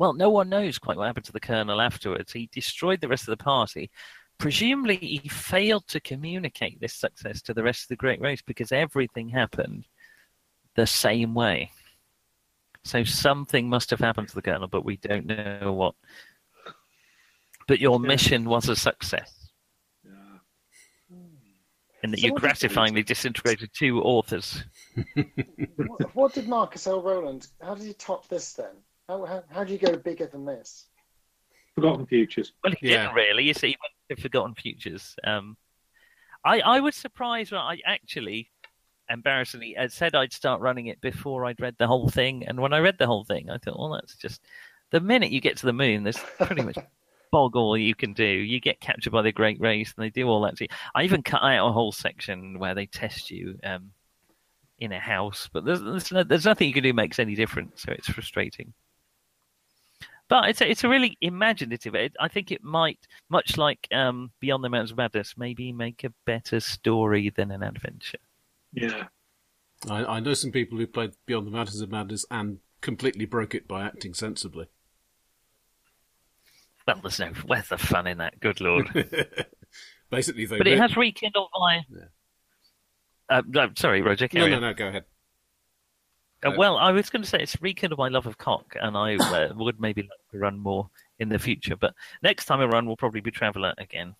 well, 0.00 0.14
no 0.14 0.30
one 0.30 0.48
knows 0.48 0.78
quite 0.78 0.96
what 0.96 1.06
happened 1.06 1.26
to 1.26 1.32
the 1.32 1.38
colonel 1.40 1.78
afterwards. 1.78 2.32
He 2.32 2.48
destroyed 2.50 3.02
the 3.02 3.08
rest 3.08 3.28
of 3.28 3.36
the 3.36 3.44
party. 3.44 3.90
Presumably, 4.38 4.96
he 4.96 5.28
failed 5.28 5.86
to 5.88 6.00
communicate 6.00 6.80
this 6.80 6.94
success 6.94 7.42
to 7.42 7.52
the 7.52 7.62
rest 7.62 7.82
of 7.82 7.88
the 7.88 7.96
Great 7.96 8.18
Race 8.18 8.40
because 8.40 8.72
everything 8.72 9.28
happened 9.28 9.84
the 10.74 10.86
same 10.86 11.34
way. 11.34 11.70
So 12.82 13.04
something 13.04 13.68
must 13.68 13.90
have 13.90 14.00
happened 14.00 14.28
to 14.28 14.34
the 14.34 14.40
colonel, 14.40 14.68
but 14.68 14.86
we 14.86 14.96
don't 14.96 15.26
know 15.26 15.74
what. 15.74 15.94
But 17.68 17.78
your 17.78 18.00
Yeah. 18.00 18.08
mission 18.08 18.44
was 18.46 18.70
a 18.70 18.76
success 18.76 19.50
Yeah. 20.02 20.38
in 22.02 22.10
that 22.12 22.20
So 22.20 22.26
you 22.26 22.32
what 22.32 22.40
did- 22.40 22.48
gratifyingly 22.48 23.04
disintegrated 23.04 23.70
two 23.74 24.00
authors. 24.00 24.64
what, 25.76 26.14
what 26.16 26.32
did 26.32 26.48
Marcus 26.48 26.86
L. 26.86 27.02
Rowland? 27.02 27.48
How 27.60 27.74
did 27.74 27.84
he 27.84 27.92
top 27.92 28.28
this 28.28 28.54
then? 28.54 28.76
How, 29.10 29.24
how, 29.24 29.42
how 29.50 29.64
do 29.64 29.72
you 29.72 29.78
go 29.78 29.96
bigger 29.96 30.28
than 30.28 30.44
this? 30.44 30.86
Forgotten 31.74 32.06
futures. 32.06 32.52
Well, 32.62 32.72
he 32.78 32.90
Yeah. 32.90 33.06
didn't 33.06 33.16
really. 33.16 33.42
You 33.42 33.54
see, 33.54 33.70
he 33.70 33.76
went 33.82 34.18
to 34.20 34.22
Forgotten 34.22 34.54
Futures. 34.54 35.16
Um, 35.24 35.56
I, 36.44 36.60
I 36.60 36.78
was 36.78 36.94
surprised 36.94 37.50
when 37.50 37.60
I 37.60 37.80
actually, 37.84 38.52
embarrassingly, 39.08 39.74
had 39.76 39.90
said 39.90 40.14
I'd 40.14 40.32
start 40.32 40.60
running 40.60 40.86
it 40.86 41.00
before 41.00 41.44
I'd 41.44 41.60
read 41.60 41.74
the 41.76 41.88
whole 41.88 42.08
thing. 42.08 42.46
And 42.46 42.60
when 42.60 42.72
I 42.72 42.78
read 42.78 42.98
the 42.98 43.08
whole 43.08 43.24
thing, 43.24 43.50
I 43.50 43.58
thought, 43.58 43.80
well, 43.80 43.90
that's 43.94 44.14
just 44.14 44.42
the 44.92 45.00
minute 45.00 45.32
you 45.32 45.40
get 45.40 45.56
to 45.56 45.66
the 45.66 45.72
moon, 45.72 46.04
there's 46.04 46.18
pretty 46.38 46.62
much 46.62 46.78
bog 47.32 47.56
all 47.56 47.76
you 47.76 47.96
can 47.96 48.12
do. 48.12 48.24
You 48.24 48.60
get 48.60 48.78
captured 48.78 49.10
by 49.10 49.22
the 49.22 49.32
Great 49.32 49.58
Race, 49.58 49.92
and 49.96 50.04
they 50.04 50.10
do 50.10 50.28
all 50.28 50.42
that 50.42 50.56
to 50.58 50.64
you. 50.64 50.68
I 50.94 51.02
even 51.02 51.24
cut 51.24 51.42
out 51.42 51.68
a 51.68 51.72
whole 51.72 51.90
section 51.90 52.60
where 52.60 52.76
they 52.76 52.86
test 52.86 53.28
you 53.28 53.58
um, 53.64 53.90
in 54.78 54.92
a 54.92 55.00
house, 55.00 55.50
but 55.52 55.64
there's 55.64 55.82
there's, 55.82 56.12
no, 56.12 56.22
there's 56.22 56.44
nothing 56.44 56.68
you 56.68 56.74
can 56.74 56.84
do 56.84 56.92
makes 56.92 57.18
any 57.18 57.34
difference, 57.34 57.82
so 57.82 57.90
it's 57.90 58.08
frustrating. 58.08 58.72
But 60.30 60.48
it's 60.48 60.60
a, 60.60 60.70
it's 60.70 60.84
a 60.84 60.88
really 60.88 61.18
imaginative. 61.20 61.96
It, 61.96 62.14
I 62.20 62.28
think 62.28 62.52
it 62.52 62.62
might, 62.62 63.00
much 63.28 63.58
like 63.58 63.88
um, 63.92 64.30
Beyond 64.38 64.62
the 64.62 64.68
Mountains 64.68 64.92
of 64.92 64.96
Madness, 64.96 65.34
maybe 65.36 65.72
make 65.72 66.04
a 66.04 66.12
better 66.24 66.60
story 66.60 67.30
than 67.30 67.50
an 67.50 67.64
adventure. 67.64 68.20
Yeah. 68.72 69.08
I, 69.88 70.04
I 70.04 70.20
know 70.20 70.34
some 70.34 70.52
people 70.52 70.78
who 70.78 70.86
played 70.86 71.14
Beyond 71.26 71.48
the 71.48 71.50
Mountains 71.50 71.80
of 71.80 71.90
Madness 71.90 72.24
and 72.30 72.58
completely 72.80 73.24
broke 73.24 73.56
it 73.56 73.66
by 73.66 73.82
acting 73.82 74.14
sensibly. 74.14 74.68
Well, 76.86 77.00
there's 77.02 77.18
no 77.18 77.32
where's 77.46 77.68
the 77.68 77.78
fun 77.78 78.06
in 78.06 78.18
that? 78.18 78.40
Good 78.40 78.60
lord! 78.60 78.88
Basically, 80.10 80.46
they 80.46 80.58
but 80.58 80.66
it 80.66 80.78
has 80.78 80.96
rekindled 80.96 81.50
my. 81.54 81.80
Uh, 83.28 83.42
no, 83.46 83.70
sorry, 83.76 84.02
Roger. 84.02 84.24
No, 84.24 84.40
Carry 84.40 84.50
no, 84.50 84.60
no, 84.60 84.74
go 84.74 84.88
ahead. 84.88 85.04
Uh, 86.44 86.52
well, 86.56 86.76
I 86.78 86.90
was 86.92 87.10
going 87.10 87.22
to 87.22 87.28
say 87.28 87.38
it's 87.40 87.60
rekindled 87.60 87.98
my 87.98 88.08
love 88.08 88.26
of 88.26 88.38
cock, 88.38 88.74
and 88.80 88.96
I 88.96 89.16
uh, 89.16 89.52
would 89.56 89.80
maybe 89.80 90.02
like 90.02 90.10
to 90.32 90.38
run 90.38 90.58
more 90.58 90.88
in 91.18 91.28
the 91.28 91.38
future. 91.38 91.76
But 91.76 91.94
next 92.22 92.46
time 92.46 92.60
I 92.60 92.64
run, 92.64 92.86
we'll 92.86 92.96
probably 92.96 93.20
be 93.20 93.30
Traveller 93.30 93.74
again. 93.78 94.14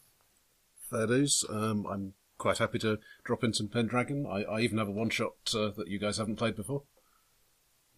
Fair 0.90 1.06
dues. 1.06 1.44
Um, 1.48 1.86
I'm 1.86 2.14
quite 2.38 2.58
happy 2.58 2.78
to 2.80 2.98
drop 3.24 3.44
in 3.44 3.54
some 3.54 3.68
Pendragon. 3.68 4.26
I, 4.26 4.42
I 4.42 4.60
even 4.60 4.78
have 4.78 4.88
a 4.88 4.92
one 4.92 5.10
shot 5.10 5.34
uh, 5.54 5.70
that 5.76 5.88
you 5.88 5.98
guys 5.98 6.18
haven't 6.18 6.36
played 6.36 6.56
before. 6.56 6.82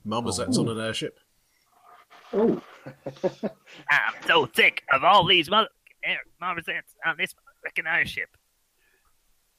Marmoset's 0.05 0.59
on 0.59 0.69
an 0.69 0.81
airship. 0.81 1.19
Oh, 2.33 2.61
I'm 3.91 4.15
so 4.27 4.49
sick 4.55 4.83
of 4.93 5.05
all 5.05 5.27
these 5.27 5.49
mother 5.51 5.69
marmosets 6.41 6.95
on 7.07 7.17
this 7.19 7.35
fucking 7.65 7.87
airship. 7.87 8.37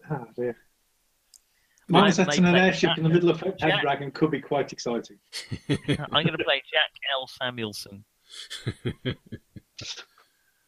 ah, 0.10 0.26
dear. 0.36 0.58
Mine 1.90 2.04
Mine 2.04 2.12
setting 2.14 2.44
may 2.44 2.50
an 2.50 2.56
play 2.56 2.66
airship 2.68 2.98
in 2.98 3.04
the 3.04 3.10
middle 3.10 3.30
of 3.30 3.42
Red 3.42 3.58
Jack- 3.60 3.82
Dragon 3.82 4.12
could 4.12 4.32
be 4.32 4.40
quite 4.40 4.72
exciting. 4.72 5.18
I'm 5.70 6.26
going 6.26 6.38
to 6.38 6.44
play 6.44 6.62
Jack 6.72 6.92
L. 7.14 7.28
Samuelson. 7.28 8.06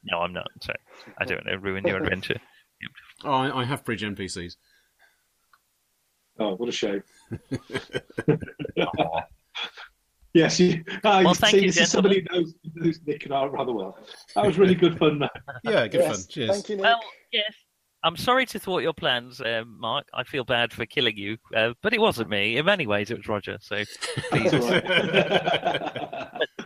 No, 0.06 0.20
I'm 0.20 0.34
not. 0.34 0.48
Sorry, 0.62 0.78
I 1.18 1.26
don't 1.26 1.38
want 1.38 1.48
to 1.48 1.58
ruin 1.58 1.86
your 1.86 1.98
adventure. 1.98 2.40
Oh, 3.24 3.32
I, 3.32 3.62
I 3.62 3.64
have 3.64 3.86
bridge 3.86 4.04
NPCs. 4.04 4.58
Oh, 6.38 6.56
what 6.56 6.68
a 6.68 6.72
shame. 6.72 7.02
yes, 10.34 10.60
you, 10.60 10.84
ah, 11.06 11.22
Well, 11.22 11.30
you 11.30 11.34
thank 11.34 11.52
see, 11.52 11.62
you, 11.62 11.68
this 11.72 11.78
is 11.80 11.90
somebody 11.90 12.20
who 12.30 12.38
knows, 12.38 12.54
knows 12.76 13.00
Nick 13.08 13.24
and 13.24 13.34
I 13.34 13.46
rather 13.46 13.72
well. 13.72 13.98
That 14.36 14.46
was 14.46 14.58
really 14.60 14.76
good 14.76 15.00
fun. 15.00 15.28
Yeah, 15.64 15.88
good 15.88 16.02
yes. 16.02 16.16
fun. 16.16 16.26
Cheers. 16.30 16.50
Thank 16.52 16.70
you, 16.70 16.76
Nick. 16.76 16.84
Well, 16.84 17.00
yes. 17.32 17.54
I'm 18.06 18.16
sorry 18.16 18.46
to 18.46 18.60
thwart 18.60 18.84
your 18.84 18.94
plans, 18.94 19.42
um, 19.42 19.80
Mark. 19.80 20.08
I 20.14 20.24
feel 20.24 20.44
bad 20.44 20.72
for 20.72 20.86
killing 20.86 21.18
you, 21.18 21.38
uh, 21.56 21.74
but 21.82 21.92
it 21.92 22.00
wasn't 22.00 22.30
me. 22.30 22.56
In 22.58 22.66
many 22.66 22.86
ways, 22.86 23.10
it 23.10 23.18
was 23.18 23.28
Roger. 23.28 23.58
So 23.60 23.84
please, 24.30 24.52
That's 24.52 24.86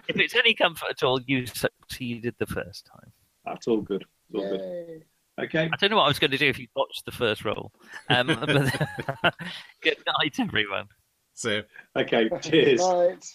if 0.10 0.18
it's 0.18 0.36
any 0.36 0.54
comfort 0.54 0.90
at 0.90 1.02
all, 1.02 1.22
you 1.22 1.46
succeeded 1.46 2.36
the 2.40 2.46
first 2.46 2.86
time. 2.88 3.14
That's 3.46 3.68
all 3.68 3.80
good. 3.80 4.04
It's 4.32 4.44
all 4.44 4.50
good. 4.50 5.06
Okay. 5.42 5.70
I 5.72 5.76
don't 5.78 5.92
know 5.92 5.98
what 5.98 6.04
I 6.04 6.10
was 6.10 6.20
going 6.20 6.32
to 6.32 6.38
do 6.38 6.48
if 6.48 6.60
you 6.60 6.68
botched 6.76 7.06
the 7.06 7.12
first 7.12 7.46
roll. 7.46 7.72
Um, 8.10 8.28
but 8.46 9.34
good 9.82 9.98
night, 10.20 10.40
everyone. 10.40 10.88
So. 11.36 11.62
Okay. 11.96 12.30
Cheers. 12.42 12.82
Right. 12.82 13.26